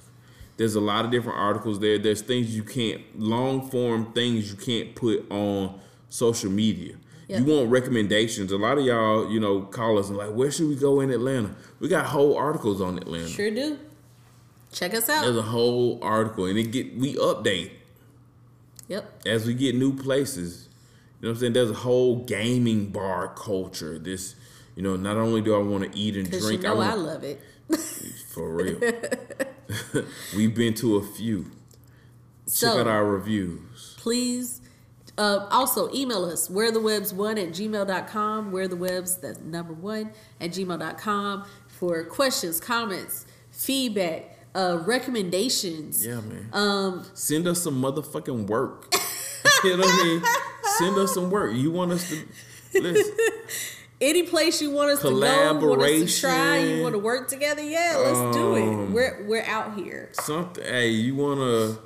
There's 0.58 0.76
a 0.76 0.80
lot 0.80 1.06
of 1.06 1.12
different 1.12 1.38
articles 1.38 1.80
there. 1.80 1.98
There's 2.00 2.22
things 2.22 2.56
you 2.56 2.64
can't, 2.64 3.02
long 3.20 3.70
form 3.70 4.14
things 4.14 4.50
you 4.50 4.58
can't 4.58 4.96
put 4.96 5.30
on 5.32 5.80
social 6.10 6.50
media. 6.52 6.96
Yep. 7.28 7.40
You 7.40 7.46
want 7.46 7.70
recommendations. 7.70 8.52
A 8.52 8.58
lot 8.58 8.78
of 8.78 8.86
y'all, 8.86 9.32
you 9.32 9.40
know, 9.40 9.62
call 9.62 9.98
us 9.98 10.10
and 10.10 10.18
like, 10.18 10.32
where 10.32 10.52
should 10.52 10.68
we 10.68 10.76
go 10.76 11.00
in 11.00 11.12
Atlanta? 11.12 11.56
We 11.80 11.88
got 11.88 12.06
whole 12.06 12.38
articles 12.38 12.82
on 12.82 12.98
Atlanta. 12.98 13.28
Sure 13.28 13.52
do. 13.52 13.80
Check 14.72 14.94
us 14.94 15.10
out. 15.10 15.24
There's 15.24 15.38
a 15.38 15.42
whole 15.42 16.00
article, 16.02 16.46
and 16.46 16.58
it 16.58 16.72
get 16.72 16.98
we 16.98 17.16
update. 17.16 17.72
Yep. 18.88 19.22
As 19.26 19.46
we 19.46 19.54
get 19.54 19.76
new 19.76 19.96
places, 19.96 20.70
you 21.22 21.28
know 21.28 21.34
what 21.34 21.36
I'm 21.36 21.40
saying. 21.40 21.54
There's 21.54 21.70
a 21.70 21.76
whole 21.76 22.24
gaming 22.24 22.88
bar 22.88 23.28
culture. 23.36 24.00
This 24.00 24.36
you 24.76 24.82
know, 24.82 24.96
not 24.96 25.18
only 25.18 25.42
do 25.42 25.54
I 25.54 25.60
want 25.60 25.92
to 25.92 26.00
eat 26.00 26.16
and 26.16 26.28
drink, 26.30 26.64
you 26.64 26.70
know 26.70 26.80
I, 26.80 26.90
I 26.90 26.94
love 26.96 27.24
it. 27.24 27.40
for 28.30 28.50
real. 28.50 28.80
We've 30.36 30.56
been 30.56 30.74
to 30.76 30.98
a 30.98 31.04
few. 31.04 31.52
So, 32.48 32.68
Check 32.68 32.82
out 32.82 32.88
our 32.88 33.06
reviews. 33.06 33.96
Please. 34.00 34.62
Uh, 35.18 35.48
also, 35.52 35.94
email 35.94 36.26
us, 36.26 36.50
where 36.50 36.72
the 36.72 36.80
Webbs 36.80 37.14
one 37.14 37.38
at 37.38 37.50
gmail.com, 37.50 38.52
where 38.52 38.68
the 38.68 38.76
Webbs, 38.76 39.18
that's 39.18 39.40
number 39.42 39.74
one, 39.74 40.12
at 40.40 40.50
gmail.com 40.52 41.46
for 41.68 42.04
questions, 42.06 42.60
comments, 42.60 43.28
feedback, 43.52 44.40
uh, 44.56 44.80
recommendations. 44.84 46.04
Yeah, 46.04 46.22
man. 46.22 46.50
Um, 46.54 47.06
Send 47.14 47.48
us 47.48 47.62
some 47.62 47.80
motherfucking 47.80 48.48
work. 48.48 48.96
you 49.70 49.78
know 49.78 49.84
what 49.84 50.00
I 50.00 50.04
mean? 50.04 50.24
Send 50.78 50.98
us 50.98 51.14
some 51.14 51.30
work. 51.30 51.56
You 51.56 51.72
want 51.72 51.92
us 51.92 52.10
to 52.10 52.82
listen 52.82 53.16
any 54.02 54.24
place 54.24 54.62
you 54.62 54.72
want 54.72 54.90
us 54.90 55.00
to 55.00 55.10
go, 55.10 55.16
you 55.16 55.68
want 55.68 55.82
us 55.82 56.16
to 56.16 56.22
try, 56.22 56.58
you 56.58 56.82
want 56.82 56.96
to 56.96 57.00
work 57.00 57.28
together, 57.28 57.62
yeah, 57.62 57.96
let's 57.98 58.18
um, 58.18 58.32
do 58.32 58.56
it. 58.56 58.64
Um, 58.64 58.94
we're 58.94 59.24
we're 59.28 59.44
out 59.44 59.76
here. 59.76 60.10
Something. 60.14 60.64
Hey, 60.64 60.90
you 60.90 61.16
want 61.16 61.40
to 61.40 61.80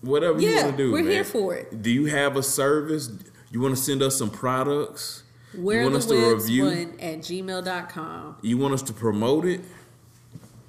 whatever 0.00 0.40
yeah, 0.40 0.48
you 0.48 0.56
want 0.56 0.76
to 0.76 0.84
do. 0.84 0.92
We're 0.92 1.02
man. 1.02 1.12
here 1.12 1.24
for 1.24 1.54
it. 1.54 1.82
Do 1.82 1.90
you 1.90 2.06
have 2.06 2.36
a 2.36 2.42
service? 2.42 3.10
You 3.50 3.60
want 3.60 3.76
to 3.76 3.82
send 3.82 4.02
us 4.02 4.16
some 4.16 4.30
products? 4.30 5.24
Where 5.56 5.78
you 5.78 5.90
want 5.90 5.94
the 5.94 5.98
us 5.98 6.06
to 6.06 6.34
review 6.34 6.64
one 6.66 7.00
at 7.00 7.18
gmail.com. 7.18 8.36
You 8.42 8.58
want 8.58 8.74
us 8.74 8.82
to 8.82 8.92
promote 8.92 9.44
it? 9.44 9.62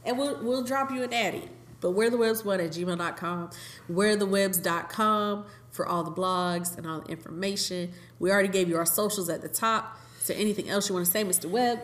And 0.06 0.18
we'll 0.18 0.44
we'll 0.44 0.64
drop 0.64 0.92
you 0.92 1.04
an 1.04 1.14
addy. 1.14 1.50
But 1.82 1.92
where 1.92 2.10
the 2.10 2.18
Webbs 2.18 2.44
one 2.44 2.60
at 2.60 2.72
gmail.com, 2.72 3.52
where 3.88 4.16
the 4.16 4.26
Webbs.com 4.26 5.46
for 5.80 5.88
all 5.88 6.04
the 6.04 6.12
blogs 6.12 6.78
and 6.78 6.86
all 6.86 7.00
the 7.00 7.10
information. 7.10 7.94
We 8.20 8.32
already 8.32 8.50
gave 8.50 8.68
you 8.68 8.76
our 8.76 8.86
socials 8.86 9.30
at 9.30 9.42
the 9.42 9.48
top. 9.48 9.98
So 10.20 10.34
anything 10.34 10.70
else 10.70 10.90
you 10.90 10.94
want 10.94 11.06
to 11.06 11.12
say, 11.12 11.24
Mr. 11.24 11.50
Webb? 11.50 11.80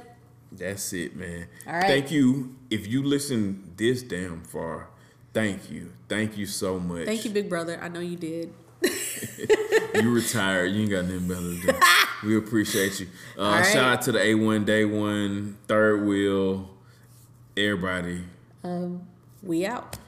That's 0.51 0.91
it, 0.91 1.15
man. 1.15 1.47
All 1.65 1.75
right. 1.75 1.85
Thank 1.85 2.11
you. 2.11 2.57
If 2.69 2.87
you 2.87 3.03
listen 3.03 3.71
this 3.77 4.03
damn 4.03 4.43
far, 4.43 4.89
thank 5.33 5.71
you. 5.71 5.93
Thank 6.09 6.37
you 6.37 6.45
so 6.45 6.77
much. 6.77 7.05
Thank 7.05 7.23
you, 7.23 7.31
big 7.31 7.47
brother. 7.47 7.79
I 7.81 7.87
know 7.87 8.01
you 8.01 8.17
did. 8.17 8.53
you 8.81 10.11
retired. 10.13 10.73
You 10.73 10.81
ain't 10.81 10.91
got 10.91 11.05
nothing 11.05 11.27
better 11.29 11.41
to 11.41 11.61
do. 11.61 11.79
We 12.25 12.37
appreciate 12.37 12.99
you. 12.99 13.07
Uh, 13.37 13.43
right. 13.43 13.65
Shout 13.65 13.83
out 13.83 14.01
to 14.03 14.11
the 14.11 14.19
A1 14.19 14.65
Day 14.65 14.83
One, 14.83 15.57
Third 15.67 16.07
Wheel, 16.07 16.69
everybody. 17.55 18.23
We 19.43 19.65
out. 19.65 19.99